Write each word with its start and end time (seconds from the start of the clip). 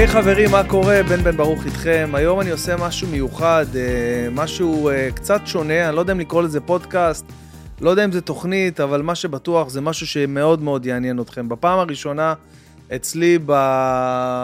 היי 0.00 0.08
hey, 0.08 0.12
חברים, 0.12 0.50
מה 0.50 0.64
קורה? 0.68 1.02
בן 1.02 1.22
בן 1.22 1.36
ברוך 1.36 1.66
איתכם. 1.66 2.10
היום 2.14 2.40
אני 2.40 2.50
עושה 2.50 2.76
משהו 2.76 3.08
מיוחד, 3.08 3.66
אה, 3.74 4.28
משהו 4.30 4.88
אה, 4.88 5.08
קצת 5.14 5.40
שונה, 5.46 5.88
אני 5.88 5.96
לא 5.96 6.00
יודע 6.00 6.12
אם 6.12 6.20
לקרוא 6.20 6.42
לזה 6.42 6.60
פודקאסט, 6.60 7.24
לא 7.80 7.90
יודע 7.90 8.04
אם 8.04 8.12
זה 8.12 8.20
תוכנית, 8.20 8.80
אבל 8.80 9.02
מה 9.02 9.14
שבטוח 9.14 9.68
זה 9.68 9.80
משהו 9.80 10.06
שמאוד 10.06 10.62
מאוד 10.62 10.86
יעניין 10.86 11.20
אתכם. 11.20 11.48
בפעם 11.48 11.78
הראשונה 11.78 12.34
אצלי 12.94 13.38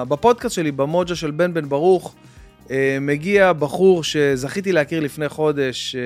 בפודקאסט 0.08 0.54
שלי, 0.54 0.72
במוג'ה 0.72 1.14
של 1.14 1.30
בן 1.30 1.54
בן 1.54 1.68
ברוך, 1.68 2.14
אה, 2.70 2.98
מגיע 3.00 3.52
בחור 3.52 4.04
שזכיתי 4.04 4.72
להכיר 4.72 5.00
לפני 5.00 5.28
חודש, 5.28 5.96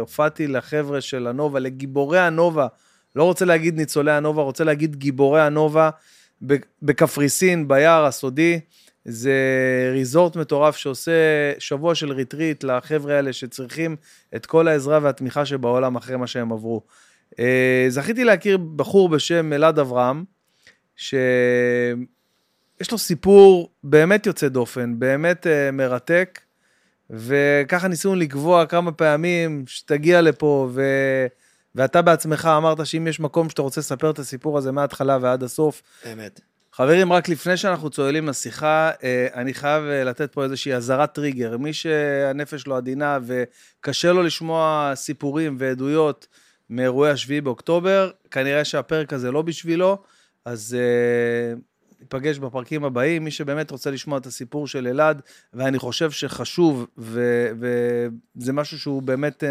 הופעתי 0.00 0.46
לחבר'ה 0.46 1.00
של 1.00 1.26
הנובה, 1.26 1.60
לגיבורי 1.60 2.20
הנובה, 2.20 2.66
לא 3.16 3.24
רוצה 3.24 3.44
להגיד 3.44 3.76
ניצולי 3.76 4.12
הנובה, 4.12 4.42
רוצה 4.42 4.64
להגיד 4.64 4.96
גיבורי 4.96 5.42
הנובה, 5.42 5.90
בקפריסין, 6.82 7.68
ביער 7.68 8.04
הסודי. 8.04 8.60
זה 9.04 9.34
ריזורט 9.92 10.36
מטורף 10.36 10.76
שעושה 10.76 11.12
שבוע 11.58 11.94
של 11.94 12.12
ריטריט 12.12 12.64
לחבר'ה 12.64 13.16
האלה 13.16 13.32
שצריכים 13.32 13.96
את 14.36 14.46
כל 14.46 14.68
העזרה 14.68 14.98
והתמיכה 15.02 15.46
שבעולם 15.46 15.96
אחרי 15.96 16.16
מה 16.16 16.26
שהם 16.26 16.52
עברו. 16.52 16.82
אה, 17.38 17.86
זכיתי 17.88 18.24
להכיר 18.24 18.56
בחור 18.56 19.08
בשם 19.08 19.52
אלעד 19.52 19.78
אברהם, 19.78 20.24
שיש 20.96 21.16
לו 22.92 22.98
סיפור 22.98 23.70
באמת 23.84 24.26
יוצא 24.26 24.48
דופן, 24.48 24.98
באמת 24.98 25.46
אה, 25.46 25.70
מרתק, 25.70 26.40
וככה 27.10 27.88
ניסינו 27.88 28.14
לקבוע 28.14 28.66
כמה 28.66 28.92
פעמים 28.92 29.64
שתגיע 29.66 30.20
לפה, 30.20 30.68
ו... 30.72 30.82
ואתה 31.74 32.02
בעצמך 32.02 32.48
אמרת 32.56 32.86
שאם 32.86 33.06
יש 33.06 33.20
מקום 33.20 33.50
שאתה 33.50 33.62
רוצה 33.62 33.80
לספר 33.80 34.10
את 34.10 34.18
הסיפור 34.18 34.58
הזה 34.58 34.72
מההתחלה 34.72 35.18
ועד 35.20 35.42
הסוף, 35.42 35.82
אמת. 36.12 36.40
חברים, 36.78 37.12
רק 37.12 37.28
לפני 37.28 37.56
שאנחנו 37.56 37.90
צוללים 37.90 38.28
לשיחה, 38.28 38.90
אה, 39.02 39.26
אני 39.34 39.54
חייב 39.54 39.84
אה, 39.84 40.04
לתת 40.04 40.32
פה 40.32 40.44
איזושהי 40.44 40.74
אזהרת 40.74 41.12
טריגר. 41.12 41.56
מי 41.56 41.72
שהנפש 41.72 42.66
לו 42.66 42.76
עדינה 42.76 43.18
וקשה 43.26 44.12
לו 44.12 44.22
לשמוע 44.22 44.92
סיפורים 44.94 45.56
ועדויות 45.58 46.26
מאירועי 46.70 47.10
השביעי 47.10 47.40
באוקטובר, 47.40 48.10
כנראה 48.30 48.64
שהפרק 48.64 49.12
הזה 49.12 49.30
לא 49.30 49.42
בשבילו, 49.42 49.98
אז 50.44 50.76
uh, 50.76 51.60
ניפגש 52.00 52.38
בפרקים 52.38 52.84
הבאים. 52.84 53.24
מי 53.24 53.30
שבאמת 53.30 53.70
רוצה 53.70 53.90
לשמוע 53.90 54.18
את 54.18 54.26
הסיפור 54.26 54.66
של 54.66 54.86
אלעד, 54.86 55.22
ואני 55.54 55.78
חושב 55.78 56.10
שחשוב, 56.10 56.86
וזה 56.98 58.52
משהו 58.52 58.78
שהוא 58.78 59.02
באמת 59.02 59.44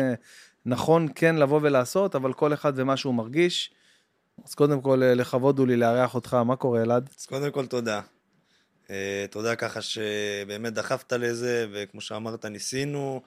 נכון 0.65 1.07
כן 1.15 1.35
לבוא 1.35 1.59
ולעשות, 1.63 2.15
אבל 2.15 2.33
כל 2.33 2.53
אחד 2.53 2.73
ומה 2.75 2.97
שהוא 2.97 3.13
מרגיש. 3.13 3.71
אז 4.45 4.55
קודם 4.55 4.81
כל, 4.81 5.03
אה, 5.03 5.13
לכבוד 5.13 5.59
הוא 5.59 5.67
לי 5.67 5.77
לארח 5.77 6.15
אותך, 6.15 6.33
מה 6.33 6.55
קורה, 6.55 6.81
אלעד? 6.81 7.09
אז 7.19 7.25
קודם 7.25 7.51
כל, 7.51 7.65
תודה. 7.65 8.01
Uh, 8.85 8.89
תודה 9.29 9.55
ככה 9.55 9.81
שבאמת 9.81 10.73
דחפת 10.73 11.13
לזה, 11.13 11.67
וכמו 11.73 12.01
שאמרת, 12.01 12.45
ניסינו. 12.45 13.21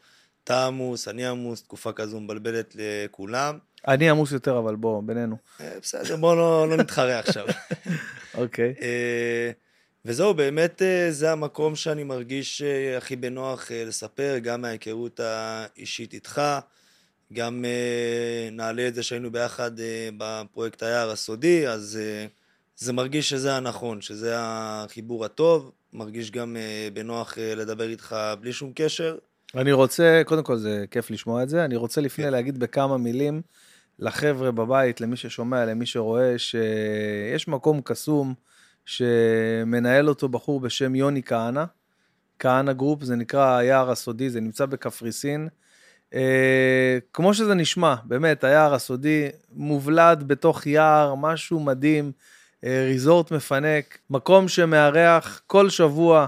אתה 0.44 0.66
עמוס, 0.66 1.08
אני 1.08 1.26
עמוס, 1.26 1.62
תקופה 1.62 1.92
כזו 1.92 2.20
מבלבלת 2.20 2.76
לכולם. 2.78 3.58
אני 3.88 4.10
עמוס 4.10 4.32
יותר, 4.32 4.58
אבל 4.58 4.76
בוא, 4.76 5.02
בינינו. 5.02 5.36
Uh, 5.58 5.62
בסדר, 5.82 6.16
בוא 6.16 6.36
לא, 6.36 6.68
לא 6.68 6.76
נתחרה 6.76 7.18
עכשיו. 7.18 7.46
אוקיי. 8.34 8.74
okay. 8.76 8.80
uh, 8.80 8.82
וזהו, 10.04 10.34
באמת 10.34 10.82
זה 11.10 11.32
המקום 11.32 11.76
שאני 11.76 12.04
מרגיש 12.04 12.62
הכי 12.96 13.16
בנוח 13.16 13.70
לספר, 13.70 14.38
גם 14.42 14.60
מההיכרות 14.60 15.20
האישית 15.20 16.14
איתך. 16.14 16.42
גם 17.32 17.64
uh, 17.64 18.54
נעלה 18.54 18.88
את 18.88 18.94
זה 18.94 19.02
שהיינו 19.02 19.30
ביחד 19.30 19.78
uh, 19.78 19.82
בפרויקט 20.18 20.82
היער 20.82 21.10
הסודי, 21.10 21.68
אז 21.68 21.98
uh, 22.00 22.30
זה 22.76 22.92
מרגיש 22.92 23.30
שזה 23.30 23.56
הנכון, 23.56 24.00
שזה 24.00 24.34
החיבור 24.36 25.24
הטוב, 25.24 25.72
מרגיש 25.92 26.30
גם 26.30 26.56
uh, 26.56 26.94
בנוח 26.94 27.34
uh, 27.34 27.40
לדבר 27.56 27.88
איתך 27.88 28.16
בלי 28.40 28.52
שום 28.52 28.72
קשר. 28.74 29.16
אני 29.54 29.72
רוצה, 29.72 30.22
קודם 30.24 30.42
כל 30.42 30.56
זה 30.56 30.84
כיף 30.90 31.10
לשמוע 31.10 31.42
את 31.42 31.48
זה, 31.48 31.64
אני 31.64 31.76
רוצה 31.76 32.00
לפני 32.00 32.24
כן. 32.24 32.30
להגיד 32.30 32.58
בכמה 32.58 32.98
מילים 32.98 33.42
לחבר'ה 33.98 34.50
בבית, 34.50 35.00
למי 35.00 35.16
ששומע, 35.16 35.64
למי 35.64 35.86
שרואה, 35.86 36.38
שיש 36.38 37.48
מקום 37.48 37.80
קסום 37.84 38.34
שמנהל 38.84 40.08
אותו 40.08 40.28
בחור 40.28 40.60
בשם 40.60 40.94
יוני 40.94 41.22
כהנא, 41.22 41.64
כהנא 42.38 42.72
group, 42.72 43.02
זה 43.02 43.16
נקרא 43.16 43.56
היער 43.56 43.90
הסודי, 43.90 44.30
זה 44.30 44.40
נמצא 44.40 44.66
בקפריסין. 44.66 45.48
אה, 46.14 46.98
כמו 47.12 47.34
שזה 47.34 47.54
נשמע, 47.54 47.94
באמת, 48.04 48.44
היער 48.44 48.74
הסודי, 48.74 49.28
מובלע 49.52 50.24
בתוך 50.26 50.66
יער, 50.66 51.14
משהו 51.14 51.60
מדהים, 51.60 52.12
אה, 52.64 52.84
ריזורט 52.86 53.30
מפנק, 53.30 53.98
מקום 54.10 54.48
שמארח 54.48 55.42
כל 55.46 55.70
שבוע, 55.70 56.26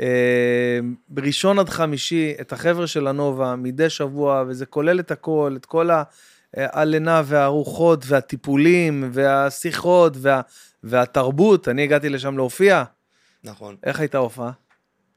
אה, 0.00 0.78
בראשון 1.08 1.58
עד 1.58 1.68
חמישי, 1.68 2.34
את 2.40 2.52
החבר'ה 2.52 2.86
של 2.86 3.06
הנובה, 3.06 3.56
מדי 3.56 3.90
שבוע, 3.90 4.44
וזה 4.48 4.66
כולל 4.66 5.00
את 5.00 5.10
הכל, 5.10 5.54
את 5.56 5.66
כל 5.66 5.90
הלינה 6.56 7.22
והארוחות 7.24 8.04
והטיפולים 8.06 9.10
והשיחות 9.12 10.12
וה, 10.16 10.40
והתרבות. 10.82 11.68
אני 11.68 11.82
הגעתי 11.82 12.08
לשם 12.08 12.36
להופיע. 12.36 12.84
נכון. 13.44 13.76
איך 13.84 14.00
הייתה 14.00 14.18
ההופעה? 14.18 14.50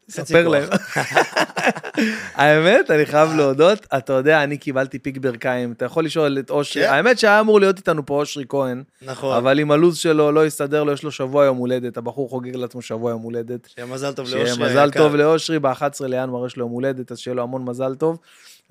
ספר 0.09 0.47
להם. 0.47 0.69
האמת, 2.35 2.91
אני 2.91 3.05
חייב 3.05 3.33
להודות, 3.33 3.87
אתה 3.97 4.13
יודע, 4.13 4.43
אני 4.43 4.57
קיבלתי 4.57 4.99
פיק 4.99 5.17
ברכיים, 5.17 5.71
אתה 5.71 5.85
יכול 5.85 6.05
לשאול 6.05 6.39
את 6.39 6.49
אושרי, 6.49 6.83
כן. 6.83 6.89
האמת 6.89 7.19
שהיה 7.19 7.39
אמור 7.39 7.59
להיות 7.59 7.77
איתנו 7.77 8.05
פה 8.05 8.13
אושרי 8.13 8.45
כהן, 8.49 8.83
נכון. 9.01 9.37
אבל 9.37 9.59
אם 9.59 9.71
הלו"ז 9.71 9.97
שלו 9.97 10.31
לא 10.31 10.45
יסתדר 10.45 10.83
לו, 10.83 10.93
יש 10.93 11.03
לו 11.03 11.11
שבוע 11.11 11.45
יום 11.45 11.57
הולדת, 11.57 11.97
הבחור 11.97 12.29
חוגג 12.29 12.55
לעצמו 12.55 12.81
שבוע 12.81 13.11
יום 13.11 13.21
הולדת. 13.21 13.67
שיהיה 13.75 13.87
מזל 13.87 14.13
טוב 14.13 14.25
לאושרי. 14.29 14.55
שיהיה 14.55 14.69
מזל 14.69 14.91
טוב 14.91 15.15
לאושרי, 15.15 15.59
ב-11 15.59 16.05
לינואר 16.07 16.45
יש 16.45 16.57
לו 16.57 16.65
יום 16.65 16.71
הולדת, 16.71 17.11
אז 17.11 17.19
שיהיה 17.19 17.35
לו 17.35 17.43
המון 17.43 17.65
מזל 17.65 17.95
טוב. 17.95 18.19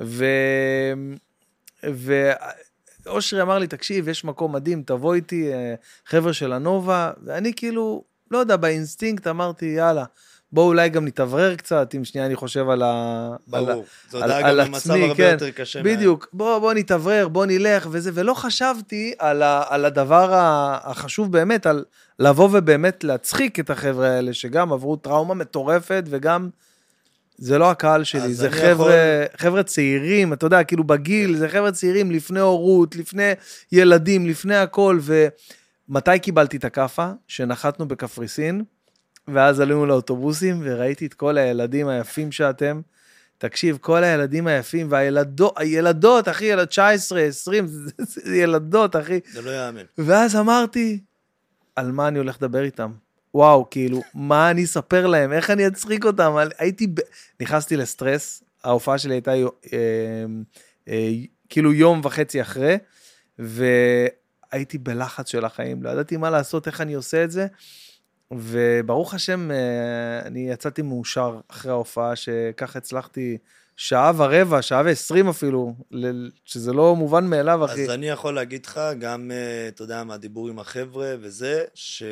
ו... 0.00 0.24
ו... 1.90 2.30
אושרי 3.06 3.42
אמר 3.42 3.58
לי, 3.58 3.66
תקשיב, 3.66 4.08
יש 4.08 4.24
מקום 4.24 4.52
מדהים, 4.52 4.82
תבוא 4.82 5.14
איתי, 5.14 5.52
אה, 5.52 5.74
חבר'ה 6.06 6.32
של 6.32 6.52
הנובה, 6.52 7.10
ואני 7.24 7.52
כאילו, 7.56 8.04
לא 8.30 8.38
יודע, 8.38 8.56
באינסטינקט 8.56 9.26
אמרתי, 9.26 9.66
יאללה. 9.66 10.04
בואו 10.52 10.66
אולי 10.66 10.88
גם 10.88 11.04
נתאוורר 11.04 11.56
קצת, 11.56 11.94
אם 11.96 12.04
שנייה 12.04 12.26
אני 12.26 12.36
חושב 12.36 12.68
על, 12.68 12.82
ה... 12.82 13.30
ברור, 13.46 13.70
על, 13.70 13.78
זו 14.10 14.22
על, 14.22 14.32
על 14.32 14.60
עצמי, 14.60 15.02
הרבה 15.02 15.14
כן, 15.14 15.30
יותר 15.32 15.50
קשה. 15.50 15.82
בדיוק, 15.82 16.28
בואו 16.32 16.60
בוא 16.60 16.72
נתאוורר, 16.72 17.28
בואו 17.28 17.44
נלך 17.44 17.88
וזה, 17.90 18.10
ולא 18.14 18.34
חשבתי 18.34 19.12
על, 19.18 19.42
ה, 19.42 19.62
על 19.68 19.84
הדבר 19.84 20.30
החשוב 20.82 21.32
באמת, 21.32 21.66
על 21.66 21.84
לבוא 22.18 22.48
ובאמת 22.52 23.04
להצחיק 23.04 23.60
את 23.60 23.70
החבר'ה 23.70 24.08
האלה, 24.08 24.34
שגם 24.34 24.72
עברו 24.72 24.96
טראומה 24.96 25.34
מטורפת, 25.34 26.04
וגם 26.06 26.48
זה 27.38 27.58
לא 27.58 27.70
הקהל 27.70 28.04
שלי, 28.04 28.34
זה 28.34 28.50
חבר'ה, 28.50 28.70
יכול... 28.70 28.92
חבר'ה 29.36 29.62
צעירים, 29.62 30.32
אתה 30.32 30.46
יודע, 30.46 30.64
כאילו 30.64 30.84
בגיל, 30.84 31.36
זה 31.36 31.48
חבר'ה 31.48 31.72
צעירים 31.72 32.10
לפני 32.10 32.40
הורות, 32.40 32.96
לפני 32.96 33.32
ילדים, 33.72 34.26
לפני 34.26 34.56
הכל, 34.56 34.98
ומתי 35.02 36.18
קיבלתי 36.18 36.56
את 36.56 36.64
הכאפה? 36.64 37.10
שנחתנו 37.28 37.88
בקפריסין. 37.88 38.64
ואז 39.34 39.60
עלינו 39.60 39.86
לאוטובוסים 39.86 40.60
וראיתי 40.64 41.06
את 41.06 41.14
כל 41.14 41.38
הילדים 41.38 41.88
היפים 41.88 42.32
שאתם. 42.32 42.80
תקשיב, 43.38 43.78
כל 43.80 44.04
הילדים 44.04 44.46
היפים 44.46 44.86
והילדות, 44.90 45.54
הילדות, 45.56 46.28
אחי, 46.28 46.44
ילד 46.44 46.64
19, 46.64 47.20
20, 47.20 47.66
זה 47.98 48.36
ילדות, 48.36 48.96
אחי. 48.96 49.20
זה 49.32 49.42
לא 49.42 49.50
יאמן. 49.50 49.82
ואז 49.98 50.36
אמרתי, 50.36 51.00
על 51.76 51.92
מה 51.92 52.08
אני 52.08 52.18
הולך 52.18 52.36
לדבר 52.36 52.62
איתם? 52.62 52.92
וואו, 53.34 53.70
כאילו, 53.70 54.02
מה 54.14 54.50
אני 54.50 54.64
אספר 54.64 55.06
להם? 55.06 55.32
איך 55.32 55.50
אני 55.50 55.66
אצחיק 55.66 56.04
אותם? 56.04 56.36
הייתי, 56.58 56.86
ב... 56.86 57.00
נכנסתי 57.40 57.76
לסטרס, 57.76 58.42
ההופעה 58.64 58.98
שלי 58.98 59.14
הייתה 59.14 59.34
אה, 59.34 59.46
אה, 60.88 61.10
כאילו 61.48 61.72
יום 61.72 62.00
וחצי 62.04 62.42
אחרי, 62.42 62.78
והייתי 63.38 64.78
בלחץ 64.78 65.28
של 65.28 65.44
החיים, 65.44 65.82
לא 65.82 65.90
ידעתי 65.90 66.16
מה 66.16 66.30
לעשות, 66.30 66.66
איך 66.66 66.80
אני 66.80 66.94
עושה 66.94 67.24
את 67.24 67.30
זה. 67.30 67.46
וברוך 68.32 69.14
השם, 69.14 69.50
אה, 69.50 70.20
אני 70.26 70.50
יצאתי 70.50 70.82
מאושר 70.82 71.40
אחרי 71.48 71.70
ההופעה, 71.70 72.16
שככה 72.16 72.78
הצלחתי 72.78 73.38
שעה 73.76 74.12
ורבע, 74.16 74.62
שעה 74.62 74.82
ועשרים 74.84 75.28
אפילו, 75.28 75.74
שזה 76.44 76.72
לא 76.72 76.96
מובן 76.96 77.26
מאליו, 77.26 77.64
אחי. 77.64 77.84
אז 77.84 77.90
אני 77.90 78.08
יכול 78.08 78.34
להגיד 78.34 78.66
לך, 78.66 78.80
גם, 78.98 79.30
אה, 79.30 79.68
אתה 79.68 79.82
יודע, 79.82 80.04
מהדיבור 80.04 80.48
עם 80.48 80.58
החבר'ה 80.58 81.14
וזה, 81.20 81.64
שעד 81.74 82.08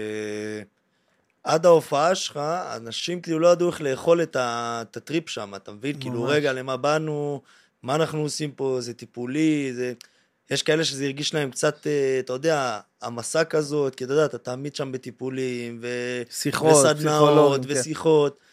ההופעה 1.66 2.14
שלך, 2.14 2.36
אנשים 2.76 3.20
כאילו 3.20 3.38
לא 3.38 3.48
ידעו 3.48 3.68
איך 3.68 3.80
לאכול 3.80 4.22
את, 4.22 4.36
הטריפ 4.38 5.28
שם, 5.28 5.54
אתה 5.56 5.72
מבין? 5.72 6.00
כאילו, 6.00 6.10
ממש. 6.10 6.20
כאילו, 6.20 6.36
רגע, 6.36 6.52
למה 6.52 6.76
באנו, 6.76 7.42
מה 7.82 7.94
אנחנו 7.94 8.20
עושים 8.20 8.52
פה, 8.52 8.76
זה 8.80 8.94
טיפולי, 8.94 9.72
זה... 9.74 9.92
יש 10.50 10.62
כאלה 10.62 10.84
שזה 10.84 11.04
הרגיש 11.04 11.34
להם 11.34 11.50
קצת, 11.50 11.86
אה, 11.86 12.18
אתה 12.20 12.32
יודע, 12.32 12.80
המסע 13.02 13.44
כזאת, 13.44 13.94
כי 13.94 14.04
אתה 14.04 14.12
יודע, 14.12 14.24
אתה 14.24 14.38
תעמיד 14.38 14.76
שם 14.76 14.92
בטיפולים, 14.92 15.78
ו... 15.82 15.88
שיחות, 16.30 16.86
וסדנאות, 16.86 17.66
כן. 17.66 17.72
ושיחות. 17.72 18.38
כן. 18.38 18.46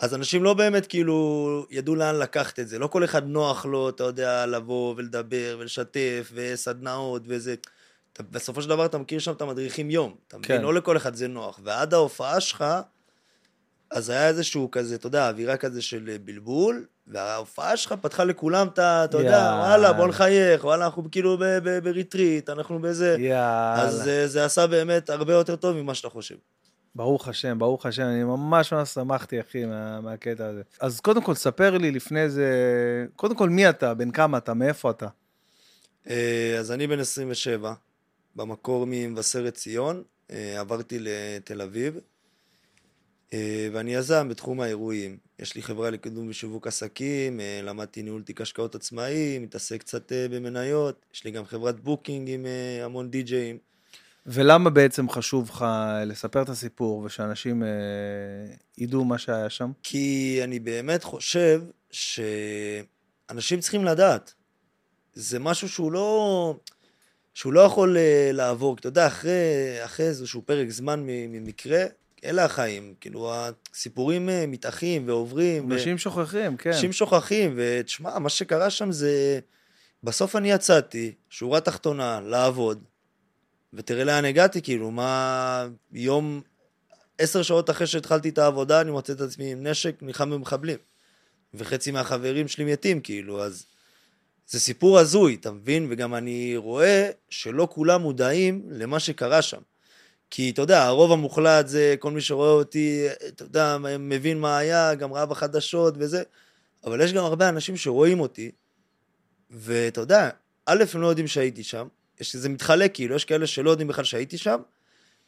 אז 0.00 0.14
אנשים 0.14 0.44
לא 0.44 0.54
באמת 0.54 0.86
כאילו 0.86 1.66
ידעו 1.70 1.94
לאן 1.94 2.16
לקחת 2.18 2.58
את 2.58 2.68
זה. 2.68 2.78
לא 2.78 2.86
כל 2.86 3.04
אחד 3.04 3.26
נוח 3.26 3.66
לו, 3.66 3.88
אתה 3.88 4.04
יודע, 4.04 4.46
לבוא 4.46 4.94
ולדבר 4.96 5.56
ולשתף, 5.58 6.30
וסדנאות 6.34 7.22
וזה. 7.26 7.54
אתה, 8.12 8.22
בסופו 8.22 8.62
של 8.62 8.68
דבר 8.68 8.86
אתה 8.86 8.98
מכיר 8.98 9.18
שם 9.18 9.32
את 9.32 9.42
המדריכים 9.42 9.90
יום. 9.90 10.14
אתה 10.28 10.38
מבין? 10.38 10.56
כן. 10.58 10.62
לא 10.62 10.74
לכל 10.74 10.96
אחד 10.96 11.14
זה 11.14 11.28
נוח. 11.28 11.60
ועד 11.64 11.94
ההופעה 11.94 12.40
שלך, 12.40 12.64
אז 13.90 14.10
היה 14.10 14.28
איזשהו 14.28 14.70
כזה, 14.70 14.94
אתה 14.94 15.06
יודע, 15.06 15.28
אווירה 15.28 15.56
כזה 15.56 15.82
של 15.82 16.16
בלבול, 16.24 16.86
וההופעה 17.06 17.76
שלך 17.76 17.92
פתחה 17.92 18.24
לכולם 18.24 18.66
את 18.66 18.78
ה... 18.78 19.04
אתה 19.04 19.18
יודע. 19.18 19.56
וואלה, 19.58 19.92
בוא 19.92 20.08
נחייך, 20.08 20.64
וואלה, 20.64 20.84
אנחנו 20.84 21.10
כאילו 21.10 21.38
בריטריט, 21.82 22.50
אנחנו 22.50 22.78
בזה. 22.78 23.16
יאללה. 23.18 23.82
אז 23.82 24.08
אה, 24.08 24.28
זה 24.28 24.44
עשה 24.44 24.66
באמת 24.66 25.10
הרבה 25.10 25.32
יותר 25.32 25.56
טוב 25.56 25.76
ממה 25.76 25.94
שאתה 25.94 26.08
חושב. 26.08 26.34
ברוך 26.94 27.28
השם, 27.28 27.58
ברוך 27.58 27.86
השם, 27.86 28.02
אני 28.02 28.24
ממש 28.24 28.72
ממש 28.72 28.88
שמחתי, 28.88 29.40
אחי, 29.40 29.64
מה, 29.64 30.00
מהקטע 30.00 30.46
הזה. 30.46 30.62
אז 30.80 31.00
קודם 31.00 31.22
כל, 31.22 31.34
ספר 31.34 31.78
לי 31.78 31.90
לפני 31.90 32.30
זה, 32.30 32.46
קודם 33.16 33.34
כל, 33.34 33.48
מי 33.48 33.68
אתה? 33.68 33.94
בן 33.94 34.10
כמה 34.10 34.38
אתה? 34.38 34.54
מאיפה 34.54 34.90
אתה? 34.90 35.06
אה, 36.10 36.56
אז 36.58 36.72
אני 36.72 36.86
בן 36.86 37.00
27, 37.00 37.72
במקור 38.36 38.84
ממבשרת 38.88 39.54
ציון, 39.54 40.02
אה, 40.30 40.60
עברתי 40.60 40.98
לתל 41.00 41.62
אביב, 41.62 41.94
אה, 41.96 42.00
ואני 43.72 43.94
יזם 43.94 44.28
בתחום 44.28 44.60
האירועים. 44.60 45.16
יש 45.38 45.54
לי 45.54 45.62
חברה 45.62 45.90
לקידום 45.90 46.28
ושיווק 46.28 46.66
עסקים, 46.66 47.40
אה, 47.40 47.60
למדתי 47.62 48.02
ניהול 48.02 48.22
תיק 48.22 48.40
השקעות 48.40 48.74
עצמאי, 48.74 49.38
מתעסק 49.38 49.80
קצת 49.80 50.12
אה, 50.12 50.26
במניות, 50.30 51.06
יש 51.14 51.24
לי 51.24 51.30
גם 51.30 51.44
חברת 51.44 51.80
booking 51.80 52.30
עם 52.30 52.46
אה, 52.46 52.84
המון 52.84 53.10
די-ג'אים. 53.10 53.58
ולמה 54.26 54.70
בעצם 54.70 55.08
חשוב 55.08 55.48
לך 55.48 55.64
לספר 56.06 56.42
את 56.42 56.48
הסיפור 56.48 56.98
ושאנשים 56.98 57.62
אה, 57.62 57.68
ידעו 58.78 59.04
מה 59.04 59.18
שהיה 59.18 59.50
שם? 59.50 59.72
כי 59.82 60.40
אני 60.44 60.58
באמת 60.58 61.04
חושב 61.04 61.62
שאנשים 61.90 63.60
צריכים 63.60 63.84
לדעת. 63.84 64.34
זה 65.14 65.38
משהו 65.38 65.68
שהוא 65.68 65.92
לא, 65.92 66.56
שהוא 67.34 67.52
לא 67.52 67.60
יכול 67.60 67.96
אה, 67.96 68.30
לעבור. 68.32 68.76
כי 68.76 68.80
אתה 68.80 68.88
יודע, 68.88 69.06
אחרי, 69.06 69.30
אחרי 69.84 70.06
איזשהו 70.06 70.42
פרק 70.46 70.70
זמן 70.70 71.02
ממקרה, 71.06 71.84
אלה 72.24 72.44
החיים. 72.44 72.94
כאילו, 73.00 73.32
הסיפורים 73.34 74.28
אה, 74.28 74.44
מתאחים 74.48 75.08
ועוברים. 75.08 75.70
ו- 75.70 75.74
אנשים 75.74 75.98
שוכחים, 75.98 76.56
כן. 76.56 76.70
אנשים 76.70 76.92
שוכחים, 76.92 77.54
ותשמע, 77.56 78.18
מה 78.18 78.28
שקרה 78.28 78.70
שם 78.70 78.92
זה... 78.92 79.40
בסוף 80.04 80.36
אני 80.36 80.50
יצאתי, 80.50 81.12
שורה 81.30 81.60
תחתונה, 81.60 82.20
לעבוד, 82.20 82.84
ותראה 83.72 84.04
לאן 84.04 84.24
הגעתי, 84.24 84.62
כאילו, 84.62 84.90
מה... 84.90 85.66
יום... 85.92 86.40
עשר 87.18 87.42
שעות 87.42 87.70
אחרי 87.70 87.86
שהתחלתי 87.86 88.28
את 88.28 88.38
העבודה, 88.38 88.80
אני 88.80 88.90
מוצא 88.90 89.12
את 89.12 89.20
עצמי 89.20 89.52
עם 89.52 89.66
נשק, 89.66 89.94
נלחם 90.02 90.30
במחבלים. 90.30 90.78
וחצי 91.54 91.90
מהחברים 91.90 92.48
שלי 92.48 92.72
מתים, 92.72 93.00
כאילו, 93.00 93.42
אז... 93.42 93.66
זה 94.46 94.60
סיפור 94.60 94.98
הזוי, 94.98 95.34
אתה 95.34 95.50
מבין? 95.50 95.86
וגם 95.90 96.14
אני 96.14 96.56
רואה 96.56 97.10
שלא 97.28 97.68
כולם 97.70 98.02
מודעים 98.02 98.62
למה 98.70 99.00
שקרה 99.00 99.42
שם. 99.42 99.60
כי 100.30 100.50
אתה 100.50 100.62
יודע, 100.62 100.84
הרוב 100.84 101.12
המוחלט 101.12 101.68
זה 101.68 101.94
כל 101.98 102.10
מי 102.10 102.20
שרואה 102.20 102.50
אותי, 102.50 103.06
אתה 103.28 103.44
יודע, 103.44 103.76
מבין 103.98 104.40
מה 104.40 104.58
היה, 104.58 104.94
גם 104.94 105.12
ראה 105.12 105.26
בחדשות 105.26 105.94
וזה, 105.98 106.22
אבל 106.84 107.00
יש 107.00 107.12
גם 107.12 107.24
הרבה 107.24 107.48
אנשים 107.48 107.76
שרואים 107.76 108.20
אותי, 108.20 108.50
ואתה 109.50 110.00
יודע, 110.00 110.30
א', 110.66 110.84
הם 110.94 111.00
לא 111.00 111.06
יודעים 111.06 111.26
שהייתי 111.26 111.62
שם, 111.62 111.88
יש, 112.20 112.36
זה 112.36 112.48
מתחלק 112.48 112.94
כאילו, 112.94 113.16
יש 113.16 113.24
כאלה 113.24 113.46
שלא 113.46 113.70
יודעים 113.70 113.88
בכלל 113.88 114.04
שהייתי 114.04 114.38
שם, 114.38 114.60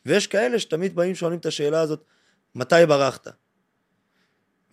ויש 0.06 0.26
כאלה 0.26 0.58
שתמיד 0.58 0.94
באים 0.94 1.14
שואלים 1.14 1.38
את 1.38 1.46
השאלה 1.46 1.80
הזאת, 1.80 2.04
מתי 2.54 2.86
ברחת? 2.88 3.28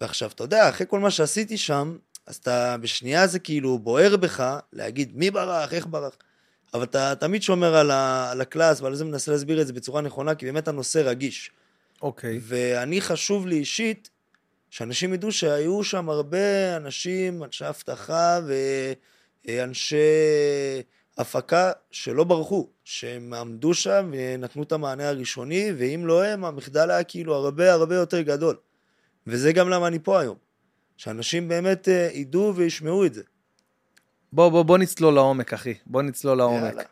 ועכשיו, 0.01 0.29
אתה 0.29 0.43
יודע, 0.43 0.69
אחרי 0.69 0.87
כל 0.89 0.99
מה 0.99 1.11
שעשיתי 1.11 1.57
שם, 1.57 1.97
אז 2.25 2.35
אתה 2.35 2.77
בשנייה 2.77 3.27
זה 3.27 3.39
כאילו 3.39 3.79
בוער 3.79 4.17
בך 4.17 4.59
להגיד 4.73 5.11
מי 5.15 5.31
ברח, 5.31 5.73
איך 5.73 5.87
ברח, 5.87 6.13
אבל 6.73 6.83
אתה 6.83 7.13
תמיד 7.15 7.43
שומר 7.43 7.75
על, 7.75 7.91
ה, 7.91 8.31
על 8.31 8.41
הקלאס 8.41 8.81
ועל 8.81 8.95
זה 8.95 9.05
מנסה 9.05 9.31
להסביר 9.31 9.61
את 9.61 9.67
זה 9.67 9.73
בצורה 9.73 10.01
נכונה, 10.01 10.35
כי 10.35 10.45
באמת 10.45 10.67
הנושא 10.67 11.01
רגיש. 11.05 11.51
אוקיי. 12.01 12.39
ואני 12.41 13.01
חשוב 13.01 13.47
לי 13.47 13.55
אישית, 13.55 14.09
שאנשים 14.69 15.13
ידעו 15.13 15.31
שהיו 15.31 15.83
שם 15.83 16.09
הרבה 16.09 16.75
אנשים, 16.77 17.43
אנשי 17.43 17.69
אבטחה 17.69 18.39
ואנשי 19.45 19.97
הפקה 21.17 21.71
שלא 21.91 22.23
ברחו, 22.23 22.67
שהם 22.83 23.33
עמדו 23.33 23.73
שם 23.73 24.11
ונתנו 24.13 24.63
את 24.63 24.71
המענה 24.71 25.09
הראשוני, 25.09 25.71
ואם 25.77 26.03
לא 26.05 26.23
הם, 26.23 26.45
המחדל 26.45 26.91
היה 26.91 27.03
כאילו 27.03 27.35
הרבה 27.35 27.73
הרבה 27.73 27.95
יותר 27.95 28.21
גדול. 28.21 28.55
וזה 29.27 29.51
גם 29.51 29.69
למה 29.69 29.87
אני 29.87 29.99
פה 29.99 30.19
היום. 30.19 30.37
שאנשים 30.97 31.47
באמת 31.47 31.89
אה, 31.89 32.09
ידעו 32.13 32.55
וישמעו 32.55 33.05
את 33.05 33.13
זה. 33.13 33.23
בוא, 34.33 34.49
בוא, 34.49 34.63
בוא 34.63 34.77
נצלול 34.77 35.13
לעומק, 35.13 35.53
אחי. 35.53 35.73
בוא 35.85 36.01
נצלול 36.01 36.37
לעומק. 36.37 36.63
יאללה. 36.63 36.83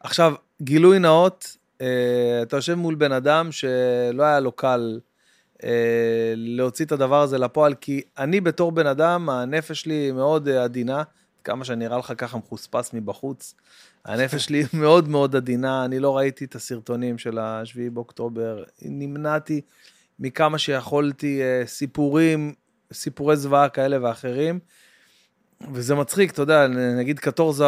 עכשיו, 0.00 0.34
גילוי 0.62 0.98
נאות, 0.98 1.56
אה, 1.80 2.42
אתה 2.42 2.56
יושב 2.56 2.74
מול 2.74 2.94
בן 2.94 3.12
אדם 3.12 3.52
שלא 3.52 4.22
היה 4.22 4.40
לו 4.40 4.52
קל 4.52 5.00
אה, 5.64 6.34
להוציא 6.36 6.84
את 6.84 6.92
הדבר 6.92 7.22
הזה 7.22 7.38
לפועל, 7.38 7.74
כי 7.74 8.02
אני 8.18 8.40
בתור 8.40 8.72
בן 8.72 8.86
אדם, 8.86 9.28
הנפש 9.28 9.80
שלי 9.80 10.12
מאוד 10.12 10.48
אה, 10.48 10.64
עדינה, 10.64 11.02
כמה 11.44 11.64
שאני 11.64 11.84
נראה 11.84 11.98
לך 11.98 12.12
ככה 12.18 12.38
מחוספס 12.38 12.90
מבחוץ. 12.92 13.54
הנפש 14.04 14.44
שלי 14.44 14.62
מאוד 14.82 15.08
מאוד 15.08 15.36
עדינה, 15.36 15.84
אני 15.84 15.98
לא 15.98 16.16
ראיתי 16.16 16.44
את 16.44 16.54
הסרטונים 16.54 17.18
של 17.18 17.38
השביעי 17.38 17.90
באוקטובר, 17.90 18.64
נמנעתי 18.82 19.60
מכמה 20.18 20.58
שיכולתי 20.58 21.42
אה, 21.42 21.62
סיפורים, 21.66 22.54
סיפורי 22.92 23.36
זוועה 23.36 23.68
כאלה 23.68 23.98
ואחרים. 24.02 24.58
וזה 25.72 25.94
מצחיק, 25.94 26.30
אתה 26.30 26.42
יודע, 26.42 26.66
נגיד 26.68 27.18
קטורזה 27.18 27.64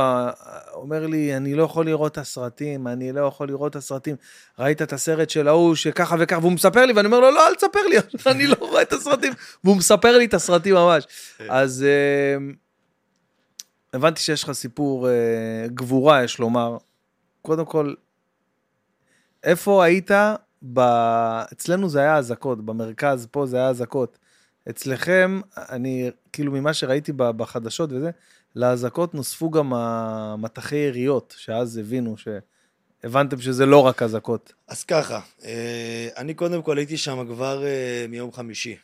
אומר 0.72 1.06
לי, 1.06 1.36
אני 1.36 1.54
לא 1.54 1.62
יכול 1.62 1.86
לראות 1.86 2.12
את 2.12 2.18
הסרטים, 2.18 2.88
אני 2.88 3.12
לא 3.12 3.20
יכול 3.20 3.48
לראות 3.48 3.70
את 3.70 3.76
הסרטים. 3.76 4.16
ראית 4.58 4.82
את 4.82 4.92
הסרט 4.92 5.30
של 5.30 5.48
ההוא 5.48 5.74
שככה 5.74 6.16
וככה, 6.18 6.40
והוא 6.40 6.52
מספר 6.52 6.86
לי, 6.86 6.92
ואני 6.92 7.06
אומר 7.06 7.20
לו, 7.20 7.30
לא, 7.30 7.48
אל 7.48 7.54
תספר 7.54 7.86
לי, 7.90 7.96
אני 8.32 8.46
לא 8.46 8.56
רואה 8.60 8.82
את 8.82 8.92
הסרטים. 8.92 9.32
והוא 9.64 9.76
מספר 9.76 10.18
לי 10.18 10.24
את 10.24 10.34
הסרטים 10.34 10.74
ממש. 10.74 11.04
אז 11.48 11.84
אה, 11.88 12.52
הבנתי 13.92 14.20
שיש 14.20 14.44
לך 14.44 14.52
סיפור 14.52 15.08
אה, 15.08 15.12
גבורה, 15.66 16.24
יש 16.24 16.38
לומר. 16.38 16.76
קודם 17.42 17.64
כל, 17.64 17.94
איפה 19.44 19.84
היית? 19.84 20.10
ב... 20.72 20.80
אצלנו 21.52 21.88
זה 21.88 22.00
היה 22.00 22.16
אזעקות, 22.16 22.64
במרכז 22.64 23.26
פה 23.30 23.46
זה 23.46 23.56
היה 23.56 23.68
אזעקות. 23.68 24.18
אצלכם, 24.70 25.40
אני, 25.56 26.10
כאילו 26.32 26.52
ממה 26.52 26.74
שראיתי 26.74 27.12
בחדשות 27.12 27.92
וזה, 27.92 28.10
לאזעקות 28.56 29.14
נוספו 29.14 29.50
גם 29.50 29.74
המטחי 29.74 30.76
יריות, 30.76 31.34
שאז 31.38 31.76
הבינו 31.76 32.16
ש... 32.16 32.28
הבנתם 33.04 33.40
שזה 33.40 33.66
לא 33.66 33.86
רק 33.86 34.02
אזעקות. 34.02 34.52
אז 34.68 34.84
ככה, 34.84 35.20
אה, 35.44 36.08
אני 36.16 36.34
קודם 36.34 36.62
כל 36.62 36.78
הייתי 36.78 36.96
שם 36.96 37.26
כבר 37.26 37.64
אה, 37.64 38.06
מיום 38.08 38.32
חמישי. 38.32 38.76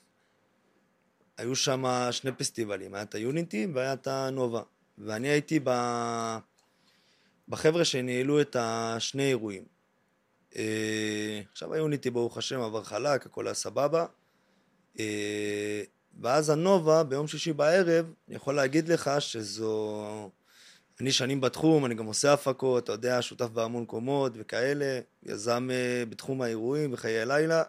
היו 1.39 1.57
שם 1.57 1.85
שני 2.11 2.33
פסטיבלים, 2.33 2.95
היה 2.95 3.03
את 3.03 3.15
היוניטי 3.15 3.67
והיה 3.75 3.93
את 3.93 4.07
הנובה. 4.07 4.63
ואני 4.99 5.29
הייתי 5.29 5.61
ב... 5.65 5.71
בחבר'ה 7.49 7.85
שניהלו 7.85 8.41
את 8.41 8.57
השני 8.59 9.29
אירועים. 9.29 9.65
אה, 10.57 11.41
עכשיו 11.53 11.75
היוניטי 11.75 12.11
ברוך 12.11 12.39
השם 12.39 12.61
עבר 12.61 12.83
חלק, 12.83 13.27
הכל 13.27 13.47
היה 13.47 13.55
סבבה. 13.55 14.07
אה, 14.99 15.83
ואז 16.21 16.51
הנובה 16.51 17.03
ביום 17.03 17.27
שישי 17.27 17.53
בערב, 17.53 18.13
אני 18.29 18.37
יכול 18.37 18.55
להגיד 18.55 18.89
לך 18.89 19.11
שזו... 19.19 20.31
אני 21.01 21.13
שנים 21.13 21.41
בתחום, 21.41 21.87
אני 21.87 21.95
גם 21.95 22.07
עושה 22.07 22.33
הפקות, 22.33 22.85
אתה 22.85 22.93
יודע, 22.93 23.23
שותף 23.23 23.47
בהמון 23.47 23.83
מקומות 23.83 24.33
וכאלה, 24.37 25.01
יזם 25.23 25.69
אה, 25.73 26.05
בתחום 26.09 26.43
האירועים 26.43 26.93
וחיי 26.93 27.21
הלילה. 27.21 27.63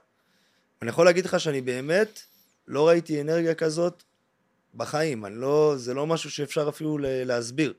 אני 0.81 0.89
יכול 0.89 1.05
להגיד 1.05 1.25
לך 1.25 1.39
שאני 1.39 1.61
באמת 1.61 2.19
לא 2.67 2.87
ראיתי 2.87 3.21
אנרגיה 3.21 3.53
כזאת 3.55 4.03
בחיים, 4.73 5.25
אני 5.25 5.35
לא, 5.35 5.73
זה 5.77 5.93
לא 5.93 6.07
משהו 6.07 6.31
שאפשר 6.31 6.69
אפילו 6.69 6.97
להסביר. 7.01 7.73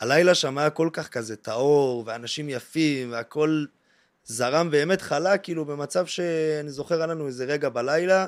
הלילה 0.00 0.34
שם 0.34 0.58
היה 0.58 0.70
כל 0.70 0.90
כך 0.92 1.08
כזה 1.08 1.36
טהור, 1.36 2.02
ואנשים 2.06 2.48
יפים, 2.48 3.12
והכל 3.12 3.64
זרם 4.24 4.70
באמת 4.70 5.02
חלק, 5.02 5.42
כאילו 5.42 5.64
במצב 5.64 6.06
שאני 6.06 6.70
זוכר, 6.70 6.96
היה 6.96 7.06
לנו 7.06 7.26
איזה 7.26 7.44
רגע 7.44 7.68
בלילה, 7.68 8.26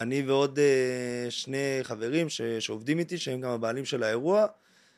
אני 0.00 0.22
ועוד 0.22 0.58
אה, 0.58 1.30
שני 1.30 1.78
חברים 1.82 2.28
ש, 2.28 2.42
שעובדים 2.42 2.98
איתי, 2.98 3.18
שהם 3.18 3.40
גם 3.40 3.50
הבעלים 3.50 3.84
של 3.84 4.02
האירוע, 4.02 4.46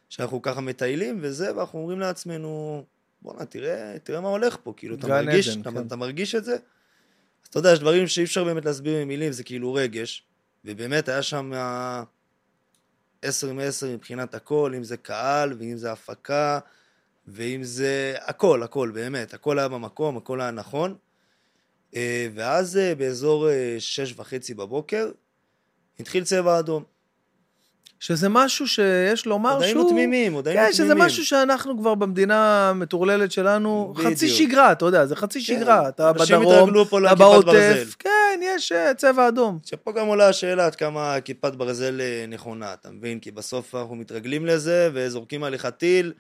שאנחנו 0.08 0.42
ככה 0.42 0.60
מטיילים 0.60 1.18
וזה, 1.22 1.56
ואנחנו 1.56 1.78
אומרים 1.78 2.00
לעצמנו, 2.00 2.84
בואנה, 3.22 3.44
תראה, 3.44 3.98
תראה 4.02 4.20
מה 4.20 4.28
הולך 4.28 4.56
פה, 4.62 4.72
כאילו, 4.76 4.96
אתה 4.96 5.06
מרגיש, 5.06 5.48
עדן, 5.48 5.60
אתה, 5.60 5.70
כן. 5.70 5.86
אתה 5.86 5.96
מרגיש 5.96 6.34
את 6.34 6.44
זה? 6.44 6.52
אז 6.52 7.48
אתה 7.50 7.58
יודע, 7.58 7.72
יש 7.72 7.78
דברים 7.78 8.06
שאי 8.06 8.24
אפשר 8.24 8.44
באמת 8.44 8.64
להסביר 8.64 9.00
במילים, 9.00 9.32
זה 9.32 9.44
כאילו 9.44 9.74
רגש, 9.74 10.24
ובאמת 10.64 11.08
היה 11.08 11.22
שם 11.22 11.52
עשר 13.22 13.52
מעשר 13.52 13.86
מבחינת 13.94 14.34
הכל, 14.34 14.72
אם 14.76 14.84
זה 14.84 14.96
קהל, 14.96 15.52
ואם 15.58 15.76
זה 15.76 15.92
הפקה, 15.92 16.58
ואם 17.28 17.62
זה 17.62 18.14
הכל, 18.20 18.62
הכל, 18.62 18.90
באמת, 18.94 19.34
הכל 19.34 19.58
היה 19.58 19.68
במקום, 19.68 20.16
הכל 20.16 20.40
היה 20.40 20.50
נכון. 20.50 20.96
אה, 21.96 22.26
ואז 22.34 22.76
אה, 22.76 22.94
באזור 22.94 23.48
אה, 23.50 23.76
שש 23.78 24.14
וחצי 24.16 24.54
בבוקר, 24.54 25.10
התחיל 26.00 26.24
צבע 26.24 26.58
אדום. 26.58 26.82
שזה 28.00 28.28
משהו 28.28 28.68
שיש 28.68 29.26
לומר 29.26 29.52
עוד 29.54 29.62
היינו 29.62 29.80
שהוא... 29.80 29.90
תמימים, 29.90 30.32
עוד 30.32 30.48
היינו 30.48 30.62
כן, 30.62 30.72
תמימים. 30.72 30.86
שזה 30.86 30.94
משהו 30.94 31.24
שאנחנו 31.24 31.78
כבר 31.78 31.94
במדינה 31.94 32.68
המטורללת 32.70 33.32
שלנו, 33.32 33.94
בדיוק. 33.96 34.12
חצי 34.12 34.28
שגרה, 34.28 34.72
אתה 34.72 34.84
יודע, 34.84 35.06
זה 35.06 35.16
חצי 35.16 35.38
כן, 35.38 35.44
שגרה. 35.44 35.88
אתה 35.88 36.12
בדרום, 36.12 36.70
אתה. 37.06 37.14
בעוטף, 37.14 37.94
כן, 37.98 38.10
כן, 38.32 38.40
יש 38.42 38.72
צבע 38.96 39.28
אדום. 39.28 39.58
שפה 39.64 39.92
גם 39.92 40.06
עולה 40.06 40.28
השאלה 40.28 40.66
עד 40.66 40.74
כמה 40.74 41.20
כיפת 41.20 41.54
ברזל 41.54 42.00
נכונה, 42.28 42.72
אתה 42.72 42.90
מבין? 42.90 43.20
כי 43.20 43.30
בסוף 43.30 43.74
אנחנו 43.74 43.94
מתרגלים 43.94 44.46
לזה 44.46 44.90
וזורקים 44.94 45.44
עליך 45.44 45.66
טיל, 45.66 46.12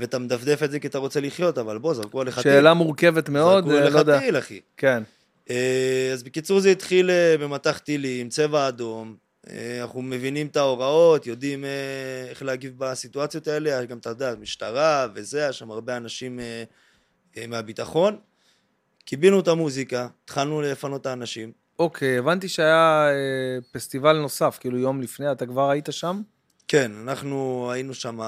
ואתה 0.00 0.18
מדפדף 0.18 0.62
את 0.62 0.70
זה 0.70 0.80
כי 0.80 0.86
אתה 0.86 0.98
רוצה 0.98 1.20
לחיות, 1.20 1.58
אבל 1.58 1.78
בוא, 1.78 1.94
זרקו 1.94 2.20
עליך 2.20 2.34
טיל. 2.34 2.42
שאלה 2.42 2.74
מורכבת 2.74 3.28
מאוד, 3.28 3.64
זרקו 3.64 3.76
אה, 3.76 3.82
עליך 3.82 3.94
לא 3.94 3.98
יודע. 3.98 4.18
טיל, 4.18 4.38
אחי. 4.38 4.60
כן. 4.76 5.02
אה, 5.50 6.10
אז 6.12 6.22
בקיצור 6.22 6.60
זה 6.60 6.70
התחיל 6.70 7.10
אה, 7.10 7.36
במטח 7.40 7.78
טילים, 7.78 8.28
צבע 8.28 8.68
אדום, 8.68 9.16
אנחנו 9.80 10.02
מבינים 10.02 10.46
את 10.46 10.56
ההוראות, 10.56 11.26
יודעים 11.26 11.64
איך 12.30 12.42
להגיב 12.42 12.74
בסיטואציות 12.78 13.48
האלה, 13.48 13.84
גם, 13.84 13.98
אתה 13.98 14.10
יודע, 14.10 14.34
משטרה 14.40 15.06
וזה, 15.14 15.38
היה 15.38 15.52
שם 15.52 15.70
הרבה 15.70 15.96
אנשים 15.96 16.40
מהביטחון. 17.48 18.16
קיבינו 19.04 19.40
את 19.40 19.48
המוזיקה, 19.48 20.08
התחלנו 20.24 20.60
לפנות 20.62 21.00
את 21.00 21.06
האנשים. 21.06 21.52
אוקיי, 21.78 22.18
הבנתי 22.18 22.48
שהיה 22.48 23.08
פסטיבל 23.72 24.18
נוסף, 24.18 24.58
כאילו 24.60 24.78
יום 24.78 25.00
לפני, 25.00 25.32
אתה 25.32 25.46
כבר 25.46 25.70
היית 25.70 25.88
שם? 25.90 26.22
כן, 26.70 26.92
אנחנו 27.02 27.68
היינו 27.72 27.94
שם 27.94 28.18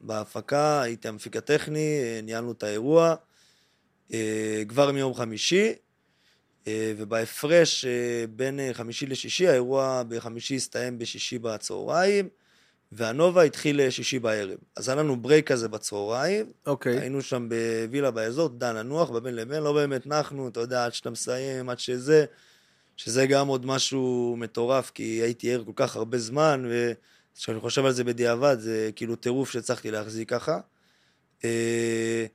בהפקה, 0.00 0.82
הייתי 0.82 1.08
המפיק 1.08 1.36
הטכני, 1.36 1.98
ניהלנו 2.22 2.52
את 2.52 2.62
האירוע 2.62 3.14
אה, 4.12 4.62
כבר 4.68 4.92
מיום 4.92 5.14
חמישי, 5.14 5.72
אה, 6.66 6.92
ובהפרש 6.96 7.84
אה, 7.84 8.24
בין 8.30 8.60
חמישי 8.72 9.06
לשישי, 9.06 9.48
האירוע 9.48 10.02
בחמישי 10.08 10.56
הסתיים 10.56 10.98
בשישי 10.98 11.38
בצהריים, 11.38 12.28
והנובה 12.92 13.42
התחיל 13.42 13.90
שישי 13.90 14.18
בערב. 14.18 14.58
אז 14.76 14.88
היה 14.88 14.96
לנו 14.96 15.16
ברייק 15.16 15.46
כזה 15.46 15.68
בצהריים, 15.68 16.52
אוקיי. 16.66 17.00
היינו 17.00 17.22
שם 17.22 17.48
בווילה 17.48 18.10
באזור, 18.10 18.44
יודע, 18.44 18.72
לנוח 18.72 19.10
בבין 19.10 19.34
לבין, 19.34 19.62
לא 19.62 19.72
באמת 19.72 20.06
נחנו, 20.06 20.48
אתה 20.48 20.60
יודע, 20.60 20.84
עד 20.84 20.94
שאתה 20.94 21.10
מסיים, 21.10 21.68
עד 21.68 21.78
שזה, 21.78 22.24
שזה 22.96 23.26
גם 23.26 23.48
עוד 23.48 23.66
משהו 23.66 24.36
מטורף, 24.38 24.90
כי 24.90 25.02
הייתי 25.02 25.52
ער 25.54 25.64
כל 25.64 25.72
כך 25.76 25.96
הרבה 25.96 26.18
זמן, 26.18 26.64
וכשאני 27.36 27.60
חושב 27.60 27.84
על 27.84 27.92
זה 27.92 28.04
בדיעבד, 28.04 28.56
זה 28.60 28.90
כאילו 28.96 29.16
טירוף 29.16 29.50
שהצלחתי 29.50 29.90
להחזיק 29.90 30.30
ככה. 30.30 30.60
אה, 31.44 32.26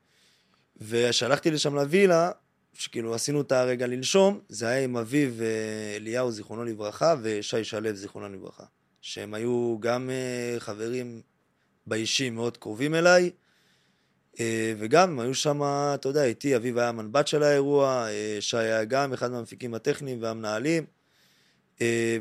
וכשהלכתי 0.78 1.52
לשם 1.52 1.76
לווילה, 1.76 2.32
שכאילו 2.74 3.16
עשינו 3.16 3.42
את 3.42 3.52
הרגע 3.52 3.88
לנשום, 3.88 4.40
זה 4.50 4.68
היה 4.68 4.84
עם 4.84 4.98
אביו 4.98 5.42
אה, 5.42 5.96
אליהו, 5.96 6.32
זיכרונו 6.32 6.64
לברכה, 6.64 7.16
ושי 7.22 7.64
שלו, 7.64 7.94
זיכרונו 7.94 8.30
לברכה. 8.30 8.64
שהם 9.02 9.34
היו 9.34 9.78
גם 9.80 10.10
אה, 10.10 10.60
חברים 10.60 11.22
באישי 11.88 12.30
מאוד 12.30 12.58
קרובים 12.58 12.96
אליי, 12.96 13.32
וגם 14.78 15.10
הם 15.10 15.20
היו 15.20 15.36
שם, 15.36 15.62
אתה 15.94 16.10
יודע, 16.10 16.24
איתי, 16.24 16.56
אביב 16.56 16.78
היה 16.78 16.90
המנבט 16.90 17.28
של 17.28 17.44
האירוע, 17.44 18.08
שי 18.40 18.58
היה 18.58 18.86
גם 18.86 19.14
אחד 19.14 19.32
מהמפיקים 19.32 19.74
הטכניים 19.74 20.22
והמנהלים, 20.22 20.86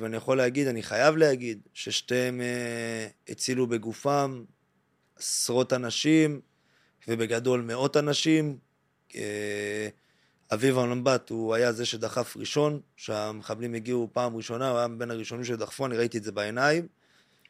ואני 0.00 0.16
יכול 0.16 0.36
להגיד, 0.36 0.66
אני 0.66 0.82
חייב 0.82 1.16
להגיד, 1.16 1.60
ששתיהם 1.74 2.40
אה, 2.40 3.06
הצילו 3.28 3.66
בגופם 3.66 4.44
עשרות 5.16 5.72
אנשים, 5.72 6.40
ובגדול 7.08 7.60
מאות 7.60 7.96
אנשים. 7.96 8.58
אה, 9.14 9.88
אביב 10.52 10.78
המנבט, 10.78 11.30
הוא 11.30 11.54
היה 11.54 11.72
זה 11.72 11.86
שדחף 11.86 12.36
ראשון, 12.36 12.80
שהמחבלים 12.96 13.74
הגיעו 13.74 14.08
פעם 14.12 14.36
ראשונה, 14.36 14.70
הוא 14.70 14.78
היה 14.78 14.88
בין 14.88 15.10
הראשונים 15.10 15.44
שדחפו, 15.44 15.86
אני 15.86 15.96
ראיתי 15.96 16.18
את 16.18 16.24
זה 16.24 16.32
בעיניים. 16.32 16.86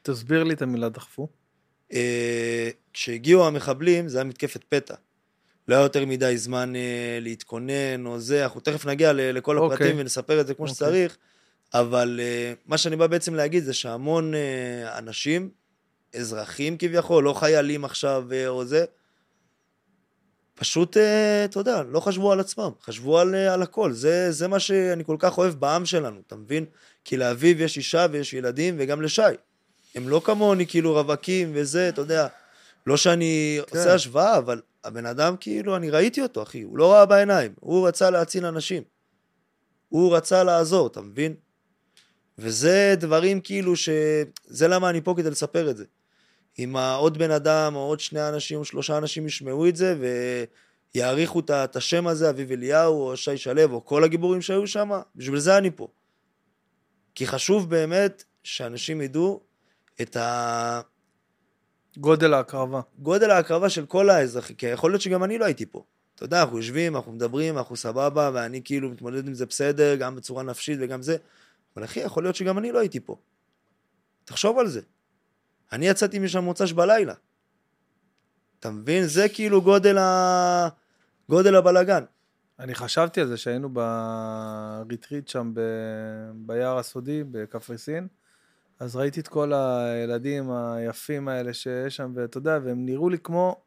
תסביר 0.02 0.44
לי 0.44 0.54
את 0.54 0.62
המילה 0.62 0.88
דחפו. 0.88 1.28
אה, 1.92 2.70
כשהגיעו 2.92 3.46
המחבלים, 3.46 4.08
זה 4.08 4.18
היה 4.18 4.24
מתקפת 4.24 4.64
פתע. 4.68 4.94
לא 5.68 5.74
היה 5.74 5.82
יותר 5.82 6.06
מדי 6.06 6.38
זמן 6.38 6.76
אה, 6.76 7.18
להתכונן 7.20 8.06
או 8.06 8.18
זה, 8.18 8.44
אנחנו 8.44 8.60
תכף 8.60 8.86
נגיע 8.86 9.12
לכל 9.12 9.58
אוקיי. 9.58 9.74
הפרטים 9.74 9.96
ונספר 9.98 10.40
את 10.40 10.46
זה 10.46 10.54
כמו 10.54 10.64
אוקיי. 10.64 10.74
שצריך, 10.74 11.16
אבל 11.74 12.20
אה, 12.22 12.52
מה 12.66 12.78
שאני 12.78 12.96
בא 12.96 13.06
בעצם 13.06 13.34
להגיד 13.34 13.64
זה 13.64 13.74
שהמון 13.74 14.34
אה, 14.34 14.98
אנשים, 14.98 15.50
אזרחים 16.16 16.76
כביכול, 16.78 17.24
לא 17.24 17.32
חיילים 17.32 17.84
עכשיו 17.84 18.24
אה, 18.32 18.48
או 18.48 18.64
זה, 18.64 18.84
פשוט, 20.54 20.96
אתה 21.44 21.60
יודע, 21.60 21.82
לא 21.82 22.00
חשבו 22.00 22.32
על 22.32 22.40
עצמם, 22.40 22.70
חשבו 22.82 23.18
על, 23.18 23.34
על 23.34 23.62
הכל. 23.62 23.92
זה, 23.92 24.32
זה 24.32 24.48
מה 24.48 24.60
שאני 24.60 25.04
כל 25.04 25.16
כך 25.18 25.38
אוהב 25.38 25.54
בעם 25.54 25.86
שלנו, 25.86 26.20
אתה 26.26 26.36
מבין? 26.36 26.64
כי 27.04 27.16
לאביב 27.16 27.60
יש 27.60 27.76
אישה 27.76 28.06
ויש 28.10 28.34
ילדים, 28.34 28.76
וגם 28.78 29.02
לשי. 29.02 29.22
הם 29.94 30.08
לא 30.08 30.20
כמוני, 30.24 30.66
כאילו, 30.66 30.92
רווקים 30.92 31.50
וזה, 31.54 31.88
אתה 31.88 32.00
יודע. 32.00 32.26
לא 32.86 32.96
שאני. 32.96 33.60
כן. 33.66 33.78
עושה 33.78 33.94
השוואה, 33.94 34.38
אבל 34.38 34.60
הבן 34.84 35.06
אדם, 35.06 35.36
כאילו, 35.40 35.76
אני 35.76 35.90
ראיתי 35.90 36.22
אותו, 36.22 36.42
אחי. 36.42 36.62
הוא 36.62 36.78
לא 36.78 36.92
ראה 36.92 37.06
בעיניים. 37.06 37.52
הוא 37.60 37.88
רצה 37.88 38.10
להציל 38.10 38.46
אנשים. 38.46 38.82
הוא 39.88 40.16
רצה 40.16 40.44
לעזור, 40.44 40.86
אתה 40.86 41.00
מבין? 41.00 41.34
וזה 42.38 42.94
דברים 42.96 43.40
כאילו 43.40 43.76
ש... 43.76 43.88
זה 44.44 44.68
למה 44.68 44.90
אני 44.90 45.00
פה 45.00 45.14
כדי 45.16 45.30
לספר 45.30 45.70
את 45.70 45.76
זה. 45.76 45.84
אם 46.58 46.76
עוד 46.98 47.18
בן 47.18 47.30
אדם 47.30 47.74
או 47.74 47.80
עוד 47.80 48.00
שני 48.00 48.28
אנשים 48.28 48.58
או 48.58 48.64
שלושה 48.64 48.98
אנשים 48.98 49.26
ישמעו 49.26 49.68
את 49.68 49.76
זה 49.76 49.96
ויעריכו 50.94 51.40
את 51.40 51.50
ה- 51.50 51.64
השם 51.74 52.06
הזה, 52.06 52.30
אביב 52.30 52.52
אליהו 52.52 53.08
או 53.08 53.16
שי 53.16 53.36
שלו 53.36 53.72
או 53.72 53.84
כל 53.84 54.04
הגיבורים 54.04 54.42
שהיו 54.42 54.66
שם, 54.66 54.90
בשביל 55.16 55.38
זה 55.38 55.58
אני 55.58 55.70
פה. 55.70 55.88
כי 57.14 57.26
חשוב 57.26 57.70
באמת 57.70 58.24
שאנשים 58.44 59.00
ידעו 59.00 59.40
את 60.00 60.16
גודל 61.96 62.34
ההקרבה. 62.34 62.80
הגודל 62.98 63.30
ההקרבה 63.30 63.68
של 63.68 63.86
כל 63.86 64.10
האזרחים, 64.10 64.56
כי 64.56 64.66
יכול 64.66 64.90
להיות 64.90 65.02
שגם 65.02 65.24
אני 65.24 65.38
לא 65.38 65.44
הייתי 65.44 65.66
פה. 65.66 65.84
אתה 66.14 66.24
יודע, 66.24 66.42
אנחנו 66.42 66.56
יושבים, 66.56 66.96
אנחנו 66.96 67.12
מדברים, 67.12 67.58
אנחנו 67.58 67.76
סבבה, 67.76 68.30
ואני 68.34 68.60
כאילו 68.64 68.90
מתמודד 68.90 69.28
עם 69.28 69.34
זה 69.34 69.46
בסדר, 69.46 69.96
גם 69.96 70.16
בצורה 70.16 70.42
נפשית 70.42 70.78
וגם 70.80 71.02
זה, 71.02 71.16
אבל 71.76 71.84
אחי, 71.84 72.00
יכול 72.00 72.22
להיות 72.22 72.36
שגם 72.36 72.58
אני 72.58 72.72
לא 72.72 72.78
הייתי 72.78 73.00
פה. 73.00 73.16
תחשוב 74.24 74.58
על 74.58 74.68
זה. 74.68 74.80
אני 75.72 75.86
יצאתי 75.88 76.18
משם 76.18 76.44
מוצ"ש 76.44 76.72
בלילה. 76.72 77.14
אתה 78.60 78.70
מבין? 78.70 79.06
זה 79.06 79.28
כאילו 79.28 79.62
גודל 79.62 79.98
ה... 79.98 80.68
גודל 81.28 81.56
הבלגן. 81.56 82.04
אני 82.58 82.74
חשבתי 82.74 83.20
על 83.20 83.26
זה 83.26 83.36
שהיינו 83.36 83.68
בריטריט 84.86 85.28
שם 85.28 85.50
ב... 85.54 85.60
ביער 86.34 86.78
הסודי 86.78 87.24
בקפריסין, 87.30 88.08
אז 88.80 88.96
ראיתי 88.96 89.20
את 89.20 89.28
כל 89.28 89.52
הילדים 89.52 90.50
היפים 90.50 91.28
האלה 91.28 91.54
שיש 91.54 91.96
שם, 91.96 92.12
ואתה 92.14 92.38
יודע, 92.38 92.58
והם 92.64 92.86
נראו 92.86 93.08
לי 93.08 93.18
כמו, 93.18 93.60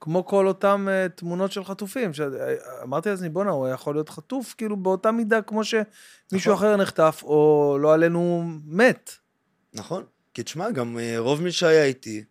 כמו 0.00 0.26
כל 0.26 0.46
אותם 0.46 0.88
uh, 0.88 1.08
תמונות 1.08 1.52
של 1.52 1.64
חטופים. 1.64 2.14
ש... 2.14 2.20
אמרתי 2.82 3.08
לעצמי, 3.08 3.28
בואנה, 3.28 3.50
הוא 3.50 3.68
יכול 3.68 3.94
להיות 3.94 4.08
חטוף, 4.08 4.54
כאילו 4.58 4.76
באותה 4.76 5.10
מידה 5.10 5.42
כמו 5.42 5.64
שמישהו 5.64 6.52
נכון. 6.52 6.52
אחר 6.52 6.76
נחטף, 6.76 7.20
או 7.22 7.76
לא 7.80 7.94
עלינו 7.94 8.44
מת. 8.64 9.10
נכון. 9.72 10.04
כי 10.34 10.42
תשמע, 10.42 10.70
גם 10.70 10.98
אה, 10.98 11.14
רוב 11.18 11.42
מי 11.42 11.52
שהיה 11.52 11.84
איתי, 11.84 12.24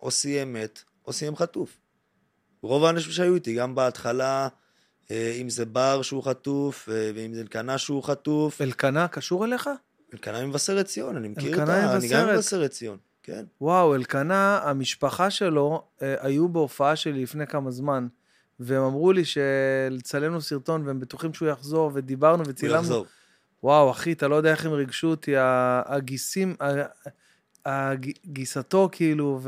או 0.00 0.10
סיים 0.10 0.52
מת, 0.52 0.82
או 1.06 1.12
סיים 1.12 1.36
חטוף. 1.36 1.76
רוב 2.62 2.84
האנשים 2.84 3.12
שהיו 3.12 3.34
איתי, 3.34 3.54
גם 3.54 3.74
בהתחלה, 3.74 4.48
אה, 5.10 5.36
אם 5.40 5.50
זה 5.50 5.64
בר 5.64 6.02
שהוא 6.02 6.22
חטוף, 6.22 6.88
אה, 6.88 7.10
ואם 7.14 7.34
זה 7.34 7.40
אלקנה 7.40 7.78
שהוא 7.78 8.02
חטוף. 8.02 8.60
אלקנה 8.60 9.08
קשור 9.08 9.44
אליך? 9.44 9.70
אלקנה 10.14 10.46
ממבשרת 10.46 10.86
ציון, 10.86 11.16
אני 11.16 11.28
מכיר 11.28 11.54
את 11.54 11.58
אלקנה 11.58 11.92
ה... 11.92 11.96
אני 11.96 12.08
גם. 12.08 12.28
ממבשרת 12.28 12.70
ציון, 12.70 12.98
כן. 13.30 13.44
וואו, 13.60 13.94
אלקנה, 13.94 14.60
המשפחה 14.62 15.30
שלו, 15.30 15.82
אה, 16.02 16.14
היו 16.20 16.48
בהופעה 16.48 16.96
שלי 16.96 17.22
לפני 17.22 17.46
כמה 17.46 17.70
זמן, 17.70 18.06
והם 18.60 18.82
אמרו 18.82 19.12
לי 19.12 19.22
שלצלם 19.24 20.32
לו 20.32 20.40
סרטון, 20.40 20.86
והם 20.86 21.00
בטוחים 21.00 21.34
שהוא 21.34 21.48
יחזור, 21.48 21.90
ודיברנו 21.94 22.42
הוא 22.42 22.50
וצילמנו. 22.50 22.78
יחזור. 22.78 23.06
וואו, 23.62 23.90
אחי, 23.90 24.12
אתה 24.12 24.28
לא 24.28 24.34
יודע 24.34 24.50
איך 24.50 24.66
הם 24.66 24.72
ריגשו 24.72 25.08
אותי, 25.08 25.34
הגיסים, 25.86 26.56
ה- 26.60 26.82
הג- 27.64 28.12
גיסתו, 28.26 28.88
כאילו, 28.92 29.40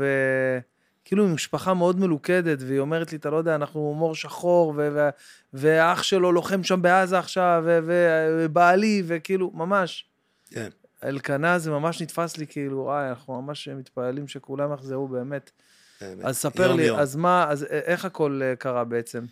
היא 1.11 1.33
משפחה 1.33 1.73
מאוד 1.73 1.99
מלוכדת, 1.99 2.57
והיא 2.61 2.79
אומרת 2.79 3.11
לי, 3.11 3.17
אתה 3.17 3.29
לא 3.29 3.37
יודע, 3.37 3.55
אנחנו 3.55 3.79
הומור 3.79 4.15
שחור, 4.15 4.73
ו- 4.77 4.89
ו- 4.93 5.09
ואח 5.53 6.03
שלו 6.03 6.31
לוחם 6.31 6.63
שם 6.63 6.81
בעזה 6.81 7.19
עכשיו, 7.19 7.63
ו- 7.65 7.79
ו- 7.83 8.37
ובעלי, 8.39 9.03
וכאילו, 9.05 9.51
ממש. 9.53 10.05
כן. 10.49 10.69
אלקנה 11.03 11.59
זה 11.59 11.71
ממש 11.71 12.01
נתפס 12.01 12.37
לי, 12.37 12.47
כאילו, 12.47 12.77
וואי, 12.77 13.09
אנחנו 13.09 13.41
ממש 13.41 13.67
מתפללים 13.67 14.27
שכולם 14.27 14.73
יחזרו 14.73 15.07
באמת. 15.07 15.51
באמת. 16.01 16.25
אז 16.25 16.37
ספר 16.37 16.73
לי, 16.73 16.83
יום-יום. 16.83 16.99
אז 16.99 17.15
מה, 17.15 17.45
אז 17.49 17.63
איך 17.63 18.05
הכל 18.05 18.41
אה, 18.43 18.55
קרה 18.55 18.83
בעצם? 18.83 19.25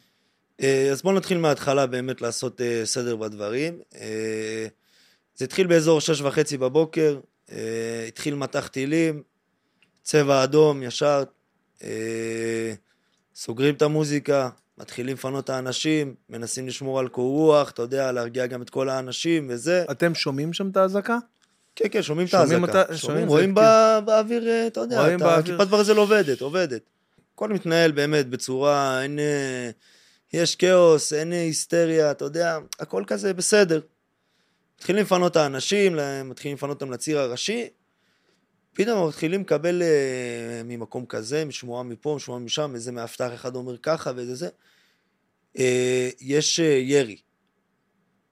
אה, 0.61 0.89
אז 0.91 1.01
בואו 1.01 1.15
נתחיל 1.15 1.37
מההתחלה 1.37 1.85
באמת 1.85 2.21
לעשות 2.21 2.61
אה, 2.61 2.81
סדר 2.85 3.15
בדברים. 3.15 3.79
אה, 3.95 4.67
זה 5.35 5.45
התחיל 5.45 5.67
באזור 5.67 6.01
שש 6.01 6.21
וחצי 6.21 6.57
בבוקר, 6.57 7.19
אה, 7.51 8.05
התחיל 8.07 8.35
מטח 8.35 8.67
טילים, 8.67 9.23
צבע 10.03 10.43
אדום 10.43 10.83
ישר, 10.83 11.23
אה, 11.83 12.73
סוגרים 13.35 13.75
את 13.75 13.81
המוזיקה, 13.81 14.49
מתחילים 14.77 15.15
לפנות 15.15 15.43
את 15.43 15.49
האנשים, 15.49 16.15
מנסים 16.29 16.67
לשמור 16.67 16.99
על 16.99 17.07
קור 17.07 17.31
רוח, 17.31 17.71
אתה 17.71 17.81
יודע, 17.81 18.11
להרגיע 18.11 18.45
גם 18.45 18.61
את 18.61 18.69
כל 18.69 18.89
האנשים 18.89 19.47
וזה. 19.49 19.85
אתם 19.91 20.15
שומעים 20.15 20.53
שם 20.53 20.69
את 20.69 20.77
האזעקה? 20.77 21.17
כן, 21.75 21.85
כן, 21.91 22.01
שומעים 22.01 22.27
את 22.27 22.33
האזעקה. 22.33 22.97
שומעים, 22.97 23.27
רואים 23.27 23.55
בא- 23.55 23.99
באוויר, 24.05 24.47
אה, 24.47 24.67
אתה 24.67 24.79
יודע. 24.79 25.15
הכיפת 25.21 25.67
ברזל 25.67 25.97
עובדת, 25.97 26.41
עובדת. 26.41 26.81
הכל 27.33 27.49
מתנהל 27.49 27.91
באמת 27.91 28.27
בצורה, 28.27 29.03
אין... 29.03 29.19
אה, 29.19 29.69
יש 30.33 30.55
כאוס, 30.55 31.13
אין 31.13 31.33
אה, 31.33 31.41
היסטריה, 31.41 32.11
אתה 32.11 32.25
יודע, 32.25 32.57
הכל 32.79 33.03
כזה 33.07 33.33
בסדר. 33.33 33.81
מתחילים 34.77 35.03
לפנות 35.03 35.31
את 35.31 35.37
האנשים, 35.37 35.97
מתחילים 36.25 36.57
לפנות 36.57 36.81
אותם 36.81 36.91
לציר 36.91 37.19
הראשי, 37.19 37.67
פתאום 38.73 39.07
מתחילים 39.07 39.41
לקבל 39.41 39.81
uh, 39.81 40.63
ממקום 40.63 41.05
כזה, 41.05 41.45
משמועה 41.45 41.83
מפה, 41.83 42.13
משמועה 42.15 42.39
משם, 42.39 42.71
איזה 42.75 42.91
מאבטח 42.91 43.33
אחד 43.33 43.55
אומר 43.55 43.77
ככה 43.77 44.11
ואיזה 44.15 44.35
זה. 44.35 44.49
Uh, 45.57 45.61
יש 46.19 46.59
uh, 46.59 46.63
ירי. 46.63 47.17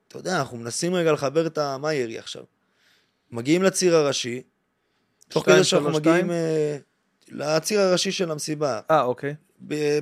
אתה 0.07 0.17
יודע, 0.17 0.39
אנחנו 0.39 0.57
מנסים 0.57 0.93
רגע 0.95 1.11
לחבר 1.11 1.47
את 1.47 1.57
ה... 1.57 1.77
מה 1.77 1.93
ירי 1.93 2.19
עכשיו? 2.19 2.43
מגיעים 3.31 3.63
לציר 3.63 3.95
הראשי, 3.95 4.41
תוך 5.27 5.45
כדי 5.45 5.63
שאנחנו 5.63 5.89
מגיעים 5.89 6.29
uh, 6.29 6.33
לציר 7.31 7.79
הראשי 7.79 8.11
של 8.11 8.31
המסיבה. 8.31 8.79
אה, 8.91 9.01
אוקיי. 9.01 9.35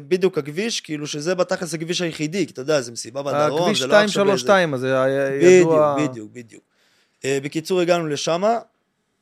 בדיוק 0.08 0.38
הכביש, 0.38 0.82
כאילו 0.82 1.08
שזה 1.08 1.36
בתכלס 1.36 1.74
הכביש 1.74 2.02
היחידי, 2.02 2.46
כי 2.46 2.54
אתה 2.54 2.62
יודע, 2.62 2.82
זה 2.82 2.92
מסיבה 2.92 3.24
בדרום, 3.24 3.62
הכביש 3.62 3.82
232, 3.82 4.74
אז 4.74 4.80
זה 4.80 4.88
ידוע... 5.42 5.96
בדיוק, 5.96 6.10
בדיוק, 6.10 6.32
בדיוק. 6.32 6.64
Uh, 7.22 7.26
בקיצור, 7.44 7.82
הגענו 7.82 8.08
לשם, 8.08 8.44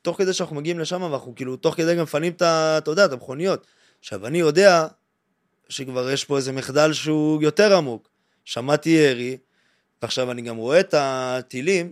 תוך 0.01 0.17
כדי 0.17 0.33
שאנחנו 0.33 0.55
מגיעים 0.55 0.79
לשם, 0.79 1.01
ואנחנו 1.01 1.35
כאילו, 1.35 1.55
תוך 1.55 1.75
כדי 1.75 1.95
גם 1.95 2.03
מפנים 2.03 2.31
את 2.31 2.41
ה... 2.41 2.77
אתה 2.77 2.91
יודע, 2.91 3.05
את 3.05 3.11
המכוניות. 3.11 3.65
עכשיו, 3.99 4.27
אני 4.27 4.37
יודע 4.37 4.87
שכבר 5.69 6.11
יש 6.11 6.25
פה 6.25 6.37
איזה 6.37 6.51
מחדל 6.51 6.93
שהוא 6.93 7.41
יותר 7.41 7.77
עמוק. 7.77 8.09
שמעתי 8.45 8.89
ירי, 8.89 9.37
ועכשיו 10.01 10.31
אני 10.31 10.41
גם 10.41 10.57
רואה 10.57 10.79
את 10.79 10.93
הטילים. 10.97 11.91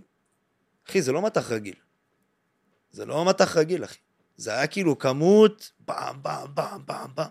אחי, 0.88 1.02
זה 1.02 1.12
לא 1.12 1.22
מטח 1.22 1.50
רגיל. 1.52 1.74
זה 2.94 3.06
לא 3.06 3.24
מטח 3.24 3.56
רגיל, 3.56 3.84
אחי. 3.84 3.98
זה 4.36 4.50
היה 4.50 4.66
כאילו 4.66 4.98
כמות, 4.98 5.70
פעם, 5.84 6.16
פעם, 6.22 6.48
פעם, 6.54 6.80
פעם, 6.86 7.10
פעם. 7.14 7.28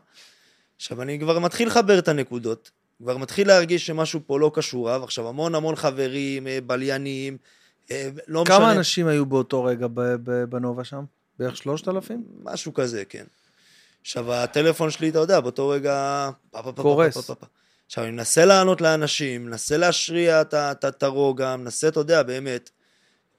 עכשיו, 0.75 1.01
אני 1.01 1.19
כבר 1.19 1.39
מתחיל 1.39 1.67
לחבר 1.67 1.99
את 1.99 2.07
הנקודות, 2.07 2.71
כבר 2.97 3.17
מתחיל 3.17 3.47
להרגיש 3.47 3.85
שמשהו 3.85 4.19
פה 4.25 4.39
לא 4.39 4.51
קשור, 4.53 4.83
ועכשיו 4.83 5.27
המון 5.27 5.55
המון 5.55 5.75
חברים, 5.75 6.47
אה, 6.47 6.59
בליינים, 6.65 7.37
אה, 7.91 8.09
לא 8.27 8.43
כמה 8.45 8.55
משנה. 8.55 8.57
כמה 8.57 8.71
אנשים 8.71 9.07
היו 9.07 9.25
באותו 9.25 9.63
רגע 9.63 9.87
בנובה 10.49 10.83
שם? 10.83 11.03
בערך 11.39 11.57
שלושת 11.57 11.87
אלפים? 11.87 12.23
משהו 12.43 12.73
כזה, 12.73 13.05
כן. 13.05 13.23
עכשיו, 14.01 14.33
הטלפון 14.33 14.91
שלי, 14.91 15.09
אתה 15.09 15.19
יודע, 15.19 15.39
באותו 15.39 15.69
רגע... 15.69 16.29
קורס. 16.75 17.29
עכשיו, 17.85 18.03
אני 18.03 18.11
מנסה 18.11 18.45
לענות 18.45 18.81
לאנשים, 18.81 19.45
מנסה 19.45 19.77
להשריע 19.77 20.41
את 20.87 21.03
הרוגע, 21.03 21.55
מנסה, 21.55 21.87
אתה 21.87 21.99
יודע, 21.99 22.23
באמת. 22.23 22.69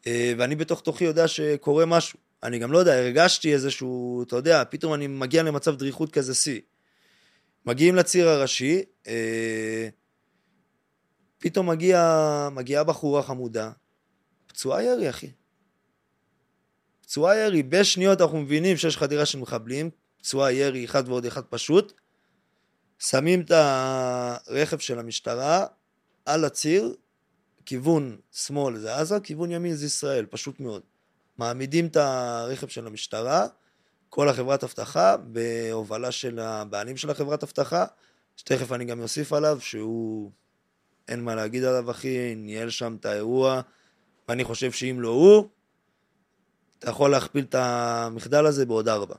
אה, 0.06 0.32
ואני 0.38 0.56
בתוך 0.56 0.80
תוכי 0.80 1.04
יודע 1.04 1.28
שקורה 1.28 1.86
משהו. 1.86 2.18
אני 2.42 2.58
גם 2.58 2.72
לא 2.72 2.78
יודע, 2.78 2.94
הרגשתי 2.98 3.52
איזשהו, 3.52 4.22
אתה 4.22 4.36
יודע, 4.36 4.62
פתאום 4.70 4.94
אני 4.94 5.06
מגיע 5.06 5.42
למצב 5.42 5.76
דריכות 5.76 6.12
כזה 6.12 6.34
שיא. 6.34 6.60
מגיעים 7.66 7.94
לציר 7.94 8.28
הראשי, 8.28 8.82
אה, 9.06 9.88
פתאום 11.38 11.70
מגיעה 11.70 12.48
מגיע 12.52 12.82
בחורה 12.82 13.22
חמודה, 13.22 13.70
פצועה 14.46 14.82
ירי, 14.82 15.10
אחי. 15.10 15.30
פצועה 17.02 17.36
ירי, 17.36 17.62
בשניות 17.62 18.20
אנחנו 18.20 18.40
מבינים 18.40 18.76
שיש 18.76 18.96
חדירה 18.96 19.26
של 19.26 19.38
מחבלים, 19.38 19.90
פצועה 20.18 20.52
ירי, 20.52 20.84
אחד 20.84 21.08
ועוד 21.08 21.26
אחד 21.26 21.42
פשוט. 21.42 21.92
שמים 22.98 23.40
את 23.40 23.50
הרכב 23.50 24.78
של 24.78 24.98
המשטרה 24.98 25.66
על 26.24 26.44
הציר, 26.44 26.94
כיוון 27.66 28.16
שמאל 28.32 28.78
זה 28.78 28.96
עזה, 28.96 29.20
כיוון 29.20 29.50
ימין 29.50 29.74
זה 29.74 29.86
ישראל, 29.86 30.26
פשוט 30.26 30.60
מאוד. 30.60 30.82
מעמידים 31.38 31.86
את 31.86 31.96
הרכב 31.96 32.66
של 32.66 32.86
המשטרה, 32.86 33.46
כל 34.08 34.28
החברת 34.28 34.64
אבטחה, 34.64 35.16
בהובלה 35.16 36.12
של 36.12 36.38
הבעלים 36.38 36.96
של 36.96 37.10
החברת 37.10 37.42
אבטחה, 37.42 37.84
שתכף 38.36 38.72
אני 38.72 38.84
גם 38.84 39.00
אוסיף 39.00 39.32
עליו, 39.32 39.58
שהוא, 39.60 40.30
אין 41.08 41.24
מה 41.24 41.34
להגיד 41.34 41.64
עליו 41.64 41.90
אחי, 41.90 42.34
ניהל 42.34 42.70
שם 42.70 42.96
את 43.00 43.06
האירוע, 43.06 43.60
ואני 44.28 44.44
חושב 44.44 44.72
שאם 44.72 45.00
לא 45.00 45.08
הוא, 45.08 45.48
אתה 46.78 46.90
יכול 46.90 47.10
להכפיל 47.10 47.44
את 47.44 47.54
המחדל 47.54 48.46
הזה 48.46 48.66
בעוד 48.66 48.88
ארבע. 48.88 49.14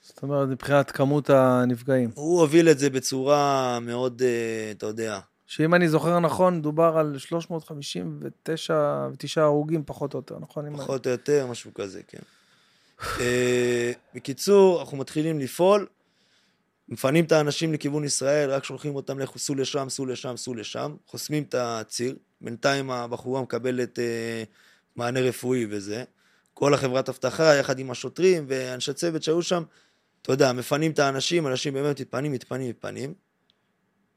זאת 0.00 0.22
אומרת, 0.22 0.48
מבחינת 0.48 0.90
כמות 0.90 1.30
הנפגעים. 1.30 2.10
הוא 2.14 2.40
הוביל 2.40 2.68
את 2.68 2.78
זה 2.78 2.90
בצורה 2.90 3.78
מאוד, 3.80 4.22
uh, 4.22 4.76
אתה 4.76 4.86
יודע. 4.86 5.20
שאם 5.50 5.74
אני 5.74 5.88
זוכר 5.88 6.18
נכון, 6.18 6.62
דובר 6.62 6.98
על 6.98 7.18
359 7.18 9.42
הרוגים, 9.42 9.82
פחות 9.86 10.14
או 10.14 10.18
יותר, 10.18 10.38
נכון? 10.38 10.76
פחות 10.76 11.06
או 11.06 11.10
יותר, 11.10 11.46
משהו 11.46 11.74
כזה, 11.74 12.00
כן. 12.08 12.18
uh, 12.98 13.20
בקיצור, 14.14 14.80
אנחנו 14.80 14.96
מתחילים 14.96 15.40
לפעול, 15.40 15.86
מפנים 16.88 17.24
את 17.24 17.32
האנשים 17.32 17.72
לכיוון 17.72 18.04
ישראל, 18.04 18.50
רק 18.50 18.64
שולחים 18.64 18.94
אותם 18.94 19.18
לכו, 19.18 19.38
סעו 19.38 19.54
לשם, 19.54 19.88
סעו 19.88 20.06
לשם, 20.06 20.36
סעו 20.36 20.54
לשם, 20.54 20.96
חוסמים 21.06 21.42
את 21.42 21.54
הציר, 21.58 22.16
בינתיים 22.40 22.90
הבחורה 22.90 23.42
מקבלת 23.42 23.98
uh, 23.98 24.02
מענה 24.96 25.20
רפואי 25.20 25.66
וזה. 25.70 26.04
כל 26.54 26.74
החברת 26.74 27.08
אבטחה, 27.08 27.54
יחד 27.54 27.78
עם 27.78 27.90
השוטרים 27.90 28.44
ואנשי 28.48 28.92
צוות 28.92 29.22
שהיו 29.22 29.42
שם, 29.42 29.62
אתה 30.22 30.32
יודע, 30.32 30.52
מפנים 30.52 30.90
את 30.90 30.98
האנשים, 30.98 31.46
אנשים 31.46 31.74
באמת 31.74 32.00
מתפנים, 32.00 32.32
מתפנים, 32.32 32.68
מתפנים. 32.68 33.29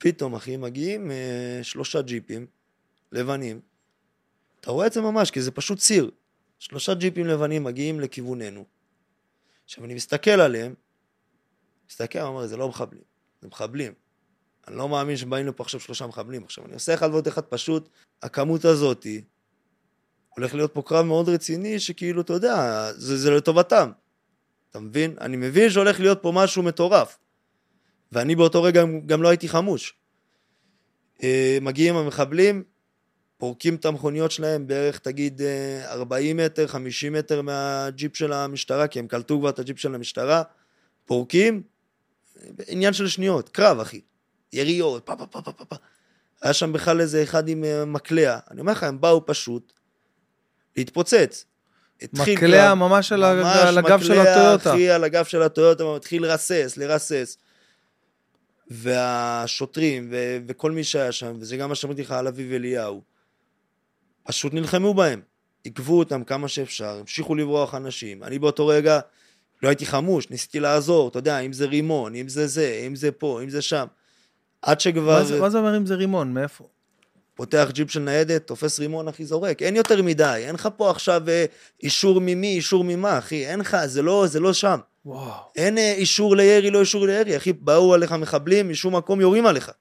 פתאום, 0.03 0.35
אחי, 0.35 0.57
מגיעים 0.57 1.11
אה, 1.11 1.59
שלושה 1.61 2.01
ג'יפים 2.01 2.45
לבנים. 3.11 3.59
אתה 4.59 4.71
רואה 4.71 4.87
את 4.87 4.93
זה 4.93 5.01
ממש, 5.01 5.31
כי 5.31 5.41
זה 5.41 5.51
פשוט 5.51 5.79
ציר. 5.79 6.11
שלושה 6.59 6.93
ג'יפים 6.93 7.27
לבנים 7.27 7.63
מגיעים 7.63 7.99
לכיווננו. 7.99 8.65
עכשיו, 9.65 9.85
אני 9.85 9.93
מסתכל 9.93 10.31
עליהם, 10.31 10.73
מסתכל, 11.89 12.19
אומר, 12.21 12.47
זה 12.47 12.57
לא 12.57 12.69
מחבלים, 12.69 13.03
זה 13.41 13.47
מחבלים. 13.47 13.93
אני 14.67 14.75
לא 14.75 14.89
מאמין 14.89 15.17
שבאים 15.17 15.47
לפה 15.47 15.63
עכשיו 15.63 15.79
שלושה 15.79 16.07
מחבלים. 16.07 16.43
עכשיו, 16.43 16.65
אני 16.65 16.73
עושה 16.73 16.93
אחד 16.93 17.09
ועוד 17.11 17.27
אחד 17.27 17.41
פשוט, 17.41 17.89
הכמות 18.21 18.65
הזאתי, 18.65 19.23
הולך 20.29 20.55
להיות 20.55 20.73
פה 20.73 20.81
קרב 20.81 21.05
מאוד 21.05 21.29
רציני, 21.29 21.79
שכאילו, 21.79 22.21
אתה 22.21 22.33
יודע, 22.33 22.55
זה, 22.93 23.17
זה 23.17 23.31
לטובתם. 23.31 23.91
אתה 24.69 24.79
מבין? 24.79 25.15
אני 25.21 25.37
מבין 25.37 25.69
שהולך 25.69 25.99
להיות 25.99 26.21
פה 26.21 26.31
משהו 26.35 26.63
מטורף. 26.63 27.17
ואני 28.13 28.35
באותו 28.35 28.63
רגע 28.63 28.83
גם 29.05 29.21
לא 29.21 29.29
הייתי 29.29 29.49
חמוש. 29.49 29.93
אה, 31.23 31.57
מגיעים 31.61 31.95
המחבלים, 31.95 32.63
פורקים 33.37 33.75
את 33.75 33.85
המכוניות 33.85 34.31
שלהם 34.31 34.67
בערך, 34.67 34.99
תגיד, 34.99 35.41
40 35.85 36.39
אה, 36.39 36.45
מטר, 36.45 36.67
50 36.67 37.13
מטר 37.13 37.41
מהג'יפ 37.41 38.15
של 38.15 38.33
המשטרה, 38.33 38.87
כי 38.87 38.99
הם 38.99 39.07
קלטו 39.07 39.39
כבר 39.39 39.49
את 39.49 39.59
הג'יפ 39.59 39.79
של 39.79 39.95
המשטרה, 39.95 40.43
פורקים, 41.05 41.63
עניין 42.67 42.93
של 42.93 43.07
שניות, 43.07 43.49
קרב, 43.49 43.79
אחי. 43.79 44.01
יריות, 44.53 45.05
פה 45.05 45.15
פה 45.15 45.25
פה 45.25 45.41
פה 45.41 45.65
פה. 45.65 45.75
היה 46.41 46.53
שם 46.53 46.73
בכלל 46.73 47.01
איזה 47.01 47.23
אחד 47.23 47.47
עם 47.47 47.63
אה, 47.63 47.85
מקלע. 47.85 48.39
אני 48.51 48.61
אומר 48.61 48.71
לך, 48.71 48.83
הם 48.83 49.01
באו 49.01 49.25
פשוט 49.25 49.73
להתפוצץ. 50.77 51.45
מקלע 52.13 52.73
ממש 52.73 53.11
על 53.11 53.23
הגב 53.23 54.01
של 54.01 54.19
הטויוטה. 54.19 54.51
ממש 54.51 54.59
מקלע, 54.59 54.73
אחי, 54.73 54.89
על 54.89 55.03
הגב 55.03 55.25
של 55.25 55.41
הטויוטה, 55.41 55.83
מתחיל 55.95 56.23
לרסס, 56.23 56.73
לרסס. 56.77 57.37
והשוטרים, 58.73 60.07
ו- 60.11 60.37
וכל 60.47 60.71
מי 60.71 60.83
שהיה 60.83 61.11
שם, 61.11 61.35
וזה 61.39 61.57
גם 61.57 61.69
מה 61.69 61.75
שאמרתי 61.75 62.01
לך 62.01 62.11
על 62.11 62.27
אביב 62.27 62.53
אליהו, 62.53 63.01
פשוט 64.23 64.53
נלחמו 64.53 64.93
בהם. 64.93 65.21
עיכבו 65.63 65.99
אותם 65.99 66.23
כמה 66.23 66.47
שאפשר, 66.47 66.97
המשיכו 66.99 67.35
לברוח 67.35 67.75
אנשים. 67.75 68.23
אני 68.23 68.39
באותו 68.39 68.67
רגע 68.67 68.99
לא 69.63 69.69
הייתי 69.69 69.85
חמוש, 69.85 70.29
ניסיתי 70.29 70.59
לעזור, 70.59 71.07
אתה 71.07 71.19
יודע, 71.19 71.39
אם 71.39 71.53
זה 71.53 71.65
רימון, 71.65 72.15
אם 72.15 72.27
זה 72.27 72.47
זה, 72.47 72.83
אם 72.87 72.95
זה 72.95 73.11
פה, 73.11 73.41
אם 73.43 73.49
זה 73.49 73.61
שם. 73.61 73.85
עד 74.61 74.79
שכבר... 74.79 75.19
מה 75.19 75.23
זה, 75.23 75.39
מה 75.39 75.49
זה 75.49 75.57
אומר 75.57 75.77
אם 75.77 75.85
זה 75.85 75.95
רימון? 75.95 76.33
מאיפה? 76.33 76.67
פותח 77.35 77.69
ג'יפ 77.73 77.91
של 77.91 77.99
ניידת, 77.99 78.47
תופס 78.47 78.79
רימון, 78.79 79.07
אחי, 79.07 79.25
זורק. 79.25 79.61
אין 79.61 79.75
יותר 79.75 80.01
מדי, 80.01 80.43
אין 80.47 80.55
לך 80.55 80.69
פה 80.77 80.91
עכשיו 80.91 81.29
אה, 81.29 81.45
אישור 81.83 82.21
ממי, 82.21 82.47
אישור 82.47 82.83
ממה, 82.83 83.17
אחי, 83.17 83.47
אין 83.47 83.59
לך, 83.59 83.77
זה 83.85 84.01
לא, 84.01 84.27
זה 84.27 84.39
לא 84.39 84.53
שם. 84.53 84.79
וואו. 85.05 85.31
אין 85.55 85.77
אה, 85.77 85.93
אישור 85.93 86.35
לירי, 86.35 86.71
לא 86.71 86.79
אישור 86.79 87.05
לירי, 87.05 87.37
אחי, 87.37 87.53
באו 87.53 87.93
עליך 87.93 88.11
מחבלים, 88.11 88.69
משום 88.69 88.95
מקום 88.95 89.21
יורים 89.21 89.45
עליך. 89.45 89.71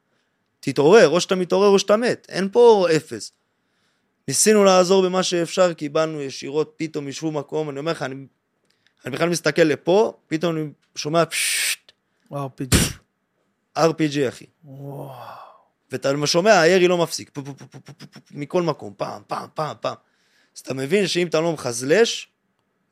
תתעורר, 0.60 1.08
או 1.08 1.20
שאתה 1.20 1.34
מתעורר 1.34 1.68
או 1.68 1.78
שאתה 1.78 1.96
מת, 1.96 2.26
אין 2.28 2.48
פה 2.52 2.86
אפס. 2.96 3.32
ניסינו 4.28 4.64
לעזור 4.64 5.04
במה 5.04 5.22
שאפשר, 5.22 5.72
קיבלנו 5.72 6.22
ישירות 6.22 6.74
פתאום 6.76 7.08
משום 7.08 7.36
מקום, 7.36 7.70
אני 7.70 7.78
אומר 7.78 7.92
לך, 7.92 8.02
אני, 8.02 8.14
אני 9.04 9.14
בכלל 9.14 9.28
מסתכל 9.28 9.62
לפה, 9.62 10.12
פתאום 10.28 10.56
אני 10.56 10.64
שומע 10.96 11.24
פששט. 11.24 11.92
RPG. 12.32 12.76
RPG, 13.78 14.28
אחי. 14.28 14.46
וואו. 14.64 15.41
ואתה 15.92 16.12
שומע, 16.26 16.61
הירי 16.61 16.88
לא 16.88 16.98
מפסיק, 16.98 17.31
פו, 17.33 17.44
פו, 17.44 17.57
פו, 17.57 17.70
פו, 17.70 17.81
פו, 17.85 17.92
פו, 17.98 18.07
פו, 18.11 18.20
מכל 18.31 18.62
מקום, 18.62 18.94
פעם, 18.96 19.22
פעם, 19.26 19.48
פעם, 19.55 19.76
פעם. 19.81 19.94
אז 20.57 20.61
אתה 20.61 20.74
מבין 20.74 21.07
שאם 21.07 21.26
אתה 21.26 21.40
לא 21.40 21.52
מחזלש, 21.52 22.28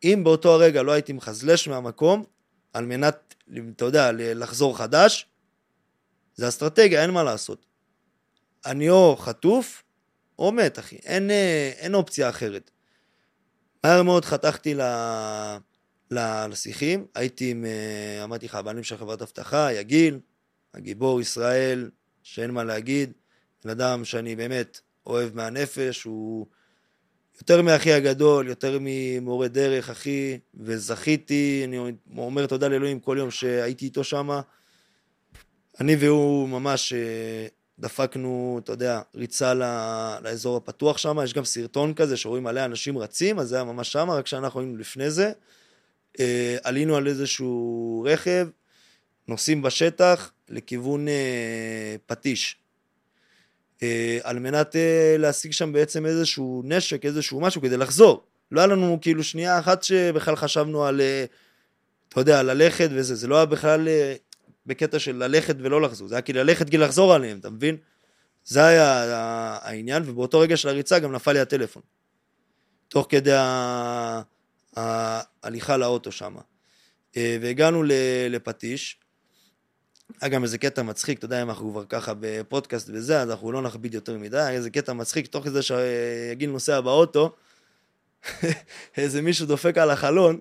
אם 0.04 0.20
באותו 0.24 0.54
הרגע 0.54 0.82
לא 0.82 0.92
הייתי 0.92 1.12
מחזלש 1.12 1.68
מהמקום, 1.68 2.24
על 2.72 2.86
מנת, 2.86 3.34
אתה 3.76 3.84
יודע, 3.84 4.10
לחזור 4.14 4.78
חדש, 4.78 5.26
זה 6.34 6.48
אסטרטגיה, 6.48 7.02
אין 7.02 7.10
מה 7.10 7.22
לעשות. 7.22 7.66
אני 8.66 8.90
או 8.90 9.16
חטוף, 9.16 9.82
או 10.38 10.52
מת, 10.52 10.78
אחי. 10.78 10.96
אין, 10.96 11.30
אין 11.78 11.94
אופציה 11.94 12.28
אחרת. 12.28 12.70
מהר 13.84 14.02
מאוד 14.02 14.24
חתכתי 14.24 14.74
ל... 14.74 14.80
לשיחים, 16.10 17.06
הייתי 17.14 17.50
עם, 17.50 17.64
אמרתי 18.24 18.46
לך, 18.46 18.54
הבעלים 18.54 18.82
של 18.82 18.96
חברת 18.96 19.22
אבטחה, 19.22 19.72
יגיל, 19.72 20.20
הגיבור 20.74 21.20
ישראל, 21.20 21.90
שאין 22.22 22.50
מה 22.50 22.64
להגיד, 22.64 23.12
בן 23.64 23.70
אדם 23.70 24.04
שאני 24.04 24.36
באמת 24.36 24.80
אוהב 25.06 25.36
מהנפש, 25.36 26.02
הוא 26.02 26.46
יותר 27.40 27.62
מאחי 27.62 27.92
הגדול, 27.92 28.48
יותר 28.48 28.78
ממורה 28.80 29.48
דרך, 29.48 29.90
אחי, 29.90 30.38
וזכיתי, 30.54 31.62
אני 31.64 31.78
אומר 32.16 32.46
תודה 32.46 32.68
לאלוהים 32.68 33.00
כל 33.00 33.16
יום 33.20 33.30
שהייתי 33.30 33.84
איתו 33.84 34.04
שם. 34.04 34.40
אני 35.80 35.96
והוא 35.96 36.48
ממש 36.48 36.92
אה, 36.92 37.46
דפקנו, 37.78 38.60
אתה 38.64 38.72
יודע, 38.72 39.00
ריצה 39.14 39.54
לאזור 40.22 40.56
הפתוח 40.56 40.98
שם, 40.98 41.18
יש 41.24 41.34
גם 41.34 41.44
סרטון 41.44 41.94
כזה 41.94 42.16
שרואים 42.16 42.44
מלא 42.44 42.64
אנשים 42.64 42.98
רצים, 42.98 43.38
אז 43.38 43.48
זה 43.48 43.54
היה 43.54 43.64
ממש 43.64 43.92
שם, 43.92 44.10
רק 44.10 44.26
שאנחנו 44.26 44.60
היינו 44.60 44.76
לפני 44.76 45.10
זה. 45.10 45.32
אה, 46.20 46.56
עלינו 46.62 46.96
על 46.96 47.06
איזשהו 47.06 48.06
רכב, 48.08 48.48
נוסעים 49.28 49.62
בשטח 49.62 50.32
לכיוון 50.48 51.08
אה, 51.08 51.96
פטיש. 52.06 52.56
אה, 53.82 54.18
על 54.22 54.38
מנת 54.38 54.76
אה, 54.76 55.16
להשיג 55.18 55.52
שם 55.52 55.72
בעצם 55.72 56.06
איזשהו 56.06 56.62
נשק, 56.64 57.04
איזשהו 57.04 57.40
משהו 57.40 57.62
כדי 57.62 57.76
לחזור. 57.76 58.24
לא 58.52 58.60
היה 58.60 58.66
לנו 58.66 58.98
כאילו 59.00 59.24
שנייה 59.24 59.58
אחת 59.58 59.82
שבכלל 59.82 60.36
חשבנו 60.36 60.84
על, 60.84 61.00
אה, 61.00 61.24
אתה 62.08 62.20
יודע, 62.20 62.42
ללכת 62.42 62.88
וזה, 62.92 63.14
זה 63.14 63.28
לא 63.28 63.36
היה 63.36 63.46
בכלל 63.46 63.88
אה, 63.88 64.14
בקטע 64.66 64.98
של 64.98 65.16
ללכת 65.16 65.56
ולא 65.58 65.82
לחזור, 65.82 66.08
זה 66.08 66.14
היה 66.14 66.22
כאילו 66.22 66.38
ללכת 66.38 66.66
כדי 66.66 66.78
לחזור 66.78 67.14
עליהם, 67.14 67.38
אתה 67.38 67.50
מבין? 67.50 67.76
זה 68.44 68.66
היה 68.66 69.04
העניין, 69.62 70.02
ובאותו 70.06 70.38
רגע 70.40 70.56
של 70.56 70.68
הריצה 70.68 70.98
גם 70.98 71.12
נפל 71.12 71.32
לי 71.32 71.40
הטלפון. 71.40 71.82
תוך 72.88 73.06
כדי 73.08 73.32
ההליכה 74.76 75.76
לאוטו 75.76 76.12
שם. 76.12 76.36
אה, 77.16 77.36
והגענו 77.40 77.82
לפטיש, 78.30 78.99
היה 80.20 80.28
גם 80.28 80.42
איזה 80.42 80.58
קטע 80.58 80.82
מצחיק, 80.82 81.18
אתה 81.18 81.24
יודע, 81.24 81.42
אם 81.42 81.48
אנחנו 81.48 81.70
כבר 81.70 81.84
ככה 81.88 82.12
בפודקאסט 82.20 82.90
וזה, 82.92 83.20
אז 83.20 83.30
אנחנו 83.30 83.52
לא 83.52 83.62
נכביד 83.62 83.94
יותר 83.94 84.18
מדי, 84.18 84.38
היה 84.38 84.50
איזה 84.50 84.70
קטע 84.70 84.92
מצחיק, 84.92 85.26
תוך 85.26 85.44
כדי 85.44 85.62
שיגיל 85.62 86.50
נוסע 86.50 86.80
באוטו, 86.80 87.32
איזה 88.96 89.22
מישהו 89.22 89.46
דופק 89.46 89.78
על 89.78 89.90
החלון, 89.90 90.38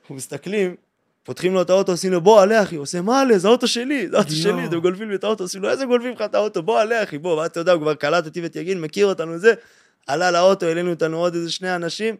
אנחנו 0.00 0.14
מסתכלים, 0.14 0.76
פותחים 1.22 1.54
לו 1.54 1.62
את 1.62 1.70
האוטו, 1.70 1.92
עושים 1.92 2.12
לו, 2.12 2.20
בוא, 2.20 2.42
עלה 2.42 2.62
אחי, 2.62 2.76
הוא 2.76 2.82
עושה, 2.82 3.00
מה 3.00 3.20
עלה, 3.20 3.38
זה 3.38 3.48
האוטו 3.48 3.68
שלי, 3.68 4.08
זה 4.08 4.16
האוטו 4.16 4.30
שלי, 4.30 4.66
אתם 4.66 4.78
גולבים 4.80 5.10
לי 5.10 5.14
את 5.14 5.24
האוטו, 5.24 5.44
עושים 5.44 5.62
לו, 5.62 5.70
איזה 5.70 5.84
גולבים 5.84 6.12
לך 6.12 6.22
את 6.22 6.34
האוטו, 6.34 6.62
בוא, 6.62 6.80
עלה 6.80 7.02
אחי, 7.02 7.18
בוא, 7.18 7.42
ואתה 7.42 7.60
יודע, 7.60 7.72
הוא 7.72 7.80
כבר 7.80 7.94
קלט 7.94 8.26
אותי 8.26 8.40
ואת 8.40 8.56
יגיל, 8.56 8.78
מכיר 8.78 9.06
אותנו 9.06 9.38
זה, 9.38 9.54
עלה 10.06 10.30
לאוטו, 10.30 10.66
העלינו 10.66 10.90
אותנו 10.90 11.18
עוד 11.18 11.34
איזה 11.34 11.52
שני 11.52 11.74
אנשים, 11.74 12.16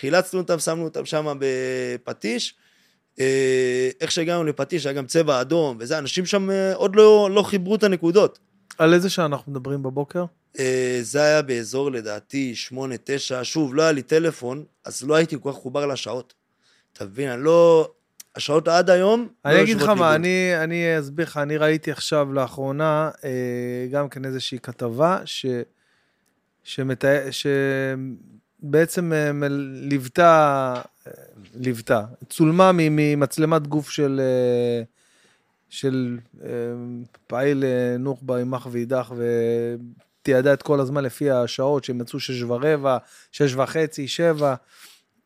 חילצנו 0.00 0.40
אותם, 0.40 0.58
שמנו 0.58 0.84
אותם 0.84 1.04
שם 1.04 1.38
בפטיש, 1.38 2.54
איך 4.00 4.10
שהגענו 4.10 4.44
לפטיש, 4.44 4.86
היה 4.86 4.92
גם 4.92 5.06
צבע 5.06 5.40
אדום, 5.40 5.76
וזה, 5.80 5.98
אנשים 5.98 6.26
שם 6.26 6.50
אה, 6.50 6.74
עוד 6.74 6.96
לא, 6.96 7.28
לא 7.32 7.42
חיברו 7.42 7.74
את 7.74 7.82
הנקודות. 7.82 8.38
על 8.78 8.94
איזה 8.94 9.10
שעה 9.10 9.26
אנחנו 9.26 9.52
מדברים 9.52 9.82
בבוקר? 9.82 10.24
אה, 10.58 10.98
זה 11.02 11.22
היה 11.22 11.42
באזור 11.42 11.90
לדעתי 11.90 12.54
שמונה, 12.54 12.94
תשע, 13.04 13.40
שוב, 13.42 13.74
לא 13.74 13.82
היה 13.82 13.92
לי 13.92 14.02
טלפון, 14.02 14.64
אז 14.84 15.02
לא 15.02 15.14
הייתי 15.14 15.36
כל 15.42 15.50
כך 15.52 15.56
חובר 15.56 15.86
לשעות. 15.86 16.34
אתה 16.92 17.04
מבין, 17.04 17.30
אני 17.30 17.42
לא... 17.42 17.90
השעות 18.36 18.68
עד 18.68 18.90
היום... 18.90 19.20
לא 19.20 19.50
אני 19.50 19.58
לא 19.58 19.62
אגיד 19.62 19.76
לך 19.76 19.88
מה, 19.88 20.14
אני, 20.14 20.52
אני 20.56 20.98
אסביר 20.98 21.26
לך, 21.26 21.36
אני 21.36 21.56
ראיתי 21.56 21.90
עכשיו 21.90 22.32
לאחרונה 22.32 23.10
גם 23.90 24.08
כן 24.08 24.24
איזושהי 24.24 24.58
כתבה 24.58 25.18
ש... 25.24 25.46
שמתאר... 26.62 27.20
שבעצם 28.60 29.12
ליוותה 29.72 30.74
ליוותה. 31.54 32.04
צולמה 32.28 32.70
ממצלמת 32.74 33.66
גוף 33.66 33.90
של, 33.90 34.20
אה, 34.20 34.82
של 35.68 36.18
אה, 36.44 36.48
פעיל 37.26 37.64
אה, 37.64 37.96
נוח'בה, 37.98 38.38
יימח 38.38 38.66
ואידך, 38.70 39.12
ותיעדה 40.22 40.52
את 40.52 40.62
כל 40.62 40.80
הזמן 40.80 41.04
לפי 41.04 41.30
השעות 41.30 41.84
שהם 41.84 42.00
יצאו 42.00 42.20
שש 42.20 42.42
ורבע, 42.42 42.98
שש 43.32 43.54
וחצי, 43.54 44.08
שבע. 44.08 44.54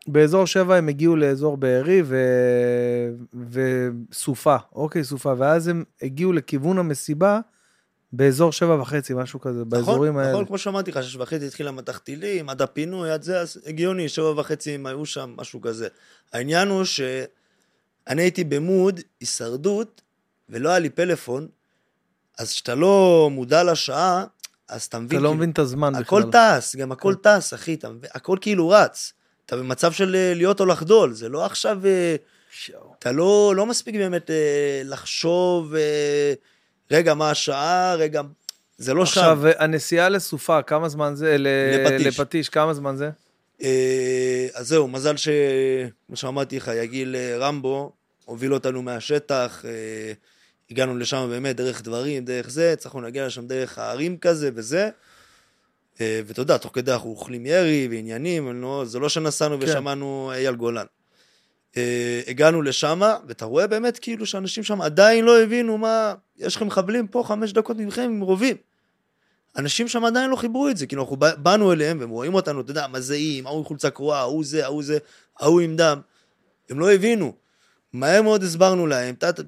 באזור 0.07 0.47
שבע 0.47 0.77
הם 0.77 0.88
הגיעו 0.88 1.17
לאזור 1.17 1.57
בארי 1.57 2.03
ו... 2.05 2.17
וסופה, 3.51 4.57
אוקיי, 4.73 5.05
סופה, 5.05 5.35
ואז 5.38 5.69
הם 5.69 5.85
הגיעו 6.03 6.33
לכיוון 6.33 6.79
המסיבה. 6.79 7.41
באזור 8.12 8.53
שבע 8.53 8.81
וחצי, 8.81 9.14
משהו 9.14 9.40
כזה, 9.40 9.59
נכון, 9.59 9.68
באזורים 9.68 10.12
נכון, 10.12 10.23
האלה. 10.23 10.33
נכון, 10.33 10.47
כמו 10.47 10.59
שאמרתי 10.59 10.90
לך, 10.90 11.03
שש 11.03 11.16
וחצי 11.16 11.47
התחילה 11.47 11.71
מטח 11.71 11.99
טילים, 11.99 12.49
עד 12.49 12.62
הפינוי, 12.62 13.11
עד 13.11 13.23
זה, 13.23 13.40
אז 13.40 13.61
הגיוני, 13.66 14.09
שבע 14.09 14.40
וחצי 14.40 14.71
הם 14.71 14.87
היו 14.87 15.07
שם, 15.07 15.35
משהו 15.37 15.61
כזה. 15.61 15.88
העניין 16.33 16.68
הוא 16.68 16.85
שאני 16.85 18.23
הייתי 18.23 18.44
במוד 18.44 19.01
הישרדות, 19.21 20.03
ולא 20.49 20.68
היה 20.68 20.79
לי 20.79 20.90
פלאפון, 20.90 21.49
אז 22.38 22.53
כשאתה 22.53 22.75
לא 22.75 23.29
מודע 23.33 23.64
לשעה, 23.64 24.25
אז 24.68 24.83
אתה 24.83 24.99
מבין... 24.99 25.18
אתה 25.18 25.23
לא 25.23 25.29
כאילו, 25.29 25.37
מבין 25.37 25.51
את 25.51 25.59
הזמן 25.59 25.94
הכל 25.94 26.23
בכלל. 26.23 26.42
הכל 26.42 26.61
טס, 26.61 26.77
גם 26.77 26.92
הכל 26.92 27.14
כן. 27.23 27.38
טס, 27.38 27.55
אחי, 27.55 27.75
אתה? 27.75 27.88
הכל 28.14 28.38
כאילו 28.40 28.68
רץ. 28.68 29.12
אתה 29.47 29.57
במצב 29.57 29.92
של 29.92 30.16
אה, 30.16 30.33
להיות 30.35 30.61
או 30.61 30.66
לחדול, 30.66 31.12
זה 31.12 31.29
לא 31.29 31.44
עכשיו... 31.44 31.87
אה, 31.87 32.16
שואו. 32.51 32.94
אתה 32.99 33.12
לא, 33.12 33.53
לא 33.57 33.66
מספיק 33.66 33.94
באמת 33.94 34.31
אה, 34.31 34.83
לחשוב... 34.85 35.75
רגע, 36.90 37.14
מה 37.14 37.31
השעה, 37.31 37.94
רגע, 37.94 38.22
זה 38.79 38.94
לא 38.94 39.03
עכשיו, 39.03 39.38
שם. 39.40 39.46
עכשיו, 39.46 39.62
הנסיעה 39.64 40.09
לסופה, 40.09 40.62
כמה 40.62 40.88
זמן 40.88 41.14
זה? 41.14 41.37
לפטיש. 41.38 42.07
לפטיש, 42.07 42.48
כמה 42.48 42.74
זמן 42.74 42.96
זה? 42.96 43.11
אה, 43.62 44.46
אז 44.55 44.68
זהו, 44.68 44.88
מזל 44.88 45.16
ש... 45.16 45.29
כמו 46.07 46.16
שאמרתי 46.16 46.57
לך, 46.57 46.70
יגיל 46.83 47.16
אה, 47.16 47.37
רמבו 47.38 47.92
הוביל 48.24 48.55
אותנו 48.55 48.83
מהשטח, 48.83 49.64
אה, 49.64 50.12
הגענו 50.70 50.98
לשם 50.98 51.27
באמת 51.31 51.57
דרך 51.57 51.83
דברים, 51.83 52.24
דרך 52.24 52.51
זה, 52.51 52.72
הצלחנו 52.72 53.01
להגיע 53.01 53.27
לשם 53.27 53.46
דרך 53.46 53.79
הערים 53.79 54.18
כזה 54.18 54.51
וזה. 54.55 54.90
ואתה 56.01 56.40
יודע, 56.40 56.57
תוך 56.57 56.74
כדי 56.74 56.92
אנחנו 56.92 57.11
אוכלים 57.11 57.46
ירי 57.46 57.88
ועניינים, 57.90 58.62
לא, 58.62 58.85
זה 58.87 58.98
לא 58.98 59.09
שנסענו 59.09 59.59
כן. 59.61 59.64
ושמענו 59.64 60.31
אייל 60.35 60.55
גולן. 60.55 60.85
אה, 61.79 62.21
הגענו 62.27 62.62
לשם, 62.62 63.01
ואתה 63.29 63.45
רואה 63.45 63.67
באמת 63.67 63.99
כאילו 63.99 64.27
שאנשים 64.27 64.62
שם 64.62 64.83
עדיין 64.83 65.25
לא 65.25 65.43
הבינו 65.43 65.79
מה, 65.79 66.14
יש 66.37 66.57
לכם 66.57 66.67
מחבלים 66.67 67.07
פה 67.07 67.23
חמש 67.27 67.53
דקות 67.53 67.77
מכם 67.77 68.03
עם 68.03 68.21
רובים. 68.21 68.57
אנשים 69.57 69.88
שם 69.88 70.05
עדיין 70.05 70.31
לא 70.31 70.37
חיברו 70.37 70.69
את 70.69 70.77
זה, 70.77 70.87
כאילו 70.87 71.03
אנחנו 71.03 71.17
באנו 71.17 71.73
אליהם 71.73 72.01
והם 72.01 72.11
רואים 72.11 72.35
אותנו, 72.35 72.61
אתה 72.61 72.71
יודע, 72.71 72.87
מזעים, 72.87 73.47
ההוא 73.47 73.59
עם 73.59 73.64
חולצה 73.64 73.91
קרועה, 73.91 74.21
ההוא 74.21 74.45
זה, 74.45 74.64
ההוא 74.64 74.83
זה, 74.83 74.99
ההוא 75.41 75.61
עם 75.61 75.77
דם. 75.77 76.01
הם 76.71 76.81
לא 76.81 76.93
הבינו. 76.93 77.33
מהר 77.93 78.23
מאוד 78.23 78.43
הסברנו 78.43 78.87
להם, 78.87 79.14
ת, 79.14 79.25
ת, 79.25 79.41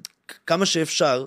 כמה 0.46 0.66
שאפשר, 0.66 1.26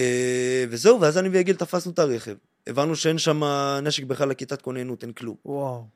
אה, 0.00 0.64
וזהו, 0.68 1.00
ואז 1.00 1.18
אני 1.18 1.28
ויגיל 1.28 1.56
תפסנו 1.56 1.92
את 1.92 1.98
הרכב. 1.98 2.34
הבנו 2.66 2.96
שאין 2.96 3.18
שם 3.18 3.42
נשק 3.82 4.04
בכלל 4.04 4.28
לכיתת 4.28 4.62
כוננות, 4.62 5.02
אין 5.02 5.12
כלום. 5.12 5.36
וואו. 5.44 5.86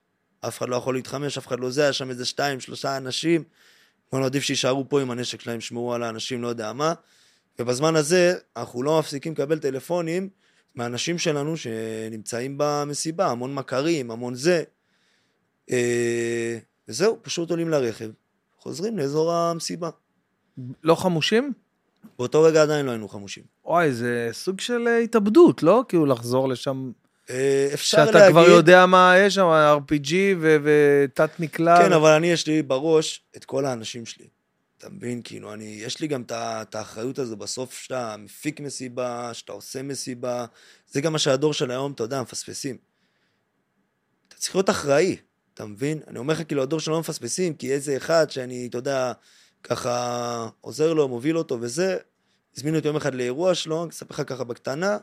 אף 0.41 0.59
אחד 0.59 0.69
לא 0.69 0.77
יכול 0.77 0.95
להתחמש, 0.95 1.39
אף 1.39 1.47
אחד 1.47 1.61
לא 1.61 1.71
זה, 1.71 1.83
היה 1.83 1.93
שם 1.93 2.11
איזה 2.11 2.25
שתיים, 2.25 2.61
שלושה 2.61 2.97
אנשים. 2.97 3.45
אמרנו, 4.12 4.27
עדיף 4.27 4.42
שיישארו 4.42 4.88
פה 4.88 5.01
עם 5.01 5.11
הנשק 5.11 5.40
שלהם, 5.40 5.59
ישמעו 5.59 5.95
על 5.95 6.03
האנשים, 6.03 6.42
לא 6.42 6.49
יודע 6.49 6.73
מה. 6.73 6.95
ובזמן 7.59 7.97
הזה, 7.97 8.35
אנחנו 8.57 8.83
לא 8.83 8.99
מפסיקים 8.99 9.33
לקבל 9.33 9.59
טלפונים 9.59 10.29
מאנשים 10.75 11.19
שלנו 11.19 11.57
שנמצאים 11.57 12.55
במסיבה, 12.59 13.27
המון 13.31 13.55
מכרים, 13.55 14.11
המון 14.11 14.35
זה. 14.35 14.64
אה, 15.71 16.59
וזהו, 16.88 17.19
פשוט 17.23 17.51
עולים 17.51 17.69
לרכב, 17.69 18.11
חוזרים 18.59 18.99
לאזור 18.99 19.33
המסיבה. 19.33 19.90
לא 20.83 20.95
חמושים? 20.95 21.53
באותו 22.19 22.42
רגע 22.42 22.62
עדיין 22.62 22.87
לא 22.87 22.90
היינו 22.90 23.09
חמושים. 23.09 23.45
וואי, 23.64 23.92
זה 23.92 24.29
סוג 24.33 24.61
של 24.61 24.88
אה, 24.88 24.99
התאבדות, 24.99 25.62
לא? 25.62 25.85
כאילו 25.88 26.07
לחזור 26.07 26.49
לשם 26.49 26.90
אה, 27.31 27.69
אפשר 27.75 27.99
להגיד... 27.99 28.12
שאתה 28.12 28.31
כבר 28.31 28.49
יודע 28.49 28.87
מה 28.87 29.15
יש 29.19 29.35
שם, 29.35 29.47
RPG 29.87 30.15
ותת 30.41 31.31
מקלע. 31.41 31.79
כן, 31.79 31.93
אבל 31.93 32.11
אני, 32.11 32.27
יש 32.27 32.47
לי 32.47 32.62
בראש 32.62 33.25
את 33.37 33.45
כל 33.45 33.67
האנשים 33.67 34.07
שלי. 34.07 34.27
אתה 34.79 34.89
מבין? 34.91 35.21
כאילו, 35.25 35.53
אני, 35.53 35.65
יש 35.65 36.01
לי 36.01 36.07
גם 36.07 36.23
את 36.31 36.75
האחריות 36.75 37.19
הזו 37.19 37.37
בסוף 37.37 37.75
שאתה 37.75 38.17
מפיק 38.19 38.61
מסיבה, 38.61 39.35
שאתה 39.35 39.53
עושה 39.53 39.83
מסיבה. 39.83 40.47
זה 40.91 41.01
גם 41.01 41.12
מה 41.12 41.19
שהדור 41.19 41.53
של 41.55 41.71
היום, 41.71 41.93
אתה 41.93 42.03
יודע, 42.03 42.23
מפספסים. 42.23 42.77
אתה 44.29 44.37
צריך 44.37 44.55
להיות 44.55 44.71
אחראי, 44.71 45.17
אתה 45.55 45.65
מבין? 45.65 46.01
אני 46.09 46.19
אומר 46.19 46.35
לך, 46.35 46.43
כאילו, 46.47 46.62
הדור 46.62 46.81
שלנו 46.81 47.01
מפספסים, 47.01 47.55
כי 47.55 47.73
איזה 47.73 47.97
אחד 47.97 48.31
שאני, 48.31 48.67
אתה 48.67 48.79
יודע, 48.79 49.12
ככה 49.62 50.49
עוזר 50.61 50.93
לו, 50.93 51.09
מוביל 51.09 51.39
אותו 51.39 51.59
וזה, 51.61 51.97
הזמינו 52.57 52.77
אותי 52.77 52.89
יום 52.89 52.97
אחד 52.97 53.15
לאירוע 53.15 53.55
שלו, 53.55 53.83
אני 53.83 53.91
אספר 53.91 54.15
לך 54.15 54.29
ככה 54.29 54.45
בקטנה, 54.45 54.99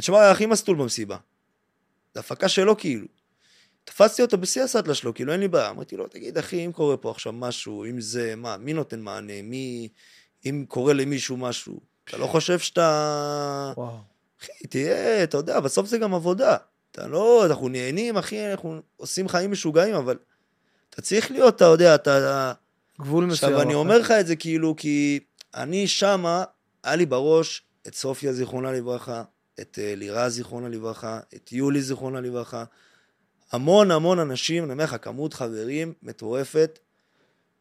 תשמע, 0.00 0.20
היה 0.20 0.30
הכי 0.30 0.46
מסטול 0.46 0.76
במסיבה. 0.76 1.16
זו 2.14 2.20
הפקה 2.20 2.48
שלו 2.48 2.76
כאילו. 2.76 3.06
תפסתי 3.84 4.22
אותו 4.22 4.38
בשיא 4.38 4.62
הסטלה 4.62 4.94
שלו, 4.94 5.14
כאילו 5.14 5.32
אין 5.32 5.40
לי 5.40 5.48
בעיה. 5.48 5.70
אמרתי 5.70 5.96
לו, 5.96 6.08
תגיד 6.08 6.38
אחי, 6.38 6.66
אם 6.66 6.72
קורה 6.72 6.96
פה 6.96 7.10
עכשיו 7.10 7.32
משהו, 7.32 7.84
אם 7.84 8.00
זה, 8.00 8.34
מה, 8.36 8.56
מי 8.56 8.72
נותן 8.72 9.00
מענה? 9.00 9.42
מי, 9.42 9.88
אם 10.46 10.64
קורה 10.68 10.92
למישהו 10.92 11.36
משהו, 11.36 11.80
אתה 12.04 12.16
לא 12.16 12.26
חושב 12.26 12.58
שאתה... 12.58 13.72
וואו. 13.76 13.98
אחי, 14.42 14.66
תהיה, 14.66 15.24
אתה 15.24 15.36
יודע, 15.36 15.60
בסוף 15.60 15.86
זה 15.86 15.98
גם 15.98 16.14
עבודה. 16.14 16.56
אתה 16.90 17.06
לא, 17.06 17.46
אנחנו 17.46 17.68
נהנים, 17.68 18.16
אחי, 18.16 18.50
אנחנו 18.50 18.80
עושים 18.96 19.28
חיים 19.28 19.50
משוגעים, 19.50 19.94
אבל 19.94 20.18
אתה 20.90 21.02
צריך 21.02 21.30
להיות, 21.30 21.56
אתה 21.56 21.64
יודע, 21.64 21.94
אתה... 21.94 22.52
גבול 23.00 23.24
מסוים. 23.24 23.52
עכשיו, 23.52 23.66
אני 23.66 23.74
אומר 23.74 23.98
לך 23.98 24.10
את 24.10 24.26
זה 24.26 24.36
כאילו, 24.36 24.74
כי 24.76 25.20
אני 25.54 25.88
שמה, 25.88 26.44
היה 26.82 26.96
לי 26.96 27.06
בראש 27.06 27.62
את 27.86 27.94
סופיה, 27.94 28.32
זיכרונה 28.32 28.72
לברכה, 28.72 29.22
את 29.60 29.78
אה, 29.82 29.94
לירה 29.94 30.28
זיכרונה 30.28 30.68
לברכה, 30.68 31.20
את 31.34 31.52
יולי 31.52 31.82
זיכרונה 31.82 32.20
לברכה. 32.20 32.64
המון 33.52 33.90
המון 33.90 34.18
אנשים, 34.18 34.64
אני 34.64 34.72
אומר 34.72 34.84
לך, 34.84 34.96
כמות 35.02 35.34
חברים 35.34 35.92
מטורפת, 36.02 36.78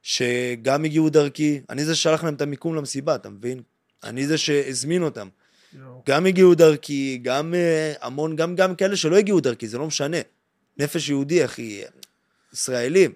שגם 0.01 0.85
הגיעו 0.85 1.09
דרכי, 1.09 1.61
אני 1.69 1.85
זה 1.85 1.95
ששלח 1.95 2.23
להם 2.23 2.33
את 2.33 2.41
המיקום 2.41 2.75
למסיבה, 2.75 3.15
אתה 3.15 3.29
מבין? 3.29 3.61
אני 4.03 4.27
זה 4.27 4.37
שהזמין 4.37 5.03
אותם. 5.03 5.27
גם 6.05 6.25
הגיעו 6.25 6.55
דרכי, 6.55 7.19
גם 7.21 7.53
אה, 7.53 7.93
המון, 8.01 8.35
גם, 8.35 8.55
גם 8.55 8.75
כאלה 8.75 8.95
שלא 8.95 9.17
הגיעו 9.17 9.39
דרכי, 9.39 9.67
זה 9.67 9.77
לא 9.77 9.87
משנה. 9.87 10.17
נפש 10.77 11.09
יהודי, 11.09 11.45
אחי, 11.45 11.81
ישראלים. 12.53 13.11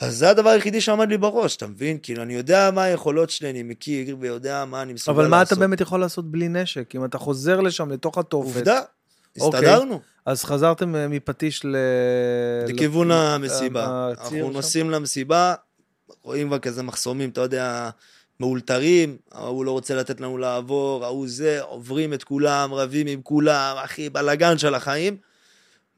אז 0.00 0.16
זה 0.16 0.30
הדבר 0.30 0.48
היחידי 0.48 0.80
שעמד 0.80 1.08
לי 1.08 1.18
בראש, 1.18 1.56
אתה 1.56 1.66
מבין? 1.66 1.98
כאילו, 2.02 2.22
אני 2.22 2.34
יודע 2.34 2.70
מה 2.70 2.82
היכולות 2.82 3.30
שלי, 3.30 3.50
אני 3.50 3.62
מכיר 3.62 4.16
ויודע 4.20 4.64
מה 4.64 4.82
אני 4.82 4.92
מסוגל 4.92 5.12
לעשות. 5.12 5.24
אבל 5.24 5.30
מה 5.30 5.42
אתה 5.42 5.54
באמת 5.54 5.80
יכול 5.80 6.00
לעשות 6.00 6.30
בלי 6.30 6.48
נשק? 6.48 6.94
אם 6.94 7.04
אתה 7.04 7.18
חוזר 7.18 7.60
לשם, 7.60 7.90
לתוך 7.90 8.18
התופת. 8.18 8.56
עובדה, 8.56 8.80
אוקיי. 9.40 9.58
הסתדרנו. 9.60 10.00
אז 10.26 10.44
חזרתם 10.44 10.96
אה, 10.96 11.08
מפטיש 11.08 11.64
ל... 11.64 11.76
לכיוון 12.68 13.08
ל- 13.08 13.12
המסיבה. 13.12 14.10
הציר 14.12 14.24
אנחנו 14.24 14.46
שם? 14.46 14.52
נוסעים 14.52 14.90
למסיבה, 14.90 15.54
רואים 16.22 16.46
כבר 16.48 16.58
כזה 16.58 16.82
מחסומים, 16.82 17.30
אתה 17.30 17.40
יודע, 17.40 17.90
מאולתרים, 18.40 19.16
ההוא 19.32 19.64
לא 19.64 19.70
רוצה 19.70 19.94
לתת 19.94 20.20
לנו 20.20 20.38
לעבור, 20.38 21.04
ההוא 21.04 21.28
זה, 21.28 21.62
עוברים 21.62 22.12
את 22.12 22.24
כולם, 22.24 22.74
רבים 22.74 23.06
עם 23.06 23.22
כולם, 23.22 23.76
אחי, 23.84 24.10
בלאגן 24.10 24.58
של 24.58 24.74
החיים. 24.74 25.16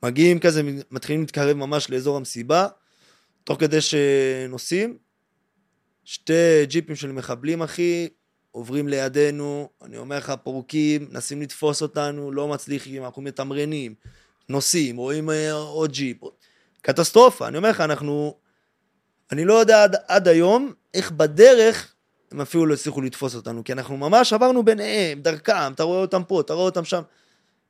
מגיעים 0.02 0.38
כזה, 0.38 0.62
מתחילים 0.90 1.20
להתקרב 1.20 1.56
ממש 1.56 1.90
לאזור 1.90 2.16
המסיבה, 2.16 2.66
תוך 3.44 3.60
כדי 3.60 3.80
שנוסעים, 3.80 4.98
שתי 6.04 6.66
ג'יפים 6.66 6.96
של 6.96 7.12
מחבלים, 7.12 7.62
אחי, 7.62 8.08
עוברים 8.50 8.88
לידינו, 8.88 9.68
אני 9.82 9.98
אומר 9.98 10.16
לך, 10.16 10.32
פורקים, 10.42 11.08
מנסים 11.10 11.42
לתפוס 11.42 11.82
אותנו, 11.82 12.32
לא 12.32 12.48
מצליחים, 12.48 13.04
אנחנו 13.04 13.22
מתמרנים, 13.22 13.94
נוסעים, 14.48 14.96
רואים 14.96 15.30
אה, 15.30 15.52
עוד 15.52 15.92
ג'יפ. 15.92 16.16
קטסטרופה, 16.82 17.48
אני 17.48 17.56
אומר 17.56 17.70
לך, 17.70 17.80
אנחנו... 17.80 18.36
אני 19.32 19.44
לא 19.44 19.54
יודע 19.54 19.82
עד, 19.82 19.96
עד 20.08 20.28
היום 20.28 20.72
איך 20.94 21.10
בדרך 21.10 21.94
הם 22.32 22.40
אפילו 22.40 22.66
לא 22.66 22.74
הצליחו 22.74 23.00
לתפוס 23.00 23.34
אותנו, 23.34 23.64
כי 23.64 23.72
אנחנו 23.72 23.96
ממש 23.96 24.32
עברנו 24.32 24.64
ביניהם, 24.64 25.20
דרכם, 25.20 25.72
אתה 25.74 25.82
רואה 25.82 26.00
אותם 26.00 26.22
פה, 26.24 26.40
אתה 26.40 26.52
רואה 26.52 26.64
אותם 26.64 26.84
שם. 26.84 27.02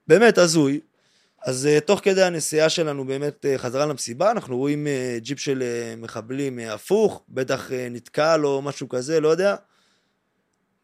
באמת 0.07 0.39
הזוי. 0.39 0.81
אז 1.47 1.69
uh, 1.77 1.81
תוך 1.81 2.01
כדי 2.03 2.23
הנסיעה 2.23 2.69
שלנו 2.69 3.05
באמת 3.05 3.45
uh, 3.45 3.59
חזרה 3.59 3.87
למסיבה, 3.87 4.31
אנחנו 4.31 4.59
רואים 4.59 4.87
uh, 4.87 5.21
ג'יפ 5.21 5.39
של 5.41 5.63
מחבלים 5.97 6.59
הפוך, 6.59 7.23
בטח 7.29 7.71
נתקע 7.91 8.37
לו 8.37 8.63
משהו 8.63 8.89
כזה, 8.89 9.21
לא 9.21 9.29
יודע. 9.29 9.57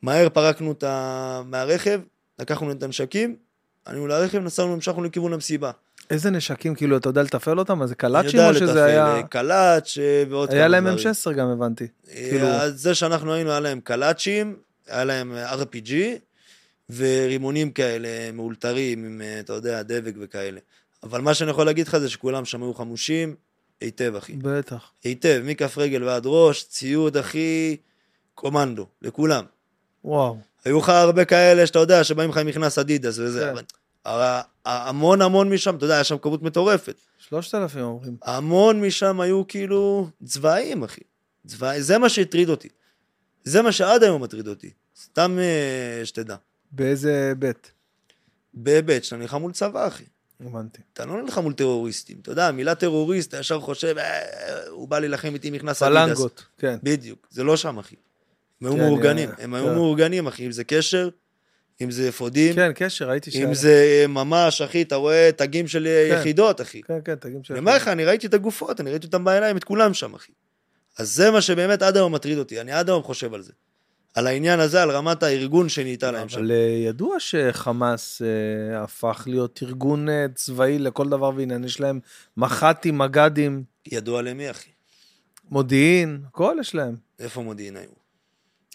מהר 0.03 0.29
פרקנו 0.29 0.73
את 0.73 0.85
ה... 0.85 1.43
מהרכב, 1.47 2.01
לקחנו 2.39 2.73
את 2.73 2.83
הנשקים, 2.83 3.37
עלינו 3.85 4.07
לרכב, 4.07 4.39
נסענו, 4.39 4.73
המשכנו 4.73 5.03
לכיוון 5.05 5.33
המסיבה. 5.33 5.71
איזה 6.11 6.31
נשקים, 6.31 6.75
כאילו, 6.75 6.97
אתה 6.97 7.09
יודע 7.09 7.23
לתפעל 7.23 7.59
אותם? 7.59 7.83
אז 7.83 7.89
זה 7.89 7.93
אני 7.93 7.99
קלאצ'ים 7.99 8.41
יודע 8.41 8.49
או 8.49 8.55
שזה 8.55 8.65
לתפעל, 8.65 8.89
היה... 8.89 9.17
אה, 9.17 9.23
קלאץ' 9.23 9.99
אה, 9.99 10.23
ועוד 10.29 10.51
היה 10.51 10.61
כמה 10.61 10.69
להם 10.69 10.89
דברים. 10.89 11.07
M16 11.09 11.33
גם, 11.33 11.49
הבנתי. 11.49 11.87
כאילו- 12.15 12.47
אה, 12.47 12.71
זה 12.71 12.95
שאנחנו 12.95 13.33
היינו, 13.33 13.51
היה 13.51 13.61
להם 13.61 13.81
קלאצ'ים, 13.81 14.57
היה 14.89 15.05
להם 15.05 15.33
אה, 15.33 15.55
RPG, 15.55 15.93
ורימונים 16.97 17.71
כאלה 17.71 18.33
מאולתרים 18.33 19.05
עם, 19.05 19.21
אה, 19.25 19.41
אתה 19.41 19.53
יודע, 19.53 19.83
דבק 19.83 20.15
וכאלה. 20.21 20.61
אבל 21.03 21.21
מה 21.21 21.35
שאני 21.35 21.51
יכול 21.51 21.67
להגיד 21.67 21.87
לך 21.87 21.99
זה 21.99 22.11
שכולם 22.11 22.45
שם 22.45 22.63
היו 22.63 22.75
חמושים 22.75 23.35
היטב, 23.81 24.15
אחי. 24.17 24.33
בטח. 24.33 24.91
היטב, 25.05 25.41
מכף 25.45 25.79
רגל 25.79 26.05
ועד 26.05 26.23
ראש, 26.27 26.65
ציוד, 26.65 27.17
אחי, 27.17 27.77
קומנדו, 28.35 28.87
לכולם. 29.03 29.45
וואו. 30.05 30.37
היו 30.65 30.79
לך 30.79 30.89
הרבה 30.89 31.25
כאלה 31.25 31.67
שאתה 31.67 31.79
יודע, 31.79 32.05
שבאים 32.05 32.31
לך 32.31 32.37
עם 32.37 32.47
מכנס 32.47 32.79
אדידס 32.79 33.19
וזה, 33.19 33.53
כן. 33.57 33.65
אבל 34.07 34.41
המון 34.65 35.23
המון 35.23 35.53
משם, 35.53 35.77
אתה 35.77 35.85
יודע, 35.85 35.95
היה 35.95 36.05
שם 36.05 36.19
כמות 36.19 36.43
מטורפת. 36.43 36.95
3,000 37.19 37.83
אומרים. 37.83 38.17
המון 38.23 38.81
משם 38.81 39.21
היו 39.21 39.47
כאילו 39.49 40.09
צבעים, 40.25 40.83
אחי. 40.83 41.01
צבעים, 41.47 41.81
זה 41.81 41.99
מה 41.99 42.09
שהטריד 42.09 42.49
אותי. 42.49 42.69
זה 43.45 43.63
מה 43.63 43.73
שעד 43.73 44.03
היום 44.03 44.23
מטריד 44.23 44.49
אותי. 44.49 44.71
סתם 45.03 45.39
אה, 45.39 46.07
שתדע. 46.07 46.37
באיזה 46.73 47.33
בית? 47.39 47.73
בהיבט 48.55 49.05
שאתה 49.05 49.17
נלחם 49.17 49.41
מול 49.41 49.53
צבא, 49.53 49.87
אחי. 49.87 50.05
הבנתי. 50.41 50.81
אתה 50.93 51.05
לא 51.05 51.23
נלחם 51.23 51.43
מול 51.43 51.53
טרוריסטים. 51.53 52.17
אתה 52.23 52.33
יודע, 52.33 52.49
המילה 52.49 52.75
טרוריסט, 52.75 53.29
אתה 53.29 53.39
ישר 53.39 53.61
חושב, 53.61 53.99
"אה, 53.99 54.67
הוא 54.69 54.89
בא 54.89 54.99
להילחם 54.99 55.35
איתי 55.35 55.51
מכנס 55.51 55.83
אדידס. 55.83 56.05
פלנגות, 56.05 56.45
כן. 56.59 56.77
בדיוק, 56.83 57.27
זה 57.31 57.45
לא 57.45 57.57
שם, 57.57 57.79
אחי. 57.79 57.97
הם 58.61 58.67
היו 58.67 58.77
כן, 58.77 58.81
מאורגנים, 58.81 59.31
הם 59.39 59.55
היו. 59.55 59.75
מאורגנים, 59.75 60.27
אחי, 60.27 60.47
אם 60.47 60.53
זה 60.53 60.65
קשר, 60.65 61.09
אם 61.81 61.91
זה 61.91 62.09
אפודים, 62.09 62.55
כן, 62.55 62.73
קשר, 62.75 63.09
ראיתי 63.09 63.31
שהיה. 63.31 63.49
אם 63.49 63.55
זה 63.55 64.05
ממש, 64.09 64.63
אחי, 64.63 64.83
אתה 64.83 64.97
רואה 64.97 65.31
תגים 65.37 65.69
של 65.69 65.89
כן. 66.11 66.19
יחידות, 66.21 66.61
אחי. 66.61 66.83
כן, 66.83 66.99
כן, 67.05 67.15
תגיד 67.15 67.45
ש... 67.45 67.51
אני 67.51 67.59
אומר 67.61 67.77
לך, 67.77 67.89
אני 67.89 68.05
ראיתי 68.05 68.27
את 68.27 68.35
הגופות, 68.35 68.81
אני 68.81 68.91
ראיתי 68.91 69.07
אותם 69.07 69.25
בעיניים, 69.25 69.57
את 69.57 69.65
כולם 69.65 69.95
שם, 69.95 70.15
אחי. 70.15 70.33
אז 70.99 71.15
זה 71.15 71.31
מה 71.31 71.41
שבאמת 71.41 71.83
עד 71.83 71.97
היום 71.97 72.15
מטריד 72.15 72.39
אותי, 72.39 72.61
אני 72.61 72.73
עד 72.73 72.89
היום 72.89 73.03
חושב 73.03 73.35
על 73.35 73.43
זה. 73.43 73.53
על 74.15 74.27
העניין 74.27 74.61
הזה, 74.61 74.83
על 74.83 74.91
רמת 74.91 75.23
הארגון 75.23 75.69
שנהייתה 75.69 76.11
להם 76.11 76.29
שם. 76.29 76.39
אבל 76.39 76.51
אה, 76.51 76.57
ידוע 76.89 77.21
שחמאס 77.21 78.23
אה, 78.23 78.83
הפך 78.83 79.25
להיות 79.27 79.61
ארגון 79.63 80.09
אה, 80.09 80.27
צבאי 80.35 80.79
לכל 80.79 81.09
דבר 81.09 81.31
ועניין. 81.37 81.65
יש 81.65 81.81
להם 81.81 82.01
מח"טים, 82.37 82.99
מג"דים, 82.99 83.63
ידוע 83.93 84.23
למי, 84.23 84.51
אחי? 84.51 84.71
מודיעין, 85.51 86.21
הכל 86.29 86.57
יש 86.61 86.75
להם. 86.75 86.95
איפה 87.19 87.43
מודיעין 87.43 87.77
היו? 87.77 87.99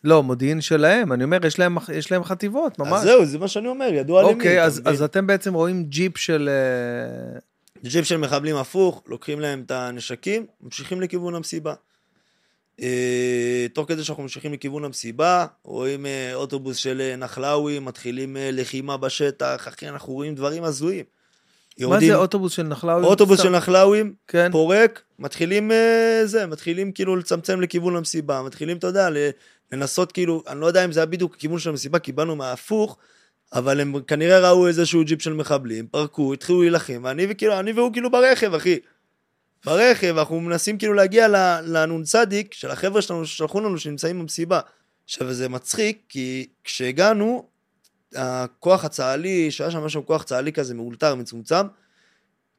לא, 0.03 0.23
מודיעין 0.23 0.61
שלהם, 0.61 1.13
אני 1.13 1.23
אומר, 1.23 1.45
יש 1.45 1.59
להם, 1.59 1.77
יש 1.93 2.11
להם 2.11 2.23
חטיבות, 2.23 2.79
ממש. 2.79 2.91
אז 2.91 3.03
זהו, 3.03 3.25
זה 3.25 3.37
מה 3.37 3.47
שאני 3.47 3.67
אומר, 3.67 3.89
ידוע 3.93 4.23
למי. 4.23 4.33
אוקיי, 4.33 4.63
אז? 4.63 4.81
אז 4.85 5.01
אתם 5.01 5.27
בעצם 5.27 5.53
רואים 5.53 5.83
ג'יפ 5.83 6.17
של... 6.17 6.49
אה, 6.49 7.39
ג'יפ 7.89 8.05
של 8.05 8.17
מחבלים 8.17 8.55
הפוך, 8.55 9.03
לוקחים 9.07 9.39
להם 9.39 9.63
את 9.65 9.71
הנשקים, 9.71 10.45
ממשיכים 10.61 11.01
לכיוון 11.01 11.35
המסיבה. 11.35 11.73
אה, 12.81 13.65
תוך 13.73 13.87
כדי 13.87 14.03
שאנחנו 14.03 14.23
ממשיכים 14.23 14.53
לכיוון 14.53 14.85
המסיבה, 14.85 15.45
רואים 15.63 16.05
אה, 16.05 16.35
אוטובוס 16.35 16.77
של 16.77 17.01
אה, 17.01 17.15
נחלאווי, 17.15 17.79
מתחילים 17.79 18.37
לחימה 18.39 18.97
בשטח, 18.97 19.67
אחי, 19.67 19.89
אנחנו 19.89 20.13
רואים 20.13 20.35
דברים 20.35 20.63
הזויים. 20.63 21.05
מה 21.79 21.99
זה 21.99 22.15
אוטובוס 22.15 22.53
של 22.53 22.63
נחלאוי? 22.63 23.03
אוטובוס 23.03 23.39
סתם. 23.39 23.47
של 23.47 23.55
נחלאווים, 23.55 24.13
כן. 24.27 24.51
פורק, 24.51 25.01
מתחילים 25.19 25.71
זה, 26.23 26.45
מתחילים 26.45 26.91
כאילו 26.91 27.15
לצמצם 27.15 27.61
לכיוון 27.61 27.95
המסיבה, 27.95 28.41
מתחילים, 28.41 28.77
אתה 28.77 28.87
יודע, 28.87 29.09
לנסות 29.71 30.11
כאילו, 30.11 30.43
אני 30.47 30.59
לא 30.59 30.65
יודע 30.65 30.85
אם 30.85 30.91
זה 30.91 30.99
היה 30.99 31.05
בדיוק 31.05 31.35
הכיוון 31.35 31.59
של 31.59 31.69
המסיבה, 31.69 31.99
כי 31.99 32.11
באנו 32.11 32.35
מההפוך, 32.35 32.97
אבל 33.53 33.79
הם 33.79 34.01
כנראה 34.07 34.49
ראו 34.49 34.67
איזשהו 34.67 35.03
ג'יפ 35.03 35.21
של 35.21 35.33
מחבלים, 35.33 35.87
פרקו, 35.87 36.33
התחילו 36.33 36.61
להילחם, 36.61 37.01
ואני 37.03 37.27
וכאילו, 37.29 37.59
אני 37.59 37.71
והוא 37.71 37.93
כאילו 37.93 38.11
ברכב, 38.11 38.53
אחי. 38.53 38.79
ברכב, 39.65 40.17
אנחנו 40.17 40.39
מנסים 40.39 40.77
כאילו 40.77 40.93
להגיע 40.93 41.27
לנ"צ 41.63 42.15
של 42.51 42.71
החבר'ה 42.71 43.01
שלנו 43.01 43.25
ששלחו 43.25 43.59
לנו 43.59 43.77
שנמצאים 43.77 44.19
במסיבה. 44.19 44.59
עכשיו 45.05 45.33
זה 45.33 45.49
מצחיק, 45.49 46.01
כי 46.09 46.47
כשהגענו, 46.63 47.45
הכוח 48.15 48.85
הצה"לי, 48.85 49.51
שהיה 49.51 49.71
שם 49.71 49.79
משהו 49.79 50.05
כוח 50.05 50.23
צה"לי 50.23 50.53
כזה 50.53 50.73
מאולתר, 50.73 51.15
מצומצם, 51.15 51.67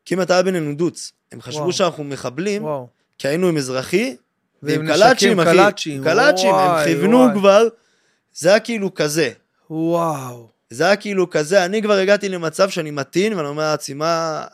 כמעט 0.06 0.30
היה 0.30 0.42
בינינו 0.42 0.74
דוץ. 0.74 1.12
הם 1.32 1.40
חשבו 1.40 1.60
וואו. 1.60 1.72
שאנחנו 1.72 2.04
מחבלים, 2.04 2.64
וואו. 2.64 2.88
כי 3.18 3.28
היינו 3.28 3.48
עם 3.48 3.56
אזרחי, 3.56 4.16
ועם 4.62 4.86
קלאצ'ים, 4.86 5.40
אחי. 5.40 5.50
קלאצ'ים, 5.50 6.04
קלאצ'ים, 6.04 6.54
הם 6.54 6.84
כיוונו. 6.84 7.28
כבר, 7.34 7.68
זה 8.34 8.48
היה 8.48 8.60
כאילו 8.60 8.94
כזה. 8.94 9.30
וואו. 9.70 10.48
זה 10.70 10.84
היה 10.84 10.96
כאילו 10.96 11.30
כזה, 11.30 11.64
אני 11.64 11.82
כבר 11.82 11.94
הגעתי 11.94 12.28
למצב 12.28 12.70
שאני 12.70 12.90
מתין, 12.90 13.34
ואני 13.34 13.48
אומר 13.48 13.62
לעצמי, 13.62 13.94
מה... 13.94 14.44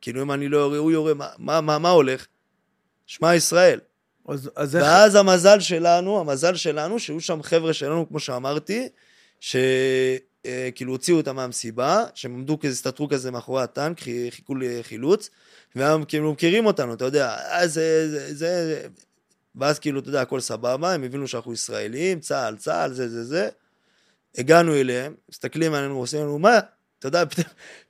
כאילו, 0.00 0.22
אם 0.22 0.32
אני 0.32 0.48
לא 0.48 0.56
יורה, 0.56 0.78
הוא 0.78 0.90
יורה, 0.90 1.14
מה, 1.14 1.28
מה, 1.38 1.60
מה, 1.60 1.78
מה 1.78 1.90
הולך? 1.90 2.26
שמע 3.06 3.34
ישראל. 3.34 3.80
אז, 4.28 4.50
אז 4.56 4.76
איך... 4.76 4.84
ואז 4.84 5.14
המזל 5.14 5.60
שלנו, 5.60 6.20
המזל 6.20 6.54
שלנו, 6.54 6.98
שהיו 6.98 7.20
שם 7.20 7.42
חבר'ה 7.42 7.72
שלנו, 7.72 8.08
כמו 8.08 8.20
שאמרתי, 8.20 8.88
שכאילו 9.40 10.92
הוציאו 10.92 11.16
אותם 11.16 11.36
מהמסיבה, 11.36 12.04
שהם 12.14 12.34
עמדו 12.34 12.58
כזה, 12.58 12.72
הסתתרו 12.72 13.08
כזה 13.08 13.30
מאחורי 13.30 13.62
הטנק, 13.62 14.00
חי- 14.00 14.30
חיכו 14.30 14.54
לחילוץ, 14.54 15.30
והם 15.76 16.04
כאילו 16.04 16.32
מכירים 16.32 16.66
אותנו, 16.66 16.94
אתה 16.94 17.04
יודע, 17.04 17.36
אה, 17.36 17.68
זה, 17.68 18.10
זה, 18.10 18.34
זה, 18.34 18.82
ואז 19.54 19.78
כאילו, 19.78 20.00
אתה 20.00 20.08
יודע, 20.08 20.20
הכל 20.20 20.40
סבבה, 20.40 20.94
הם 20.94 21.02
הבינו 21.02 21.28
שאנחנו 21.28 21.52
ישראלים, 21.52 22.20
צה"ל, 22.20 22.56
צה"ל, 22.56 22.92
זה, 22.92 23.08
זה, 23.08 23.24
זה. 23.24 23.48
הגענו 24.38 24.74
אליהם, 24.74 25.14
מסתכלים 25.30 25.74
עלינו, 25.74 25.98
עושים 25.98 26.20
לנו, 26.20 26.38
מה? 26.38 26.58
אתה 27.00 27.08
יודע, 27.08 27.24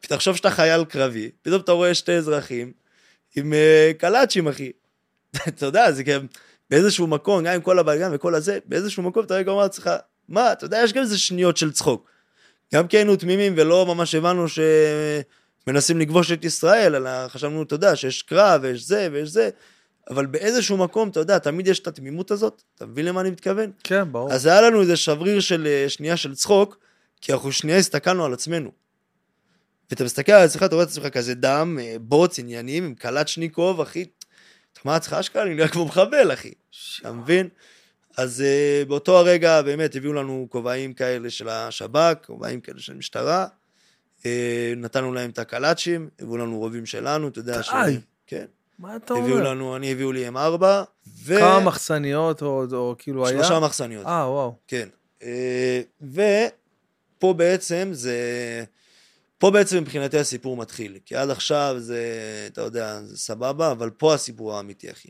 תחשוב 0.00 0.36
שאתה 0.36 0.50
חייל 0.50 0.84
קרבי, 0.84 1.30
פתאום 1.42 1.60
אתה 1.60 1.72
רואה 1.72 1.94
שתי 1.94 2.12
אזרחים 2.12 2.72
עם 3.36 3.52
uh, 3.52 3.94
קלאצ'ים, 3.98 4.48
אחי. 4.48 4.72
אתה 5.48 5.66
יודע, 5.66 5.92
זה 5.92 6.02
גם 6.02 6.26
באיזשהו 6.70 7.06
מקום, 7.06 7.44
גם 7.44 7.54
עם 7.54 7.60
כל 7.60 7.78
הבלגן 7.78 8.10
וכל 8.14 8.34
הזה, 8.34 8.58
באיזשהו 8.64 9.02
מקום 9.02 9.24
אתה 9.24 9.34
רגע 9.34 9.50
אומר 9.50 9.62
לעצמך, 9.62 9.90
מה, 10.28 10.52
אתה 10.52 10.64
יודע, 10.64 10.80
יש 10.84 10.92
גם 10.92 11.02
איזה 11.02 11.18
שניות 11.18 11.56
של 11.56 11.72
צחוק. 11.72 12.10
גם 12.74 12.88
כי 12.88 12.96
היינו 12.96 13.16
תמימים 13.16 13.54
ולא 13.56 13.86
ממש 13.86 14.14
הבנו 14.14 14.44
שמנסים 15.66 15.98
לכבוש 15.98 16.32
את 16.32 16.44
ישראל, 16.44 16.94
אלא 16.94 17.28
חשבנו, 17.28 17.62
אתה 17.62 17.74
יודע, 17.74 17.96
שיש 17.96 18.22
קרב 18.22 18.60
ויש 18.62 18.86
זה 18.86 19.08
ויש 19.12 19.28
זה, 19.28 19.50
אבל 20.10 20.26
באיזשהו 20.26 20.76
מקום, 20.76 21.08
אתה 21.08 21.20
יודע, 21.20 21.38
תמיד 21.38 21.68
יש 21.68 21.78
את 21.78 21.86
התמימות 21.86 22.30
הזאת, 22.30 22.62
אתה 22.74 22.86
מבין 22.86 23.06
למה 23.06 23.20
אני 23.20 23.30
מתכוון? 23.30 23.70
כן, 23.84 24.12
ברור. 24.12 24.32
אז 24.32 24.46
היה 24.46 24.60
לנו 24.60 24.80
איזה 24.80 24.96
שבריר 24.96 25.40
של 25.40 25.66
אה, 25.66 25.88
שנייה 25.88 26.16
של 26.16 26.34
צחוק, 26.34 26.78
כי 27.20 27.32
אנחנו 27.32 27.52
שנייה 27.52 27.78
הסתכלנו 27.78 28.24
על 28.24 28.32
עצמנו. 28.32 28.70
ואתה 29.90 30.04
מסתכל 30.04 30.32
על 30.32 30.44
עצמך, 30.44 30.62
אתה 30.62 30.74
רואה 30.74 30.84
את 30.84 30.90
עצמך 30.90 31.06
כזה 31.06 31.34
דם, 31.34 31.78
אה, 31.80 31.96
בוץ, 32.00 32.38
עניינים, 32.38 32.84
עם 32.84 32.94
קלצ'ניקוב, 32.94 33.80
אחי. 33.80 34.04
אתה 34.72 34.80
אומר 34.84 34.94
לעצמך, 34.94 35.12
אשכרה, 35.12 35.42
אני 35.42 35.54
נראה 35.54 35.68
כמו 35.68 35.84
מחבל, 35.84 36.32
אחי. 36.32 36.52
אתה 37.00 37.12
מבין? 37.12 37.48
אז 38.16 38.44
uh, 38.44 38.88
באותו 38.88 39.18
הרגע 39.18 39.62
באמת 39.62 39.96
הביאו 39.96 40.12
לנו 40.12 40.46
כובעים 40.50 40.92
כאלה 40.92 41.30
של 41.30 41.48
השב"כ, 41.48 42.26
כובעים 42.26 42.60
כאלה 42.60 42.80
של 42.80 42.92
המשטרה. 42.92 43.46
Uh, 44.18 44.24
נתנו 44.76 45.12
להם 45.14 45.30
את 45.30 45.38
הקלאצ'ים, 45.38 46.08
הביאו 46.20 46.36
לנו 46.36 46.58
רובים 46.58 46.86
שלנו, 46.86 47.28
אתה 47.28 47.38
יודע 47.38 47.62
ש... 47.62 47.70
די. 47.86 47.98
כן. 48.26 48.44
מה 48.78 48.96
אתה 48.96 49.14
הביאו 49.14 49.38
אומר? 49.38 49.50
לנו, 49.50 49.76
אני 49.76 49.92
הביאו 49.92 50.12
לי 50.12 50.28
M4, 50.28 50.62
ו... 51.24 51.38
כמה 51.38 51.60
מחסניות 51.60 52.42
או 52.42 52.64
או 52.72 52.94
כאילו 52.98 53.26
היה? 53.26 53.38
שלושה 53.38 53.60
מחסניות. 53.60 54.06
אה, 54.06 54.30
וואו. 54.30 54.54
כן. 54.68 54.88
אה, 55.22 55.80
ופה 56.02 57.32
בעצם 57.32 57.88
זה... 57.92 58.14
פה 59.40 59.50
בעצם 59.50 59.78
מבחינתי 59.78 60.18
הסיפור 60.18 60.56
מתחיל. 60.56 60.98
כי 61.04 61.16
עד 61.16 61.30
עכשיו 61.30 61.76
זה, 61.78 62.04
אתה 62.52 62.60
יודע, 62.60 63.02
זה 63.02 63.16
סבבה, 63.18 63.72
אבל 63.72 63.90
פה 63.90 64.14
הסיפור 64.14 64.56
האמיתי, 64.56 64.90
אחי. 64.90 65.08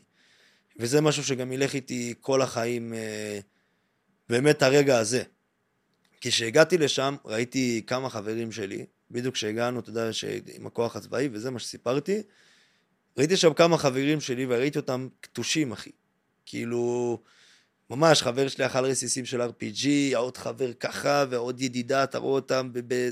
וזה 0.77 1.01
משהו 1.01 1.25
שגם 1.25 1.53
ילך 1.53 1.75
איתי 1.75 2.15
כל 2.21 2.43
החיים, 2.43 2.95
אה, 2.95 3.39
באמת 4.29 4.63
הרגע 4.63 4.99
הזה. 4.99 5.23
כשהגעתי 6.21 6.79
לשם, 6.79 7.17
ראיתי 7.25 7.83
כמה 7.87 8.11
חברים 8.11 8.53
שלי, 8.53 8.87
בדיוק 9.11 9.35
כשהגענו, 9.35 9.81
אתה 9.81 9.91
יודע, 9.91 10.11
עם 10.55 10.67
הכוח 10.67 10.97
הצבאי, 10.97 11.29
וזה 11.33 11.51
מה 11.51 11.59
שסיפרתי, 11.59 12.23
ראיתי 13.19 13.37
שם 13.37 13.53
כמה 13.53 13.79
חברים 13.79 14.21
שלי, 14.21 14.47
וראיתי 14.49 14.79
אותם 14.79 15.09
קטושים, 15.21 15.73
אחי. 15.73 15.91
כאילו, 16.47 17.19
ממש, 17.91 18.23
חבר 18.23 18.49
שלי 18.49 18.67
אכל 18.67 18.85
רסיסים 18.85 19.27
של 19.27 19.41
RPG, 19.41 20.17
עוד 20.17 20.37
חבר 20.37 20.73
ככה, 20.73 21.25
ועוד 21.31 21.61
ידידה, 21.61 22.05
אתה 22.05 22.19
רואה 22.19 22.35
אותם. 22.35 22.71
ב- 22.73 23.11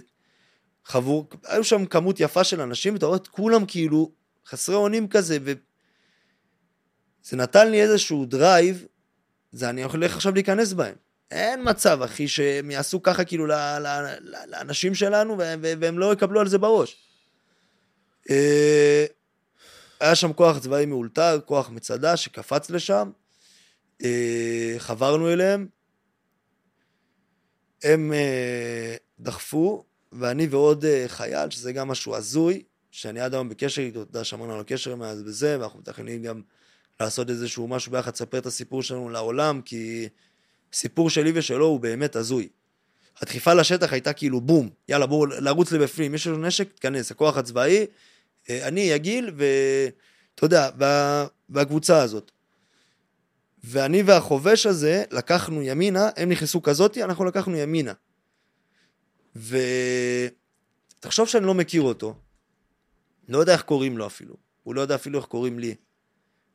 חבורה, 0.88 1.28
היו 1.44 1.64
שם 1.64 1.86
כמות 1.86 2.20
יפה 2.20 2.44
של 2.44 2.60
אנשים, 2.60 2.94
ואתה 2.94 3.06
רואה 3.06 3.16
את 3.16 3.28
כולם 3.28 3.66
כאילו 3.66 4.12
חסרי 4.46 4.74
אונים 4.74 5.08
כזה, 5.08 5.38
ו... 5.44 5.52
זה 7.22 7.36
נתן 7.36 7.70
לי 7.70 7.82
איזשהו 7.82 8.26
drive, 8.26 8.86
זה 9.52 9.70
אני 9.70 9.82
הולך 9.82 10.14
עכשיו 10.14 10.34
להיכנס 10.34 10.72
בהם. 10.72 10.94
אין 11.30 11.60
מצב, 11.64 12.02
אחי, 12.02 12.28
שהם 12.28 12.70
יעשו 12.70 13.02
ככה 13.02 13.24
כאילו 13.24 13.46
ל- 13.46 13.52
ל- 13.78 14.18
לאנשים 14.46 14.94
שלנו, 14.94 15.38
והם 15.60 15.98
לא 15.98 16.12
יקבלו 16.12 16.40
על 16.40 16.48
זה 16.48 16.58
בראש. 16.58 16.96
אה, 18.30 19.06
היה 20.00 20.14
שם 20.14 20.32
כוח 20.32 20.58
צבאי 20.58 20.86
מאולתר, 20.86 21.38
כוח 21.44 21.70
מצדה 21.70 22.16
שקפץ 22.16 22.70
לשם, 22.70 23.10
אה, 24.04 24.74
חברנו 24.78 25.32
אליהם, 25.32 25.68
הם 27.82 28.12
אה, 28.12 28.96
דחפו, 29.20 29.87
ואני 30.12 30.46
ועוד 30.46 30.84
אה, 30.84 31.04
חייל, 31.08 31.50
שזה 31.50 31.72
גם 31.72 31.88
משהו 31.88 32.14
הזוי, 32.14 32.62
שאני 32.90 33.20
עד 33.20 33.34
היום 33.34 33.48
בקשר 33.48 33.82
איתו, 33.82 34.02
אתה 34.02 34.10
יודע, 34.10 34.24
שמרנו 34.24 34.54
על 34.54 34.60
הקשר 34.60 34.96
מאז 34.96 35.22
וזה, 35.26 35.60
ואנחנו 35.60 35.78
מתכננים 35.78 36.22
גם 36.22 36.42
לעשות 37.00 37.30
איזשהו 37.30 37.68
משהו 37.68 37.92
ביחד, 37.92 38.12
לספר 38.12 38.38
את 38.38 38.46
הסיפור 38.46 38.82
שלנו 38.82 39.08
לעולם, 39.08 39.60
כי 39.64 40.08
סיפור 40.72 41.10
שלי 41.10 41.32
ושלו 41.34 41.66
הוא 41.66 41.80
באמת 41.80 42.16
הזוי. 42.16 42.48
הדחיפה 43.20 43.54
לשטח 43.54 43.92
הייתה 43.92 44.12
כאילו 44.12 44.40
בום, 44.40 44.70
יאללה 44.88 45.06
בואו 45.06 45.26
לרוץ 45.26 45.72
לבפנים, 45.72 46.14
יש 46.14 46.26
לנו 46.26 46.38
נשק, 46.38 46.72
תיכנס, 46.72 47.10
הכוח 47.10 47.36
הצבאי, 47.36 47.86
אה, 48.50 48.68
אני, 48.68 48.80
יגיל, 48.80 49.30
ואתה 49.36 50.44
יודע, 50.44 50.68
וה... 50.78 51.26
והקבוצה 51.48 52.02
הזאת. 52.02 52.30
ואני 53.64 54.02
והחובש 54.02 54.66
הזה 54.66 55.04
לקחנו 55.10 55.62
ימינה, 55.62 56.08
הם 56.16 56.28
נכנסו 56.28 56.62
כזאתי, 56.62 57.04
אנחנו 57.04 57.24
לקחנו 57.24 57.56
ימינה. 57.56 57.92
ותחשוב 59.36 61.28
שאני 61.28 61.46
לא 61.46 61.54
מכיר 61.54 61.82
אותו, 61.82 62.14
לא 63.28 63.38
יודע 63.38 63.52
איך 63.52 63.62
קוראים 63.62 63.98
לו 63.98 64.06
אפילו, 64.06 64.34
הוא 64.62 64.74
לא 64.74 64.80
יודע 64.80 64.94
אפילו 64.94 65.18
איך 65.18 65.26
קוראים 65.26 65.58
לי. 65.58 65.74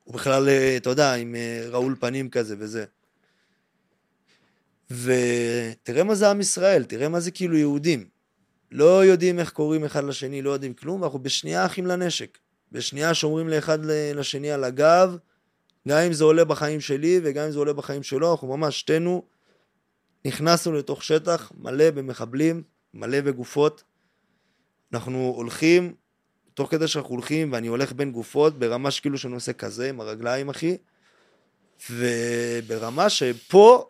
הוא 0.03 0.13
בכלל, 0.13 0.49
אה, 0.49 0.77
אתה 0.77 0.89
יודע, 0.89 1.13
עם 1.13 1.36
אה, 1.36 1.65
רעול 1.69 1.95
פנים 1.99 2.29
כזה 2.29 2.55
וזה. 2.59 2.86
ותראה 4.91 6.03
מה 6.03 6.15
זה 6.15 6.29
עם 6.29 6.41
ישראל, 6.41 6.83
תראה 6.83 7.09
מה 7.09 7.19
זה 7.19 7.31
כאילו 7.31 7.57
יהודים. 7.57 8.07
לא 8.71 9.05
יודעים 9.05 9.39
איך 9.39 9.51
קוראים 9.51 9.86
אחד 9.86 10.03
לשני, 10.03 10.41
לא 10.41 10.49
יודעים 10.49 10.73
כלום, 10.73 11.01
ואנחנו 11.01 11.19
בשנייה 11.19 11.65
אחים 11.65 11.88
לנשק. 11.88 12.38
בשנייה 12.71 13.13
שומרים 13.13 13.49
לאחד 13.49 13.79
לשני 14.15 14.51
על 14.51 14.63
הגב, 14.63 15.17
גם 15.88 15.97
אם 15.97 16.13
זה 16.13 16.23
עולה 16.23 16.45
בחיים 16.45 16.81
שלי 16.81 17.19
וגם 17.23 17.45
אם 17.45 17.51
זה 17.51 17.59
עולה 17.59 17.73
בחיים 17.73 18.03
שלו, 18.03 18.31
אנחנו 18.31 18.57
ממש 18.57 18.79
שתינו 18.79 19.23
נכנסנו 20.25 20.73
לתוך 20.73 21.03
שטח 21.03 21.51
מלא 21.57 21.91
במחבלים, 21.91 22.63
מלא 22.93 23.21
בגופות. 23.21 23.83
אנחנו 24.93 25.33
הולכים, 25.36 25.95
תוך 26.53 26.71
כדי 26.71 26.88
שאנחנו 26.88 27.09
הולכים 27.09 27.51
ואני 27.51 27.67
הולך 27.67 27.93
בין 27.93 28.12
גופות, 28.12 28.59
ברמה 28.59 28.91
שכאילו 28.91 29.17
שאני 29.17 29.33
עושה 29.33 29.53
כזה 29.53 29.89
עם 29.89 30.01
הרגליים, 30.01 30.49
אחי. 30.49 30.77
וברמה 31.89 33.09
שפה, 33.09 33.89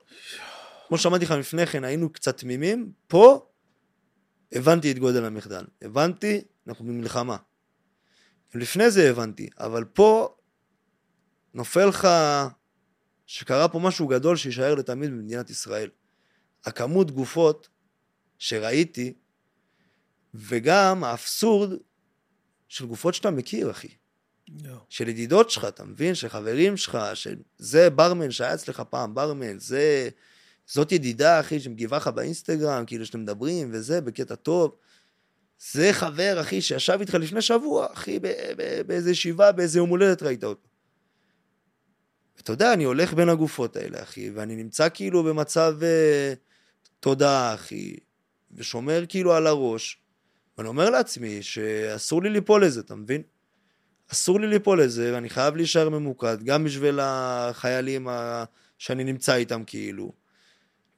כמו 0.88 0.98
שאמרתי 0.98 1.26
לך 1.26 1.32
לפני 1.32 1.66
כן, 1.66 1.84
היינו 1.84 2.10
קצת 2.10 2.38
תמימים, 2.38 2.92
פה 3.08 3.46
הבנתי 4.52 4.92
את 4.92 5.00
גודל 5.00 5.26
המחדל. 5.26 5.66
הבנתי, 5.82 6.42
אנחנו 6.68 6.86
במלחמה. 6.86 7.38
לפני 8.56 8.92
זה 8.92 9.10
הבנתי, 9.10 9.50
אבל 9.60 9.84
פה 9.84 10.36
נופל 11.54 11.86
לך 11.86 12.08
שקרה 13.26 13.68
פה 13.68 13.80
משהו 13.80 14.08
גדול 14.08 14.36
שיישאר 14.36 14.76
לתמיד 14.76 15.12
במדינת 15.12 15.50
ישראל. 15.50 15.90
הכמות 16.66 17.12
גופות 17.12 17.70
שראיתי, 18.40 19.14
וגם 20.34 21.04
האבסורד 21.04 21.70
של 22.68 22.86
גופות 22.86 23.14
שאתה 23.14 23.32
מכיר, 23.32 23.72
אחי. 23.72 23.88
יואו. 24.48 24.78
של 24.90 25.10
ידידות 25.10 25.50
שלך, 25.50 25.66
אתה 25.66 25.84
מבין? 25.84 26.16
של 26.16 26.30
חברים 26.30 26.78
שלך, 26.78 26.98
שזה 27.14 27.90
ברמן 27.90 28.32
שהיה 28.32 28.54
אצלך 28.54 28.84
פעם 28.90 29.16
ברמן, 29.16 29.60
זה... 29.60 30.10
זאת 30.66 30.92
ידידה, 30.92 31.40
אחי, 31.40 31.60
שמגיבה 31.60 31.98
לך 31.98 32.08
באינסטגרם, 32.08 32.86
כאילו 32.86 33.06
שאתם 33.06 33.22
מדברים 33.22 33.70
וזה, 33.74 34.02
בקטע 34.02 34.36
טוב. 34.36 34.76
זה 35.72 35.90
חבר, 35.94 36.38
אחי, 36.42 36.62
שישב 36.62 36.98
איתך 37.00 37.14
לפני 37.14 37.42
שבוע, 37.42 37.88
אחי, 37.94 38.20
באיזה 38.88 39.12
ישיבה, 39.12 39.52
באיזה 39.52 39.80
יום 39.80 39.90
הולדת 39.90 40.24
ראית 40.24 40.44
אותו. 40.44 40.68
אתה 42.40 42.54
יודע, 42.54 42.74
אני 42.74 42.84
הולך 42.84 43.14
בין 43.14 43.30
הגופות 43.30 43.76
האלה, 43.76 44.04
אחי, 44.04 44.30
ואני 44.30 44.56
נמצא 44.56 44.88
כאילו 44.94 45.24
במצב 45.24 45.78
אה, 45.84 46.34
תודעה, 47.04 47.54
אחי, 47.54 47.96
ושומר 48.52 49.04
כאילו 49.10 49.34
על 49.34 49.48
הראש, 49.48 50.02
ואני 50.58 50.70
אומר 50.70 50.90
לעצמי 50.90 51.42
שאסור 51.42 52.24
לי 52.24 52.30
ליפול 52.30 52.66
לזה, 52.66 52.80
אתה 52.80 52.96
מבין? 52.96 53.22
אסור 54.12 54.40
לי 54.40 54.48
ליפול 54.48 54.84
לזה, 54.84 55.14
ואני 55.14 55.30
חייב 55.30 55.56
להישאר 55.56 55.90
ממוקד, 55.90 56.44
גם 56.44 56.64
בשביל 56.64 57.00
החיילים 57.02 58.08
ה... 58.08 58.44
שאני 58.78 59.04
נמצא 59.04 59.36
איתם 59.36 59.64
כאילו, 59.64 60.12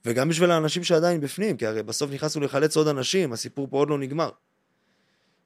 וגם 0.05 0.29
בשביל 0.29 0.51
האנשים 0.51 0.83
שעדיין 0.83 1.21
בפנים, 1.21 1.57
כי 1.57 1.65
הרי 1.65 1.83
בסוף 1.83 2.11
נכנסנו 2.11 2.41
לחלץ 2.41 2.77
עוד 2.77 2.87
אנשים, 2.87 3.33
הסיפור 3.33 3.67
פה 3.69 3.77
עוד 3.77 3.89
לא 3.89 3.97
נגמר. 3.97 4.29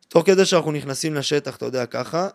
תוך 0.07 0.25
כדי 0.25 0.45
שאנחנו 0.45 0.71
נכנסים 0.71 1.15
לשטח, 1.15 1.55
אתה 1.55 1.65
יודע, 1.65 1.85
ככה, 1.85 2.29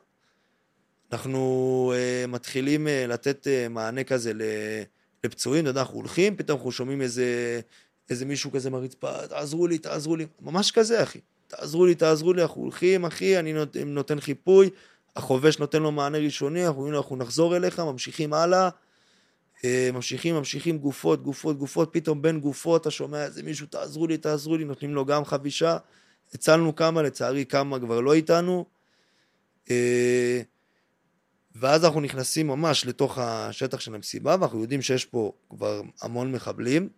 אנחנו 1.13 1.93
uh, 1.95 2.27
מתחילים 2.27 2.87
uh, 2.87 2.91
לתת 3.09 3.47
uh, 3.47 3.69
מענה 3.69 4.05
כזה 4.05 4.35
ל- 4.35 4.83
לפצועים, 5.25 5.65
אתה 5.65 5.71
יודע, 5.71 5.81
אנחנו 5.81 5.95
הולכים, 5.95 6.37
פתאום 6.37 6.59
אנחנו 6.59 6.73
שומעים 6.73 7.03
איזה, 7.03 7.61
איזה 8.11 8.25
מישהו 8.25 8.53
כזה 8.53 8.71
מהרצפה, 8.71 9.27
תעזרו 9.27 9.67
לי, 9.67 9.79
תעזרו 9.79 10.17
לי, 10.17 10.27
ממש 10.40 10.71
כזה, 10.71 11.03
אחי. 11.03 11.19
תעזרו 11.47 11.87
לי, 11.87 11.95
תעזרו 11.95 12.33
לי, 12.33 12.42
אנחנו 12.42 12.63
הולכים, 12.63 13.05
אחי, 13.05 13.38
אני 13.38 13.52
נות, 13.52 13.77
נותן 13.77 14.21
חיפוי, 14.21 14.71
החובש 15.17 15.59
נותן 15.59 15.83
לו 15.83 15.92
מענה 15.92 16.19
ראשוני, 16.19 16.67
אנחנו 16.67 16.79
אומרים 16.79 16.92
לו, 16.92 17.00
אנחנו 17.00 17.17
נחזור 17.17 17.57
אליך, 17.57 17.81
ממשיכים 17.81 18.33
הלאה, 18.33 18.69
אה, 19.65 19.90
ממשיכים, 19.92 20.35
ממשיכים, 20.35 20.79
גופות, 20.79 21.23
גופות, 21.23 21.59
גופות, 21.59 21.88
פתאום 21.92 22.23
בין 22.23 22.40
גופות 22.40 22.83
אתה 22.83 22.90
שומע 22.90 23.25
איזה 23.25 23.42
מישהו, 23.42 23.67
תעזרו 23.67 24.07
לי, 24.07 24.19
תעזרו 24.19 24.57
לי, 24.57 24.65
נותנים 24.65 24.94
לו 24.94 25.05
גם 25.05 25.25
חבישה. 25.25 25.77
הצלנו 26.35 26.77
כמה, 26.77 27.02
לצערי 27.02 27.46
כמה 27.46 27.79
כבר 27.79 28.00
לא 28.00 28.15
איתנו. 28.15 28.65
אה, 29.71 30.42
ואז 31.55 31.85
אנחנו 31.85 32.00
נכנסים 32.00 32.46
ממש 32.46 32.87
לתוך 32.87 33.19
השטח 33.19 33.81
של 33.81 33.94
המסיבה, 33.94 34.37
ואנחנו 34.40 34.61
יודעים 34.61 34.83
שיש 34.83 35.05
פה 35.05 35.33
כבר 35.50 35.83
המון 36.02 36.33
מחבלים, 36.33 36.88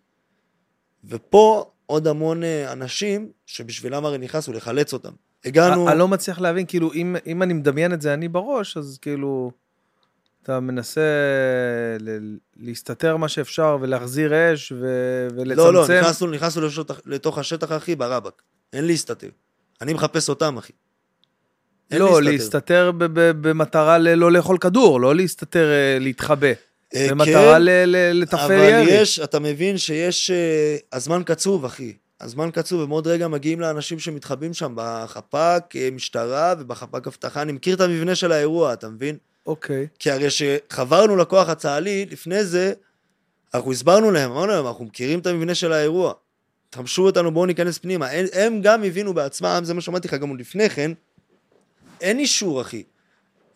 ופה 1.09 1.65
עוד 1.85 2.07
המון 2.07 2.43
אה, 2.43 2.71
אנשים 2.71 3.29
שבשבילם 3.45 4.05
הרי 4.05 4.17
נכנסנו 4.17 4.53
לחלץ 4.53 4.93
אותם. 4.93 5.11
הגענו... 5.45 5.89
אני 5.89 5.99
לא 5.99 6.07
מצליח 6.07 6.39
להבין, 6.39 6.65
כאילו, 6.65 6.93
אם, 6.93 7.15
אם 7.27 7.43
אני 7.43 7.53
מדמיין 7.53 7.93
את 7.93 8.01
זה 8.01 8.13
אני 8.13 8.27
בראש, 8.27 8.77
אז 8.77 8.97
כאילו, 9.01 9.51
אתה 10.43 10.59
מנסה 10.59 11.01
ל- 11.99 12.37
להסתתר 12.57 13.17
מה 13.17 13.27
שאפשר 13.29 13.77
ולהחזיר 13.81 14.53
אש 14.53 14.71
ו- 14.71 15.27
ולצמצם. 15.35 15.57
לא, 15.57 15.73
לא, 15.73 15.83
נכנסנו, 15.99 16.27
נכנסנו 16.27 16.61
לשטח, 16.65 17.01
לתוך 17.05 17.37
השטח, 17.37 17.71
אחי, 17.71 17.95
ברבק. 17.95 18.41
אין 18.73 18.85
להסתתר. 18.87 19.29
אני 19.81 19.93
מחפש 19.93 20.29
אותם, 20.29 20.57
אחי. 20.57 20.73
לא, 21.91 22.21
להסתתר 22.23 22.91
ב- 22.97 23.05
במטרה 23.49 23.97
ל- 23.97 24.13
לא 24.13 24.31
לאכול 24.31 24.57
כדור, 24.57 25.01
לא 25.01 25.15
להסתתר, 25.15 25.69
אה, 25.71 25.97
להתחבא. 25.99 26.47
אה, 26.95 27.07
במטרה 27.09 27.55
כן, 27.55 27.61
לתפעל 28.13 28.51
אבל 28.51 28.53
ירי. 28.53 28.91
יש, 28.91 29.19
אתה 29.19 29.39
מבין 29.39 29.77
שיש... 29.77 30.31
אה, 30.31 30.77
הזמן 30.93 31.21
קצוב, 31.25 31.65
אחי. 31.65 31.93
הזמן 32.21 32.49
קצוב, 32.51 32.81
ומאוד 32.81 33.07
רגע 33.07 33.27
מגיעים 33.27 33.59
לאנשים 33.59 33.99
שמתחבאים 33.99 34.53
שם 34.53 34.73
בחפ"ק, 34.75 35.73
אה, 35.75 35.89
משטרה 35.91 36.53
ובחפ"ק 36.59 37.07
אבטחה. 37.07 37.41
אני 37.41 37.51
מכיר 37.51 37.75
את 37.75 37.81
המבנה 37.81 38.15
של 38.15 38.31
האירוע, 38.31 38.73
אתה 38.73 38.89
מבין? 38.89 39.17
אוקיי. 39.45 39.87
כי 39.99 40.11
הרי 40.11 40.27
כשחברנו 40.29 41.15
לכוח 41.15 41.49
הצה"לי, 41.49 42.05
לפני 42.11 42.43
זה, 42.43 42.73
אנחנו 43.53 43.71
הסברנו 43.71 44.11
להם, 44.11 44.31
אמרנו 44.31 44.47
להם, 44.47 44.67
אנחנו 44.67 44.85
מכירים 44.85 45.19
את 45.19 45.27
המבנה 45.27 45.55
של 45.55 45.73
האירוע. 45.73 46.13
תחמשו 46.69 47.05
אותנו, 47.05 47.31
בואו 47.31 47.45
ניכנס 47.45 47.77
פנימה. 47.77 48.07
הם, 48.09 48.25
הם 48.33 48.61
גם 48.61 48.83
הבינו 48.83 49.13
בעצמם, 49.13 49.61
זה 49.63 49.73
מה 49.73 49.81
שאמרתי 49.81 50.07
לך 50.07 50.13
גם 50.13 50.29
עוד 50.29 50.39
לפני 50.39 50.69
כן, 50.69 50.91
אין 52.01 52.19
אישור, 52.19 52.61
אחי. 52.61 52.83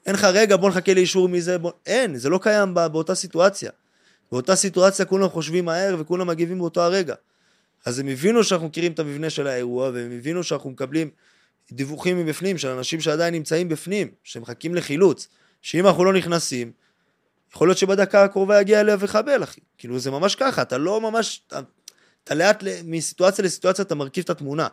אין 0.06 0.16
לך, 0.16 0.24
רגע, 0.24 0.58
בוא 0.58 0.70
נחכה 0.70 0.93
לאישור 0.93 1.30
מזה, 1.30 1.58
בוא... 1.58 1.72
אין, 1.86 2.18
זה 2.18 2.30
לא 2.30 2.39
קיים 2.41 2.74
בא, 2.74 2.88
באותה 2.88 3.16
סיטואציה. 3.16 3.72
באותה 4.32 4.56
סיטואציה 4.56 5.06
כולם 5.06 5.30
חושבים 5.30 5.66
מהר 5.66 5.95
וכולם 5.99 6.28
מגיבים 6.28 6.58
באותו 6.58 6.82
הרגע. 6.82 7.16
אז 7.86 7.99
הם 7.99 8.08
הבינו 8.08 8.43
שאנחנו 8.43 8.68
מכירים 8.68 8.91
את 8.91 8.99
המבנה 8.99 9.30
של 9.30 9.47
האירוע, 9.47 9.89
והם 9.93 10.12
הבינו 10.18 10.43
שאנחנו 10.43 10.70
מקבלים 10.70 11.10
דיווחים 11.72 12.18
מבפנים 12.18 12.58
של 12.58 12.68
אנשים 12.68 13.02
שעדיין 13.02 13.34
נמצאים 13.34 13.70
בפנים, 13.70 14.08
שמחכים 14.24 14.76
לחילוץ. 14.76 15.28
שאם 15.62 15.88
אנחנו 15.88 16.06
לא 16.06 16.14
נכנסים, 16.14 16.72
יכול 17.54 17.68
להיות 17.68 17.78
שבדקה 17.78 18.24
הקרובה 18.24 18.62
יגיע 18.62 18.82
אליו 18.82 18.99
וחבל, 18.99 19.43
אחי. 19.43 19.62
כאילו, 19.78 19.99
זה 19.99 20.12
ממש 20.12 20.36
ככה, 20.36 20.62
אתה 20.62 20.78
לא 20.78 21.02
ממש... 21.02 21.41
אתה, 21.47 21.60
אתה 22.24 22.36
לאט, 22.36 22.64
מסיטואציה 22.86 23.45
לסיטואציה 23.45 23.86
אתה 23.86 23.95
מרכיב 23.95 24.24
את 24.24 24.30
התמונה. 24.30 24.68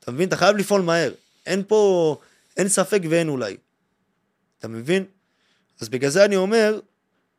אתה 0.00 0.12
מבין? 0.12 0.28
אתה 0.28 0.36
חייב 0.36 0.56
לפעול 0.56 0.80
מהר. 0.80 1.12
אין 1.46 1.62
פה... 1.68 2.16
אין 2.56 2.68
ספק 2.68 3.00
ואין 3.10 3.28
אולי. 3.28 3.56
אתה 4.64 4.72
מבין? 4.72 5.04
אז 5.80 5.88
בגלל 5.88 6.10
זה 6.10 6.24
אני 6.24 6.36
אומר 6.36 6.80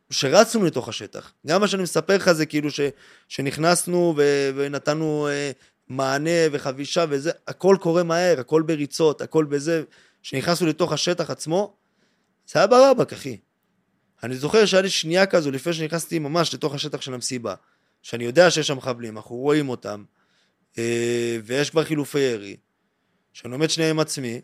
שרצנו 0.10 0.66
לתוך 0.66 0.90
השטח. 0.90 1.34
גם 1.48 1.62
מה 1.62 1.68
שאני 1.68 1.84
מספר 1.84 2.16
לך 2.16 2.32
זה 2.32 2.46
כאילו 2.46 2.72
ש, 2.72 2.80
שנכנסנו 3.28 4.14
ו, 4.18 4.50
ונתנו 4.56 5.28
אה, 5.28 5.52
מענה 5.88 6.30
וחבישה 6.52 7.06
וזה, 7.10 7.32
הכל 7.48 7.78
קורה 7.82 8.04
מהר, 8.04 8.40
הכל 8.40 8.62
בריצות, 8.62 9.22
הכל 9.22 9.46
בזה. 9.46 9.84
כשנכנסנו 10.22 10.68
לתוך 10.68 10.92
השטח 10.92 11.30
עצמו, 11.30 11.76
זה 12.48 12.60
היה 12.60 12.68
ברבק, 12.68 13.14
אחי. 13.14 13.38
אני 14.24 14.36
זוכר 14.36 14.66
שהיה 14.66 14.82
לי 14.82 14.90
שנייה 14.90 15.26
כזו 15.26 15.52
לפני 15.52 15.74
שנכנסתי 15.74 16.20
ממש 16.20 16.54
לתוך 16.54 16.74
השטח 16.74 17.02
של 17.02 17.14
המסיבה, 17.14 17.56
שאני 18.02 18.24
יודע 18.24 18.52
שיש 18.52 18.68
שם 18.68 18.78
מחבלים, 18.78 19.18
אנחנו 19.18 19.36
רואים 19.36 19.70
אותם, 19.70 20.04
אה, 20.78 21.38
ויש 21.44 21.70
כבר 21.70 21.84
חילופי 21.84 22.20
ירי, 22.20 22.58
שאני 23.34 23.54
עומד 23.54 23.70
שנייה 23.70 23.90
עם 23.90 24.00
עצמי, 24.00 24.42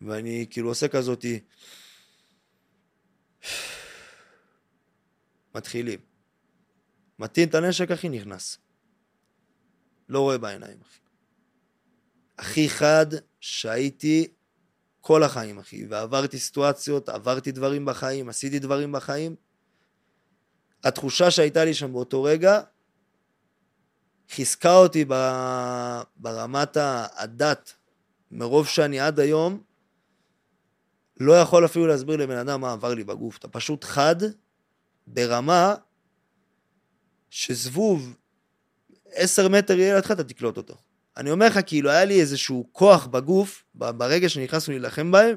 ואני 0.00 0.46
כאילו 0.50 0.68
עושה 0.68 0.88
כזאתי... 0.88 1.40
מתחילים. 5.54 6.00
מטעין 7.18 7.48
את 7.48 7.54
הנשק, 7.54 7.90
אחי, 7.90 8.08
נכנס. 8.08 8.58
לא 10.08 10.20
רואה 10.20 10.38
בעיניים, 10.38 10.78
אחי. 10.82 10.98
הכי 12.38 12.68
חד 12.68 13.06
שהייתי 13.40 14.28
כל 15.00 15.22
החיים, 15.22 15.58
אחי, 15.58 15.86
ועברתי 15.86 16.38
סיטואציות, 16.38 17.08
עברתי 17.08 17.52
דברים 17.52 17.84
בחיים, 17.84 18.28
עשיתי 18.28 18.58
דברים 18.58 18.92
בחיים. 18.92 19.36
התחושה 20.84 21.30
שהייתה 21.30 21.64
לי 21.64 21.74
שם 21.74 21.92
באותו 21.92 22.22
רגע, 22.22 22.60
חיזקה 24.30 24.76
אותי 24.76 25.04
ברמת 26.16 26.76
הדת, 27.16 27.74
מרוב 28.30 28.66
שאני 28.66 29.00
עד 29.00 29.20
היום 29.20 29.62
לא 31.20 31.32
יכול 31.32 31.64
אפילו 31.64 31.86
להסביר 31.86 32.16
לבן 32.16 32.36
אדם 32.36 32.60
מה 32.60 32.72
עבר 32.72 32.94
לי 32.94 33.04
בגוף. 33.04 33.38
אתה 33.38 33.48
פשוט 33.48 33.84
חד 33.84 34.16
ברמה 35.06 35.74
שזבוב 37.30 38.16
עשר 39.12 39.48
מטר 39.48 39.78
יהיה 39.78 39.94
לידך, 39.94 40.10
אתה 40.10 40.24
תקלוט 40.24 40.56
אותו. 40.56 40.74
אני 41.16 41.30
אומר 41.30 41.46
לך, 41.46 41.58
כאילו, 41.66 41.90
היה 41.90 42.04
לי 42.04 42.20
איזשהו 42.20 42.68
כוח 42.72 43.06
בגוף, 43.06 43.64
ברגע 43.74 44.28
שנכנסנו 44.28 44.72
להילחם 44.72 45.10
בהם, 45.10 45.36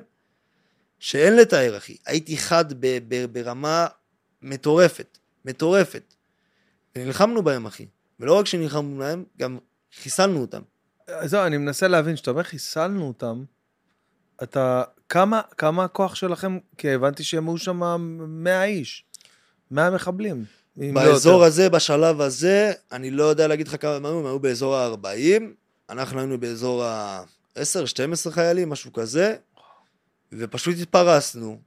שאין 1.00 1.36
לתאר, 1.36 1.78
אחי. 1.78 1.98
הייתי 2.06 2.38
חד 2.38 2.74
ב- 2.74 3.00
ב- 3.08 3.26
ברמה 3.26 3.88
מטורפת, 4.42 5.18
מטורפת. 5.46 6.14
ונלחמנו 6.96 7.44
בהם, 7.44 7.66
אחי. 7.66 7.86
ולא 8.20 8.40
רק 8.40 8.46
שנלחמנו 8.46 8.98
בהם, 8.98 9.24
גם 9.38 9.58
חיסלנו 10.02 10.42
אותם. 10.42 10.62
זהו, 11.26 11.46
אני 11.46 11.58
מנסה 11.58 11.88
להבין, 11.88 12.16
כשאתה 12.16 12.32
אומר 12.32 12.44
חיסלנו 12.44 13.08
אותם, 13.08 13.44
אתה, 14.44 14.84
כמה, 15.10 15.42
כמה 15.58 15.84
הכוח 15.84 16.16
שלכם, 16.16 16.58
כי 16.78 16.92
הבנתי 16.92 17.24
שהם 17.24 17.50
היו 17.50 17.58
שם 17.58 17.82
100 18.28 18.64
איש, 18.64 19.06
100 19.72 19.90
מחבלים. 19.90 20.46
לא 20.78 20.94
באזור 20.94 21.34
יותר. 21.34 21.46
הזה, 21.46 21.70
בשלב 21.70 22.22
הזה, 22.22 22.72
אני 22.92 23.12
לא 23.12 23.24
יודע 23.24 23.48
להגיד 23.48 23.68
לך 23.68 23.82
כמה 23.82 23.96
הם 23.96 24.06
היו, 24.06 24.20
הם 24.20 24.26
היו 24.26 24.40
באזור 24.40 24.76
ה-40, 24.76 25.44
אנחנו 25.90 26.20
היינו 26.20 26.40
באזור 26.40 26.84
ה-10-12 26.84 28.32
חיילים, 28.32 28.70
משהו 28.70 28.94
כזה, 28.94 29.36
ופשוט 30.32 30.76
התפרסנו. 30.82 31.60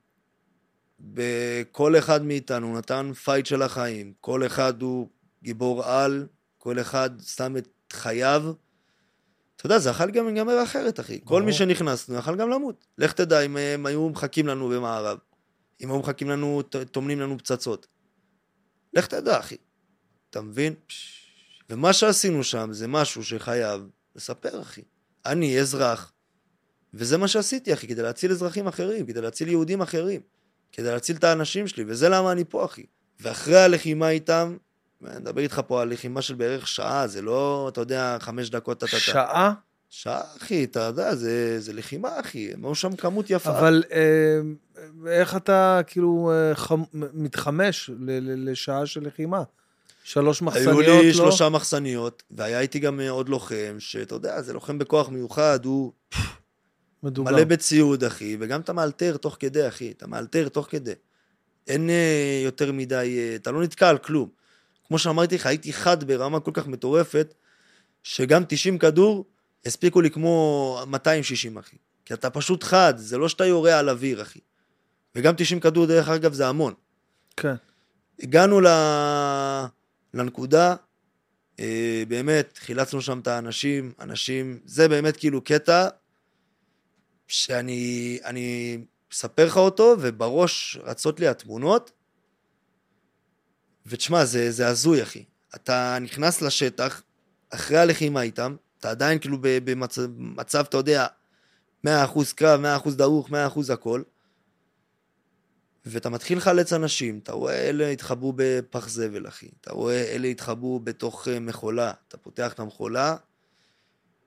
וכל 1.15 1.99
אחד 1.99 2.25
מאיתנו 2.25 2.79
נתן 2.79 3.13
fight 3.25 3.47
של 3.47 3.63
החיים, 3.63 4.13
כל 4.21 4.47
אחד 4.47 4.83
הוא 4.83 5.09
גיבור 5.43 5.85
על, 5.85 6.27
כל 6.59 6.81
אחד 6.81 7.11
שם 7.37 7.57
את 7.57 7.69
חייו. 7.93 8.53
אתה 9.61 9.67
יודע, 9.67 9.79
זה 9.79 9.91
יכול 9.91 10.11
גם 10.11 10.27
להיגמר 10.27 10.63
אחרת, 10.63 11.01
אחי. 11.01 11.21
כל. 11.25 11.43
מי 11.43 11.53
שנכנסנו 11.53 12.17
יכול 12.17 12.37
גם 12.37 12.51
למות. 12.51 12.87
לך 12.99 13.13
תדע 13.13 13.41
אם 13.41 13.57
הם 13.57 13.87
היו 13.87 14.09
מחכים 14.09 14.47
לנו 14.47 14.69
במערב, 14.69 15.19
אם 15.81 15.91
היו 15.91 15.99
מחכים 15.99 16.31
לנו, 16.31 16.63
טומנים 16.91 17.21
לנו 17.21 17.39
פצצות. 17.39 17.87
לך 18.93 19.07
תדע, 19.07 19.39
אחי. 19.39 19.57
אתה 20.31 20.41
מבין? 20.41 20.75
ומה 21.71 21.93
שעשינו 21.93 22.45
שם 22.45 22.69
זה 22.73 22.89
משהו 22.89 23.25
שחייב 23.25 23.89
לספר, 24.17 24.63
אחי. 24.63 24.83
אני 25.27 25.61
אזרח, 25.61 26.13
וזה 26.95 27.19
מה 27.19 27.29
שעשיתי, 27.29 27.73
אחי, 27.73 27.89
כדי 27.89 28.03
להציל 28.03 28.31
אזרחים 28.31 28.67
אחרים, 28.67 29.07
כדי 29.07 29.21
להציל 29.21 29.49
יהודים 29.49 29.83
אחרים, 29.83 30.21
כדי 30.73 30.91
להציל 30.91 31.17
את 31.17 31.25
האנשים 31.25 31.69
שלי, 31.69 31.85
וזה 31.87 32.09
למה 32.09 32.33
אני 32.33 32.45
פה, 32.49 32.65
אחי. 32.65 32.85
ואחרי 33.21 33.59
הלחימה 33.63 34.11
איתם, 34.11 34.57
אני 35.07 35.19
מדבר 35.19 35.41
איתך 35.41 35.61
פה 35.67 35.83
על 35.83 35.93
לחימה 35.93 36.23
של 36.23 36.35
בערך 36.35 36.69
שעה, 36.69 37.07
זה 37.07 37.23
לא, 37.23 37.69
אתה 37.73 37.81
יודע, 37.81 38.17
חמש 38.21 38.51
דקות, 38.51 38.81
טה-טה-טה. 38.81 38.99
שעה, 38.99 39.53
שעה, 39.91 40.21
אחי, 40.37 40.65
אתה 40.65 40.81
יודע, 40.81 41.15
זה, 41.15 41.61
זה 41.61 41.73
לחימה, 41.73 42.21
אחי. 42.21 42.53
הם 42.53 42.65
היו 42.65 42.75
שם 42.75 42.97
כמות 42.97 43.31
יפה. 43.31 43.59
אבל 43.59 43.83
אה, 43.93 44.41
איך 45.07 45.37
אתה 45.37 45.81
כאילו 45.87 46.33
אה, 46.33 46.55
חמ, 46.55 46.83
מתחמש 46.93 47.91
ל, 47.91 48.11
ל, 48.11 48.51
לשעה 48.51 48.87
של 48.87 49.07
לחימה? 49.07 49.43
שלוש 50.05 50.43
מחסניות, 50.43 50.79
היו 50.79 51.03
לי 51.03 51.09
לא? 51.09 51.13
שלושה 51.13 51.49
מחסניות, 51.49 52.23
והיה 52.31 52.61
איתי 52.61 52.79
גם 52.79 53.01
אה, 53.01 53.11
עוד 53.11 53.29
לוחם, 53.29 53.77
שאתה 53.79 54.15
יודע, 54.15 54.43
זה 54.43 54.53
לוחם 54.53 54.79
בכוח 54.79 55.09
מיוחד, 55.09 55.65
הוא 55.65 55.93
מדובר. 57.03 57.33
מלא 57.33 57.45
בציוד, 57.45 58.05
אחי, 58.05 58.37
וגם 58.41 58.61
אתה 58.61 58.73
מאלתר 58.73 59.17
תוך 59.17 59.37
כדי, 59.41 59.69
אחי, 59.69 59.91
אתה 59.91 60.07
מאלתר 60.07 60.49
תוך 60.49 60.67
כדי. 60.71 60.93
אין 61.69 61.91
אה, 61.91 62.41
יותר 62.45 62.73
מדי, 62.73 63.17
אה, 63.19 63.37
אתה 63.37 63.51
לא 63.51 63.63
נתקע 63.63 63.89
על 63.89 63.99
כלום. 63.99 64.40
כמו 64.91 64.99
שאמרתי 64.99 65.35
לך, 65.35 65.47
הייתי 65.47 65.73
חד 65.73 66.05
ברמה 66.05 66.41
כל 66.41 66.51
כך 66.55 66.67
מטורפת, 66.67 67.35
שגם 68.03 68.43
90 68.49 68.79
כדור 68.79 69.25
הספיקו 69.67 70.01
לי 70.01 70.11
כמו 70.11 70.83
260, 70.87 71.59
אחי. 71.59 71.77
כי 72.05 72.15
אתה 72.15 72.31
פשוט 72.31 72.65
חד, 72.65 72.95
זה 72.97 73.19
לא 73.19 73.29
שאתה 73.29 73.47
יורה 73.47 73.79
על 73.79 73.91
אוויר, 73.91 74.23
אחי. 74.23 74.39
וגם 75.15 75.35
90 75.37 75.61
כדור, 75.61 75.87
דרך 75.87 76.09
אגב, 76.09 76.33
זה 76.33 76.49
המון. 76.49 76.75
כן. 77.37 77.55
הגענו 78.23 78.61
ל... 78.61 78.67
לנקודה, 80.15 80.75
אה, 81.61 82.03
באמת, 82.09 82.59
חילצנו 82.59 83.03
שם 83.03 83.19
את 83.19 83.27
האנשים, 83.27 83.93
אנשים, 84.01 84.61
זה 84.65 84.89
באמת 84.89 85.17
כאילו 85.17 85.45
קטע 85.45 85.89
שאני 87.29 88.19
אני 88.25 88.79
אספר 89.13 89.47
לך 89.47 89.57
אותו, 89.57 89.97
ובראש 90.01 90.79
רצות 90.83 91.21
לי 91.21 91.29
התמונות, 91.29 91.93
ותשמע, 93.87 94.25
זה, 94.25 94.51
זה 94.51 94.69
הזוי, 94.69 95.03
אחי. 95.03 95.25
אתה 95.55 95.99
נכנס 96.01 96.43
לשטח, 96.43 97.03
אחרי 97.51 97.79
הלחימה 97.79 98.23
איתם, 98.23 98.57
אתה 98.79 98.91
עדיין 98.91 99.19
כאילו 99.19 99.39
במצב, 99.41 100.03
במצב, 100.03 100.65
אתה 100.69 100.77
יודע, 100.77 101.07
100% 101.87 101.89
קרב, 102.35 102.61
100% 102.87 102.91
דרוך, 102.91 103.31
100% 103.31 103.33
הכל, 103.73 104.03
ואתה 105.87 106.09
מתחיל 106.09 106.39
לחלץ 106.39 106.73
אנשים, 106.73 107.19
אתה 107.23 107.33
רואה 107.33 107.69
אלה 107.69 107.89
התחבאו 107.89 108.33
בפח 108.37 108.89
זבל, 108.89 109.29
אחי. 109.29 109.49
אתה 109.61 109.73
רואה 109.73 110.03
אלה 110.15 110.29
התחבאו 110.29 110.81
בתוך 110.81 111.29
אה, 111.29 111.41
מכולה. 111.41 111.93
אתה 112.09 112.17
פותח 112.17 112.53
את 112.53 112.61
המכולה, 112.61 113.17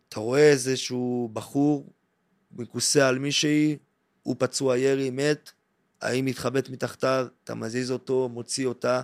אתה 0.09 0.19
רואה 0.19 0.49
איזשהו 0.49 1.29
בחור 1.33 1.93
מכוסה 2.51 3.07
על 3.07 3.19
מישהי, 3.19 3.77
הוא 4.23 4.35
פצוע 4.39 4.77
ירי, 4.77 5.09
מת, 5.09 5.51
האם 6.01 6.25
מתחבאת 6.25 6.69
מתחתיו, 6.69 7.27
אתה 7.43 7.55
מזיז 7.55 7.91
אותו, 7.91 8.29
מוציא 8.29 8.67
אותה. 8.67 9.01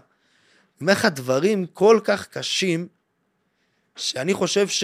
אומר 0.81 0.93
לך 0.93 1.05
דברים 1.05 1.65
כל 1.65 1.99
כך 2.03 2.27
קשים, 2.27 2.87
שאני 3.95 4.33
חושב 4.33 4.67
ש... 4.67 4.83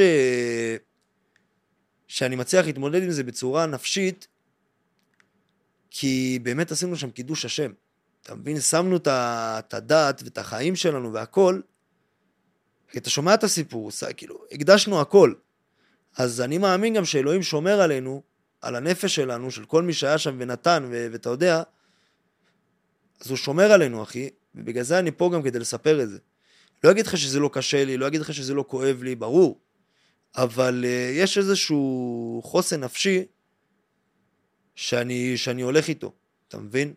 שאני 2.07 2.35
מצליח 2.35 2.65
להתמודד 2.65 3.03
עם 3.03 3.11
זה 3.11 3.23
בצורה 3.23 3.65
נפשית, 3.65 4.27
כי 5.91 6.39
באמת 6.43 6.71
עשינו 6.71 6.95
שם 6.95 7.11
קידוש 7.11 7.45
השם. 7.45 7.71
אתה 8.21 8.35
מבין? 8.35 8.59
שמנו 8.59 8.95
את 8.95 9.73
הדת 9.73 10.21
ואת 10.23 10.37
החיים 10.37 10.75
שלנו 10.75 11.13
והכל 11.13 11.61
כי 12.95 12.99
אתה 12.99 13.09
שומע 13.09 13.33
את 13.33 13.43
הסיפור, 13.43 13.89
כאילו, 14.17 14.45
הקדשנו 14.51 15.01
הכל. 15.01 15.33
אז 16.17 16.41
אני 16.41 16.57
מאמין 16.57 16.93
גם 16.93 17.05
שאלוהים 17.05 17.43
שומר 17.43 17.81
עלינו, 17.81 18.21
על 18.61 18.75
הנפש 18.75 19.15
שלנו, 19.15 19.51
של 19.51 19.65
כל 19.65 19.83
מי 19.83 19.93
שהיה 19.93 20.17
שם 20.17 20.35
ונתן, 20.39 20.87
ואתה 20.91 21.29
יודע, 21.29 21.63
אז 23.21 23.29
הוא 23.29 23.37
שומר 23.37 23.71
עלינו, 23.71 24.03
אחי, 24.03 24.29
ובגלל 24.55 24.83
זה 24.83 24.99
אני 24.99 25.11
פה 25.11 25.29
גם 25.33 25.43
כדי 25.43 25.59
לספר 25.59 26.03
את 26.03 26.09
זה. 26.09 26.17
לא 26.83 26.91
אגיד 26.91 27.07
לך 27.07 27.17
שזה 27.17 27.39
לא 27.39 27.49
קשה 27.53 27.85
לי, 27.85 27.97
לא 27.97 28.07
אגיד 28.07 28.21
לך 28.21 28.33
שזה 28.33 28.53
לא 28.53 28.65
כואב 28.67 29.03
לי, 29.03 29.15
ברור, 29.15 29.59
אבל 30.37 30.85
uh, 30.85 30.87
יש 31.21 31.37
איזשהו 31.37 32.41
חוסן 32.43 32.83
נפשי 32.83 33.25
שאני, 34.75 35.37
שאני 35.37 35.61
הולך 35.61 35.87
איתו, 35.87 36.11
אתה 36.47 36.57
מבין? 36.57 36.93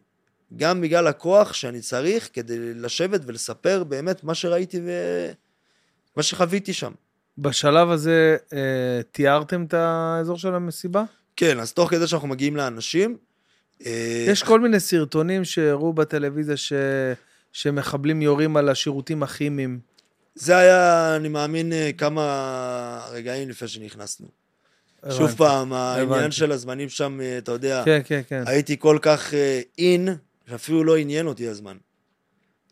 גם 0.56 0.80
בגלל 0.80 1.06
הכוח 1.06 1.52
שאני 1.52 1.80
צריך 1.80 2.30
כדי 2.32 2.74
לשבת 2.74 3.20
ולספר 3.26 3.84
באמת 3.84 4.24
מה 4.24 4.34
שראיתי 4.34 4.80
ומה 4.80 6.22
שחוויתי 6.22 6.72
שם. 6.72 6.92
בשלב 7.38 7.90
הזה 7.90 8.36
אה, 8.52 9.00
תיארתם 9.12 9.64
את 9.64 9.74
האזור 9.74 10.38
של 10.38 10.54
המסיבה? 10.54 11.04
כן, 11.36 11.60
אז 11.60 11.72
תוך 11.72 11.90
כדי 11.90 12.06
שאנחנו 12.06 12.28
מגיעים 12.28 12.56
לאנשים... 12.56 13.16
אה, 13.86 14.24
יש 14.28 14.42
כל 14.42 14.60
מיני 14.60 14.80
סרטונים 14.80 15.44
שהראו 15.44 15.92
בטלוויזיה 15.92 16.56
ש... 16.56 16.72
שמחבלים 17.52 18.22
יורים 18.22 18.56
על 18.56 18.68
השירותים 18.68 19.22
הכימיים. 19.22 19.80
זה 20.34 20.56
היה, 20.56 21.16
אני 21.16 21.28
מאמין, 21.28 21.72
אה, 21.72 21.90
כמה 21.98 23.08
רגעים 23.10 23.48
לפני 23.48 23.68
שנכנסנו. 23.68 24.26
שוב 25.10 25.20
הבנתי. 25.20 25.36
פעם, 25.36 25.72
העניין 25.72 26.08
הבנתי. 26.08 26.36
של 26.36 26.52
הזמנים 26.52 26.88
שם, 26.88 27.20
אה, 27.20 27.38
אתה 27.38 27.52
יודע, 27.52 27.82
כן, 27.84 28.00
כן, 28.04 28.20
כן. 28.28 28.42
הייתי 28.46 28.76
כל 28.78 28.98
כך 29.02 29.34
אין, 29.78 30.08
שאפילו 30.50 30.84
לא 30.84 30.96
עניין 30.96 31.26
אותי 31.26 31.48
הזמן. 31.48 31.76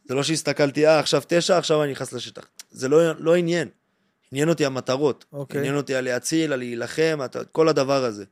זה 0.05 0.14
לא 0.14 0.22
שהסתכלתי, 0.22 0.87
אה, 0.87 0.99
עכשיו 0.99 1.22
תשע, 1.27 1.59
עכשיו 1.59 1.83
אני 1.83 1.93
נכנס 1.93 2.12
לשטח. 2.12 2.47
זה 2.70 2.89
לא, 2.89 3.12
לא 3.18 3.37
עניין. 3.37 3.68
עניין 4.33 4.49
אותי 4.49 4.66
המטרות. 4.66 5.24
אוקיי. 5.33 5.59
עניין 5.59 5.77
אותי 5.77 5.95
על 5.95 6.05
להציל, 6.05 6.53
על 6.53 6.59
להילחם, 6.59 7.18
כל 7.53 7.68
הדבר 7.68 8.05
הזה. 8.05 8.24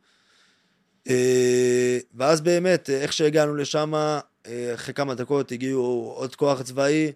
אה, 1.09 1.99
ואז 2.15 2.41
באמת, 2.41 2.91
אה, 2.91 3.01
איך 3.01 3.13
שהגענו 3.13 3.55
לשם, 3.55 3.95
אה, 3.95 4.21
אחרי 4.75 4.95
כמה 4.95 5.15
דקות 5.15 5.53
הגיעו 5.53 6.15
עוד 6.17 6.37
כוח 6.37 6.63
צבאי, 6.63 7.13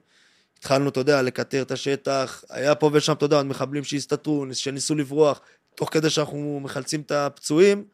התחלנו, 0.58 0.88
אתה 0.88 1.00
יודע, 1.00 1.22
לקטר 1.22 1.62
את 1.62 1.70
השטח, 1.70 2.44
היה 2.50 2.74
פה 2.74 2.90
ושם, 2.92 3.12
אתה 3.12 3.24
יודע, 3.24 3.36
עוד 3.36 3.46
מחבלים 3.46 3.84
שהסתתרו, 3.84 4.46
שניסו 4.52 4.94
לברוח, 4.94 5.40
תוך 5.74 5.92
כדי 5.92 6.10
שאנחנו 6.10 6.60
מחלצים 6.62 7.00
את 7.00 7.12
הפצועים, 7.12 7.84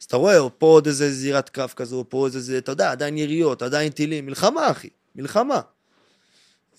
אז 0.00 0.04
אתה 0.04 0.16
רואה, 0.16 0.50
פה 0.50 0.66
עוד 0.66 0.86
איזה 0.86 1.12
זירת 1.12 1.48
קרב 1.48 1.72
כזו, 1.76 2.04
פה 2.08 2.16
עוד 2.16 2.34
איזה, 2.34 2.58
אתה 2.58 2.72
יודע, 2.72 2.90
עדיין 2.90 3.18
יריות, 3.18 3.62
עדיין 3.62 3.92
טילים, 3.92 4.26
מלחמה, 4.26 4.70
אחי, 4.70 4.88
מלחמה. 5.14 5.60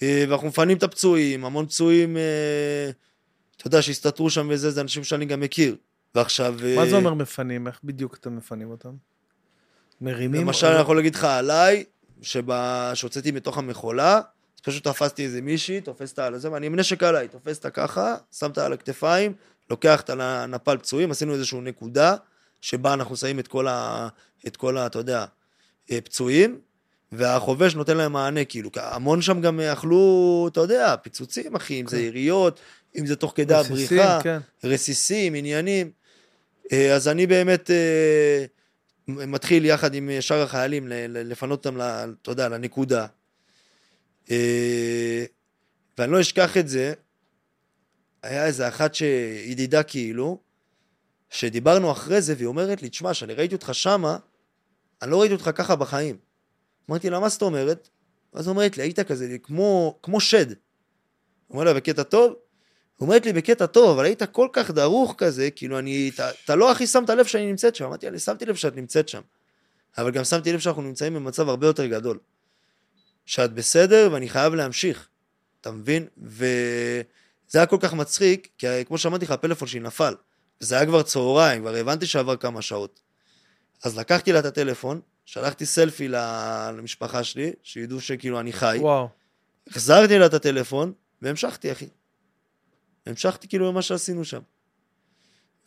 אה, 0.03 0.26
ואנחנו 0.30 0.47
מפנים 0.47 0.78
את 0.78 0.84
הפצועים, 0.84 1.45
המון 1.45 1.66
פצועים, 1.66 2.18
אה, 2.18 2.91
אתה 3.57 3.68
יודע, 3.68 3.82
שהסתתרו 3.82 4.30
שם 4.30 4.47
וזה, 4.51 4.72
זה 4.72 4.82
אנשים 4.82 5.03
שאני 5.03 5.26
גם 5.26 5.39
מכיר. 5.39 5.76
ועכשיו... 6.16 6.55
מה 6.76 6.86
זה 6.86 6.91
אה, 6.91 6.97
אומר 6.97 7.14
מפנים? 7.14 7.68
איך 7.68 7.80
בדיוק 7.84 8.18
אתם 8.18 8.38
מפנים 8.38 8.72
אותם? 8.72 8.93
מרימים? 10.01 10.41
למשל, 10.41 10.68
אני 10.68 10.82
יכול 10.82 10.95
להגיד 10.95 11.16
לך 11.16 11.24
עליי, 11.24 11.84
שהוצאתי 12.22 13.32
מתוך 13.32 13.57
המכולה, 13.57 14.15
אז 14.55 14.61
פשוט 14.61 14.84
תפסתי 14.88 15.24
איזה 15.24 15.41
מישהי, 15.41 15.82
תופסת 15.82 16.19
על 16.19 16.38
זה, 16.38 16.51
ואני 16.51 16.65
עם 16.65 16.76
נשק 16.76 17.03
עליי, 17.03 17.28
תופסת 17.28 17.65
ככה, 17.65 18.15
שמת 18.32 18.57
על 18.57 18.74
הכתפיים, 18.74 19.34
לוקח 19.69 20.01
את 20.01 20.09
הנפל 20.09 20.78
פצועים, 20.78 21.11
עשינו 21.11 21.34
איזושהי 21.34 21.61
נקודה, 21.61 22.15
שבה 22.61 22.93
אנחנו 22.93 23.17
שמים 23.17 23.39
את 23.39 23.47
כל 23.47 23.67
ה... 23.67 24.07
את 24.47 24.57
כל 24.57 24.78
ה... 24.78 24.86
אתה 24.86 24.99
יודע, 24.99 25.26
אה, 25.91 26.01
פצועים, 26.01 26.59
והחובש 27.11 27.76
נותן 27.76 27.97
להם 27.97 28.13
מענה, 28.13 28.45
כאילו, 28.45 28.69
המון 28.76 29.22
שם 29.22 29.41
גם 29.41 29.59
אכלו, 29.59 30.47
אתה 30.51 30.59
יודע, 30.59 30.95
פיצוצים, 31.01 31.55
אחי, 31.55 31.82
אם 31.82 31.88
זה 31.88 31.97
כן. 31.97 32.03
יריות, 32.03 32.59
אם 32.99 33.05
זה 33.05 33.15
תוך 33.15 33.34
כדי 33.36 33.53
רסיסים, 33.53 33.99
הבריחה. 33.99 34.19
כן. 34.24 34.39
רסיסים, 34.63 35.34
עניינים. 35.34 35.91
אה, 36.72 36.95
אז 36.95 37.07
אני 37.07 37.28
באמת 37.28 37.72
אה, 37.72 38.45
מתחיל 39.28 39.66
יחד 39.66 39.93
עם 39.93 40.09
שאר 40.20 40.41
החיילים 40.41 40.88
לפנות 41.09 41.66
אותם, 41.66 41.82
אתה 42.22 42.32
יודע, 42.32 42.49
לנקודה. 42.49 43.07
אה, 44.32 45.26
ואני 45.97 46.12
לא 46.12 46.22
אשכח 46.22 46.57
את 46.57 46.68
זה, 46.68 46.93
היה 48.24 48.45
איזה 48.45 48.68
אחת 48.68 48.95
שידידה 48.95 49.84
כאילו, 49.84 50.39
שדיברנו 51.30 51.91
אחרי 51.91 52.22
זה, 52.22 52.34
והיא 52.38 52.47
אומרת 52.47 52.82
לי, 52.82 52.89
תשמע, 52.89 53.14
שאני 53.14 53.34
ראיתי 53.34 53.55
אותך 53.55 53.70
שמה, 53.74 54.18
אני 55.01 55.12
לא 55.12 55.20
ראיתי 55.20 55.34
אותך 55.34 55.49
ככה 55.55 55.76
בחיים. 55.76 56.18
אמרתי 56.89 57.09
לה, 57.09 57.20
מה 57.20 57.30
זאת 57.30 57.41
אומרת? 57.41 57.89
אז 58.34 58.47
אומרת 58.47 58.78
לי, 58.78 58.84
היית 58.84 58.99
כזה, 58.99 59.38
כמו, 59.43 59.99
כמו 60.03 60.20
שד. 60.20 60.45
אומר 61.49 61.64
לה, 61.64 61.74
בקטע 61.74 62.03
טוב? 62.03 62.34
אומרת 63.02 63.26
לי 63.26 63.34
בקטע 63.34 63.66
טוב, 63.66 63.89
אבל 63.89 64.06
היית 64.06 64.24
כל 64.24 64.47
כך 64.54 64.72
דרוך 64.72 65.16
כזה, 65.18 65.52
כאילו 65.52 65.80
אני, 65.80 66.12
אתה, 66.45 66.56
לא 66.56 66.72
הכי 66.72 66.88
שמת 66.88 67.10
לב 67.10 67.26
שאני 67.26 67.45
נמצאת 67.45 67.76
שם. 67.76 67.86
אמרתי, 67.86 68.08
אני 68.08 68.20
שמתי 68.20 68.45
לב 68.45 68.56
שאת 68.56 68.76
נמצאת 68.76 69.10
שם. 69.10 69.22
אבל 69.97 70.12
גם 70.12 70.24
שמתי 70.24 70.54
לב 70.54 70.60
שאנחנו 70.60 70.82
נמצאים 70.82 71.14
במצב 71.14 71.49
הרבה 71.49 71.68
יותר 71.68 71.86
גדול. 71.86 72.20
שאת 73.26 73.54
בסדר 73.54 74.10
ואני 74.12 74.30
חייב 74.30 74.54
להמשיך. 74.54 75.08
אתה 75.62 75.72
מבין? 75.72 76.08
וזה 76.18 77.04
היה 77.54 77.66
כל 77.66 77.78
כך 77.80 77.93
מצחיק, 77.93 78.47
כי 78.58 78.68
כמו 78.86 78.97
שאמרתי 78.97 79.26
לך, 79.26 79.32
הפלאפון 79.32 79.68
שלי 79.68 79.80
נפל. 79.80 80.16
וזה 80.62 80.76
היה 80.76 80.86
כבר 80.86 81.04
צהריים, 81.04 81.62
כבר 81.62 81.76
הבנתי 81.76 82.06
שעבר 82.06 82.36
כמה 82.36 82.62
שעות. 82.62 82.99
אז 83.84 83.97
לקחתי 83.97 84.32
לה 84.32 84.39
את 84.39 84.45
הטלפון, 84.45 85.02
שלחתי 85.26 85.66
סלפי 85.66 86.08
למשפחה 86.78 87.24
שלי, 87.24 87.52
שידעו 87.64 88.02
שכאילו 88.02 88.39
אני 88.39 88.54
חי. 88.54 88.78
וואו. 88.82 89.10
החזרתי 89.68 90.20
לה 90.20 90.26
את 90.26 90.34
הטלפון, 90.34 90.93
והמשכתי, 91.22 91.72
אחי. 91.72 91.88
המשכתי 93.06 93.47
כאילו 93.47 93.72
במה 93.72 93.82
שעשינו 93.82 94.26
שם. 94.26 94.41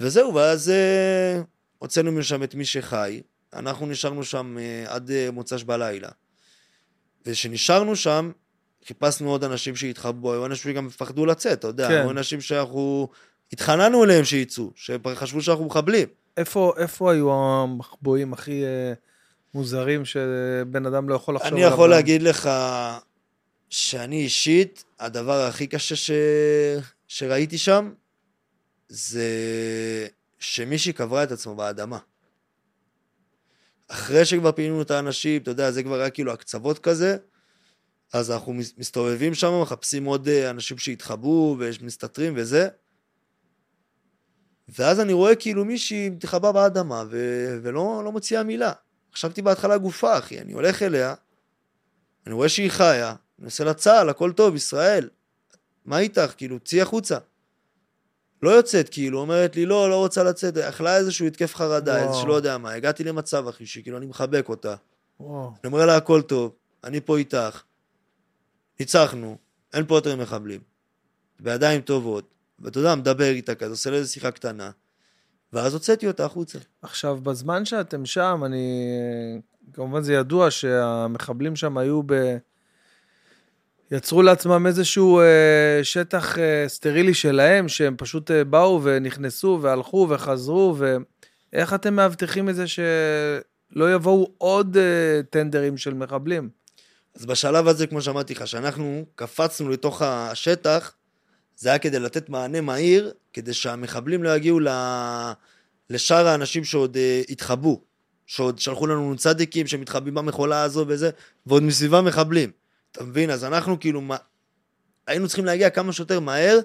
וזהו, 0.01 0.35
ואז 0.35 0.71
אה, 0.71 1.41
הוצאנו 1.79 2.13
משם 2.13 2.43
את 2.43 2.55
מי 2.55 2.65
שחי, 2.65 3.21
אנחנו 3.53 3.87
נשארנו 3.87 4.25
שם 4.25 4.57
אה, 4.59 4.85
עד 4.87 5.11
אה, 5.11 5.31
מוצ"ש 5.31 5.63
בלילה. 5.63 6.09
וכשנשארנו 7.27 7.97
שם, 7.97 8.31
חיפשנו 8.87 9.31
עוד 9.31 9.45
אנשים 9.45 9.77
שהתחבאו, 9.77 10.33
היו 10.33 10.47
אנשים 10.47 10.73
שגם 10.73 10.89
פחדו 10.89 11.27
לצאת, 11.27 11.59
אתה 11.59 11.67
יודע, 11.67 11.89
כן. 11.89 11.95
היו 11.95 12.11
אנשים 12.11 12.41
שאנחנו 12.41 13.09
התחננו 13.53 14.05
אליהם 14.05 14.25
שיצאו, 14.25 14.71
שחשבו 14.75 15.43
שאנחנו 15.43 15.65
מחבלים. 15.65 16.09
איפה, 16.37 16.73
איפה 16.77 17.13
היו 17.13 17.33
המחבואים 17.33 18.33
הכי 18.33 18.65
אה, 18.65 18.93
מוזרים 19.55 20.05
שבן 20.05 20.87
אדם 20.87 21.09
לא 21.09 21.15
יכול 21.15 21.35
לחשוב 21.35 21.53
אני 21.53 21.63
יכול 21.63 21.91
להגיד 21.91 22.23
לך 22.23 22.51
שאני 23.71 24.17
אישית, 24.17 24.85
הדבר 25.01 25.41
הכי 25.41 25.67
קשה 25.67 25.97
ש... 25.97 26.11
שראיתי 27.09 27.59
שם, 27.59 27.93
זה 28.89 29.29
שמישהי 30.39 30.93
קברה 30.93 31.23
את 31.25 31.33
עצמו 31.33 31.55
באדמה. 31.55 31.99
אחרי 33.89 34.25
שכבר 34.25 34.53
פינינו 34.53 34.83
את 34.83 34.91
האנשים, 34.91 35.43
אתה 35.43 35.51
יודע, 35.51 35.71
זה 35.71 35.83
כבר 35.83 36.01
היה 36.01 36.11
כאילו 36.11 36.33
הקצוות 36.33 36.79
כזה, 36.79 37.17
אז 38.13 38.31
אנחנו 38.31 38.53
מס- 38.53 38.75
מסתובבים 38.79 39.35
שם, 39.35 39.61
מחפשים 39.63 40.05
עוד 40.05 40.29
אה, 40.29 40.51
אנשים 40.51 40.79
שהתחבאו 40.79 41.57
ומסתתרים 41.59 42.33
וזה, 42.37 42.69
ואז 44.69 45.01
אני 45.01 45.13
רואה 45.13 45.35
כאילו 45.37 45.65
מישהי 45.65 46.11
מתחבא 46.11 46.53
באדמה 46.53 47.05
ו... 47.11 47.19
ולא 47.63 48.03
לא 48.05 48.13
מוציאה 48.13 48.43
מילה. 48.43 48.73
חשבתי 49.15 49.43
בהתחלה 49.43 49.79
גופה, 49.79 50.19
אחי, 50.19 50.41
אני 50.41 50.53
הולך 50.53 50.83
אליה, 50.83 51.15
אני 52.27 52.35
רואה 52.35 52.49
שהיא 52.49 52.71
חיה, 52.71 53.15
אני 53.39 53.47
עושה 53.47 53.65
לה 53.65 53.75
צה"ל, 53.75 54.09
הכל 54.09 54.33
טוב, 54.33 54.55
ישראל, 54.55 55.09
מה 55.85 55.99
איתך? 55.99 56.35
כאילו, 56.37 56.59
צאי 56.61 56.81
החוצה. 56.81 57.19
לא 58.43 58.51
יוצאת, 58.51 58.89
כאילו, 58.89 59.21
אומרת 59.21 59.57
לי, 59.57 59.67
לא, 59.67 59.91
לא 59.91 59.97
רוצה 59.97 60.23
לצאת, 60.23 60.57
אכלה 60.57 60.97
איזשהו 60.97 61.27
התקף 61.27 61.55
חרדה. 61.55 62.03
איזה 62.03 62.15
שלא 62.23 62.33
יודע 62.33 62.59
מה, 62.59 62.73
הגעתי 62.73 63.05
למצב, 63.05 63.49
אחי, 63.49 63.67
שכאילו, 63.67 63.99
אני 63.99 64.07
מחבק 64.07 64.49
אותה. 64.49 64.75
וואו. 65.21 65.47
אני 65.47 65.73
אומר 65.73 65.87
לה, 65.87 65.97
הכל 65.97 66.23
טוב, 66.23 66.55
אני 66.85 67.01
פה 67.01 67.19
איתך, 67.19 67.63
ניצחנו, 68.81 69.37
אין 69.75 69.87
פה 69.87 69.97
יותר 69.97 70.17
מחבלים, 70.17 70.61
בידיים 71.41 71.81
טובות, 71.81 72.35
ואתה 72.59 72.79
יודע, 72.79 72.95
מדבר 72.95 73.31
איתה 73.31 73.55
כזה, 73.55 73.71
עושה 73.71 73.91
לה 73.91 73.97
איזו 73.97 74.13
שיחה 74.13 74.31
קטנה, 74.31 74.71
ואז 75.53 75.75
הוצאתי 75.75 76.07
אותה 76.07 76.25
החוצה. 76.25 76.59
עכשיו, 76.83 77.17
בזמן 77.23 77.65
שאתם 77.65 78.07
שם, 78.07 78.43
אני... 78.47 78.67
כמובן 79.73 80.03
זה 80.03 80.15
ידוע 80.15 80.51
שהמחבלים 80.51 81.57
שם 81.57 81.79
היו 81.79 82.03
ב... 82.07 82.37
יצרו 83.91 84.23
לעצמם 84.23 84.67
איזשהו 84.67 85.21
אה, 85.21 85.81
שטח 85.83 86.39
אה, 86.39 86.65
סטרילי 86.69 87.15
שלהם, 87.15 87.69
שהם 87.69 87.95
פשוט 87.99 88.31
אה, 88.31 88.45
באו 88.45 88.81
ונכנסו 88.83 89.59
והלכו 89.63 90.07
וחזרו, 90.11 90.77
ואיך 90.79 91.75
אתם 91.75 91.95
מאבטחים 91.95 92.49
את 92.49 92.55
זה 92.55 92.65
שלא 92.67 93.95
יבואו 93.95 94.31
עוד 94.39 94.77
אה, 94.77 95.23
טנדרים 95.31 95.77
של 95.77 95.95
מחבלים? 95.95 96.49
אז 97.15 97.27
בשלב 97.27 97.69
הזה, 97.69 97.87
כמו 97.87 98.03
שאמרתי 98.03 98.35
לך, 98.35 98.47
שאנחנו 98.47 99.05
קפצנו 99.15 99.69
לתוך 99.69 100.03
השטח, 100.03 100.93
זה 101.57 101.69
היה 101.69 101.79
כדי 101.79 101.99
לתת 101.99 102.29
מענה 102.29 102.61
מהיר, 102.61 103.13
כדי 103.33 103.53
שהמחבלים 103.55 104.23
לא 104.23 104.37
יגיעו 104.37 104.61
ל... 104.61 104.69
לשאר 105.91 106.27
האנשים 106.27 106.65
שעוד 106.65 106.97
uh, 106.97 107.33
התחבאו, 107.33 107.81
שעוד 108.27 108.59
שלחו 108.59 108.87
לנו 108.87 109.15
נ"צדיקים 109.15 109.67
שמתחבאים 109.67 110.15
במכולה 110.15 110.63
הזו 110.63 110.85
וזה, 110.89 111.11
ועוד 111.47 111.63
מסביבם 111.63 112.05
מחבלים. 112.05 112.51
אתה 112.95 113.05
מבין? 113.05 113.31
אז 113.31 113.45
אנחנו 113.45 113.81
כאילו 113.81 114.01
מה... 114.01 114.17
היינו 115.07 115.27
צריכים 115.27 115.45
להגיע 115.45 115.71
כמה 115.71 115.93
שיותר 115.93 116.21
מהר 116.21 116.59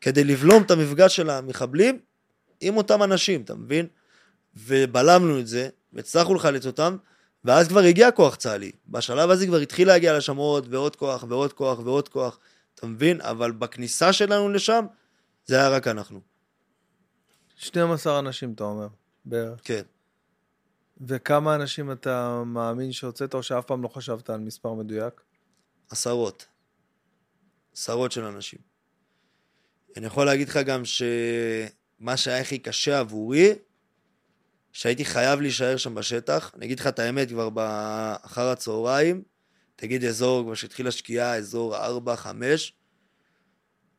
כדי 0.00 0.24
לבלום 0.24 0.62
את 0.62 0.70
המפגש 0.70 1.16
של 1.16 1.30
המחבלים 1.30 1.98
עם 2.60 2.76
אותם 2.76 3.02
אנשים, 3.02 3.42
אתה 3.42 3.54
מבין? 3.54 3.86
ובלמנו 4.56 5.40
את 5.40 5.46
זה, 5.46 5.68
והצלחנו 5.92 6.34
לחלץ 6.34 6.66
אותם, 6.66 6.96
ואז 7.44 7.68
כבר 7.68 7.80
הגיע 7.80 8.10
כוח 8.10 8.36
צה"לי. 8.36 8.72
בשלב 8.88 9.30
הזה 9.30 9.46
כבר 9.46 9.56
התחיל 9.56 9.88
להגיע 9.88 10.16
לשם 10.16 10.36
עוד 10.36 10.74
ועוד 10.74 10.96
כוח 10.96 11.24
ועוד 11.28 11.52
כוח 11.52 11.78
ועוד 11.78 12.08
כוח, 12.08 12.38
אתה 12.74 12.86
מבין? 12.86 13.20
אבל 13.20 13.52
בכניסה 13.52 14.12
שלנו 14.12 14.48
לשם, 14.48 14.84
זה 15.46 15.56
היה 15.56 15.68
רק 15.68 15.88
אנחנו. 15.88 16.20
12 17.56 18.18
אנשים, 18.18 18.52
אתה 18.52 18.64
אומר, 18.64 18.88
בערך. 19.24 19.60
כן. 19.64 19.82
וכמה 21.00 21.54
אנשים 21.54 21.92
אתה 21.92 22.42
מאמין 22.46 22.92
שהוצאת, 22.92 23.34
או 23.34 23.42
שאף 23.42 23.64
פעם 23.64 23.82
לא 23.82 23.88
חשבת 23.88 24.30
על 24.30 24.40
מספר 24.40 24.72
מדויק? 24.72 25.20
עשרות. 25.92 26.46
עשרות 27.72 28.12
של 28.12 28.24
אנשים. 28.24 28.58
אני 29.96 30.06
יכול 30.06 30.26
להגיד 30.26 30.48
לך 30.48 30.56
גם 30.56 30.82
שמה 30.84 32.16
שהיה 32.16 32.40
הכי 32.40 32.58
קשה 32.58 32.98
עבורי, 32.98 33.52
שהייתי 34.72 35.04
חייב 35.04 35.40
להישאר 35.40 35.76
שם 35.76 35.94
בשטח. 35.94 36.52
אני 36.54 36.66
אגיד 36.66 36.80
לך 36.80 36.86
את 36.86 36.98
האמת, 36.98 37.28
כבר 37.28 37.48
אחר 38.22 38.48
הצהריים, 38.48 39.22
תגיד 39.76 40.04
אזור, 40.04 40.42
כבר 40.42 40.54
שהתחילה 40.54 40.90
שקיעה, 40.90 41.36
אזור 41.36 41.76
4-5, 41.76 41.78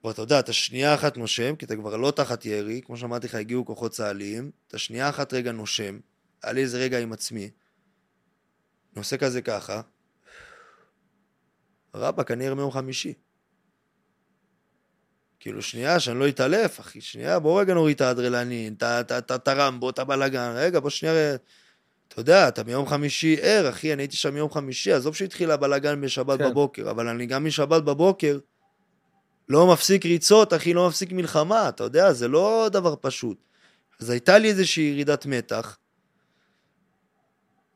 כבר 0.01 0.11
אתה 0.11 0.21
יודע, 0.21 0.39
אתה 0.39 0.53
שנייה 0.53 0.95
אחת 0.95 1.17
נושם, 1.17 1.55
כי 1.55 1.65
אתה 1.65 1.75
כבר 1.75 1.97
לא 1.97 2.11
תחת 2.11 2.45
ירי, 2.45 2.81
כמו 2.85 2.97
שאמרתי 2.97 3.27
לך, 3.27 3.35
הגיעו 3.35 3.65
כוחות 3.65 3.91
צה"ליים, 3.91 4.51
אתה 4.67 4.77
שנייה 4.77 5.09
אחת 5.09 5.33
רגע 5.33 5.51
נושם, 5.51 5.99
היה 6.43 6.53
לי 6.53 6.61
איזה 6.61 6.77
רגע 6.77 6.99
עם 6.99 7.13
עצמי, 7.13 7.51
אני 8.93 8.99
עושה 8.99 9.17
כזה 9.17 9.41
ככה, 9.41 9.81
רבאק, 11.95 12.31
אני 12.31 12.47
ער 12.47 12.53
מיום 12.53 12.71
חמישי. 12.71 13.13
כאילו, 15.39 15.61
שנייה, 15.61 15.99
שאני 15.99 16.19
לא 16.19 16.27
אתעלף, 16.27 16.79
אחי, 16.79 17.01
שנייה, 17.01 17.39
בוא 17.39 17.61
רגע 17.61 17.73
נוריד 17.73 17.95
את 17.95 18.01
האדרלנין, 18.01 18.75
את 19.35 19.47
הרמבו, 19.47 19.89
את 19.89 19.99
הבלאגן, 19.99 20.53
רגע, 20.55 20.79
בוא 20.79 20.89
שנייה, 20.89 21.35
אתה 22.07 22.19
יודע, 22.21 22.47
אתה 22.47 22.63
מיום 22.63 22.87
חמישי 22.87 23.37
ער, 23.41 23.69
אחי, 23.69 23.93
אני 23.93 24.01
הייתי 24.01 24.17
שם 24.17 24.33
מיום 24.33 24.51
חמישי, 24.51 24.91
עזוב 24.91 25.15
שהתחיל 25.15 25.51
הבלאגן 25.51 26.01
בשבת 26.01 26.39
כן. 26.39 26.49
בבוקר, 26.49 26.91
אבל 26.91 27.07
אני 27.07 27.25
גם 27.25 27.45
משבת 27.45 27.83
בבוקר 27.83 28.39
לא 29.49 29.73
מפסיק 29.73 30.05
ריצות, 30.05 30.53
אחי, 30.53 30.73
לא 30.73 30.87
מפסיק 30.87 31.11
מלחמה, 31.11 31.69
אתה 31.69 31.83
יודע, 31.83 32.13
זה 32.13 32.27
לא 32.27 32.69
דבר 32.71 32.95
פשוט. 33.01 33.37
אז 33.99 34.09
הייתה 34.09 34.37
לי 34.37 34.49
איזושהי 34.49 34.83
ירידת 34.83 35.25
מתח, 35.25 35.77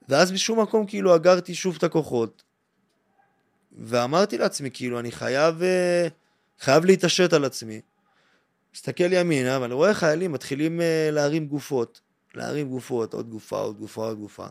ואז 0.10 0.32
בשום 0.32 0.60
מקום 0.62 0.86
כאילו 0.86 1.16
אגרתי 1.16 1.56
שוב 1.56 1.76
את 1.78 1.84
הכוחות, 1.84 2.44
ואמרתי 3.80 4.38
לעצמי, 4.38 4.70
כאילו, 4.74 5.00
אני 5.00 5.12
חייב, 5.12 5.64
אה, 5.64 6.08
חייב 6.60 6.86
להתעשת 6.86 7.34
על 7.34 7.46
עצמי. 7.46 7.82
מסתכל 8.76 9.14
ימינה, 9.14 9.60
ואני 9.62 9.74
רואה 9.74 9.94
חיילים 9.94 10.32
מתחילים 10.32 10.82
אה, 10.82 11.10
להרים 11.12 11.48
גופות. 11.48 12.02
להרים 12.36 12.70
גופות, 12.70 13.14
עוד 13.14 13.30
גופה, 13.30 13.58
עוד 13.58 13.78
גופה, 13.78 14.06
עוד 14.06 14.18
גופה. 14.18 14.46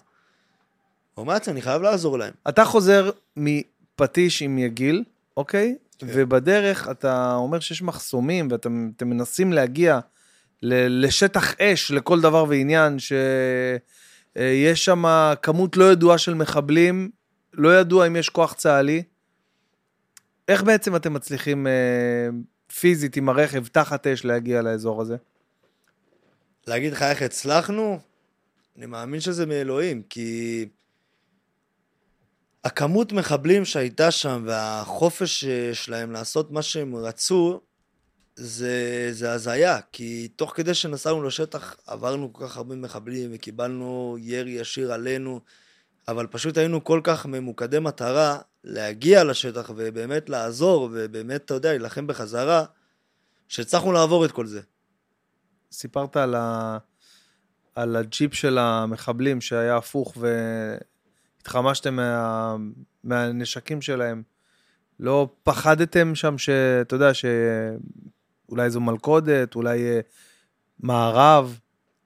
אומר 1.16 1.32
לעצמי, 1.32 1.52
אני 1.52 1.62
חייב 1.62 1.82
לעזור 1.82 2.18
להם. 2.18 2.32
אתה 2.48 2.64
חוזר 2.64 3.10
מפטיש 3.36 4.42
עם 4.42 4.58
יגיל, 4.58 5.04
אוקיי? 5.36 5.76
כן. 5.98 6.06
ובדרך 6.10 6.88
אתה 6.90 7.34
אומר 7.34 7.60
שיש 7.60 7.82
מחסומים, 7.82 8.48
ואתם 8.50 8.90
מנסים 9.02 9.52
להגיע 9.52 10.00
לשטח 10.62 11.60
אש 11.60 11.90
לכל 11.90 12.20
דבר 12.20 12.44
ועניין, 12.48 12.98
שיש 12.98 13.80
אה, 14.36 14.76
שם 14.76 15.04
כמות 15.42 15.76
לא 15.76 15.92
ידועה 15.92 16.18
של 16.18 16.34
מחבלים, 16.34 17.10
לא 17.52 17.80
ידוע 17.80 18.06
אם 18.06 18.16
יש 18.16 18.28
כוח 18.28 18.52
צה"לי. 18.52 19.02
איך 20.48 20.62
בעצם 20.62 20.96
אתם 20.96 21.12
מצליחים 21.12 21.66
אה, 21.66 22.28
פיזית 22.78 23.16
עם 23.16 23.28
הרכב 23.28 23.66
תחת 23.66 24.06
אש 24.06 24.24
להגיע 24.24 24.62
לאזור 24.62 25.02
הזה? 25.02 25.16
להגיד 26.66 26.92
לך 26.92 27.02
איך 27.02 27.22
הצלחנו? 27.22 27.98
אני 28.76 28.86
מאמין 28.86 29.20
שזה 29.20 29.46
מאלוהים, 29.46 30.02
כי 30.02 30.68
הכמות 32.64 33.12
מחבלים 33.12 33.64
שהייתה 33.64 34.10
שם 34.10 34.42
והחופש 34.46 35.44
שלהם 35.72 36.12
לעשות 36.12 36.50
מה 36.50 36.62
שהם 36.62 36.96
רצו, 36.96 37.60
זה, 38.36 39.08
זה 39.12 39.32
הזיה, 39.32 39.78
כי 39.92 40.28
תוך 40.36 40.52
כדי 40.56 40.74
שנסענו 40.74 41.22
לשטח 41.22 41.76
עברנו 41.86 42.32
כל 42.32 42.46
כך 42.46 42.56
הרבה 42.56 42.76
מחבלים 42.76 43.30
וקיבלנו 43.32 44.16
ירי 44.20 44.50
ישיר 44.50 44.92
עלינו, 44.92 45.40
אבל 46.08 46.26
פשוט 46.26 46.58
היינו 46.58 46.84
כל 46.84 47.00
כך 47.04 47.26
ממוקדי 47.26 47.78
מטרה 47.78 48.38
להגיע 48.64 49.24
לשטח 49.24 49.70
ובאמת 49.76 50.28
לעזור 50.28 50.88
ובאמת, 50.92 51.44
אתה 51.44 51.54
יודע, 51.54 51.68
להילחם 51.68 52.06
בחזרה, 52.06 52.64
שהצלחנו 53.48 53.92
לעבור 53.92 54.24
את 54.24 54.32
כל 54.32 54.46
זה. 54.46 54.60
סיפרת 55.72 56.16
על, 56.16 56.34
ה... 56.34 56.78
על 57.74 57.96
הג'יפ 57.96 58.34
של 58.34 58.58
המחבלים 58.58 59.40
שהיה 59.40 59.76
הפוך 59.76 60.16
והתחמשתם 61.40 61.96
מה... 61.96 62.56
מהנשקים 63.04 63.82
שלהם. 63.82 64.22
לא 65.00 65.28
פחדתם 65.42 66.14
שם 66.14 66.38
שאתה 66.38 66.94
יודע 66.94 67.10
שאולי 67.14 68.70
זו 68.70 68.80
מלכודת, 68.80 69.54
אולי 69.54 69.82
אה, 69.82 70.00
מערב? 70.80 71.58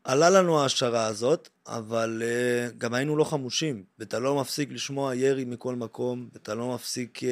עלה 0.05 0.30
לנו 0.30 0.61
ההשערה 0.61 1.07
הזאת, 1.07 1.48
אבל 1.66 2.22
uh, 2.22 2.74
גם 2.78 2.94
היינו 2.94 3.16
לא 3.16 3.24
חמושים, 3.24 3.84
ואתה 3.98 4.18
לא 4.18 4.40
מפסיק 4.40 4.70
לשמוע 4.72 5.14
ירי 5.14 5.44
מכל 5.44 5.74
מקום, 5.74 6.28
ואתה 6.32 6.55
לא 6.55 6.74
מפסיק 6.74 7.18
uh, 7.18 7.24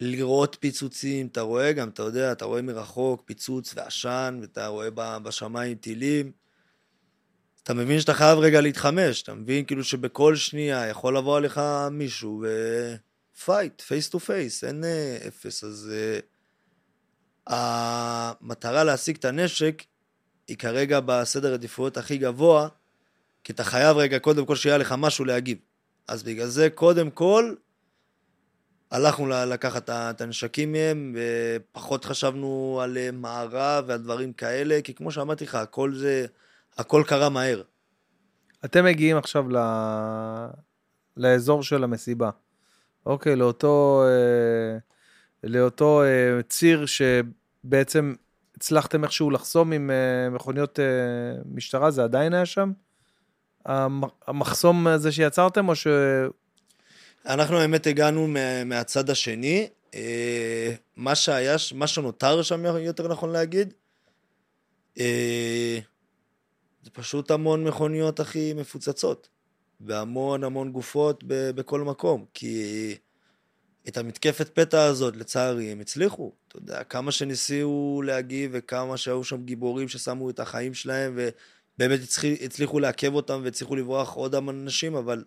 לראות 0.00 0.56
פיצוצים, 0.60 1.26
אתה 1.26 1.40
רואה 1.40 1.72
גם, 1.72 1.88
אתה 1.88 2.02
יודע, 2.02 2.32
אתה 2.32 2.44
רואה 2.44 2.62
מרחוק 2.62 3.22
פיצוץ 3.24 3.72
ועשן, 3.76 4.38
ואתה 4.40 4.66
רואה 4.66 4.90
בשמיים 5.18 5.74
טילים. 5.74 6.32
אתה 7.62 7.74
מבין 7.74 8.00
שאתה 8.00 8.14
חייב 8.14 8.38
רגע 8.38 8.60
להתחמש, 8.60 9.22
אתה 9.22 9.34
מבין 9.34 9.64
כאילו 9.64 9.84
שבכל 9.84 10.36
שנייה 10.36 10.86
יכול 10.88 11.16
לבוא 11.16 11.36
עליך 11.36 11.60
מישהו 11.90 12.44
ו 13.36 13.42
fight, 13.42 13.80
face 13.80 14.08
to 14.08 14.20
face, 14.20 14.64
אין 14.64 14.84
uh, 14.84 15.28
אפס, 15.28 15.64
אז 15.64 15.92
uh, 15.92 17.52
המטרה 17.54 18.84
להשיג 18.84 19.16
את 19.16 19.24
הנשק 19.24 19.82
היא 20.48 20.56
כרגע 20.56 21.00
בסדר 21.06 21.52
עדיפויות 21.52 21.96
הכי 21.96 22.18
גבוה, 22.18 22.68
כי 23.44 23.52
אתה 23.52 23.64
חייב 23.64 23.96
רגע 23.96 24.18
קודם 24.18 24.46
כל 24.46 24.56
שיהיה 24.56 24.78
לך 24.78 24.94
משהו 24.98 25.24
להגיב. 25.24 25.58
אז 26.08 26.22
בגלל 26.22 26.46
זה 26.46 26.70
קודם 26.70 27.10
כל 27.10 27.54
הלכנו 28.90 29.26
לקחת 29.28 29.90
את 29.90 30.20
הנשקים 30.20 30.72
מהם, 30.72 31.16
ופחות 31.16 32.04
חשבנו 32.04 32.80
על 32.82 32.98
אה, 32.98 33.10
מערב 33.12 33.84
ועל 33.86 33.98
דברים 33.98 34.32
כאלה, 34.32 34.80
כי 34.84 34.94
כמו 34.94 35.12
שאמרתי 35.12 35.44
לך, 35.44 35.54
הכל 35.54 35.94
זה, 35.94 36.26
הכל 36.78 37.02
קרה 37.06 37.28
מהר. 37.28 37.62
אתם 38.64 38.84
מגיעים 38.84 39.16
עכשיו 39.16 39.50
ל... 39.50 39.56
לאזור 41.16 41.62
של 41.62 41.84
המסיבה. 41.84 42.30
אוקיי, 43.06 43.36
לאותו, 43.36 44.04
אה, 44.06 44.78
לאותו 45.44 46.02
אה, 46.02 46.42
ציר 46.42 46.84
שבעצם 46.86 48.14
הצלחתם 48.62 49.04
איכשהו 49.04 49.30
לחסום 49.30 49.72
עם 49.72 49.90
מכוניות 50.30 50.78
משטרה, 51.44 51.90
זה 51.90 52.04
עדיין 52.04 52.34
היה 52.34 52.46
שם? 52.46 52.72
המחסום 54.26 54.86
הזה 54.86 55.12
שיצרתם, 55.12 55.68
או 55.68 55.76
ש... 55.76 55.86
אנחנו 57.26 57.58
האמת 57.58 57.86
הגענו 57.86 58.26
מהצד 58.66 59.10
השני. 59.10 59.68
אה, 59.94 60.74
מה 60.96 61.14
שהיה, 61.14 61.56
מה 61.74 61.86
שנותר 61.86 62.42
שם, 62.42 62.64
יותר 62.64 63.08
נכון 63.08 63.30
להגיד, 63.30 63.74
אה, 64.98 65.78
זה 66.82 66.90
פשוט 66.90 67.30
המון 67.30 67.64
מכוניות 67.64 68.20
הכי 68.20 68.54
מפוצצות, 68.54 69.28
והמון 69.80 70.44
המון 70.44 70.72
גופות 70.72 71.24
בכל 71.26 71.80
מקום, 71.80 72.24
כי 72.34 72.94
את 73.88 73.96
המתקפת 73.96 74.48
פתע 74.48 74.82
הזאת, 74.82 75.16
לצערי, 75.16 75.72
הם 75.72 75.80
הצליחו. 75.80 76.32
אתה 76.52 76.60
יודע, 76.60 76.84
כמה 76.84 77.12
שניסו 77.12 78.02
להגיב 78.04 78.50
וכמה 78.54 78.96
שהיו 78.96 79.24
שם 79.24 79.42
גיבורים 79.42 79.88
ששמו 79.88 80.30
את 80.30 80.40
החיים 80.40 80.74
שלהם 80.74 81.12
ובאמת 81.16 82.00
הצליחו 82.44 82.80
לעכב 82.80 83.14
אותם 83.14 83.40
והצליחו 83.44 83.76
לברוח 83.76 84.12
עוד 84.12 84.34
אנשים, 84.34 84.94
אבל 84.94 85.24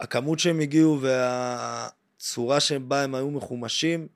הכמות 0.00 0.38
שהם 0.38 0.60
הגיעו 0.60 1.00
והצורה 1.00 2.60
שבה 2.60 3.02
הם 3.04 3.14
היו 3.14 3.30
מחומשים, 3.30 4.08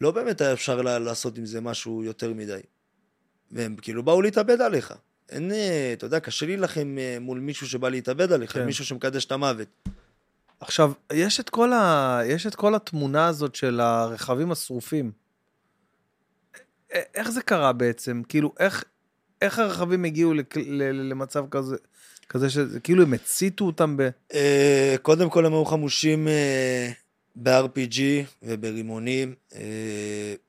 לא 0.00 0.10
באמת 0.10 0.40
היה 0.40 0.52
אפשר 0.52 0.82
לעשות 0.82 1.38
עם 1.38 1.46
זה 1.46 1.60
משהו 1.60 2.04
יותר 2.04 2.34
מדי. 2.34 2.60
והם 3.50 3.76
כאילו 3.76 4.02
באו 4.02 4.22
להתאבד 4.22 4.60
עליך. 4.60 4.94
אין, 5.28 5.52
אה, 5.52 5.92
אתה 5.92 6.06
יודע, 6.06 6.20
קשה 6.20 6.46
להילחם 6.46 6.96
אה, 6.98 7.16
מול 7.20 7.40
מישהו 7.40 7.68
שבא 7.68 7.88
להתאבד 7.88 8.32
עליך, 8.32 8.52
כן. 8.52 8.66
מישהו 8.66 8.84
שמקדש 8.84 9.24
את 9.24 9.32
המוות. 9.32 9.88
עכשיו, 10.64 10.92
יש 11.12 11.40
את, 11.40 11.50
כל 11.50 11.72
ה... 11.72 12.20
יש 12.24 12.46
את 12.46 12.54
כל 12.54 12.74
התמונה 12.74 13.26
הזאת 13.26 13.54
של 13.54 13.80
הרכבים 13.80 14.52
השרופים. 14.52 15.12
איך 17.14 17.30
זה 17.30 17.42
קרה 17.42 17.72
בעצם? 17.72 18.22
כאילו, 18.28 18.52
איך, 18.58 18.84
איך 19.42 19.58
הרכבים 19.58 20.04
הגיעו 20.04 20.32
למצב 20.92 21.44
כזה? 21.50 21.76
כזה 22.28 22.50
שזה, 22.50 22.80
כאילו 22.80 23.02
הם 23.02 23.14
הציתו 23.14 23.64
אותם 23.64 23.96
ב... 23.96 24.08
קודם 25.02 25.30
כל 25.30 25.46
הם 25.46 25.52
היו 25.52 25.64
חמושים 25.64 26.28
ב-RPG 27.36 28.00
וברימונים, 28.42 29.34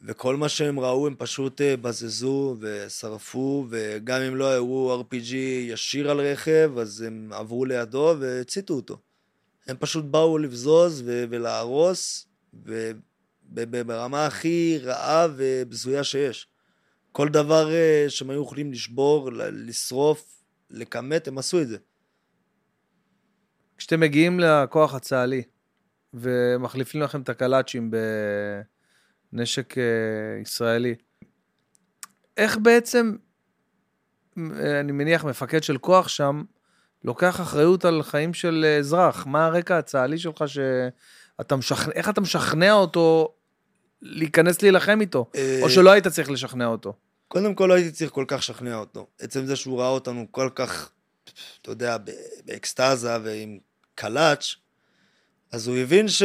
וכל 0.02 0.36
מה 0.36 0.50
שהם 0.50 0.80
ראו 0.80 1.08
הם 1.08 1.16
פשוט 1.18 1.62
בזזו 1.62 2.58
ושרפו, 2.60 3.66
וגם 3.70 4.22
אם 4.22 4.36
לא 4.36 4.54
הראו 4.54 5.02
RPG 5.02 5.36
ישיר 5.70 6.12
על 6.12 6.20
רכב, 6.20 6.72
אז 6.82 7.02
הם 7.02 7.30
עברו 7.34 7.66
לידו 7.66 8.16
והציתו 8.20 8.74
אותו. 8.74 8.98
הם 9.68 9.78
פשוט 9.80 10.06
באו 10.06 10.38
לבזוז 10.38 11.02
ו- 11.06 11.24
ולהרוס, 11.30 12.28
וברמה 13.54 14.26
הכי 14.26 14.80
רעה 14.84 15.28
ובזויה 15.36 16.04
שיש. 16.04 16.48
כל 17.12 17.30
דבר 17.30 17.74
אה, 17.74 18.06
שהם 18.10 18.30
היו 18.30 18.44
יכולים 18.44 18.72
לשבור, 18.72 19.30
לשרוף, 19.34 20.44
לכמת, 20.70 21.28
הם 21.28 21.38
עשו 21.38 21.62
את 21.62 21.68
זה. 21.68 21.78
כשאתם 23.78 24.00
מגיעים 24.00 24.40
לכוח 24.40 24.94
הצה"לי 24.94 25.44
ומחליפים 26.14 27.02
לכם 27.02 27.22
את 27.22 27.30
הקלאצ'ים 27.30 27.92
בנשק 29.34 29.78
אה, 29.78 29.84
ישראלי, 30.42 30.96
איך 32.38 32.58
בעצם, 32.58 33.16
אה, 34.38 34.80
אני 34.80 34.92
מניח, 34.92 35.26
מפקד 35.26 35.64
של 35.64 35.78
כוח 35.78 36.08
שם, 36.08 36.44
לוקח 37.06 37.42
אחריות 37.42 37.86
על 37.86 38.04
חיים 38.04 38.34
של 38.34 38.66
אזרח? 38.80 39.26
מה 39.26 39.46
הרקע 39.46 39.78
הצה"לי 39.78 40.18
שלך 40.18 40.44
שאתה 40.48 41.56
משכנע, 41.56 41.94
איך 41.94 42.10
אתה 42.10 42.22
משכנע 42.22 42.74
אותו 42.74 43.34
להיכנס 44.02 44.62
להילחם 44.62 45.02
איתו? 45.02 45.30
או 45.62 45.70
שלא 45.70 45.92
היית 45.92 46.08
צריך 46.08 46.30
לשכנע 46.30 46.66
אותו? 46.66 46.94
קודם 47.28 47.56
כל 47.56 47.66
לא 47.66 47.74
הייתי 47.74 47.92
צריך 47.92 48.12
כל 48.12 48.26
כך 48.28 48.38
לשכנע 48.38 48.76
אותו. 48.76 49.08
עצם 49.20 49.46
זה 49.46 49.56
שהוא 49.56 49.80
ראה 49.80 49.88
אותנו 49.88 50.26
כל 50.32 50.50
כך, 50.56 50.90
אתה 51.62 51.72
יודע, 51.72 51.98
באקסטזה 52.46 53.18
ועם 53.24 53.60
קלאץ', 53.96 54.56
אז 55.52 55.68
הוא 55.68 55.78
הבין 55.78 56.08
ש... 56.08 56.24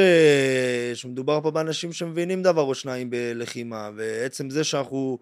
שמדובר 0.94 1.40
פה 1.40 1.50
באנשים 1.50 1.92
שמבינים 1.92 2.42
דבר 2.42 2.62
או 2.62 2.74
שניים 2.74 3.10
בלחימה, 3.10 3.90
ועצם 3.96 4.50
זה 4.50 4.64
שאנחנו 4.64 5.18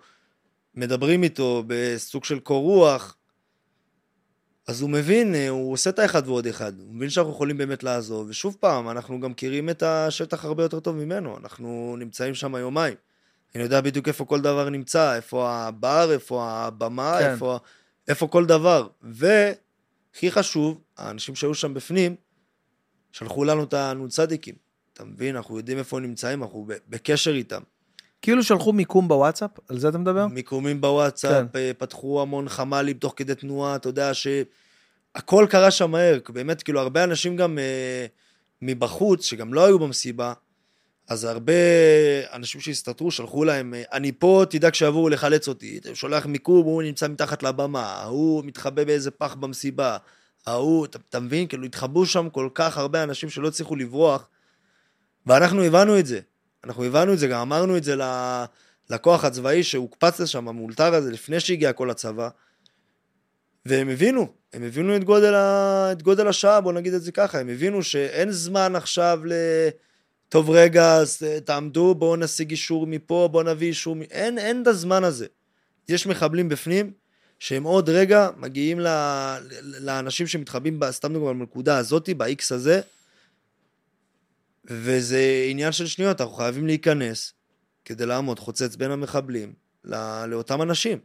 מדברים 0.74 1.22
איתו 1.22 1.64
בסוג 1.66 2.24
של 2.24 2.38
קור 2.38 2.62
רוח, 2.62 3.16
אז 4.68 4.80
הוא 4.80 4.90
מבין, 4.90 5.34
הוא 5.48 5.72
עושה 5.72 5.90
את 5.90 5.98
האחד 5.98 6.28
ועוד 6.28 6.46
אחד, 6.46 6.80
הוא 6.80 6.94
מבין 6.94 7.10
שאנחנו 7.10 7.32
יכולים 7.32 7.58
באמת 7.58 7.82
לעזור, 7.82 8.24
ושוב 8.28 8.56
פעם, 8.60 8.88
אנחנו 8.88 9.20
גם 9.20 9.30
מכירים 9.30 9.70
את 9.70 9.82
השטח 9.82 10.44
הרבה 10.44 10.62
יותר 10.62 10.80
טוב 10.80 10.96
ממנו, 10.96 11.36
אנחנו 11.36 11.96
נמצאים 11.98 12.34
שם 12.34 12.56
יומיים. 12.56 12.94
אני 13.54 13.62
יודע 13.62 13.80
בדיוק 13.80 14.08
איפה 14.08 14.24
כל 14.24 14.40
דבר 14.40 14.68
נמצא, 14.68 15.16
איפה 15.16 15.50
הבר, 15.50 16.12
איפה 16.12 16.50
הבמה, 16.50 17.16
כן. 17.20 17.30
איפה, 17.30 17.58
איפה 18.08 18.28
כל 18.28 18.46
דבר. 18.46 18.88
והכי 19.02 20.30
חשוב, 20.30 20.80
האנשים 20.96 21.34
שהיו 21.34 21.54
שם 21.54 21.74
בפנים, 21.74 22.16
שלחו 23.12 23.44
לנו 23.44 23.64
את 23.64 23.74
הנ"צדיקים. 23.74 24.54
אתה 24.92 25.04
מבין? 25.04 25.36
אנחנו 25.36 25.56
יודעים 25.56 25.78
איפה 25.78 25.96
הם 25.96 26.02
נמצאים, 26.02 26.42
אנחנו 26.42 26.66
בקשר 26.88 27.34
איתם. 27.34 27.62
כאילו 28.22 28.42
שלחו 28.42 28.72
מיקום 28.72 29.08
בוואטסאפ? 29.08 29.50
על 29.68 29.78
זה 29.78 29.88
אתה 29.88 29.98
מדבר? 29.98 30.26
מיקומים 30.26 30.80
בוואטסאפ, 30.80 31.46
כן. 31.52 31.72
פתחו 31.78 32.22
המון 32.22 32.48
חמ"לים 32.48 32.98
תוך 32.98 33.12
כדי 33.16 33.34
תנועה, 33.34 33.76
אתה 33.76 33.88
יודע 33.88 34.10
שהכל 34.14 35.46
קרה 35.50 35.70
שם 35.70 35.90
מהר. 35.90 36.18
באמת, 36.28 36.62
כאילו, 36.62 36.80
הרבה 36.80 37.04
אנשים 37.04 37.36
גם 37.36 37.58
אה, 37.58 38.06
מבחוץ, 38.62 39.24
שגם 39.24 39.54
לא 39.54 39.66
היו 39.66 39.78
במסיבה, 39.78 40.32
אז 41.08 41.24
הרבה 41.24 41.52
אנשים 42.32 42.60
שהסתתרו 42.60 43.10
שלחו 43.10 43.44
להם, 43.44 43.74
אני 43.92 44.12
פה, 44.12 44.44
תדאג 44.50 44.74
שיבואו 44.74 45.08
לחלץ 45.08 45.48
אותי. 45.48 45.78
אתה 45.78 45.94
שולח 45.94 46.26
מיקום, 46.26 46.64
הוא 46.66 46.82
נמצא 46.82 47.08
מתחת 47.08 47.42
לבמה, 47.42 47.86
ההוא 47.86 48.44
מתחבא 48.44 48.84
באיזה 48.84 49.10
פח 49.10 49.34
במסיבה, 49.34 49.96
ההוא, 50.46 50.84
אתה, 50.84 50.98
אתה 51.08 51.20
מבין? 51.20 51.46
כאילו 51.46 51.64
התחבאו 51.64 52.06
שם 52.06 52.28
כל 52.30 52.48
כך 52.54 52.78
הרבה 52.78 53.02
אנשים 53.02 53.30
שלא 53.30 53.48
הצליחו 53.48 53.76
לברוח, 53.76 54.28
ואנחנו 55.26 55.62
הבנו 55.62 55.98
את 55.98 56.06
זה. 56.06 56.20
אנחנו 56.68 56.84
הבנו 56.84 57.12
את 57.12 57.18
זה, 57.18 57.26
גם 57.28 57.40
אמרנו 57.40 57.76
את 57.76 57.84
זה 57.84 57.94
לכוח 58.90 59.24
הצבאי 59.24 59.62
שהוקפץ 59.62 60.20
לשם, 60.20 60.48
המאולתר 60.48 60.94
הזה, 60.94 61.10
לפני 61.10 61.40
שהגיע 61.40 61.72
כל 61.72 61.90
הצבא, 61.90 62.28
והם 63.66 63.88
הבינו, 63.88 64.32
הם 64.52 64.62
הבינו 64.62 64.96
את 64.96 65.04
גודל, 65.04 65.34
ה... 65.34 65.88
את 65.92 66.02
גודל 66.02 66.28
השעה, 66.28 66.60
בוא 66.60 66.72
נגיד 66.72 66.94
את 66.94 67.02
זה 67.02 67.12
ככה, 67.12 67.40
הם 67.40 67.48
הבינו 67.48 67.82
שאין 67.82 68.30
זמן 68.30 68.76
עכשיו 68.76 69.20
ל... 69.24 69.32
טוב 70.28 70.50
רגע, 70.50 70.94
אז 70.94 71.22
אה, 71.26 71.40
תעמדו, 71.40 71.94
בואו 71.94 72.16
נשיג 72.16 72.50
אישור 72.50 72.86
מפה, 72.86 73.28
בואו 73.32 73.42
נביא 73.42 73.68
אישור 73.68 73.96
מ... 73.96 74.02
אין, 74.02 74.38
אין 74.38 74.62
את 74.62 74.66
הזמן 74.66 75.04
הזה. 75.04 75.26
יש 75.88 76.06
מחבלים 76.06 76.48
בפנים, 76.48 76.92
שהם 77.38 77.64
עוד 77.64 77.90
רגע 77.90 78.28
מגיעים 78.36 78.80
ל... 78.80 78.86
לאנשים 79.80 80.26
שמתחבאים, 80.26 80.80
סתם 80.90 81.12
דוגמא, 81.12 81.32
בנקודה 81.32 81.78
הזאתי, 81.78 82.14
ב-X 82.14 82.54
הזה, 82.54 82.80
וזה 84.70 85.46
עניין 85.50 85.72
של 85.72 85.86
שניות, 85.86 86.20
אנחנו 86.20 86.34
חייבים 86.34 86.66
להיכנס 86.66 87.32
כדי 87.84 88.06
לעמוד 88.06 88.38
חוצץ 88.38 88.76
בין 88.76 88.90
המחבלים 88.90 89.52
לא... 89.84 90.26
לאותם 90.26 90.62
אנשים. 90.62 90.98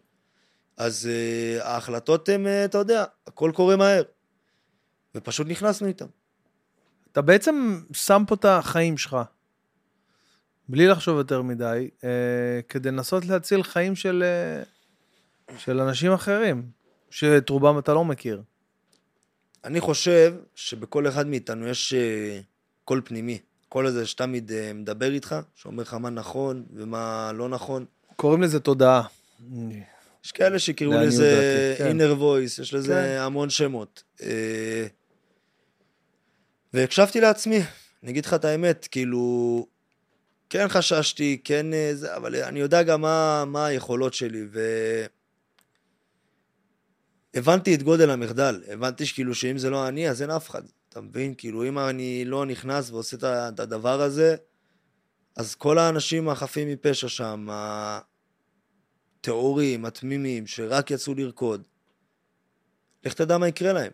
אז 0.78 1.10
uh, 1.10 1.64
ההחלטות 1.64 2.30
הן, 2.30 2.46
uh, 2.46 2.50
אתה 2.66 2.78
יודע, 2.78 3.06
הכל 3.28 3.52
קורה 3.56 3.76
מהר. 3.76 4.04
ופשוט 5.16 5.48
נכנסנו 5.48 5.88
איתם. 5.88 6.06
אתה 7.12 7.22
בעצם 7.22 7.82
שם 7.94 8.24
פה 8.28 8.36
את 8.36 8.46
החיים 8.46 8.98
שלך, 8.98 9.18
בלי 10.70 10.88
לחשוב 10.88 11.18
יותר 11.18 11.42
מדי, 11.42 11.90
אה, 12.04 12.60
כדי 12.70 12.92
לנסות 12.92 13.26
להציל 13.26 13.64
חיים 13.64 13.96
של, 13.96 14.24
אה, 14.24 14.64
של 15.58 15.80
אנשים 15.80 16.12
אחרים, 16.12 16.70
שאת 17.10 17.50
רובם 17.50 17.80
אתה 17.80 17.94
לא 17.94 18.06
מכיר. 18.06 18.42
אני 19.64 19.80
חושב 19.80 20.36
שבכל 20.56 21.08
אחד 21.08 21.28
מאיתנו 21.28 21.68
יש 21.68 21.94
אה, 21.94 22.40
קול 22.86 23.02
פנימי. 23.06 23.40
קול 23.74 23.88
הזה 23.88 24.06
שתמיד 24.06 24.52
אה, 24.52 24.74
מדבר 24.74 25.12
איתך, 25.12 25.36
שאומר 25.56 25.84
לך 25.84 25.94
מה 25.94 26.10
נכון 26.10 26.66
ומה 26.74 27.32
לא 27.36 27.50
נכון. 27.50 27.86
קוראים 28.16 28.42
לזה 28.42 28.60
תודעה. 28.60 29.04
יש 30.26 30.32
כאלה 30.32 30.60
שיקראו 30.60 30.94
לזה 30.94 31.76
כן. 31.78 32.00
inner 32.00 32.20
voice, 32.20 32.62
יש 32.62 32.74
לזה 32.74 32.94
כן. 32.94 33.22
המון 33.22 33.50
שמות. 33.50 34.04
אה, 34.22 34.88
והקשבתי 36.74 37.22
לעצמי, 37.22 37.62
אני 38.04 38.12
אגיד 38.12 38.26
לך 38.26 38.34
את 38.34 38.46
האמת, 38.46 38.88
כאילו, 38.92 39.68
כן 40.50 40.68
חששתי, 40.68 41.42
כן 41.44 41.74
אה, 41.74 41.92
זה, 41.94 42.16
אבל 42.16 42.36
אני 42.36 42.60
יודע 42.60 42.84
גם 42.84 43.02
מה, 43.02 43.44
מה 43.48 43.66
היכולות 43.66 44.14
שלי, 44.14 44.46
ו... 44.52 44.60
הבנתי 47.34 47.76
את 47.76 47.84
גודל 47.84 48.10
המחדל, 48.10 48.64
הבנתי 48.68 49.06
שכאילו 49.06 49.36
שאם 49.36 49.58
זה 49.58 49.70
לא 49.70 49.88
אני, 49.88 50.10
אז 50.10 50.22
אין 50.22 50.30
אף 50.30 50.50
אחד, 50.50 50.62
אתה 50.94 51.02
מבין? 51.02 51.34
כאילו, 51.38 51.68
אם 51.68 51.80
אני 51.80 52.26
לא 52.26 52.46
נכנס 52.46 52.92
ועושה 52.92 53.18
את 53.50 53.60
הדבר 53.60 54.02
הזה, 54.02 54.36
אז 55.36 55.56
כל 55.56 55.78
האנשים 55.78 56.30
החפים 56.30 56.68
מפשע 56.68 57.08
שם, 57.08 57.48
הטהורים, 59.20 59.86
התמימים, 59.86 60.48
שרק 60.48 60.92
יצאו 60.92 61.14
לרקוד, 61.14 61.68
לך 63.06 63.14
תדע 63.14 63.38
מה 63.38 63.48
יקרה 63.48 63.74
להם. 63.74 63.92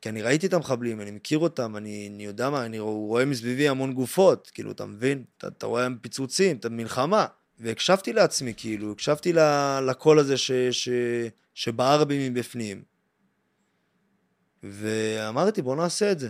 כי 0.00 0.08
אני 0.08 0.22
ראיתי 0.22 0.46
את 0.46 0.52
המחבלים, 0.52 1.00
אני 1.00 1.10
מכיר 1.10 1.38
אותם, 1.38 1.76
אני, 1.76 2.10
אני 2.14 2.24
יודע 2.24 2.50
מה, 2.50 2.66
אני 2.66 2.78
רואה 2.78 3.24
מסביבי 3.24 3.68
המון 3.68 3.92
גופות, 3.92 4.50
כאילו, 4.54 4.70
אתה 4.70 4.86
מבין? 4.86 5.24
אתה, 5.38 5.48
אתה 5.48 5.66
רואה 5.66 5.86
פיצוצים, 6.00 6.56
אתה 6.56 6.68
מלחמה. 6.68 7.26
והקשבתי 7.58 8.12
לעצמי, 8.12 8.54
כאילו, 8.56 8.92
הקשבתי 8.92 9.32
לקול 9.88 10.18
הזה 10.18 10.36
ש, 10.36 10.52
ש, 10.52 10.88
שבער 11.54 12.04
בי 12.04 12.28
מבפנים. 12.28 12.89
ואמרתי, 14.62 15.62
בוא 15.62 15.76
נעשה 15.76 16.12
את 16.12 16.18
זה. 16.18 16.28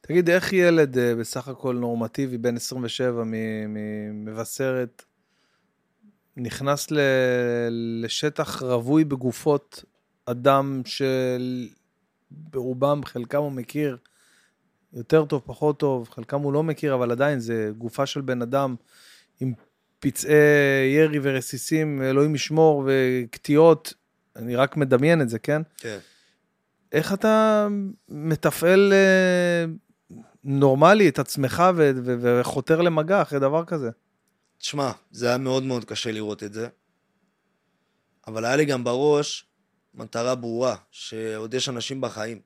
תגיד, 0.00 0.30
איך 0.30 0.52
ילד 0.52 0.98
אה, 0.98 1.14
בסך 1.14 1.48
הכל 1.48 1.76
נורמטיבי, 1.76 2.38
בן 2.38 2.56
27 2.56 3.22
ממבשרת, 3.26 5.04
נכנס 6.36 6.86
לשטח 7.70 8.62
רווי 8.62 9.04
בגופות 9.04 9.84
אדם 10.26 10.82
של... 10.84 11.68
ברובם, 12.30 13.04
חלקם 13.04 13.38
הוא 13.38 13.52
מכיר 13.52 13.96
יותר 14.92 15.24
טוב, 15.24 15.42
פחות 15.46 15.78
טוב, 15.78 16.08
חלקם 16.08 16.40
הוא 16.40 16.52
לא 16.52 16.62
מכיר, 16.62 16.94
אבל 16.94 17.10
עדיין 17.10 17.40
זה 17.40 17.70
גופה 17.78 18.06
של 18.06 18.20
בן 18.20 18.42
אדם 18.42 18.74
עם 19.40 19.52
פצעי 19.98 20.34
ירי 20.96 21.18
ורסיסים, 21.22 22.02
אלוהים 22.02 22.34
ישמור, 22.34 22.84
וקטיעות, 22.86 23.94
אני 24.36 24.56
רק 24.56 24.76
מדמיין 24.76 25.22
את 25.22 25.28
זה, 25.28 25.38
כן? 25.38 25.62
כן. 25.76 25.98
איך 26.92 27.12
אתה 27.12 27.68
מתפעל 28.08 28.92
אה, 28.92 29.64
נורמלי 30.44 31.08
את 31.08 31.18
עצמך 31.18 31.62
ו- 31.76 31.90
ו- 32.04 32.40
וחותר 32.40 32.80
למגע 32.80 33.22
אחרי 33.22 33.38
דבר 33.38 33.64
כזה? 33.64 33.90
תשמע, 34.58 34.92
זה 35.10 35.28
היה 35.28 35.38
מאוד 35.38 35.62
מאוד 35.62 35.84
קשה 35.84 36.12
לראות 36.12 36.42
את 36.42 36.52
זה, 36.52 36.68
אבל 38.26 38.44
היה 38.44 38.56
לי 38.56 38.64
גם 38.64 38.84
בראש 38.84 39.46
מטרה 39.94 40.34
ברורה, 40.34 40.76
שעוד 40.90 41.54
יש 41.54 41.68
אנשים 41.68 42.00
בחיים. 42.00 42.40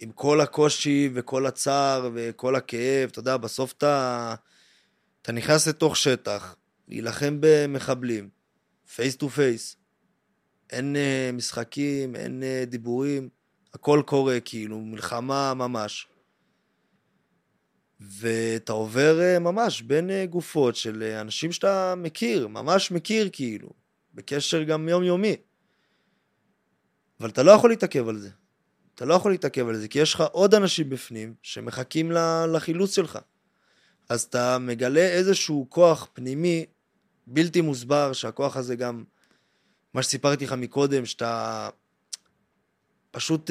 עם 0.00 0.12
כל 0.12 0.40
הקושי 0.40 1.10
וכל 1.14 1.46
הצער 1.46 2.10
וכל 2.14 2.56
הכאב, 2.56 3.08
אתה 3.08 3.18
יודע, 3.18 3.36
בסוף 3.36 3.72
אתה, 3.72 4.34
אתה 5.22 5.32
נכנס 5.32 5.68
לתוך 5.68 5.96
שטח, 5.96 6.56
להילחם 6.88 7.36
במחבלים, 7.40 8.28
face 8.94 9.16
to 9.16 9.28
face. 9.28 9.76
אין 10.70 10.96
uh, 10.96 11.36
משחקים, 11.36 12.16
אין 12.16 12.42
uh, 12.42 12.66
דיבורים, 12.70 13.28
הכל 13.78 14.02
קורה 14.06 14.40
כאילו, 14.40 14.80
מלחמה 14.80 15.54
ממש. 15.54 16.08
ואתה 18.00 18.72
עובר 18.72 19.20
אה, 19.20 19.38
ממש 19.38 19.82
בין 19.82 20.10
אה, 20.10 20.26
גופות 20.26 20.76
של 20.76 21.02
אה, 21.02 21.20
אנשים 21.20 21.52
שאתה 21.52 21.94
מכיר, 21.96 22.48
ממש 22.48 22.90
מכיר 22.90 23.28
כאילו, 23.32 23.68
בקשר 24.14 24.62
גם 24.62 24.88
יומיומי. 24.88 25.36
אבל 27.20 27.28
אתה 27.28 27.42
לא 27.42 27.50
יכול 27.50 27.70
להתעכב 27.70 28.08
על 28.08 28.18
זה. 28.18 28.30
אתה 28.94 29.04
לא 29.04 29.14
יכול 29.14 29.30
להתעכב 29.30 29.68
על 29.68 29.76
זה, 29.76 29.88
כי 29.88 29.98
יש 29.98 30.14
לך 30.14 30.20
עוד 30.32 30.54
אנשים 30.54 30.90
בפנים 30.90 31.34
שמחכים 31.42 32.12
לחילוץ 32.52 32.94
שלך. 32.94 33.18
אז 34.08 34.22
אתה 34.22 34.58
מגלה 34.58 35.06
איזשהו 35.08 35.66
כוח 35.68 36.08
פנימי 36.12 36.66
בלתי 37.26 37.60
מוסבר, 37.60 38.12
שהכוח 38.12 38.56
הזה 38.56 38.76
גם, 38.76 39.04
מה 39.94 40.02
שסיפרתי 40.02 40.44
לך 40.44 40.52
מקודם, 40.52 41.06
שאתה 41.06 41.68
פשוט 43.10 43.50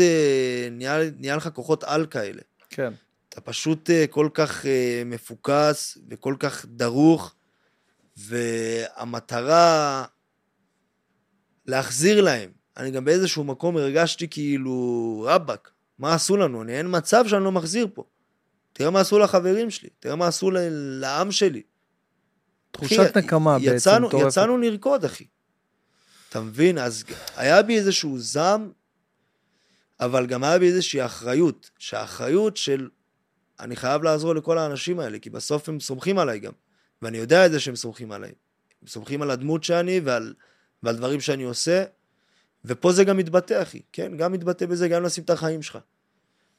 נהיה, 0.71 0.97
נהיה 1.17 1.35
לך 1.35 1.49
כוחות 1.53 1.83
על 1.83 2.05
כאלה. 2.05 2.41
כן. 2.69 2.93
אתה 3.29 3.41
פשוט 3.41 3.89
אה, 3.89 4.07
כל 4.09 4.29
כך 4.33 4.65
אה, 4.65 5.01
מפוקס 5.05 5.97
וכל 6.09 6.35
כך 6.39 6.65
דרוך, 6.65 7.35
והמטרה 8.17 10.05
להחזיר 11.65 12.21
להם. 12.21 12.49
אני 12.77 12.91
גם 12.91 13.05
באיזשהו 13.05 13.43
מקום 13.43 13.77
הרגשתי 13.77 14.27
כאילו, 14.27 15.25
רבאק, 15.27 15.71
מה 15.99 16.13
עשו 16.13 16.37
לנו? 16.37 16.61
אני 16.61 16.77
אין 16.77 16.87
מצב 16.89 17.27
שאני 17.27 17.43
לא 17.43 17.51
מחזיר 17.51 17.87
פה. 17.93 18.03
תראה 18.73 18.89
מה 18.89 18.99
עשו 18.99 19.19
לחברים 19.19 19.69
שלי, 19.69 19.89
תראה 19.99 20.15
מה 20.15 20.27
עשו 20.27 20.51
לעם 20.71 21.31
שלי. 21.31 21.61
תחושת 22.71 23.11
אחי, 23.11 23.19
נקמה 23.19 23.57
יצאנו, 23.61 24.09
בעצם. 24.09 24.27
יצאנו 24.27 24.57
לרקוד, 24.57 25.05
אחי. 25.05 25.25
אתה 26.29 26.41
מבין? 26.41 26.77
אז 26.77 27.03
היה 27.35 27.61
בי 27.61 27.77
איזשהו 27.77 28.19
זעם, 28.19 28.71
אבל 29.99 30.25
גם 30.25 30.43
היה 30.43 30.59
בי 30.59 30.67
איזושהי 30.67 31.05
אחריות, 31.05 31.69
שהאחריות 31.79 32.57
של 32.57 32.89
אני 33.59 33.75
חייב 33.75 34.03
לעזור 34.03 34.35
לכל 34.35 34.57
האנשים 34.57 34.99
האלה, 34.99 35.19
כי 35.19 35.29
בסוף 35.29 35.69
הם 35.69 35.79
סומכים 35.79 36.19
עליי 36.19 36.39
גם. 36.39 36.51
ואני 37.01 37.17
יודע 37.17 37.45
את 37.45 37.51
זה 37.51 37.59
שהם 37.59 37.75
סומכים 37.75 38.11
עליי. 38.11 38.31
הם 38.81 38.87
סומכים 38.87 39.21
על 39.21 39.31
הדמות 39.31 39.63
שאני 39.63 40.01
ועל, 40.03 40.33
ועל 40.83 40.95
דברים 40.95 41.19
שאני 41.19 41.43
עושה, 41.43 41.83
ופה 42.65 42.91
זה 42.91 43.03
גם 43.03 43.17
מתבטא, 43.17 43.61
אחי. 43.61 43.81
כן, 43.91 44.17
גם 44.17 44.31
מתבטא 44.31 44.65
בזה, 44.65 44.87
גם 44.87 45.03
לשים 45.03 45.23
את 45.23 45.29
החיים 45.29 45.61
שלך. 45.61 45.77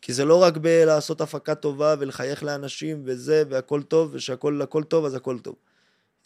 כי 0.02 0.12
זה 0.12 0.24
לא 0.24 0.42
רק 0.42 0.56
בלעשות 0.56 1.20
הפקה 1.20 1.54
טובה 1.54 1.94
ולחייך 1.98 2.42
לאנשים 2.42 3.02
וזה, 3.04 3.42
והכל 3.50 3.82
טוב, 3.82 4.10
ושהכל 4.12 4.62
הכל 4.62 4.84
טוב, 4.84 5.04
אז 5.04 5.14
הכל 5.14 5.38
טוב. 5.38 5.54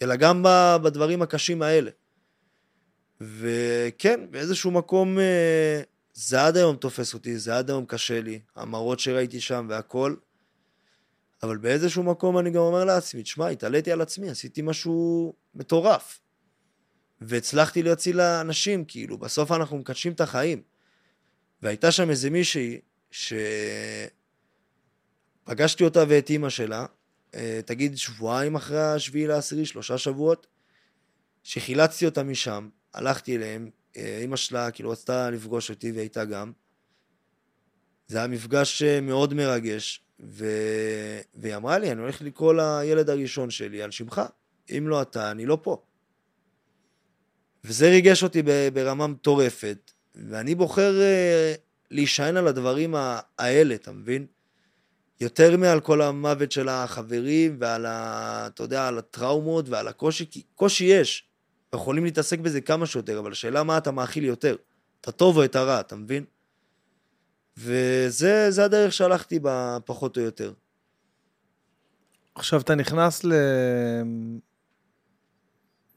אלא 0.02 0.16
גם 0.16 0.44
בדברים 0.82 1.22
הקשים 1.22 1.62
האלה. 1.62 1.90
וכן, 3.20 4.20
באיזשהו 4.30 4.70
מקום 4.70 5.18
אה, 5.18 5.82
זה 6.14 6.46
עד 6.46 6.56
היום 6.56 6.76
תופס 6.76 7.14
אותי, 7.14 7.38
זה 7.38 7.58
עד 7.58 7.70
היום 7.70 7.86
קשה 7.86 8.20
לי, 8.20 8.40
המראות 8.56 9.00
שראיתי 9.00 9.40
שם 9.40 9.66
והכל. 9.70 10.14
אבל 11.42 11.56
באיזשהו 11.56 12.02
מקום 12.02 12.38
אני 12.38 12.50
גם 12.50 12.60
אומר 12.60 12.84
לעצמי, 12.84 13.22
תשמע, 13.22 13.48
התעליתי 13.48 13.92
על 13.92 14.00
עצמי, 14.00 14.30
עשיתי 14.30 14.62
משהו 14.62 15.34
מטורף. 15.54 16.20
והצלחתי 17.20 17.82
להציל 17.82 18.16
לאנשים, 18.16 18.84
כאילו, 18.84 19.18
בסוף 19.18 19.52
אנחנו 19.52 19.78
מקדשים 19.78 20.12
את 20.12 20.20
החיים. 20.20 20.62
והייתה 21.62 21.92
שם 21.92 22.10
איזה 22.10 22.30
מישהי, 22.30 22.80
שפגשתי 25.44 25.84
אותה 25.84 26.04
ואת 26.08 26.30
אימא 26.30 26.48
שלה, 26.48 26.86
אה, 27.34 27.60
תגיד 27.66 27.98
שבועיים 27.98 28.54
אחרי 28.54 28.82
השביעי 28.82 29.26
לעשירי, 29.26 29.66
שלושה 29.66 29.98
שבועות, 29.98 30.46
שחילצתי 31.42 32.06
אותה 32.06 32.22
משם, 32.22 32.68
הלכתי 32.94 33.36
אליהם, 33.36 33.70
אימא 33.96 34.36
שלה 34.36 34.70
כאילו 34.70 34.90
רצתה 34.90 35.30
לפגוש 35.30 35.70
אותי 35.70 35.92
והייתה 35.92 36.24
גם. 36.24 36.52
זה 38.08 38.18
היה 38.18 38.26
מפגש 38.26 38.82
אה, 38.82 39.00
מאוד 39.00 39.34
מרגש, 39.34 40.04
ו... 40.20 40.46
והיא 41.34 41.56
אמרה 41.56 41.78
לי, 41.78 41.92
אני 41.92 42.00
הולך 42.00 42.22
לקרוא 42.22 42.54
לילד 42.54 43.10
הראשון 43.10 43.50
שלי 43.50 43.82
על 43.82 43.90
שמך, 43.90 44.22
אם 44.70 44.88
לא 44.88 45.02
אתה, 45.02 45.30
אני 45.30 45.46
לא 45.46 45.58
פה. 45.62 45.82
וזה 47.64 47.88
ריגש 47.88 48.22
אותי 48.22 48.42
ברמה 48.72 49.06
מטורפת, 49.06 49.90
ואני 50.14 50.54
בוחר 50.54 50.94
uh, 51.00 51.60
להישען 51.90 52.36
על 52.36 52.48
הדברים 52.48 52.94
האלה, 53.38 53.74
אתה 53.74 53.92
מבין? 53.92 54.26
יותר 55.20 55.56
מעל 55.56 55.80
כל 55.80 56.02
המוות 56.02 56.52
של 56.52 56.68
החברים 56.68 57.56
ועל 57.60 57.86
ה... 57.86 58.46
אתה 58.46 58.62
יודע, 58.62 58.88
על 58.88 58.98
הטראומות 58.98 59.68
ועל 59.68 59.88
הקושי, 59.88 60.26
כי 60.30 60.42
קושי 60.54 60.84
יש. 60.84 61.28
יכולים 61.74 62.04
להתעסק 62.04 62.38
בזה 62.38 62.60
כמה 62.60 62.86
שיותר, 62.86 63.18
אבל 63.18 63.32
השאלה 63.32 63.62
מה 63.62 63.78
אתה 63.78 63.90
מאכיל 63.90 64.24
יותר, 64.24 64.56
את 65.00 65.08
הטוב 65.08 65.36
או 65.36 65.44
את 65.44 65.56
הרע, 65.56 65.80
אתה 65.80 65.96
מבין? 65.96 66.24
וזה 67.56 68.64
הדרך 68.64 68.92
שהלכתי 68.92 69.38
בה, 69.38 69.78
פחות 69.84 70.16
או 70.16 70.22
יותר. 70.22 70.52
עכשיו 72.34 72.60
אתה 72.60 72.74
נכנס 72.74 73.24
ל... 73.24 73.32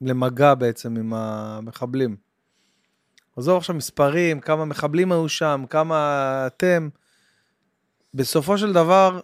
למגע 0.02 0.54
בעצם 0.54 0.98
עם 0.98 1.14
המחבלים. 1.14 2.16
עזוב 3.38 3.58
עכשיו 3.58 3.76
מספרים, 3.76 4.40
כמה 4.40 4.66
מחבלים 4.66 5.12
היו 5.12 5.30
שם, 5.30 5.66
כמה 5.70 6.48
אתם. 6.48 6.90
בסופו 8.14 8.58
של 8.58 8.74
דבר, 8.74 9.20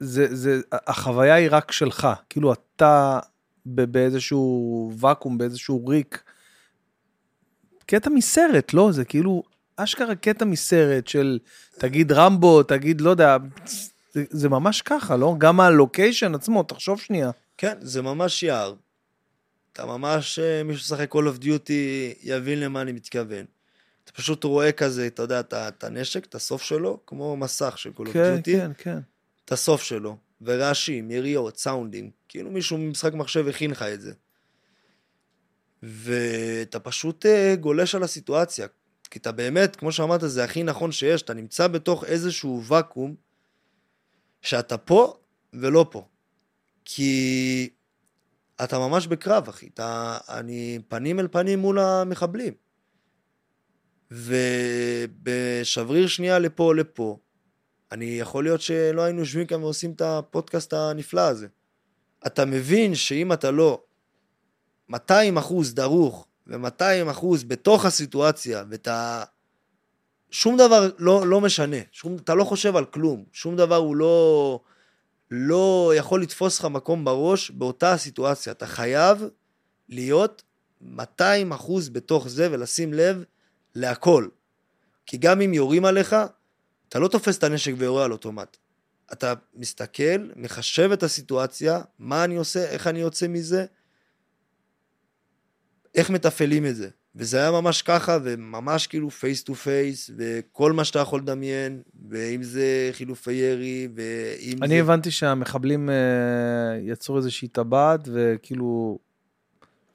זה, 0.00 0.34
זה, 0.34 0.60
החוויה 0.72 1.34
היא 1.34 1.48
רק 1.50 1.72
שלך. 1.72 2.08
כאילו 2.28 2.52
אתה 2.52 3.18
באיזשהו 3.66 4.92
ואקום, 4.98 5.38
באיזשהו 5.38 5.86
ריק. 5.86 6.22
קטע 7.86 8.10
מסרט, 8.10 8.72
לא? 8.72 8.92
זה 8.92 9.04
כאילו 9.04 9.42
אשכרה 9.76 10.14
קטע 10.14 10.44
מסרט 10.44 11.06
של 11.06 11.38
תגיד 11.78 12.12
רמבו, 12.12 12.62
תגיד, 12.62 13.00
לא 13.00 13.10
יודע, 13.10 13.36
זה, 14.12 14.24
זה 14.30 14.48
ממש 14.48 14.82
ככה, 14.82 15.16
לא? 15.16 15.34
גם 15.38 15.60
הלוקיישן 15.60 16.34
עצמו, 16.34 16.62
תחשוב 16.62 17.00
שנייה. 17.00 17.30
כן, 17.58 17.78
זה 17.80 18.02
ממש 18.02 18.42
יער. 18.42 18.74
אתה 19.72 19.86
ממש, 19.86 20.38
אה, 20.38 20.62
מי 20.62 20.76
ששחק 20.76 21.14
Call 21.14 21.18
of 21.18 21.42
Duty 21.42 21.72
יבין 22.22 22.60
למה 22.60 22.82
אני 22.82 22.92
מתכוון. 22.92 23.44
אתה 24.04 24.12
פשוט 24.12 24.44
רואה 24.44 24.72
כזה, 24.72 25.06
אתה 25.06 25.22
יודע, 25.22 25.40
את 25.50 25.84
הנשק, 25.84 26.24
את 26.24 26.34
הסוף 26.34 26.62
שלו, 26.62 27.00
כמו 27.06 27.36
מסך 27.36 27.78
של 27.78 27.90
Call 27.96 28.02
of 28.02 28.12
כן, 28.12 28.38
Duty. 28.38 28.44
כן, 28.44 28.70
כן. 28.78 28.98
את 29.44 29.52
הסוף 29.52 29.82
שלו, 29.82 30.16
ורעשים, 30.42 31.10
יריות, 31.10 31.56
סאונדים. 31.56 32.10
כאילו 32.28 32.50
מישהו 32.50 32.78
ממשחק 32.78 33.14
מחשב 33.14 33.48
הכין 33.48 33.70
לך 33.70 33.82
את 33.82 34.00
זה. 34.00 34.12
ואתה 35.82 36.80
פשוט 36.80 37.26
אה, 37.26 37.54
גולש 37.60 37.94
על 37.94 38.02
הסיטואציה. 38.02 38.66
כי 39.10 39.18
אתה 39.18 39.32
באמת, 39.32 39.76
כמו 39.76 39.92
שאמרת, 39.92 40.20
זה 40.24 40.44
הכי 40.44 40.62
נכון 40.62 40.92
שיש, 40.92 41.22
אתה 41.22 41.34
נמצא 41.34 41.66
בתוך 41.66 42.04
איזשהו 42.04 42.62
ואקום, 42.64 43.14
שאתה 44.42 44.78
פה 44.78 45.14
ולא 45.52 45.86
פה. 45.90 46.08
כי 46.84 47.70
אתה 48.64 48.78
ממש 48.78 49.06
בקרב, 49.06 49.48
אחי. 49.48 49.68
אתה, 49.74 50.18
אני 50.28 50.78
פנים 50.88 51.20
אל 51.20 51.28
פנים 51.28 51.58
מול 51.58 51.78
המחבלים. 51.78 52.54
ובשבריר 54.10 56.06
שנייה 56.06 56.38
לפה 56.38 56.74
לפה, 56.74 57.18
אני 57.92 58.04
יכול 58.04 58.44
להיות 58.44 58.60
שלא 58.60 59.02
היינו 59.02 59.18
יושבים 59.20 59.46
כאן 59.46 59.62
ועושים 59.62 59.92
את 59.92 60.00
הפודקאסט 60.00 60.72
הנפלא 60.72 61.20
הזה. 61.20 61.46
אתה 62.26 62.44
מבין 62.44 62.94
שאם 62.94 63.32
אתה 63.32 63.50
לא 63.50 63.82
200 64.88 65.38
אחוז 65.38 65.74
דרוך 65.74 66.26
ו-200 66.46 67.10
אחוז 67.10 67.44
בתוך 67.44 67.84
הסיטואציה, 67.84 68.64
ואתה... 68.70 69.24
שום 70.30 70.56
דבר 70.56 70.90
לא, 70.98 71.26
לא 71.26 71.40
משנה, 71.40 71.76
שום, 71.92 72.16
אתה 72.16 72.34
לא 72.34 72.44
חושב 72.44 72.76
על 72.76 72.84
כלום, 72.84 73.24
שום 73.32 73.56
דבר 73.56 73.76
הוא 73.76 73.96
לא, 73.96 74.60
לא 75.30 75.92
יכול 75.96 76.22
לתפוס 76.22 76.58
לך 76.58 76.64
מקום 76.64 77.04
בראש 77.04 77.50
באותה 77.50 77.92
הסיטואציה. 77.92 78.52
אתה 78.52 78.66
חייב 78.66 79.24
להיות 79.88 80.42
200 80.80 81.52
אחוז 81.52 81.88
בתוך 81.88 82.28
זה 82.28 82.48
ולשים 82.52 82.92
לב 82.92 83.24
להכל. 83.74 84.28
כי 85.06 85.16
גם 85.16 85.40
אם 85.40 85.54
יורים 85.54 85.84
עליך, 85.84 86.16
אתה 86.90 86.98
לא 86.98 87.08
תופס 87.08 87.38
את 87.38 87.44
הנשק 87.44 87.72
ויורה 87.78 88.04
על 88.04 88.12
אוטומט. 88.12 88.56
אתה 89.12 89.34
מסתכל, 89.54 90.28
מחשב 90.36 90.90
את 90.92 91.02
הסיטואציה, 91.02 91.80
מה 91.98 92.24
אני 92.24 92.36
עושה, 92.36 92.70
איך 92.70 92.86
אני 92.86 92.98
יוצא 92.98 93.28
מזה, 93.28 93.64
איך 95.94 96.10
מתפעלים 96.10 96.66
את 96.66 96.76
זה. 96.76 96.88
וזה 97.16 97.36
היה 97.36 97.50
ממש 97.50 97.82
ככה, 97.82 98.18
וממש 98.22 98.86
כאילו 98.86 99.10
face 99.10 99.42
to 99.42 99.54
face, 99.54 100.10
וכל 100.16 100.72
מה 100.72 100.84
שאתה 100.84 100.98
יכול 100.98 101.20
לדמיין, 101.20 101.82
ואם 102.10 102.42
זה 102.42 102.90
חילופי 102.92 103.32
ירי, 103.32 103.88
ואם 103.94 104.62
אני 104.62 104.74
זה... 104.74 104.80
הבנתי 104.80 105.10
שהמחבלים 105.10 105.88
uh, 105.88 105.92
יצרו 106.90 107.16
איזושהי 107.16 107.48
טבעת, 107.48 108.08
וכאילו 108.12 108.98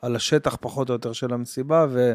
על 0.02 0.16
השטח 0.16 0.58
פחות 0.62 0.90
או 0.90 0.94
יותר 0.94 1.14
של 1.14 1.34
המסיבה, 1.34 1.88
ו... 1.90 2.14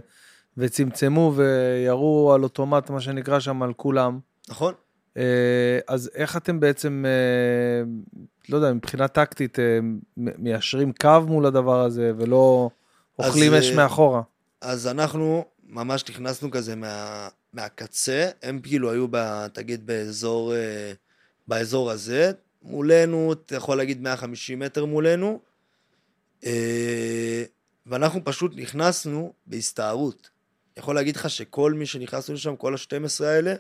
וצמצמו 0.56 1.34
וירו 1.36 2.32
על 2.34 2.42
אוטומט, 2.42 2.90
מה 2.90 3.00
שנקרא 3.00 3.40
שם, 3.40 3.62
על 3.62 3.72
כולם. 3.72 4.18
נכון. 4.50 4.74
Uh, 5.14 5.20
אז 5.86 6.10
איך 6.14 6.36
אתם 6.36 6.60
בעצם, 6.60 7.04
uh, 7.06 8.18
לא 8.48 8.56
יודע, 8.56 8.72
מבחינה 8.72 9.08
טקטית, 9.08 9.58
uh, 9.58 9.62
מיישרים 10.16 10.92
קו 11.00 11.20
מול 11.26 11.46
הדבר 11.46 11.80
הזה, 11.80 12.12
ולא... 12.18 12.70
אוכלים 13.18 13.54
אש 13.54 13.70
אה, 13.70 13.76
מאחורה. 13.76 14.22
אז 14.60 14.86
אנחנו 14.86 15.44
ממש 15.68 16.04
נכנסנו 16.10 16.50
כזה 16.50 16.76
מה, 16.76 17.28
מהקצה, 17.52 18.30
הם 18.42 18.60
כאילו 18.60 18.90
היו, 18.90 19.06
ב, 19.10 19.46
תגיד, 19.46 19.86
באזור, 19.86 20.54
אה, 20.54 20.92
באזור 21.48 21.90
הזה, 21.90 22.32
מולנו, 22.62 23.32
אתה 23.32 23.56
יכול 23.56 23.76
להגיד 23.76 24.02
150 24.02 24.58
מטר 24.58 24.84
מולנו, 24.84 25.40
אה, 26.44 27.44
ואנחנו 27.86 28.20
פשוט 28.24 28.52
נכנסנו 28.56 29.32
בהסתערות. 29.46 30.30
יכול 30.76 30.94
להגיד 30.94 31.16
לך 31.16 31.30
שכל 31.30 31.72
מי 31.72 31.86
שנכנסנו 31.86 32.34
לשם, 32.34 32.56
כל 32.56 32.74
ה-12 32.74 33.24
האלה, 33.24 33.54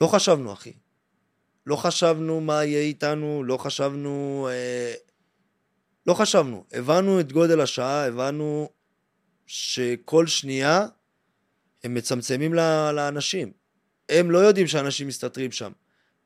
לא 0.00 0.06
חשבנו, 0.06 0.52
אחי. 0.52 0.72
לא 1.66 1.76
חשבנו 1.76 2.40
מה 2.40 2.64
יהיה 2.64 2.80
איתנו, 2.80 3.44
לא 3.44 3.56
חשבנו... 3.56 4.48
אה, 4.50 4.94
לא 6.06 6.14
חשבנו. 6.14 6.64
הבנו 6.72 7.20
את 7.20 7.32
גודל 7.32 7.60
השעה, 7.60 8.06
הבנו 8.06 8.68
שכל 9.46 10.26
שנייה 10.26 10.86
הם 11.84 11.94
מצמצמים 11.94 12.54
לאנשים. 12.54 13.52
הם 14.08 14.30
לא 14.30 14.38
יודעים 14.38 14.66
שאנשים 14.66 15.08
מסתתרים 15.08 15.52
שם. 15.52 15.72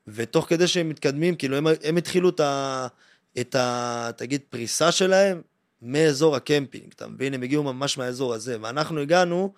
ותוך 0.07 0.49
כדי 0.49 0.66
שהם 0.66 0.89
מתקדמים, 0.89 1.37
כאילו 1.37 1.57
הם, 1.57 1.66
הם 1.83 1.97
התחילו 1.97 2.29
את 2.29 2.41
ה... 2.41 2.87
את 3.41 3.55
ה... 3.55 4.11
תגיד, 4.16 4.41
פריסה 4.51 4.93
שלהם 4.93 5.43
מאזור 5.83 6.37
הקמפינג, 6.37 6.93
אתה 6.97 7.07
מבין? 7.07 7.35
הם 7.35 7.43
הגיעו 7.43 7.62
ממש 7.62 7.99
מהאזור 7.99 8.35
הזה, 8.35 8.57
ואנחנו 8.61 9.01
הגענו 9.01 9.55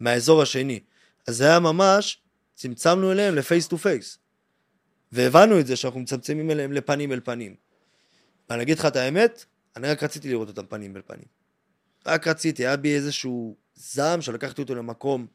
מהאזור 0.00 0.42
השני. 0.42 0.80
אז 1.26 1.36
זה 1.36 1.44
היה 1.44 1.60
ממש, 1.60 2.19
צמצמנו 2.60 3.12
אליהם 3.12 3.34
ל 3.34 3.41
face 3.41 3.68
to 3.68 3.78
face. 3.78 4.18
והבנו 5.12 5.60
את 5.60 5.66
זה 5.66 5.76
שאנחנו 5.76 6.00
מצמצמים 6.00 6.50
אליהם 6.50 6.72
לפנים 6.72 7.12
אל 7.12 7.20
פנים. 7.20 7.54
ואני 8.50 8.62
אגיד 8.62 8.78
לך 8.78 8.86
את 8.86 8.96
האמת, 8.96 9.44
אני 9.76 9.88
רק 9.88 10.02
רציתי 10.02 10.28
לראות 10.28 10.48
אותם 10.48 10.66
פנים 10.66 10.96
אל 10.96 11.02
פנים. 11.06 11.24
רק 12.06 12.26
רציתי, 12.26 12.66
היה 12.66 12.76
בי 12.76 12.94
איזשהו 12.94 13.56
זעם 13.74 14.22
שלקחתי 14.22 14.62
אותו 14.62 14.74
למקום, 14.74 15.26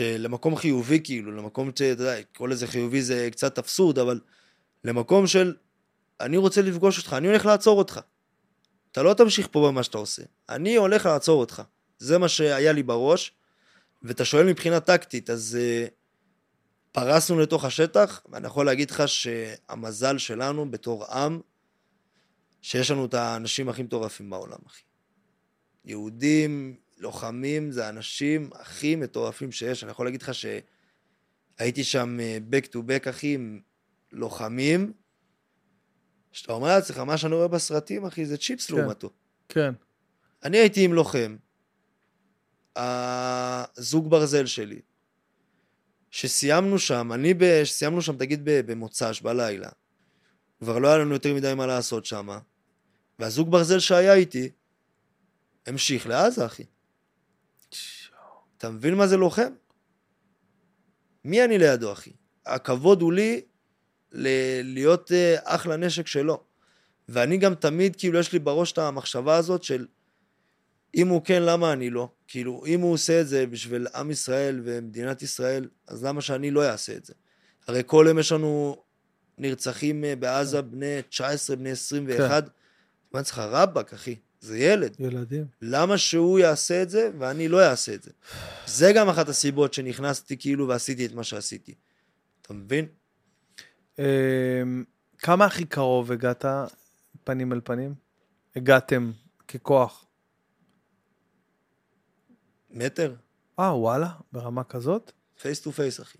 למקום 0.00 0.56
חיובי 0.56 1.00
כאילו, 1.04 1.32
למקום 1.32 1.70
שאתה 1.70 1.84
יודע, 1.84 2.22
כל 2.36 2.50
איזה 2.50 2.66
חיובי 2.66 3.02
זה 3.02 3.28
קצת 3.32 3.58
אבסורד, 3.58 3.98
אבל 3.98 4.20
למקום 4.84 5.26
של 5.26 5.54
אני 6.20 6.36
רוצה 6.36 6.62
לפגוש 6.62 6.98
אותך, 6.98 7.12
אני 7.12 7.26
הולך 7.26 7.46
לעצור 7.46 7.78
אותך. 7.78 8.00
אתה 8.92 9.02
לא 9.02 9.14
תמשיך 9.14 9.48
פה 9.50 9.68
במה 9.68 9.82
שאתה 9.82 9.98
עושה, 9.98 10.22
אני 10.48 10.76
הולך 10.76 11.06
לעצור 11.06 11.40
אותך. 11.40 11.62
זה 11.98 12.18
מה 12.18 12.28
שהיה 12.28 12.72
לי 12.72 12.82
בראש, 12.82 13.32
ואתה 14.04 14.24
שואל 14.24 14.46
מבחינה 14.46 14.80
טקטית, 14.80 15.30
אז 15.30 15.58
uh, 15.60 15.90
פרסנו 16.92 17.38
לתוך 17.38 17.64
השטח, 17.64 18.22
ואני 18.28 18.46
יכול 18.46 18.66
להגיד 18.66 18.90
לך 18.90 19.08
שהמזל 19.08 20.18
שלנו 20.18 20.70
בתור 20.70 21.04
עם, 21.04 21.40
שיש 22.62 22.90
לנו 22.90 23.04
את 23.04 23.14
האנשים 23.14 23.68
הכי 23.68 23.82
מטורפים 23.82 24.30
בעולם, 24.30 24.58
אחי. 24.66 24.82
יהודים, 25.84 26.76
לוחמים, 26.98 27.70
זה 27.70 27.86
האנשים 27.86 28.50
הכי 28.54 28.96
מטורפים 28.96 29.52
שיש. 29.52 29.84
אני 29.84 29.90
יכול 29.90 30.06
להגיד 30.06 30.22
לך 30.22 30.30
שהייתי 30.34 31.84
שם 31.84 32.20
אה, 32.20 32.38
back 32.50 32.64
to 32.64 32.76
back, 32.76 33.10
אחי, 33.10 33.34
עם 33.34 33.60
לוחמים, 34.12 34.92
שאתה 36.32 36.52
אומר 36.52 36.68
לעצמך, 36.68 36.98
מה 36.98 37.16
שאני 37.16 37.34
רואה 37.34 37.48
בסרטים, 37.48 38.06
אחי, 38.06 38.26
זה 38.26 38.36
צ'יפס 38.36 38.66
כן, 38.66 38.76
לעומתו. 38.76 39.10
כן. 39.48 39.74
אני 40.42 40.58
הייתי 40.58 40.84
עם 40.84 40.92
לוחם, 40.92 41.36
הזוג 42.76 44.10
ברזל 44.10 44.46
שלי, 44.46 44.80
שסיימנו 46.10 46.78
שם, 46.78 47.12
אני, 47.12 47.34
ב, 47.34 47.64
סיימנו 47.64 48.02
שם, 48.02 48.16
תגיד, 48.16 48.40
במוצ"ש, 48.44 49.20
בלילה, 49.20 49.68
כבר 50.60 50.78
לא 50.78 50.88
היה 50.88 50.98
לנו 50.98 51.12
יותר 51.12 51.34
מדי 51.34 51.54
מה 51.54 51.66
לעשות 51.66 52.04
שם, 52.04 52.28
והזוג 53.18 53.50
ברזל 53.50 53.78
שהיה 53.78 54.14
איתי, 54.14 54.50
המשיך 55.66 56.06
לעזה, 56.06 56.46
אחי. 56.46 56.64
אתה 58.58 58.70
מבין 58.70 58.94
מה 58.94 59.06
זה 59.06 59.16
לוחם? 59.16 59.52
מי 61.24 61.44
אני 61.44 61.58
לידו, 61.58 61.92
אחי? 61.92 62.12
הכבוד 62.46 63.02
הוא 63.02 63.12
לי 63.12 63.42
ל- 64.12 64.62
להיות 64.62 65.10
uh, 65.10 65.14
אח 65.44 65.66
לנשק 65.66 66.06
שלו. 66.06 66.44
ואני 67.08 67.36
גם 67.36 67.54
תמיד, 67.54 67.96
כאילו, 67.96 68.18
יש 68.18 68.32
לי 68.32 68.38
בראש 68.38 68.72
את 68.72 68.78
המחשבה 68.78 69.36
הזאת 69.36 69.62
של 69.62 69.86
אם 70.94 71.08
הוא 71.08 71.22
כן, 71.24 71.42
למה 71.42 71.72
אני 71.72 71.90
לא? 71.90 72.08
כאילו, 72.28 72.62
אם 72.66 72.80
הוא 72.80 72.92
עושה 72.92 73.20
את 73.20 73.28
זה 73.28 73.46
בשביל 73.46 73.86
עם 73.94 74.10
ישראל 74.10 74.60
ומדינת 74.64 75.22
ישראל, 75.22 75.68
אז 75.86 76.04
למה 76.04 76.20
שאני 76.20 76.50
לא 76.50 76.70
אעשה 76.70 76.96
את 76.96 77.04
זה? 77.04 77.14
הרי 77.68 77.82
כל 77.86 78.04
יום 78.08 78.18
יש 78.18 78.32
לנו 78.32 78.82
נרצחים 79.38 80.04
אה, 80.04 80.16
בעזה, 80.16 80.62
בני 80.62 81.02
19, 81.08 81.56
בני 81.56 81.70
21. 81.70 82.44
כן. 82.44 82.50
מה 83.12 83.22
צריך 83.22 83.38
רבאק, 83.38 83.92
אחי? 83.92 84.14
זה 84.40 84.58
ילד. 84.58 84.96
ילדים. 84.98 85.44
למה 85.62 85.98
שהוא 85.98 86.38
יעשה 86.38 86.82
את 86.82 86.90
זה 86.90 87.10
ואני 87.18 87.48
לא 87.48 87.66
אעשה 87.70 87.94
את 87.94 88.02
זה? 88.02 88.10
זה 88.66 88.92
גם 88.96 89.08
אחת 89.08 89.28
הסיבות 89.28 89.74
שנכנסתי 89.74 90.36
כאילו 90.36 90.68
ועשיתי 90.68 91.06
את 91.06 91.12
מה 91.12 91.24
שעשיתי. 91.24 91.74
אתה 92.42 92.54
מבין? 92.54 92.86
אמ, 93.98 94.04
כמה 95.18 95.44
הכי 95.44 95.64
קרוב 95.64 96.12
הגעת 96.12 96.44
פנים 97.24 97.52
אל 97.52 97.60
פנים? 97.64 97.94
הגעתם 98.56 99.10
ככוח? 99.48 100.03
מטר. 102.74 103.14
אה, 103.58 103.78
וואלה? 103.78 104.08
ברמה 104.32 104.64
כזאת? 104.64 105.12
פייס 105.40 105.60
טו 105.60 105.72
פייס, 105.72 106.00
אחי. 106.00 106.18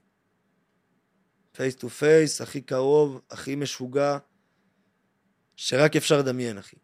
face 1.53 1.75
to 1.75 1.89
face, 1.89 2.41
הכי 2.41 2.61
קרוב, 2.61 3.21
הכי 3.31 3.55
משוגע, 3.55 4.19
שרק 5.57 5.97
אפשר 5.97 6.19
לדמיין, 6.19 6.59
אחי. 6.59 6.77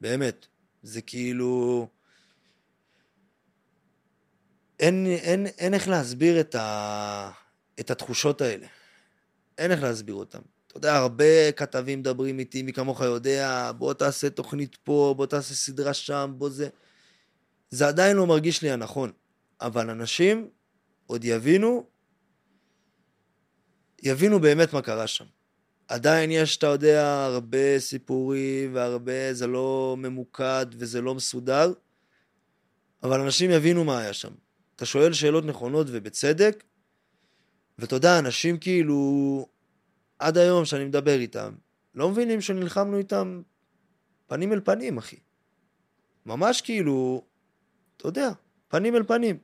באמת. 0.00 0.46
זה 0.82 1.02
כאילו... 1.02 1.88
אין, 4.78 5.06
אין, 5.06 5.46
אין 5.46 5.74
איך 5.74 5.88
להסביר 5.88 6.40
את, 6.40 6.54
ה... 6.54 7.30
את 7.80 7.90
התחושות 7.90 8.40
האלה. 8.40 8.66
אין 9.58 9.70
איך 9.70 9.82
להסביר 9.82 10.14
אותם. 10.14 10.40
אתה 10.66 10.76
יודע, 10.76 10.96
הרבה 10.96 11.52
כתבים 11.52 11.98
מדברים 11.98 12.38
איתי, 12.38 12.62
מי 12.62 12.72
כמוך 12.72 13.00
יודע, 13.00 13.72
בוא 13.78 13.94
תעשה 13.94 14.30
תוכנית 14.30 14.76
פה, 14.76 15.14
בוא 15.16 15.26
תעשה 15.26 15.54
סדרה 15.54 15.94
שם, 15.94 16.34
בוא 16.38 16.50
זה... 16.50 16.68
זה 17.70 17.88
עדיין 17.88 18.16
לא 18.16 18.26
מרגיש 18.26 18.62
לי 18.62 18.70
הנכון. 18.70 19.12
אבל 19.60 19.90
אנשים 19.90 20.48
עוד 21.06 21.24
יבינו, 21.24 21.86
יבינו 24.02 24.40
באמת 24.40 24.72
מה 24.72 24.82
קרה 24.82 25.06
שם. 25.06 25.24
עדיין 25.88 26.30
יש, 26.30 26.56
אתה 26.56 26.66
יודע, 26.66 27.24
הרבה 27.24 27.78
סיפורים 27.78 28.74
והרבה, 28.74 29.34
זה 29.34 29.46
לא 29.46 29.96
ממוקד 29.98 30.66
וזה 30.72 31.00
לא 31.00 31.14
מסודר, 31.14 31.72
אבל 33.02 33.20
אנשים 33.20 33.50
יבינו 33.50 33.84
מה 33.84 33.98
היה 33.98 34.12
שם. 34.12 34.32
אתה 34.76 34.86
שואל 34.86 35.12
שאלות 35.12 35.44
נכונות 35.44 35.86
ובצדק, 35.90 36.64
ואתה 37.78 37.96
יודע, 37.96 38.18
אנשים 38.18 38.58
כאילו, 38.58 39.48
עד 40.18 40.38
היום 40.38 40.64
שאני 40.64 40.84
מדבר 40.84 41.18
איתם, 41.18 41.54
לא 41.94 42.10
מבינים 42.10 42.40
שנלחמנו 42.40 42.98
איתם 42.98 43.42
פנים 44.26 44.52
אל 44.52 44.60
פנים, 44.60 44.98
אחי. 44.98 45.16
ממש 46.26 46.60
כאילו, 46.60 47.24
אתה 48.00 48.08
יודע, 48.08 48.30
פנים 48.68 48.96
אל 48.96 49.02
פנים. 49.02 49.38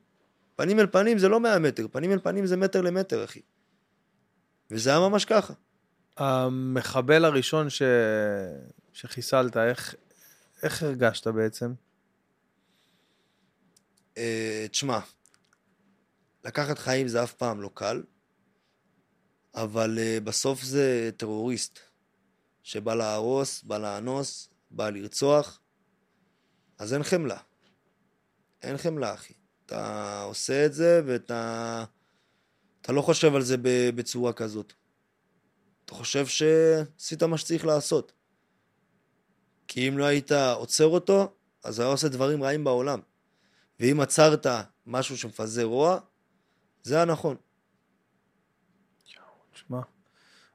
פנים 0.56 0.80
אל 0.80 0.86
פנים 0.86 1.18
זה 1.18 1.28
לא 1.28 1.40
100 1.40 1.58
מטר, 1.58 1.86
פנים 1.92 2.12
אל 2.12 2.18
פנים 2.18 2.46
זה 2.46 2.56
מטר 2.56 2.80
למטר, 2.80 3.24
אחי. 3.24 3.40
וזה 4.70 4.90
היה 4.90 4.98
ממש 4.98 5.24
ככה. 5.24 5.54
המחבל 6.16 7.24
הראשון 7.24 7.70
ש... 7.70 7.82
שחיסלת, 8.92 9.56
איך, 9.56 9.94
איך 10.62 10.82
הרגשת 10.82 11.26
בעצם? 11.26 11.74
Uh, 14.14 14.18
תשמע, 14.70 14.98
לקחת 16.44 16.78
חיים 16.78 17.08
זה 17.08 17.22
אף 17.22 17.32
פעם 17.32 17.60
לא 17.60 17.70
קל. 17.74 18.02
אבל 19.54 19.98
uh, 19.98 20.24
בסוף 20.24 20.62
זה 20.62 21.10
טרוריסט 21.16 21.78
שבא 22.62 22.94
להרוס, 22.94 23.62
בא 23.62 23.78
לאנוס, 23.78 24.48
בא 24.70 24.90
לרצוח, 24.90 25.60
אז 26.78 26.94
אין 26.94 27.02
חמלה. 27.02 27.38
אין 28.66 28.76
חמלה, 28.76 29.14
אחי. 29.14 29.34
אתה 29.66 30.22
עושה 30.22 30.66
את 30.66 30.74
זה 30.74 31.02
ואתה 31.06 31.84
אתה 32.80 32.92
לא 32.92 33.02
חושב 33.02 33.34
על 33.34 33.42
זה 33.42 33.56
בצורה 33.94 34.32
כזאת. 34.32 34.72
אתה 35.84 35.94
חושב 35.94 36.26
שעשית 36.26 37.22
מה 37.22 37.38
שצריך 37.38 37.66
לעשות. 37.66 38.12
כי 39.68 39.88
אם 39.88 39.98
לא 39.98 40.04
היית 40.04 40.32
עוצר 40.32 40.86
אותו, 40.86 41.32
אז 41.64 41.80
היה 41.80 41.88
עושה 41.88 42.08
דברים 42.08 42.42
רעים 42.42 42.64
בעולם. 42.64 43.00
ואם 43.80 44.00
עצרת 44.00 44.46
משהו 44.86 45.18
שמפזר 45.18 45.64
רוע, 45.64 45.98
זה 46.82 47.02
הנכון. 47.02 47.36
שמע. 49.52 49.80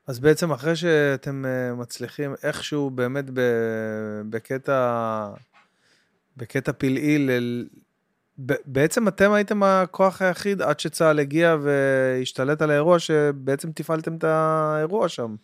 אז 0.08 0.20
בעצם 0.20 0.52
אחרי 0.52 0.76
שאתם 0.76 1.46
אה, 1.46 1.74
מצליחים 1.76 2.36
איכשהו 2.44 2.90
באמת 2.90 3.26
בקטע, 4.30 5.34
בקטע 6.38 6.72
פלאי. 6.72 7.28
בעצם 8.66 9.08
אתם 9.08 9.32
הייתם 9.32 9.64
הכוח 9.64 10.22
היחיד 10.22 10.62
עד 10.62 10.80
שצה"ל 10.80 11.20
הגיע 11.20 11.56
והשתלט 11.62 12.62
על 12.62 12.72
האירוע, 12.72 13.00
שבעצם 13.00 13.72
תפעלתם 13.72 14.16
את 14.16 14.24
האירוע 14.24 15.10
שם. 15.10 15.36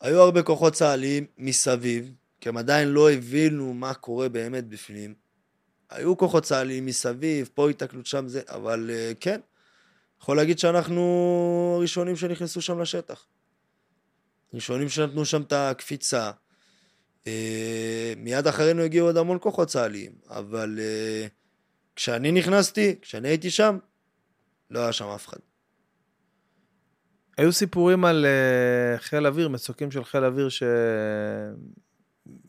היו 0.00 0.20
הרבה 0.20 0.42
כוחות 0.42 0.72
צה"ליים 0.72 1.26
מסביב, 1.38 2.12
כי 2.40 2.48
הם 2.48 2.56
עדיין 2.56 2.88
לא 2.88 3.10
הבינו 3.10 3.74
מה 3.74 3.94
קורה 3.94 4.28
באמת 4.28 4.68
בפנים. 4.68 5.14
היו 5.90 6.16
כוחות 6.16 6.42
צה"ליים 6.42 6.86
מסביב, 6.86 7.50
פה 7.54 7.70
התקלות 7.70 8.06
שם 8.06 8.28
זה, 8.28 8.40
אבל 8.48 8.90
אה, 8.92 9.12
כן, 9.20 9.40
יכול 10.22 10.36
להגיד 10.36 10.58
שאנחנו 10.58 11.74
הראשונים 11.78 12.16
שנכנסו 12.16 12.60
שם 12.60 12.80
לשטח. 12.80 13.26
ראשונים 14.54 14.88
שנתנו 14.88 15.24
שם 15.24 15.42
את 15.42 15.52
הקפיצה. 15.52 16.30
אה, 17.26 18.12
מיד 18.16 18.46
אחרינו 18.46 18.82
הגיעו 18.82 19.06
עוד 19.06 19.16
המון 19.16 19.38
כוחות 19.40 19.68
צה"ליים, 19.68 20.12
אבל 20.28 20.78
אה, 20.80 21.26
כשאני 21.96 22.32
נכנסתי, 22.32 22.96
כשאני 23.02 23.28
הייתי 23.28 23.50
שם, 23.50 23.78
לא 24.70 24.80
היה 24.80 24.92
שם 24.92 25.04
אף 25.04 25.28
אחד. 25.28 25.38
היו 27.38 27.52
סיפורים 27.52 28.04
על 28.04 28.26
uh, 28.26 28.98
חיל 28.98 29.26
אוויר, 29.26 29.48
מסוקים 29.48 29.90
של 29.90 30.04
חיל 30.04 30.24
אוויר 30.24 30.48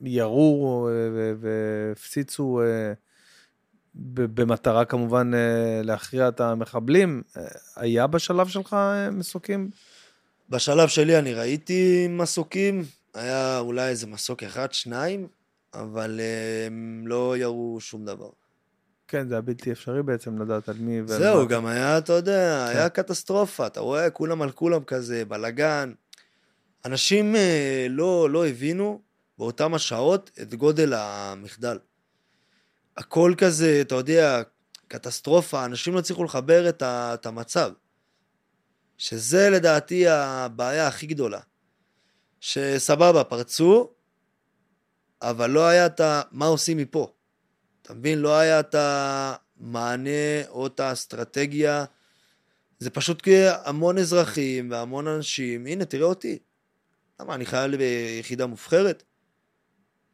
שירו 0.02 0.90
והפציצו 1.40 2.62
uh, 2.62 2.66
במטרה 3.96 4.86
כמובן 4.86 5.34
uh, 5.34 5.38
להכריע 5.86 6.28
את 6.28 6.42
המחבלים. 6.42 7.24
היה 7.76 8.08
בשלב 8.08 8.48
שלך 8.48 8.76
מסוקים? 9.12 9.70
בשלב 10.50 10.88
שלי 10.88 11.20
אני 11.20 11.34
ראיתי 11.34 12.08
מסוקים, 12.10 12.84
היה 13.14 13.60
אולי 13.60 13.90
איזה 13.90 14.08
מסוק 14.08 14.44
אחד, 14.44 14.74
שניים, 14.74 15.28
אבל 15.74 16.20
הם 16.66 17.04
לא 17.08 17.38
ירו 17.38 17.78
שום 17.82 18.06
דבר. 18.06 18.30
כן, 19.14 19.28
זה 19.28 19.36
היה 19.36 19.42
בלתי 19.42 19.72
אפשרי 19.72 20.04
בעצם 20.04 20.42
לדעת 20.42 20.70
על 20.70 20.76
מי 20.80 21.02
ועל 21.02 21.20
זהו, 21.20 21.42
מה. 21.42 21.46
גם 21.46 21.66
היה, 21.66 21.98
אתה 21.98 22.14
יודע, 22.14 22.68
כן. 22.72 22.78
היה 22.78 22.90
קטסטרופה, 22.90 23.68
אתה 23.68 23.80
רואה, 23.80 24.10
כולם 24.10 24.42
על 24.42 24.52
כולם 24.52 24.84
כזה, 24.84 25.26
בלאגן. 25.26 25.94
אנשים 26.86 27.36
אה, 27.36 27.88
לא, 27.90 28.30
לא 28.30 28.48
הבינו 28.48 29.02
באותם 29.38 29.74
השעות 29.74 30.32
את 30.42 30.54
גודל 30.56 30.94
המחדל. 30.94 31.80
הכל 32.98 33.34
כזה, 33.38 33.82
אתה 33.82 33.96
יודע, 33.96 34.42
קטסטרופה, 34.88 35.66
אנשים 35.66 35.94
לא 35.94 36.00
הצליחו 36.00 36.24
לחבר 36.24 36.70
את, 36.70 36.82
ה, 36.82 37.14
את 37.14 37.26
המצב. 37.26 37.72
שזה 38.98 39.50
לדעתי 39.50 40.08
הבעיה 40.08 40.88
הכי 40.88 41.08
גדולה. 41.08 41.40
שסבבה, 42.40 43.24
פרצו, 43.24 43.90
אבל 45.22 45.50
לא 45.50 45.68
היה 45.68 45.86
את 45.86 46.00
ה... 46.00 46.22
מה 46.32 46.46
עושים 46.46 46.78
מפה. 46.78 47.14
אתה 47.84 47.94
מבין? 47.94 48.20
לא 48.20 48.38
היה 48.38 48.60
את 48.60 48.76
המענה 48.78 50.48
או 50.50 50.68
את 50.68 50.80
האסטרטגיה. 50.80 51.86
זה 52.80 52.90
פשוט 52.90 53.28
המון 53.66 53.98
אזרחים 53.98 54.72
והמון 54.72 55.08
אנשים. 55.08 55.66
הנה, 55.66 55.86
תראה 55.86 56.06
אותי. 56.06 56.40
למה, 57.20 57.36
אני 57.36 57.46
חייל 57.46 57.78
ביחידה 57.78 58.46
מובחרת? 58.46 59.04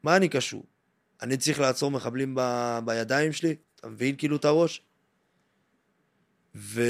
מה 0.04 0.18
אני 0.18 0.30
קשור? 0.30 0.64
אני 1.22 1.38
צריך 1.38 1.60
לעצור 1.60 1.92
מחבלים 1.92 2.36
ב... 2.36 2.80
בידיים 2.86 3.32
שלי? 3.32 3.56
אתה 3.76 3.88
מבין 3.88 4.16
כאילו 4.16 4.36
את 4.36 4.46
הראש? 4.46 4.82
ו... 6.56 6.82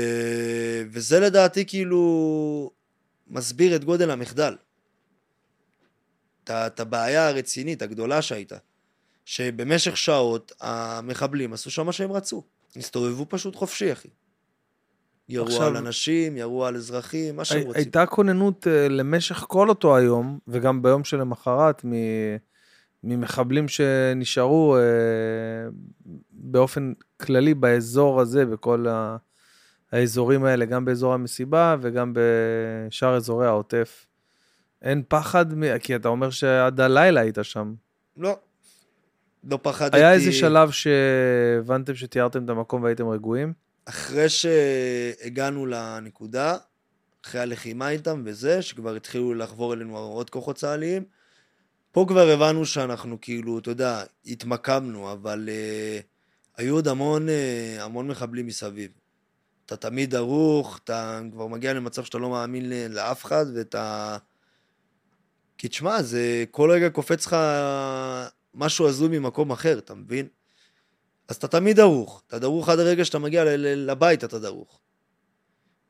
וזה 0.91 1.19
לדעתי 1.19 1.65
כאילו 1.65 2.71
מסביר 3.27 3.75
את 3.75 3.84
גודל 3.84 4.11
המחדל. 4.11 4.55
את 6.43 6.80
הבעיה 6.80 7.27
הרצינית, 7.27 7.82
הגדולה 7.82 8.21
שהייתה. 8.21 8.57
שבמשך 9.30 9.97
שעות 9.97 10.51
המחבלים 10.61 11.53
עשו 11.53 11.71
שם 11.71 11.86
מה 11.86 11.91
שהם 11.91 12.11
רצו. 12.11 12.43
הסתובבו 12.75 13.25
פשוט 13.30 13.55
חופשי, 13.55 13.93
אחי. 13.93 14.07
ירו 15.30 15.45
עכשיו, 15.45 15.63
על 15.63 15.77
אנשים, 15.77 16.38
ירו 16.38 16.65
על 16.65 16.75
אזרחים, 16.75 17.36
מה 17.36 17.45
שהם 17.45 17.57
רוצים. 17.57 17.75
הייתה 17.75 18.05
כוננות 18.05 18.67
uh, 18.67 18.89
למשך 18.89 19.45
כל 19.47 19.69
אותו 19.69 19.97
היום, 19.97 20.39
וגם 20.47 20.82
ביום 20.82 21.03
שלמחרת, 21.03 21.86
ממחבלים 23.03 23.67
שנשארו 23.67 24.77
uh, 24.77 26.09
באופן 26.32 26.93
כללי 27.17 27.53
באזור 27.53 28.21
הזה, 28.21 28.45
בכל 28.45 28.88
ה... 28.88 29.17
האזורים 29.91 30.45
האלה, 30.45 30.65
גם 30.65 30.86
באזור 30.86 31.13
המסיבה 31.13 31.75
וגם 31.82 32.13
בשאר 32.15 33.15
אזורי 33.15 33.47
העוטף. 33.47 34.05
אין 34.82 35.03
פחד, 35.07 35.45
כי 35.80 35.95
אתה 35.95 36.07
אומר 36.07 36.30
שעד 36.30 36.80
הלילה 36.80 37.21
היית 37.21 37.38
שם. 37.41 37.73
לא, 38.17 38.38
לא 39.44 39.60
פחדתי. 39.62 39.98
היה 39.98 40.14
איזה 40.14 40.32
שלב 40.32 40.72
שהבנתם 40.72 41.96
שתיארתם 41.96 42.46
את 42.46 42.50
המקום 42.50 42.84
והייתם 42.84 43.08
רגועים? 43.08 43.54
אחרי 43.86 44.30
שהגענו 44.30 45.66
לנקודה, 45.66 46.58
אחרי 47.26 47.42
הלחימה 47.42 47.90
איתם 47.90 48.22
וזה, 48.26 48.62
שכבר 48.62 48.96
התחילו 48.96 49.34
לחבור 49.34 49.74
אלינו 49.74 49.98
עוד 49.98 50.30
כוחות 50.30 50.56
צה"ליים, 50.56 51.04
פה 51.92 52.06
כבר 52.08 52.30
הבנו 52.30 52.66
שאנחנו 52.66 53.22
כאילו, 53.22 53.60
אתה 53.60 53.70
יודע, 53.72 54.04
התמקמנו, 54.26 55.12
אבל 55.12 55.50
uh, 55.50 56.04
היו 56.58 56.76
עוד 56.76 56.88
המון, 56.88 57.28
uh, 57.28 57.82
המון 57.82 58.08
מחבלים 58.08 58.48
מסביב. 58.48 58.92
אתה 59.66 59.76
תמיד 59.76 60.16
ערוך, 60.16 60.80
אתה 60.84 61.22
כבר 61.32 61.48
מגיע 61.48 61.74
למצב 61.74 62.04
שאתה 62.04 62.18
לא 62.18 62.30
מאמין 62.30 62.72
לאף 62.90 63.26
אחד, 63.26 63.46
ואתה... 63.56 64.18
כי 65.58 65.68
תשמע, 65.68 66.02
זה 66.02 66.44
כל 66.52 66.72
רגע 66.72 66.90
קופץ 66.90 67.26
לך 67.26 67.36
משהו 68.54 68.88
הזוי 68.88 69.20
ממקום 69.20 69.52
אחר, 69.52 69.78
אתה 69.78 69.95
מבין? 69.95 70.28
אז 71.28 71.36
אתה 71.36 71.47
תמיד 71.47 71.76
דרוך, 71.76 72.24
אתה 72.28 72.39
דרוך 72.39 72.70
עד 72.70 72.80
הרגע 72.80 73.06
שאתה 73.06 73.20
מגיע 73.20 73.43
לבית 73.58 74.24
אתה 74.24 74.39
דרוך. 74.39 74.80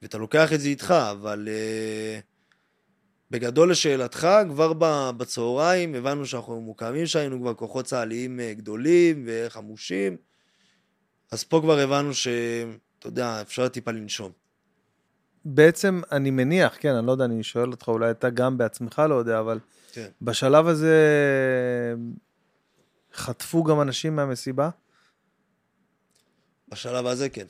ואתה 0.01 0.17
לוקח 0.17 0.53
את 0.53 0.59
זה 0.59 0.67
איתך, 0.67 0.91
אבל 0.91 1.47
uh, 1.47 2.21
בגדול 3.31 3.71
לשאלתך, 3.71 4.27
כבר 4.49 4.73
בצהריים 5.17 5.95
הבנו 5.95 6.25
שאנחנו 6.25 6.61
מוקמים 6.61 7.05
שהיינו 7.05 7.39
כבר 7.41 7.53
כוחות 7.53 7.85
צה"ליים 7.85 8.39
uh, 8.39 8.57
גדולים 8.57 9.23
וחמושים, 9.27 10.17
אז 11.31 11.43
פה 11.43 11.59
כבר 11.61 11.79
הבנו 11.79 12.13
שאתה 12.13 13.07
יודע, 13.07 13.41
אפשר 13.41 13.67
טיפה 13.67 13.91
לנשום. 13.91 14.31
בעצם 15.45 16.01
אני 16.11 16.31
מניח, 16.31 16.77
כן, 16.79 16.95
אני 16.95 17.07
לא 17.07 17.11
יודע, 17.11 17.25
אני 17.25 17.43
שואל 17.43 17.71
אותך, 17.71 17.87
אולי 17.87 18.11
אתה 18.11 18.29
גם 18.29 18.57
בעצמך 18.57 19.01
לא 19.09 19.15
יודע, 19.15 19.39
אבל 19.39 19.59
כן. 19.93 20.07
בשלב 20.21 20.67
הזה 20.67 20.95
חטפו 23.13 23.63
גם 23.63 23.81
אנשים 23.81 24.15
מהמסיבה? 24.15 24.69
בשלב 26.71 27.05
הזה 27.05 27.29
כן. 27.29 27.45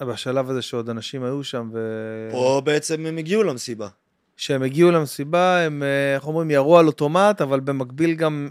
בשלב 0.00 0.50
הזה 0.50 0.62
שעוד 0.62 0.90
אנשים 0.90 1.24
היו 1.24 1.44
שם 1.44 1.70
ו... 1.72 2.28
פה 2.32 2.62
בעצם 2.64 3.06
הם 3.06 3.18
הגיעו 3.18 3.42
למסיבה. 3.42 3.88
כשהם 4.36 4.62
הגיעו 4.62 4.90
למסיבה, 4.90 5.60
הם, 5.60 5.82
אה, 5.82 6.14
איך 6.14 6.26
אומרים, 6.26 6.50
ירו 6.50 6.78
על 6.78 6.86
אוטומט, 6.86 7.40
אבל 7.40 7.60
במקביל 7.60 8.14
גם 8.14 8.50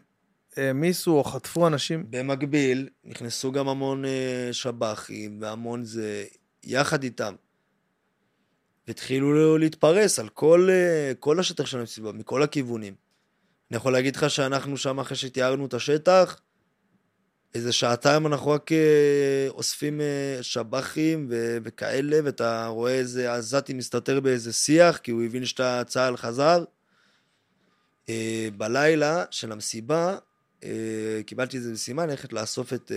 העמיסו 0.57 1.11
או 1.11 1.23
חטפו 1.23 1.67
אנשים. 1.67 2.05
במקביל, 2.09 2.89
נכנסו 3.03 3.51
גם 3.51 3.67
המון 3.67 4.05
אה, 4.05 4.49
שב"חים 4.51 5.37
והמון 5.41 5.83
זה, 5.83 6.25
יחד 6.63 7.03
איתם. 7.03 7.33
והתחילו 8.87 9.57
להתפרס 9.57 10.19
על 10.19 10.29
כל, 10.29 10.67
אה, 10.71 11.11
כל 11.19 11.39
השטח 11.39 11.65
של 11.65 11.79
המסיבה, 11.79 12.11
מכל 12.11 12.43
הכיוונים. 12.43 12.93
אני 13.71 13.77
יכול 13.77 13.93
להגיד 13.93 14.15
לך 14.15 14.29
שאנחנו 14.29 14.77
שם, 14.77 14.99
אחרי 14.99 15.17
שתיארנו 15.17 15.65
את 15.65 15.73
השטח, 15.73 16.39
איזה 17.55 17.71
שעתיים 17.71 18.27
אנחנו 18.27 18.51
רק 18.51 18.71
אה, 18.71 19.47
אוספים 19.49 20.01
אה, 20.01 20.37
שב"חים 20.41 21.27
ו- 21.29 21.57
וכאלה, 21.63 22.19
ואתה 22.23 22.67
רואה 22.67 22.91
איזה 22.91 23.33
עזתי 23.33 23.73
מסתתר 23.73 24.19
באיזה 24.19 24.53
שיח, 24.53 24.97
כי 24.97 25.11
הוא 25.11 25.23
הבין 25.23 25.45
שאתה 25.45 25.83
צה"ל 25.87 26.17
חזר. 26.17 26.63
אה, 28.09 28.47
בלילה 28.57 29.23
של 29.31 29.51
המסיבה, 29.51 30.17
קיבלתי 31.25 31.57
איזה 31.57 31.71
משימה 31.71 32.05
ללכת 32.05 32.33
לאסוף 32.33 32.73
את 32.73 32.91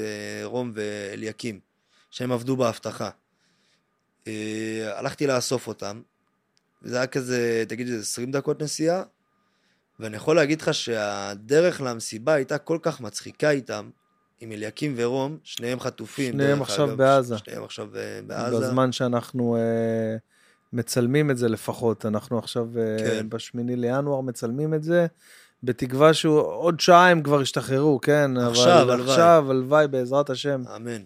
רום 0.44 0.72
ואליקים, 0.74 1.60
שהם 2.10 2.32
עבדו 2.32 2.56
באבטחה. 2.56 3.10
הלכתי 4.86 5.26
לאסוף 5.26 5.66
אותם, 5.66 6.02
וזה 6.82 6.96
היה 6.96 7.06
כזה, 7.06 7.64
תגיד, 7.68 7.86
איזה 7.86 8.00
20 8.00 8.30
דקות 8.30 8.62
נסיעה, 8.62 9.02
ואני 10.00 10.16
יכול 10.16 10.36
להגיד 10.36 10.60
לך 10.60 10.74
שהדרך 10.74 11.80
למסיבה 11.80 12.34
הייתה 12.34 12.58
כל 12.58 12.78
כך 12.82 13.00
מצחיקה 13.00 13.50
איתם, 13.50 13.90
עם 14.40 14.52
אליקים 14.52 14.94
ורום, 14.96 15.38
שניהם 15.44 15.80
חטופים. 15.80 16.32
שניהם 16.32 16.62
עכשיו 16.62 16.88
אגב, 16.88 16.96
בעזה. 16.96 17.38
שניהם 17.38 17.64
עכשיו 17.64 17.88
uh, 17.92 18.26
בעזה. 18.26 18.60
בזמן 18.60 18.92
שאנחנו 18.92 19.56
uh, 19.56 20.20
מצלמים 20.72 21.30
את 21.30 21.38
זה 21.38 21.48
לפחות. 21.48 22.06
אנחנו 22.06 22.38
עכשיו 22.38 22.66
uh, 22.74 23.02
כן. 23.02 23.28
בשמיני 23.28 23.76
לינואר 23.76 24.20
מצלמים 24.20 24.74
את 24.74 24.82
זה, 24.82 25.06
בתקווה 25.62 26.14
שעוד 26.14 26.80
שעה 26.80 27.08
הם 27.10 27.22
כבר 27.22 27.42
ישתחררו, 27.42 28.00
כן? 28.00 28.30
עכשיו, 28.36 28.82
אבל 28.82 28.90
הלוואי. 28.92 29.10
עכשיו, 29.10 29.46
הלוואי, 29.50 29.88
בעזרת 29.88 30.30
השם. 30.30 30.62
אמן. 30.76 31.02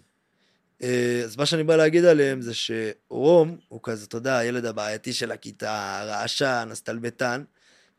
Uh, 0.81 0.85
אז 1.25 1.37
מה 1.37 1.45
שאני 1.45 1.63
בא 1.63 1.75
להגיד 1.75 2.05
עליהם 2.05 2.41
זה 2.41 2.51
שרום 2.53 3.57
הוא 3.67 3.79
כזה, 3.83 4.05
אתה 4.05 4.17
יודע, 4.17 4.37
הילד 4.37 4.65
הבעייתי 4.65 5.13
של 5.13 5.31
הכיתה, 5.31 6.03
רעשן, 6.05 6.69
הסטלבטן, 6.71 7.43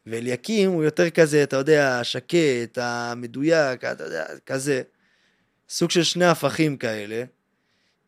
ואליקים 0.06 0.70
הוא 0.70 0.84
יותר 0.84 1.10
כזה, 1.10 1.42
אתה 1.42 1.56
יודע, 1.56 2.00
השקט, 2.00 2.78
המדויק, 2.80 3.84
אתה 3.84 4.04
יודע, 4.04 4.24
כזה. 4.46 4.82
סוג 5.68 5.90
של 5.90 6.02
שני 6.02 6.24
הפכים 6.24 6.76
כאלה, 6.76 7.24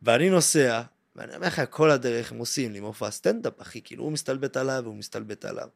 ואני 0.02 0.30
נוסע, 0.30 0.82
ואני 1.16 1.36
אומר 1.36 1.46
לך, 1.46 1.62
כל 1.70 1.90
הדרך 1.90 2.32
הם 2.32 2.38
עושים 2.38 2.72
לי 2.72 2.80
מופע 2.80 3.10
סטנדאפ, 3.10 3.62
אחי, 3.62 3.80
כאילו 3.84 4.04
הוא 4.04 4.12
מסתלבט 4.12 4.56
עליו 4.56 4.80
והוא 4.84 4.96
מסתלבט 4.96 5.44
עליו. 5.44 5.68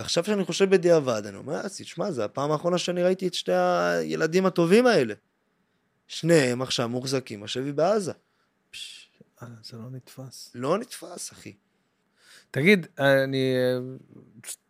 ועכשיו 0.00 0.24
שאני 0.24 0.44
חושב 0.44 0.70
בדיעבד, 0.70 1.26
אני 1.26 1.36
אומר, 1.36 1.54
אז 1.54 1.76
תשמע, 1.76 2.10
זו 2.10 2.22
הפעם 2.22 2.50
האחרונה 2.50 2.78
שאני 2.78 3.02
ראיתי 3.02 3.28
את 3.28 3.34
שני 3.34 3.54
הילדים 3.54 4.46
הטובים 4.46 4.86
האלה. 4.86 5.14
שניהם 6.08 6.62
עכשיו 6.62 6.88
מוחזקים 6.88 7.40
בשבי 7.40 7.72
בעזה. 7.72 8.12
פש, 8.70 9.10
אה, 9.42 9.48
זה 9.62 9.76
לא 9.76 9.90
נתפס. 9.90 10.50
לא 10.54 10.78
נתפס, 10.78 11.32
אחי. 11.32 11.56
תגיד, 12.50 12.86
אני 12.98 13.54
אה, 13.56 13.78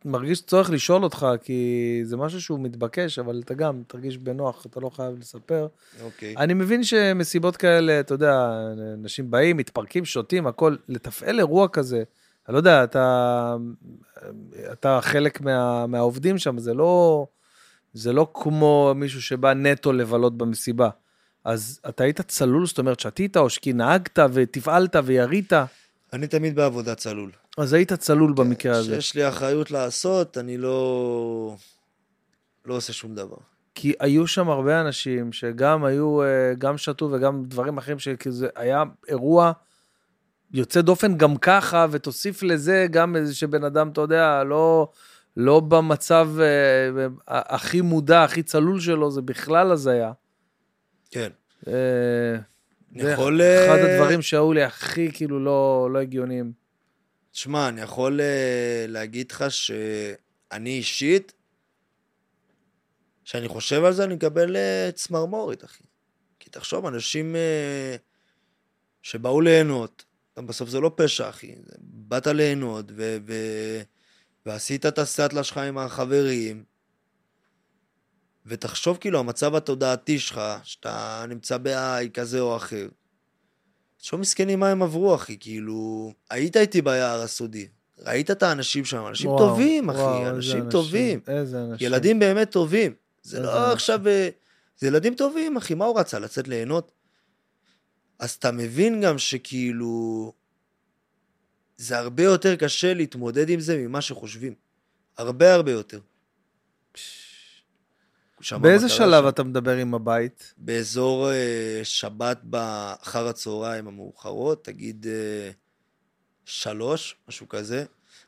מרגיש 0.05 0.43
צורך 0.43 0.71
לשאול 0.71 1.05
אותך, 1.05 1.27
כי 1.43 2.01
זה 2.05 2.17
משהו 2.17 2.41
שהוא 2.41 2.61
מתבקש, 2.61 3.19
אבל 3.19 3.41
אתה 3.45 3.55
גם 3.55 3.83
תרגיש 3.87 4.19
בנוח, 4.19 4.67
אתה 4.67 4.81
לא 4.81 4.91
חייב 4.91 5.19
לספר. 5.19 5.67
אוקיי. 6.03 6.35
אני 6.37 6.55
מבין 6.55 6.85
שמסיבות 6.85 7.57
כאלה, 7.57 8.01
אתה 8.01 8.15
יודע, 8.15 8.51
אנשים 8.95 9.31
באים, 9.31 9.57
מתפרקים, 9.57 10.05
שותים, 10.05 10.47
הכל, 10.47 10.77
לתפעל 10.89 11.39
אירוע 11.39 11.69
כזה, 11.69 12.03
אני 12.49 12.53
לא 12.53 12.59
יודע, 12.59 12.85
אתה, 12.85 13.57
אתה 14.73 14.99
חלק 15.03 15.41
מה, 15.41 15.87
מהעובדים 15.87 16.39
שם, 16.39 16.59
זה 16.59 16.75
לא, 16.75 17.27
זה 17.93 18.13
לא 18.13 18.31
כמו 18.35 18.93
מישהו 18.97 19.23
שבא 19.23 19.53
נטו 19.53 19.93
לבלות 19.93 20.39
במסיבה. 20.39 20.89
אז 21.45 21.81
אתה 21.89 22.05
היית 22.05 22.21
צלול, 22.21 22.67
זאת 22.67 22.79
אומרת, 22.79 23.01
שתית, 23.01 23.37
או 23.37 23.51
שכי 23.51 23.73
נהגת 23.73 24.19
ותפעלת 24.33 24.97
וירית, 25.05 25.53
אני 26.13 26.27
תמיד 26.27 26.57
בעבודה 26.57 26.95
צלול. 26.95 27.31
אז 27.59 27.73
היית 27.73 27.93
צלול 27.93 28.33
במקרה 28.33 28.77
הזה. 28.77 28.93
כשיש 28.93 29.15
לי 29.15 29.29
אחריות 29.29 29.71
לעשות, 29.71 30.39
אני 30.39 30.57
לא... 30.59 31.57
לא 32.65 32.75
עושה 32.75 32.93
שום 32.93 33.15
דבר. 33.15 33.37
כי 33.75 33.93
היו 34.01 34.27
שם 34.27 34.49
הרבה 34.49 34.81
אנשים 34.81 35.33
שגם 35.33 35.85
היו, 35.85 36.23
אה, 36.23 36.55
גם 36.59 36.79
שתו 36.79 37.11
וגם 37.13 37.45
דברים 37.45 37.79
אחרים, 37.79 37.99
שזה 37.99 38.49
היה 38.57 38.83
אירוע 39.09 39.53
יוצא 40.53 40.81
דופן 40.81 41.17
גם 41.17 41.37
ככה, 41.37 41.87
ותוסיף 41.91 42.43
לזה 42.43 42.87
גם 42.91 43.17
איזה 43.17 43.35
שבן 43.35 43.65
אדם, 43.65 43.89
אתה 43.89 44.01
יודע, 44.01 44.45
לא, 44.45 44.89
לא 45.37 45.61
במצב 45.61 46.29
אה, 46.41 47.07
הכי 47.29 47.81
מודע, 47.81 48.25
הכי 48.25 48.43
צלול 48.43 48.81
שלו, 48.81 49.11
זה 49.11 49.23
בכלל 49.23 49.73
הזיה. 49.73 50.13
כן. 51.11 51.29
אה, 51.69 51.73
זה 53.01 53.11
יכול... 53.11 53.41
אחד 53.43 53.79
אה, 53.79 53.95
הדברים 53.95 54.23
שהיו 54.23 54.53
לי 54.53 54.63
הכי 54.63 55.13
כאילו 55.13 55.45
לא, 55.45 55.89
לא 55.93 55.99
הגיוניים. 55.99 56.68
תשמע, 57.39 57.69
אני 57.69 57.81
יכול 57.81 58.21
אה, 58.21 58.85
להגיד 58.89 59.33
לך 59.33 59.45
שאני 59.51 60.71
אישית, 60.71 61.33
כשאני 63.25 63.49
חושב 63.49 63.85
על 63.85 63.93
זה, 63.93 64.05
אני 64.05 64.15
מקבל 64.15 64.57
אה, 64.57 64.91
צמרמורת, 64.95 65.65
אחי. 65.65 65.85
כי 66.39 66.51
תחשוב, 66.51 66.87
אנשים 66.87 67.37
אה, 67.37 67.97
שבאו 69.03 69.41
ליהנות, 69.41 70.05
בסוף 70.39 70.69
זה 70.69 70.81
לא 70.81 70.91
פשע, 70.97 71.29
אחי. 71.29 71.55
באת 71.81 72.27
ליהנות, 72.27 72.85
ו- 72.97 73.17
ו- 73.27 73.83
ועשית 74.47 74.87
את 74.87 74.99
הסטלה 74.99 75.45
שלך 75.45 75.59
עם 75.59 75.79
החברים, 75.79 76.65
ותחשוב 78.47 78.97
כאילו, 78.97 79.19
המצב 79.19 79.55
התודעתי 79.55 80.19
שלך, 80.19 80.41
שאתה 80.65 81.25
נמצא 81.29 81.59
בהיי 81.59 82.11
כזה 82.11 82.41
או 82.41 82.57
אחר. 82.57 82.89
תחשוב 83.99 84.21
מסכנים 84.21 84.61
מה 84.61 84.71
הם 84.71 84.83
עברו, 84.83 85.15
אחי, 85.15 85.37
כאילו... 85.41 86.13
היית 86.31 86.57
איתי 86.57 86.83
ביער 86.83 87.21
הסודי, 87.21 87.69
ראית 87.99 88.31
את 88.31 88.43
האנשים 88.43 88.85
שם, 88.85 89.07
אנשים 89.07 89.31
וואו, 89.31 89.39
טובים, 89.39 89.91
אחי, 89.91 89.99
וואו, 89.99 90.29
אנשים 90.29 90.71
טובים. 90.71 91.21
איזה 91.29 91.65
אנשים. 91.65 91.87
ילדים 91.87 92.19
באמת 92.19 92.51
טובים. 92.51 92.95
זה 93.23 93.41
לא 93.41 93.59
אנשים. 93.59 93.73
עכשיו... 93.73 94.09
אה, 94.09 94.29
זה 94.79 94.87
ילדים 94.87 95.15
טובים, 95.15 95.57
אחי, 95.57 95.75
מה 95.75 95.85
הוא 95.85 96.01
רצה? 96.01 96.19
לצאת 96.19 96.49
ליהנות? 96.49 96.93
אז 98.19 98.31
אתה 98.31 98.51
מבין 98.51 99.01
גם 99.01 99.19
שכאילו... 99.19 100.33
זה 101.77 101.99
הרבה 101.99 102.23
יותר 102.23 102.57
קשה 102.57 102.95
להתמודד 102.95 103.49
עם 103.49 103.61
זה 103.61 103.77
ממה 103.79 104.01
שחושבים. 104.01 104.55
הרבה 105.17 105.55
הרבה 105.55 105.73
יותר. 105.73 106.01
שם 106.95 107.28
באיזה 108.61 108.89
שלב 108.89 109.23
שם. 109.23 109.29
אתה 109.29 109.43
מדבר 109.43 109.77
עם 109.77 109.95
הבית? 109.95 110.55
באזור 110.59 111.31
אה, 111.31 111.81
שבת 111.85 112.39
באחר 112.43 113.29
הצהריים 113.29 113.89
המאוחרות, 113.89 114.65
תגיד 114.65 115.07
אה, 115.09 115.51
שלוש, 116.45 117.17
משהו 117.29 117.49
כזה. 117.49 117.85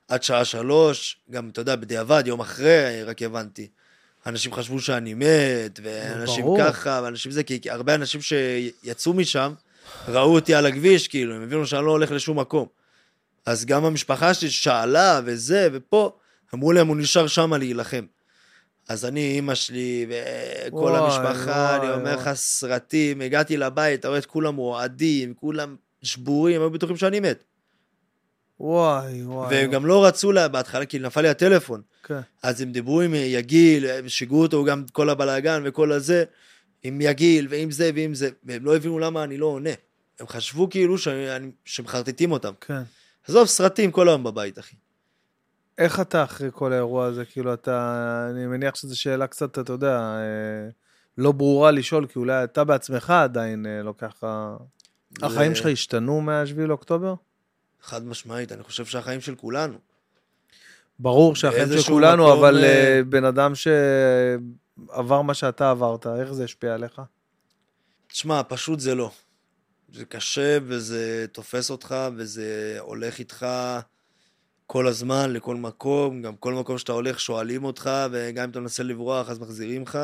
עד 0.08 0.22
שעה 0.22 0.44
שלוש, 0.44 1.18
גם, 1.30 1.48
אתה 1.48 1.60
יודע, 1.60 1.76
בדיעבד, 1.76 2.22
יום 2.26 2.40
אחרי, 2.40 3.02
רק 3.04 3.22
הבנתי. 3.22 3.68
אנשים 4.26 4.52
חשבו 4.52 4.80
שאני 4.80 5.14
מת, 5.14 5.80
ואנשים 5.82 6.44
ברור. 6.44 6.58
ככה, 6.58 7.00
ואנשים 7.04 7.32
זה, 7.32 7.42
כי 7.42 7.70
הרבה 7.70 7.94
אנשים 7.94 8.20
שיצאו 8.20 9.14
משם, 9.14 9.52
ראו 10.08 10.34
אותי 10.34 10.54
על 10.54 10.66
הכביש, 10.66 11.08
כאילו, 11.08 11.34
הם 11.34 11.42
הבינו 11.42 11.66
שאני 11.66 11.84
לא 11.84 11.90
הולך 11.90 12.10
לשום 12.10 12.38
מקום. 12.38 12.66
אז 13.46 13.64
גם 13.64 13.84
המשפחה 13.84 14.34
שלי 14.34 14.50
שאלה, 14.50 15.20
וזה, 15.24 15.68
ופה, 15.72 16.18
אמרו 16.54 16.72
להם, 16.72 16.88
הוא 16.88 16.96
נשאר 16.96 17.26
שם 17.26 17.54
להילחם. 17.54 18.04
אז 18.90 19.04
אני, 19.04 19.20
אימא 19.20 19.54
שלי, 19.54 20.06
וכל 20.68 20.96
המשפחה, 20.96 21.76
אני 21.76 21.90
אומר. 21.92 22.16
לך, 22.16 22.30
סרטים, 22.34 23.20
הגעתי 23.20 23.56
לבית, 23.56 24.00
אתה 24.00 24.08
רואה 24.08 24.18
את 24.18 24.26
כולם 24.26 24.56
רועדים, 24.56 25.34
כולם 25.34 25.76
שבורים, 26.02 26.60
היו 26.60 26.70
בטוחים 26.70 26.96
שאני 26.96 27.20
מת. 27.20 27.44
וואי, 28.60 29.22
וואי. 29.24 29.48
והם 29.50 29.70
גם 29.70 29.86
לא 29.86 30.04
רצו 30.04 30.32
לה 30.32 30.48
בהתחלה, 30.48 30.86
כי 30.86 30.98
נפל 30.98 31.20
לי 31.20 31.28
הטלפון. 31.28 31.82
כן. 32.04 32.20
אז 32.42 32.60
הם 32.60 32.72
דיברו 32.72 33.00
עם 33.00 33.14
יגיל, 33.14 33.86
הם 33.86 34.08
שיגעו 34.08 34.42
אותו 34.42 34.64
גם 34.64 34.84
כל 34.92 35.10
הבלאגן 35.10 35.62
וכל 35.64 35.92
הזה, 35.92 36.24
עם 36.82 37.00
יגיל 37.00 37.46
ועם 37.50 37.70
זה 37.70 37.90
ועם 37.94 38.14
זה, 38.14 38.30
והם 38.44 38.64
לא 38.64 38.76
הבינו 38.76 38.98
למה 38.98 39.24
אני 39.24 39.36
לא 39.36 39.46
עונה. 39.46 39.70
הם 40.20 40.28
חשבו 40.28 40.70
כאילו 40.70 40.98
שאני- 40.98 41.50
שמחרטטים 41.64 42.32
אותם. 42.32 42.52
כן. 42.60 42.82
עזוב, 43.28 43.46
סרטים 43.46 43.90
כל 43.90 44.08
היום 44.08 44.24
בבית, 44.24 44.58
אחי. 44.58 44.76
איך 45.80 46.00
אתה 46.00 46.24
אחרי 46.24 46.48
כל 46.52 46.72
האירוע 46.72 47.06
הזה? 47.06 47.24
כאילו, 47.24 47.54
אתה... 47.54 48.26
אני 48.30 48.46
מניח 48.46 48.74
שזו 48.74 49.00
שאלה 49.00 49.26
קצת, 49.26 49.58
אתה 49.58 49.72
יודע, 49.72 49.98
אה, 49.98 50.68
לא 51.18 51.32
ברורה 51.32 51.70
לשאול, 51.70 52.06
כי 52.06 52.18
אולי 52.18 52.44
אתה 52.44 52.64
בעצמך 52.64 53.10
עדיין 53.10 53.66
לא 53.84 53.94
ככה... 53.98 54.56
החיים 55.22 55.54
שלך 55.54 55.66
השתנו 55.66 56.20
מה-7 56.20 56.60
לאוקטובר? 56.60 57.14
חד 57.82 58.06
משמעית, 58.06 58.52
אני 58.52 58.62
חושב 58.62 58.84
שהחיים 58.84 59.20
של 59.20 59.34
כולנו. 59.34 59.78
ברור 60.98 61.36
שהחיים 61.36 61.68
של 61.68 61.82
כולנו, 61.82 62.24
מקום, 62.24 62.38
אבל 62.38 62.64
אה, 62.64 63.00
בן 63.08 63.24
אדם 63.24 63.52
שעבר 63.54 65.22
מה 65.22 65.34
שאתה 65.34 65.70
עברת, 65.70 66.06
איך 66.06 66.32
זה 66.32 66.44
השפיע 66.44 66.74
עליך? 66.74 67.02
תשמע, 68.06 68.42
פשוט 68.48 68.80
זה 68.80 68.94
לא. 68.94 69.10
זה 69.92 70.04
קשה 70.04 70.58
וזה 70.62 71.26
תופס 71.32 71.70
אותך 71.70 71.94
וזה 72.16 72.76
הולך 72.78 73.18
איתך 73.18 73.46
כל 74.72 74.86
הזמן, 74.86 75.32
לכל 75.32 75.56
מקום. 75.56 76.22
גם 76.22 76.36
כל 76.36 76.54
מקום 76.54 76.78
שאתה 76.78 76.92
הולך 76.92 77.20
שואלים 77.20 77.64
אותך, 77.64 77.90
וגם 78.12 78.44
אם 78.44 78.50
אתה 78.50 78.60
מנסה 78.60 78.82
לברוח 78.82 79.30
אז 79.30 79.38
מחזירים 79.38 79.82
לך. 79.82 79.98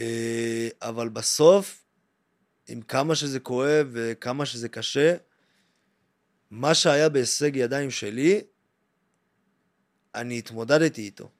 אה, 0.00 0.68
אבל 0.82 1.08
בסוף, 1.08 1.84
עם 2.68 2.82
כמה 2.82 3.14
שזה 3.14 3.40
כואב 3.40 3.88
וכמה 3.92 4.46
שזה 4.46 4.68
קשה, 4.68 5.16
מה 6.50 6.74
שהיה 6.74 7.08
בהישג 7.08 7.56
ידיים 7.56 7.90
שלי, 7.90 8.40
אני 10.14 10.38
התמודדתי 10.38 11.02
איתו. 11.02 11.30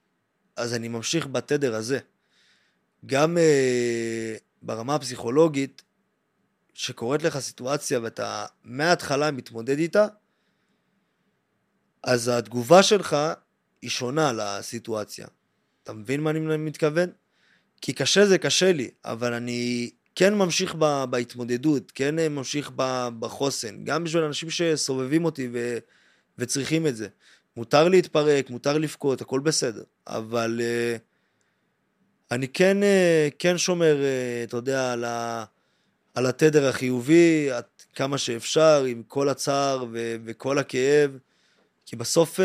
אז 0.55 0.73
אני 0.73 0.87
ממשיך 0.87 1.27
בתדר 1.27 1.75
הזה. 1.75 1.99
גם 3.05 3.37
אה, 3.37 4.35
ברמה 4.61 4.95
הפסיכולוגית, 4.95 5.81
שקורית 6.73 7.23
לך 7.23 7.39
סיטואציה 7.39 7.99
ואתה 8.03 8.45
מההתחלה 8.63 9.31
מתמודד 9.31 9.77
איתה, 9.77 10.07
אז 12.07 12.27
התגובה 12.27 12.83
שלך 12.83 13.17
היא 13.81 13.89
שונה 13.89 14.33
לסיטואציה. 14.33 15.27
אתה 15.83 15.93
מבין 15.93 16.21
מה 16.21 16.29
אני 16.29 16.39
מתכוון? 16.57 17.09
כי 17.81 17.93
קשה 17.93 18.25
זה 18.25 18.37
קשה 18.37 18.71
לי, 18.71 18.89
אבל 19.05 19.33
אני 19.33 19.89
כן 20.15 20.35
ממשיך 20.35 20.75
ב, 20.79 21.03
בהתמודדות, 21.09 21.91
כן 21.95 22.15
ממשיך 22.15 22.71
ב, 22.75 23.07
בחוסן, 23.19 23.83
גם 23.83 24.03
בשביל 24.03 24.23
אנשים 24.23 24.49
שסובבים 24.49 25.25
אותי 25.25 25.49
ו, 25.53 25.77
וצריכים 26.37 26.87
את 26.87 26.95
זה. 26.95 27.07
מותר 27.57 27.87
להתפרק, 27.87 28.49
מותר 28.49 28.77
לבכות, 28.77 29.21
הכל 29.21 29.39
בסדר, 29.39 29.83
אבל 30.07 30.61
uh, 30.61 30.99
אני 32.31 32.47
כן, 32.47 32.77
uh, 32.81 33.35
כן 33.39 33.57
שומר, 33.57 33.97
uh, 33.97 34.47
אתה 34.47 34.57
יודע, 34.57 34.93
על, 34.93 35.03
ה, 35.03 35.45
על 36.15 36.25
התדר 36.25 36.67
החיובי, 36.67 37.51
עד 37.51 37.63
כמה 37.95 38.17
שאפשר, 38.17 38.83
עם 38.83 39.03
כל 39.07 39.29
הצער 39.29 39.85
ו, 39.91 40.15
וכל 40.25 40.57
הכאב, 40.57 41.17
כי 41.87 41.95
בסוף 41.95 42.39
uh, 42.39 42.43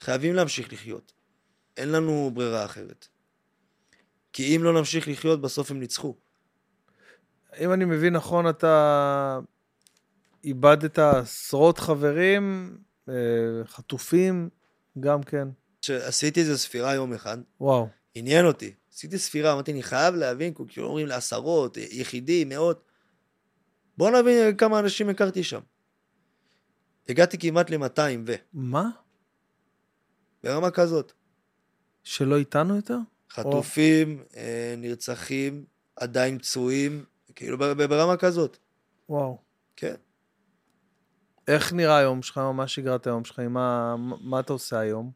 חייבים 0.00 0.34
להמשיך 0.34 0.72
לחיות. 0.72 1.12
אין 1.76 1.92
לנו 1.92 2.30
ברירה 2.34 2.64
אחרת. 2.64 3.08
כי 4.32 4.56
אם 4.56 4.64
לא 4.64 4.72
נמשיך 4.72 5.08
לחיות, 5.08 5.40
בסוף 5.40 5.70
הם 5.70 5.80
ניצחו. 5.80 6.16
אם 7.58 7.72
אני 7.72 7.84
מבין 7.84 8.12
נכון, 8.12 8.48
אתה 8.48 9.38
איבדת 10.44 10.98
עשרות 10.98 11.78
חברים, 11.78 12.76
אה, 13.08 13.14
חטופים, 13.64 14.48
גם 15.00 15.22
כן. 15.22 15.48
כשעשיתי 15.82 16.40
איזה 16.40 16.58
ספירה 16.58 16.94
יום 16.94 17.12
אחד, 17.12 17.38
וואו. 17.60 17.88
עניין 18.14 18.46
אותי. 18.46 18.74
עשיתי 18.92 19.18
ספירה, 19.18 19.52
אמרתי, 19.52 19.72
אני 19.72 19.82
חייב 19.82 20.14
להבין, 20.14 20.54
כאילו 20.68 20.86
אומרים 20.86 21.06
לעשרות, 21.06 21.76
יחידים, 21.76 22.48
מאות. 22.48 22.84
בוא 23.96 24.10
נבין 24.10 24.56
כמה 24.56 24.78
אנשים 24.78 25.08
הכרתי 25.08 25.42
שם. 25.42 25.60
הגעתי 27.08 27.38
כמעט 27.38 27.70
ל-200 27.70 28.00
ו... 28.26 28.34
מה? 28.52 28.90
ברמה 30.44 30.70
כזאת. 30.70 31.12
שלא 32.04 32.36
איתנו 32.36 32.76
יותר? 32.76 32.98
חטופים, 33.30 34.22
אה, 34.36 34.74
נרצחים, 34.78 35.64
עדיין 35.96 36.38
פצועים, 36.38 37.04
כאילו 37.34 37.58
ברמה 37.58 38.16
כזאת. 38.16 38.58
וואו. 39.08 39.38
כן. 39.76 39.94
איך 41.48 41.72
נראה 41.72 41.98
היום 41.98 42.22
שלך, 42.22 42.38
מה 42.38 42.68
שגרת 42.68 43.06
היום 43.06 43.24
שלך, 43.24 43.38
מה, 43.38 43.96
מה 44.20 44.40
אתה 44.40 44.52
עושה 44.52 44.78
היום? 44.78 45.10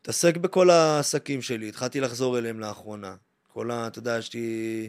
מתעסק 0.00 0.36
בכל 0.36 0.70
העסקים 0.70 1.42
שלי, 1.42 1.68
התחלתי 1.68 2.00
לחזור 2.00 2.38
אליהם 2.38 2.60
לאחרונה. 2.60 3.16
כל 3.48 3.70
ה... 3.70 3.86
אתה 3.86 3.98
יודע, 3.98 4.18
יש 4.18 4.34
לי 4.34 4.88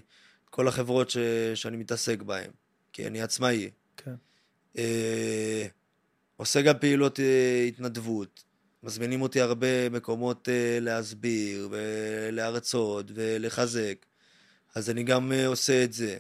כל 0.50 0.68
החברות 0.68 1.10
ש... 1.10 1.18
שאני 1.56 1.78
מתעסק 1.78 2.22
בהן, 2.22 2.52
כי 2.94 3.08
אני 3.08 3.22
עצמאי. 3.22 3.70
כן. 3.98 4.16
אה, 4.78 5.68
עושה 6.38 6.62
גם 6.62 6.74
פעילות 6.80 7.20
אה, 7.20 7.66
התנדבות. 7.68 8.44
מזמינים 8.84 9.22
אותי 9.22 9.42
הרבה 9.42 9.90
מקומות 9.90 10.50
אה, 10.50 10.80
להסביר, 10.82 11.70
ולהרצות, 11.72 13.06
ולחזק. 13.14 14.06
אז 14.76 14.90
אני 14.90 15.04
גם 15.04 15.32
אה, 15.32 15.48
עושה 15.48 15.84
את 15.84 15.94
זה. 15.94 16.18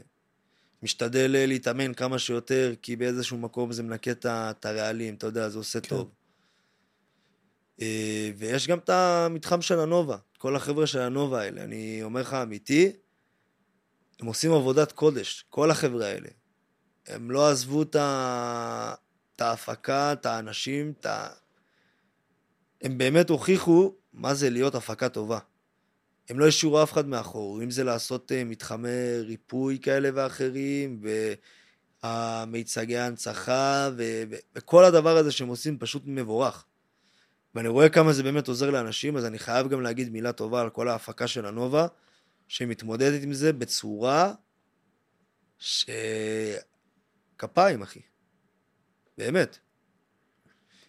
משתדל 0.83 1.35
אה, 1.35 1.45
להתאמן 1.45 1.93
כמה 1.93 2.19
שיותר, 2.19 2.73
כי 2.81 2.95
באיזשהו 2.95 3.37
מקום 3.37 3.71
זה 3.71 3.83
מנקה 3.83 4.11
את 4.25 4.65
הרעלים, 4.65 5.15
אתה 5.15 5.27
יודע, 5.27 5.49
זה 5.49 5.57
עושה 5.57 5.81
כן. 5.81 5.89
טוב. 5.89 6.11
אה, 7.81 8.31
ויש 8.37 8.67
גם 8.67 8.77
את 8.77 8.89
המתחם 8.89 9.61
של 9.61 9.79
הנובה, 9.79 10.17
כל 10.37 10.55
החבר'ה 10.55 10.87
של 10.87 10.99
הנובה 10.99 11.41
האלה, 11.41 11.63
אני 11.63 12.03
אומר 12.03 12.21
לך 12.21 12.33
אמיתי, 12.33 12.91
הם 14.19 14.27
עושים 14.27 14.51
עבודת 14.51 14.91
קודש, 14.91 15.45
כל 15.49 15.71
החבר'ה 15.71 16.05
האלה. 16.05 16.29
הם 17.07 17.31
לא 17.31 17.49
עזבו 17.49 17.83
את 17.83 19.41
ההפקה, 19.41 20.13
את 20.13 20.25
האנשים, 20.25 20.93
את 20.99 21.05
ה... 21.05 21.27
הם 22.81 22.97
באמת 22.97 23.29
הוכיחו 23.29 23.93
מה 24.13 24.33
זה 24.33 24.49
להיות 24.49 24.75
הפקה 24.75 25.09
טובה. 25.09 25.39
הם 26.29 26.39
לא 26.39 26.47
השאירו 26.47 26.83
אף 26.83 26.93
אחד 26.93 27.07
מאחור, 27.07 27.63
אם 27.63 27.71
זה 27.71 27.83
לעשות 27.83 28.31
אה, 28.31 28.43
מתחמי 28.43 29.19
ריפוי 29.19 29.79
כאלה 29.81 30.09
ואחרים, 30.13 31.01
והמיצגי 32.03 32.97
ההנצחה, 32.97 33.89
ו- 33.97 34.23
וכל 34.55 34.85
הדבר 34.85 35.17
הזה 35.17 35.31
שהם 35.31 35.47
עושים 35.47 35.77
פשוט 35.79 36.03
מבורך. 36.05 36.65
ואני 37.55 37.67
רואה 37.67 37.89
כמה 37.89 38.13
זה 38.13 38.23
באמת 38.23 38.47
עוזר 38.47 38.69
לאנשים, 38.69 39.17
אז 39.17 39.25
אני 39.25 39.39
חייב 39.39 39.67
גם 39.67 39.81
להגיד 39.81 40.09
מילה 40.09 40.31
טובה 40.31 40.61
על 40.61 40.69
כל 40.69 40.87
ההפקה 40.87 41.27
של 41.27 41.45
הנובה, 41.45 41.87
שמתמודדת 42.47 43.23
עם 43.23 43.33
זה 43.33 43.53
בצורה 43.53 44.33
ש... 45.57 45.85
כפיים, 47.39 47.81
אחי. 47.81 48.01
באמת. 49.17 49.57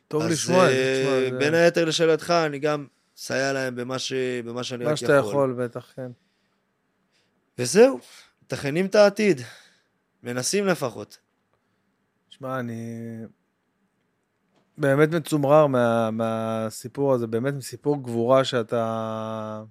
טוב 0.08 0.22
אז, 0.22 0.30
לשמוע 0.30 0.64
את 0.64 0.70
זה, 0.70 1.28
אה, 1.32 1.38
בין 1.38 1.54
היתר 1.54 1.84
לשאלתך, 1.84 2.30
אני 2.30 2.58
גם 2.58 2.86
מסייע 3.16 3.52
להם 3.52 3.76
במה, 3.76 3.98
ש... 3.98 4.12
במה 4.44 4.64
שאני 4.64 4.84
מה 4.84 4.90
רק 4.90 4.96
שאתה 4.96 5.12
יכול, 5.12 5.56
בטח, 5.58 5.92
כן. 5.96 6.10
וזהו, 7.58 8.00
מתכננים 8.42 8.86
את 8.86 8.94
העתיד. 8.94 9.40
מנסים 10.22 10.66
לפחות. 10.66 11.18
שמע, 12.28 12.60
אני 12.60 12.82
באמת 14.78 15.14
מצומרר 15.14 15.66
מה, 15.66 16.10
מהסיפור 16.10 17.14
הזה, 17.14 17.26
באמת 17.26 17.54
מסיפור 17.54 18.02
גבורה 18.02 18.44
שאתה 18.44 19.62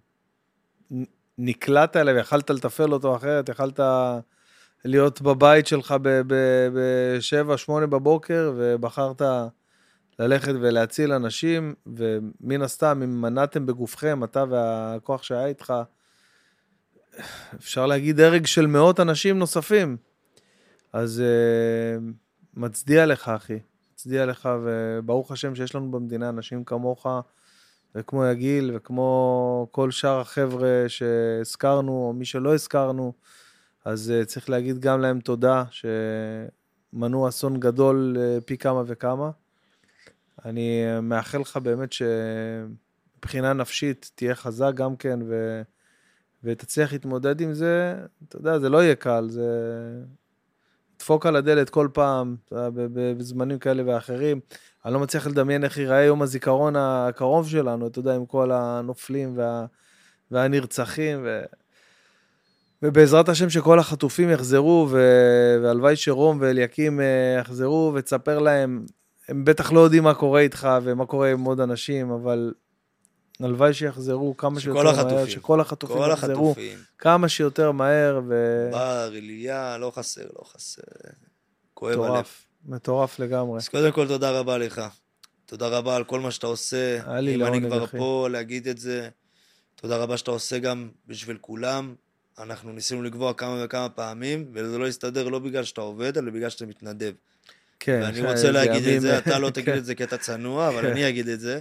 נקלעת 1.38 1.95
אליו, 1.95 2.15
יכלת 2.18 2.49
לתפעל 2.49 2.93
אותו 2.93 3.15
אחרת, 3.15 3.49
יכלת 3.49 3.80
להיות 4.85 5.22
בבית 5.22 5.68
שלך 5.68 5.95
ב-7, 6.01 7.57
8 7.57 7.88
בבוקר, 7.88 8.53
ובחרת 8.57 9.22
ללכת 10.19 10.53
ולהציל 10.61 11.14
אנשים, 11.14 11.73
ומן 11.88 12.61
הסתם, 12.61 13.01
אם 13.03 13.22
מנעתם 13.22 13.65
בגופכם, 13.65 14.23
אתה 14.23 14.43
והכוח 14.49 15.23
שהיה 15.23 15.45
איתך, 15.45 15.73
אפשר 17.56 17.85
להגיד 17.85 18.19
הרג 18.19 18.45
של 18.45 18.68
מאות 18.68 18.99
אנשים 18.99 19.39
נוספים. 19.39 19.97
אז 20.93 21.23
uh, 21.23 22.01
מצדיע 22.53 23.06
לך, 23.06 23.30
אחי. 23.30 23.60
מצדיע 23.93 24.26
לך, 24.26 24.49
וברוך 24.64 25.31
השם 25.31 25.56
שיש 25.56 25.76
לנו 25.76 25.91
במדינה 25.91 26.30
אנשים 26.30 26.64
כמוך, 26.64 27.07
וכמו 27.95 28.26
יגיל, 28.26 28.72
וכמו 28.76 29.68
כל 29.72 29.91
שאר 29.91 30.19
החבר'ה 30.19 30.85
שהזכרנו, 30.88 31.91
או 31.91 32.14
מי 32.14 32.26
שלא 32.26 32.53
הזכרנו, 32.53 33.14
אז 33.85 34.14
uh, 34.22 34.26
צריך 34.26 34.49
להגיד 34.49 34.80
גם 34.80 35.01
להם 35.01 35.19
תודה, 35.19 35.64
שמנעו 35.72 37.30
אסון 37.30 37.60
גדול 37.60 38.18
uh, 38.18 38.43
פי 38.43 38.57
כמה 38.57 38.84
וכמה. 38.85 39.31
אני 40.45 40.84
uh, 40.97 41.01
מאחל 41.01 41.38
לך 41.38 41.57
באמת 41.57 41.89
שמבחינה 41.93 43.53
נפשית 43.53 44.11
תהיה 44.15 44.35
חזק 44.35 44.72
גם 44.76 44.95
כן, 44.95 45.19
ו... 45.27 45.61
ותצליח 46.43 46.91
להתמודד 46.93 47.41
עם 47.41 47.53
זה, 47.53 47.95
אתה 48.27 48.38
יודע, 48.38 48.60
זה 48.60 48.69
לא 48.69 48.84
יהיה 48.84 48.95
קל, 48.95 49.30
זה 49.30 49.49
דפוק 50.99 51.26
על 51.26 51.35
הדלת 51.35 51.69
כל 51.69 51.88
פעם, 51.93 52.35
בזמנים 52.93 53.60
כאלה 53.60 53.84
ואחרים. 53.85 54.39
אני 54.85 54.93
לא 54.93 54.99
מצליח 54.99 55.27
לדמיין 55.27 55.64
איך 55.64 55.77
ייראה 55.77 56.01
יום 56.01 56.22
הזיכרון 56.22 56.76
הקרוב 56.77 57.49
שלנו, 57.49 57.88
אתה 57.88 57.99
יודע, 57.99 58.15
עם 58.15 58.26
כל 58.26 58.51
הנופלים 58.51 59.38
וה, 59.38 59.65
והנרצחים, 60.31 61.19
ו... 61.23 61.41
ובעזרת 62.84 63.30
השם 63.30 63.49
שכל 63.49 63.80
החטופים 63.80 64.30
יחזרו, 64.30 64.88
ו... 64.91 64.99
והלוואי 65.64 65.95
שרום 65.95 66.38
ואליקים 66.41 66.99
אה, 67.01 67.38
יחזרו, 67.39 67.91
ותספר 67.95 68.39
להם, 68.39 68.85
הם 69.27 69.45
בטח 69.45 69.72
לא 69.72 69.80
יודעים 69.80 70.03
מה 70.03 70.14
קורה 70.14 70.41
איתך 70.41 70.69
ומה 70.84 71.06
קורה 71.06 71.31
עם 71.31 71.43
עוד 71.43 71.60
אנשים, 71.60 72.11
אבל 72.11 72.53
הלוואי 73.39 73.73
שיחזרו 73.73 74.38
כמה 74.38 74.60
שיותר 74.60 74.84
מהר, 74.84 74.99
החטופים. 74.99 75.30
שכל 75.30 75.61
החטופים 75.61 75.97
כל 75.97 76.10
יחזרו 76.11 76.51
החטופים. 76.51 76.77
כמה 76.97 77.30
שיותר 77.30 77.72
מהר, 77.72 78.19
בר, 78.72 79.11
אליה, 79.18 79.77
לא 79.77 79.91
חסר, 79.95 80.26
לא 80.39 80.43
חסר. 80.43 80.81
כואב 81.73 81.93
הלב. 81.93 82.06
ומטורף, 82.06 82.45
מטורף 82.65 83.19
לגמרי. 83.19 83.57
אז 83.57 83.69
קודם 83.69 83.91
כל, 83.91 84.07
תודה 84.07 84.31
רבה 84.31 84.57
לך. 84.57 84.81
תודה 85.45 85.68
רבה 85.68 85.95
על 85.95 86.03
כל 86.03 86.19
מה 86.19 86.31
שאתה 86.31 86.47
עושה. 86.47 86.99
היה 87.06 87.19
לי 87.19 87.35
אם 87.35 87.41
אני 87.43 87.49
לעונג, 87.49 87.65
כבר 87.68 87.84
אחי. 87.84 87.97
פה 87.97 88.27
להגיד 88.31 88.68
את 88.68 88.77
זה, 88.77 89.10
תודה 89.76 89.97
רבה 89.97 90.18
שאתה 90.18 90.31
עושה 90.31 90.60
גם 90.60 90.89
בשביל 91.07 91.38
כולם. 91.41 91.95
אנחנו 92.40 92.72
ניסינו 92.74 93.03
לקבוע 93.03 93.34
כמה 93.34 93.61
וכמה 93.66 93.90
פעמים, 93.90 94.45
וזה 94.53 94.78
לא 94.78 94.88
יסתדר 94.88 95.28
לא 95.30 95.40
בגלל 95.40 95.64
שאתה 95.64 95.82
עובד, 95.82 96.18
אלא 96.18 96.32
בגלל 96.32 96.49
שאתה 96.49 96.66
מתנדב. 96.66 97.14
כן, 97.80 97.99
ואני 98.03 98.22
רוצה 98.22 98.52
להגיד 98.52 98.82
את 98.82 98.88
ימים- 98.88 98.99
זה, 98.99 99.18
אתה 99.18 99.40
לא 99.40 99.49
תגיד 99.56 99.66
כן. 99.66 99.78
את 99.78 99.86
זה 99.86 99.95
כי 99.95 100.03
אתה 100.03 100.18
צנוע, 100.18 100.68
אבל 100.70 100.82
כן. 100.82 100.88
אני 100.91 101.10
אגיד 101.10 101.28
את 101.28 101.40
זה. 101.40 101.60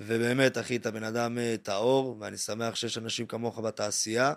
ובאמת, 0.00 0.58
אחי, 0.58 0.76
אתה 0.76 0.90
בן 0.90 1.04
אדם 1.04 1.38
אה, 1.38 1.54
טהור, 1.62 2.16
ואני 2.20 2.36
שמח 2.36 2.74
שיש 2.74 2.98
אנשים 2.98 3.26
כמוך 3.26 3.58
בתעשייה, 3.58 4.32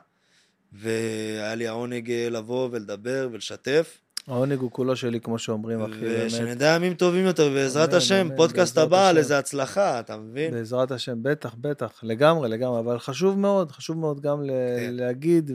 והיה 0.73 1.55
לי 1.55 1.67
העונג 1.67 2.11
אה, 2.11 2.27
לבוא 2.29 2.69
ולדבר 2.71 3.29
ולשתף. 3.31 3.97
העונג 4.27 4.59
הוא 4.59 4.71
כולו 4.71 4.95
שלי, 4.95 5.19
כמו 5.19 5.39
שאומרים, 5.39 5.81
אחי, 5.81 5.99
באמת. 5.99 6.25
ושנדע 6.25 6.75
ימים 6.75 6.93
טובים 6.93 7.25
יותר, 7.25 7.49
בעזרת 7.49 7.93
השם, 7.93 8.27
פודקאסט 8.35 8.77
הבא 8.77 9.07
על. 9.07 9.17
איזה 9.17 9.37
הצלחה, 9.37 9.99
אתה 9.99 10.17
מבין? 10.17 10.51
בעזרת 10.51 10.91
השם, 10.91 11.23
בטח, 11.23 11.55
בטח, 11.61 12.03
לגמרי, 12.03 12.49
לגמרי, 12.49 12.79
אבל 12.79 12.99
חשוב 12.99 13.39
מאוד, 13.39 13.71
חשוב 13.71 13.97
מאוד 13.97 14.21
גם 14.21 14.43
כן. 14.47 14.89
להגיד, 14.93 15.51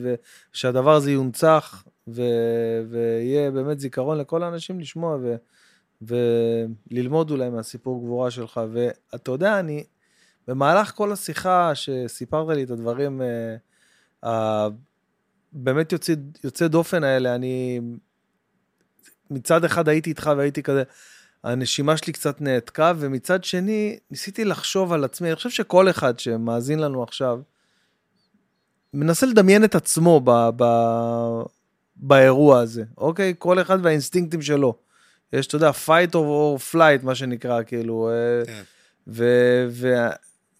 ושהדבר 0.53 0.95
הזה 0.95 1.11
יונצח, 1.11 1.85
ויהיה 2.09 3.51
באמת 3.51 3.81
זיכרון 3.81 4.19
לכל 4.19 4.43
האנשים 4.43 4.81
לשמוע, 4.81 5.19
וללמוד 6.03 7.31
אולי 7.31 7.51
מהסיפור 7.51 8.05
גבורה 8.05 8.31
שלך. 8.31 8.61
ואתה 8.73 9.31
יודע, 9.31 9.61
אני, 9.61 9.85
במהלך 10.49 10.93
כל 10.95 11.13
השיחה 11.13 11.75
שסיפרת 11.75 12.57
לי 12.57 12.65
את 12.65 12.71
הדברים 12.71 13.23
אה, 14.25 14.69
באמת 15.53 15.93
יוצא, 15.93 16.13
יוצא 16.45 16.69
דופן 16.69 17.05
האלה, 17.05 17.35
אני 17.35 17.81
מצד 19.31 19.65
אחד 19.65 19.89
הייתי 19.89 20.11
איתך 20.11 20.31
והייתי 20.37 20.63
כזה, 20.63 20.83
הנשימה 21.45 21.97
שלי 21.97 22.13
קצת 22.13 22.41
נעתקה, 22.41 22.93
ומצד 22.99 23.45
שני, 23.45 23.99
ניסיתי 24.11 24.45
לחשוב 24.45 24.93
על 24.93 25.05
עצמי, 25.05 25.29
אני 25.29 25.37
חושב 25.37 25.51
שכל 25.51 25.91
אחד 25.91 26.19
שמאזין 26.19 26.79
לנו 26.79 27.03
עכשיו, 27.03 27.41
מנסה 28.95 29.27
לדמיין 29.27 29.65
את 29.65 29.75
עצמו 29.75 30.21
ב, 30.25 30.31
ב, 30.57 30.65
באירוע 31.97 32.61
הזה, 32.61 32.85
אוקיי? 32.99 33.35
כל 33.39 33.61
אחד 33.61 33.79
והאינסטינקטים 33.83 34.43
שלו. 34.43 34.75
יש, 35.33 35.47
אתה 35.47 35.57
יודע, 35.57 35.71
fight 35.71 36.13
or 36.13 36.73
flight, 36.73 37.05
מה 37.05 37.15
שנקרא, 37.15 37.63
כאילו, 37.63 38.11
אה, 38.11 38.45
כן. 38.47 38.63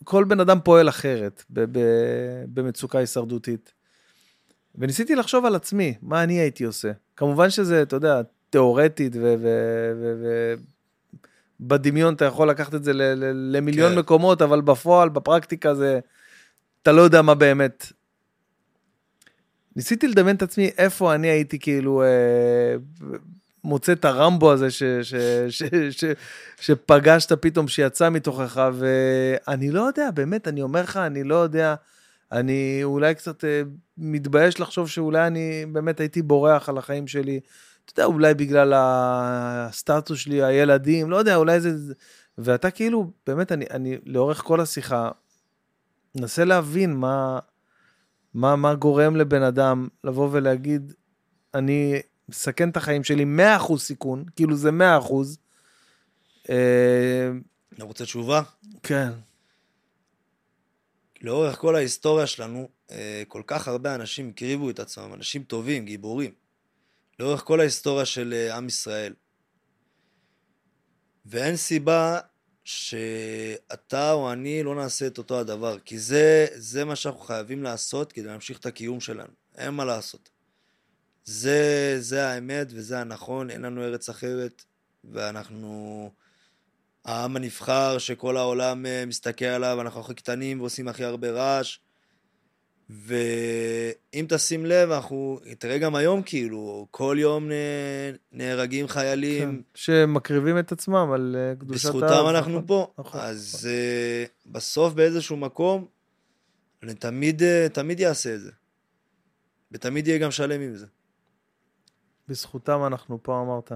וכל 0.03 0.25
בן 0.25 0.41
אדם 0.41 0.59
פועל 0.65 0.89
אחרת 0.89 1.45
ב- 1.51 1.65
ב- 1.79 2.45
במצוקה 2.55 2.99
הישרדותית. 2.99 3.73
וניסיתי 4.75 5.15
לחשוב 5.15 5.45
על 5.45 5.55
עצמי, 5.55 5.95
מה 6.03 6.23
אני 6.23 6.35
הייתי 6.35 6.65
עושה. 6.65 6.93
כמובן 7.17 7.51
שזה, 7.51 7.83
אתה 7.83 7.97
יודע, 7.97 8.21
תיאורטית, 8.51 9.17
ובדמיון 11.61 12.15
אתה 12.15 12.25
יכול 12.25 12.51
לקחת 12.51 12.75
את 12.75 12.85
זה 12.85 12.93
למיליון 13.35 13.93
כן. 13.93 13.99
מקומות, 13.99 14.43
אבל 14.43 14.61
בפועל, 14.61 15.09
בפרקטיקה 15.09 15.75
זה, 15.75 16.01
אתה 16.83 16.93
לא 16.93 17.03
יודע 17.03 17.23
מה 17.23 17.35
באמת. 17.35 17.93
ניסיתי 19.77 20.09
לדמיין 20.09 20.37
את 20.37 20.43
עצמי 20.43 20.71
איפה 20.79 21.15
אני 21.15 21.29
הייתי 21.29 21.59
כאילו 21.59 22.03
אה, 22.03 22.77
מוצא 23.65 23.93
את 23.93 24.05
הרמבו 24.05 24.53
הזה 24.53 24.71
ש, 24.71 24.83
ש, 24.83 25.15
ש, 25.49 25.63
ש, 25.91 26.05
שפגשת 26.61 27.33
פתאום, 27.33 27.69
שיצא 27.69 28.11
מתוכך, 28.11 28.71
ואני 28.73 29.71
לא 29.71 29.81
יודע, 29.81 30.11
באמת, 30.15 30.49
אני 30.49 30.63
אומר 30.63 30.83
לך, 30.83 30.97
אני 30.97 31.25
לא 31.25 31.35
יודע, 31.35 31.75
אני 32.33 32.81
אולי 32.83 33.15
קצת 33.15 33.45
אה, 33.45 33.63
מתבייש 33.99 34.61
לחשוב 34.61 34.89
שאולי 34.89 35.27
אני 35.27 35.67
באמת 35.73 36.01
הייתי 36.01 36.23
בורח 36.23 36.69
על 36.69 36.79
החיים 36.79 37.07
שלי, 37.07 37.41
אתה 37.93 38.03
יודע, 38.03 38.15
אולי 38.15 38.35
בגלל 38.35 38.73
הסטטוס 38.77 40.19
שלי, 40.19 40.43
הילדים, 40.43 41.11
לא 41.11 41.17
יודע, 41.17 41.37
אולי 41.37 41.61
זה... 41.61 41.95
ואתה 42.39 42.71
כאילו, 42.71 43.11
באמת, 43.27 43.53
אני, 43.53 43.65
אני 43.71 43.99
לאורך 44.05 44.39
כל 44.43 44.61
השיחה, 44.61 45.11
מנסה 46.15 46.45
להבין 46.45 46.97
מה, 46.97 47.39
מה, 48.35 48.57
מה 48.57 48.75
גורם 48.75 49.17
לבן 49.17 49.43
אדם 49.43 49.89
לבוא 50.05 50.29
ולהגיד, 50.33 50.93
אני 51.55 52.01
מסכן 52.29 52.71
את 52.71 52.77
החיים 52.77 53.05
שלי 53.05 53.25
100% 53.69 53.79
סיכון, 53.79 54.25
כאילו 54.37 54.57
זה 54.57 54.71
100%. 54.71 54.73
אה, 56.51 57.31
אתה 57.75 57.85
רוצה 57.85 58.05
תשובה? 58.05 58.43
כן. 58.83 59.09
לאורך 61.23 61.57
כל 61.57 61.77
ההיסטוריה 61.77 62.27
שלנו, 62.27 62.69
אה, 62.91 63.23
כל 63.29 63.43
כך 63.47 63.69
הרבה 63.69 63.95
אנשים 63.95 64.29
הקריבו 64.29 64.71
את 64.71 64.81
עצמם, 64.81 65.15
אנשים 65.15 65.43
טובים, 65.43 65.85
גיבורים, 65.85 66.31
לאורך 67.19 67.41
כל 67.41 67.61
ההיסטוריה 67.61 68.05
של 68.05 68.35
אה, 68.37 68.57
עם 68.57 68.67
ישראל. 68.67 69.15
ואין 71.27 71.57
סיבה 71.57 72.21
שאתה 72.65 74.13
או 74.13 74.33
אני 74.33 74.63
לא 74.63 74.75
נעשה 74.75 75.07
את 75.07 75.19
אותו 75.19 75.41
הדבר, 75.41 75.79
כי 75.79 75.99
זה, 75.99 76.47
זה 76.55 76.85
מה 76.85 76.97
שאנחנו 76.97 77.21
חייבים 77.21 77.63
לעשות 77.63 78.13
כדי 78.13 78.27
להמשיך 78.27 78.59
את 78.59 78.67
הקיום 78.67 79.01
שלנו, 79.01 79.33
אין 79.57 79.71
מה 79.71 79.85
לעשות. 79.85 80.31
זה, 81.25 81.97
זה 81.99 82.27
האמת 82.27 82.67
וזה 82.71 83.01
הנכון, 83.01 83.51
אין 83.51 83.63
לנו 83.63 83.83
ארץ 83.85 84.09
אחרת, 84.09 84.65
ואנחנו 85.05 86.11
העם 87.05 87.37
הנבחר 87.37 87.99
שכל 87.99 88.37
העולם 88.37 88.87
אה, 88.87 89.05
מסתכל 89.07 89.45
עליו, 89.45 89.81
אנחנו 89.81 90.01
הכי 90.01 90.15
קטנים 90.15 90.61
ועושים 90.61 90.89
הכי 90.89 91.05
הרבה 91.05 91.31
רעש. 91.31 91.79
ואם 92.91 94.27
תשים 94.29 94.67
לב, 94.67 94.91
אנחנו, 94.91 95.41
תראה 95.59 95.79
גם 95.79 95.95
היום 95.95 96.23
כאילו, 96.23 96.87
כל 96.91 97.17
יום 97.21 97.51
נהרגים 98.33 98.89
חיילים. 98.89 99.49
כן, 99.57 99.61
שמקריבים 99.75 100.59
את 100.59 100.73
עצמם 100.73 101.11
על 101.15 101.37
אה, 101.39 101.55
קדושת 101.55 101.85
הארץ. 101.85 101.97
בזכותם 101.97 102.29
אנחנו 102.29 102.53
נכון, 102.53 102.67
פה. 102.67 102.93
נכון, 102.99 103.21
אז 103.21 103.57
נכון. 103.59 104.51
Uh, 104.51 104.53
בסוף 104.53 104.95
באיזשהו 104.95 105.37
מקום, 105.37 105.87
אני 106.83 106.95
תמיד, 106.95 107.43
uh, 107.43 107.69
תמיד 107.73 108.03
אעשה 108.03 108.35
את 108.35 108.41
זה. 108.41 108.51
ותמיד 109.73 110.09
יהיה 110.09 110.19
גם 110.19 110.31
שלם 110.31 110.61
עם 110.61 110.77
זה. 110.77 110.87
בזכותם 112.29 112.81
אנחנו 112.87 113.23
פה, 113.23 113.41
אמרת. 113.41 113.73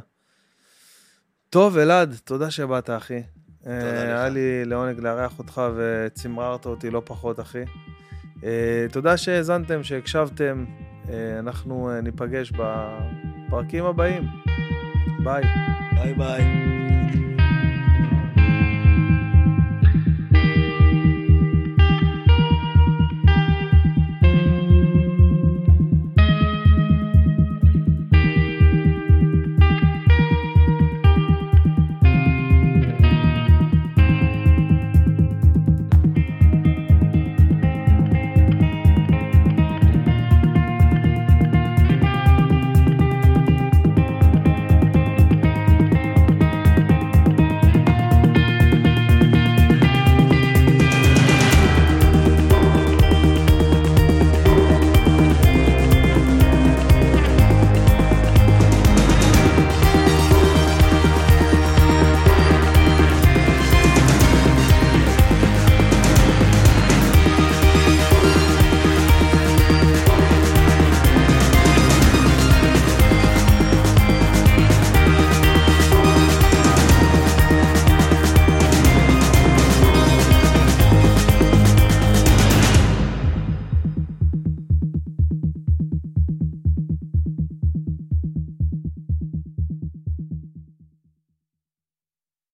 טוב, 1.50 1.78
אלעד, 1.78 2.14
תודה 2.24 2.50
שבאת, 2.50 2.90
אחי. 2.90 3.22
תודה 3.58 3.76
לך. 3.76 4.08
היה 4.08 4.28
לי 4.28 4.64
לעונג 4.64 5.00
לארח 5.00 5.38
אותך 5.38 5.62
וצמררת 5.76 6.66
אותי 6.66 6.90
לא 6.90 7.02
פחות, 7.04 7.40
אחי. 7.40 7.64
אה, 8.44 8.86
תודה 8.92 9.16
שהאזנתם, 9.16 9.82
שהקשבתם. 9.82 10.64
אה, 11.10 11.38
אנחנו 11.38 11.90
אה, 11.90 12.00
ניפגש 12.00 12.52
בפרקים 12.52 13.84
הבאים. 13.84 14.22
ביי. 15.24 15.42
ביי 15.94 16.14
ביי. 16.14 16.81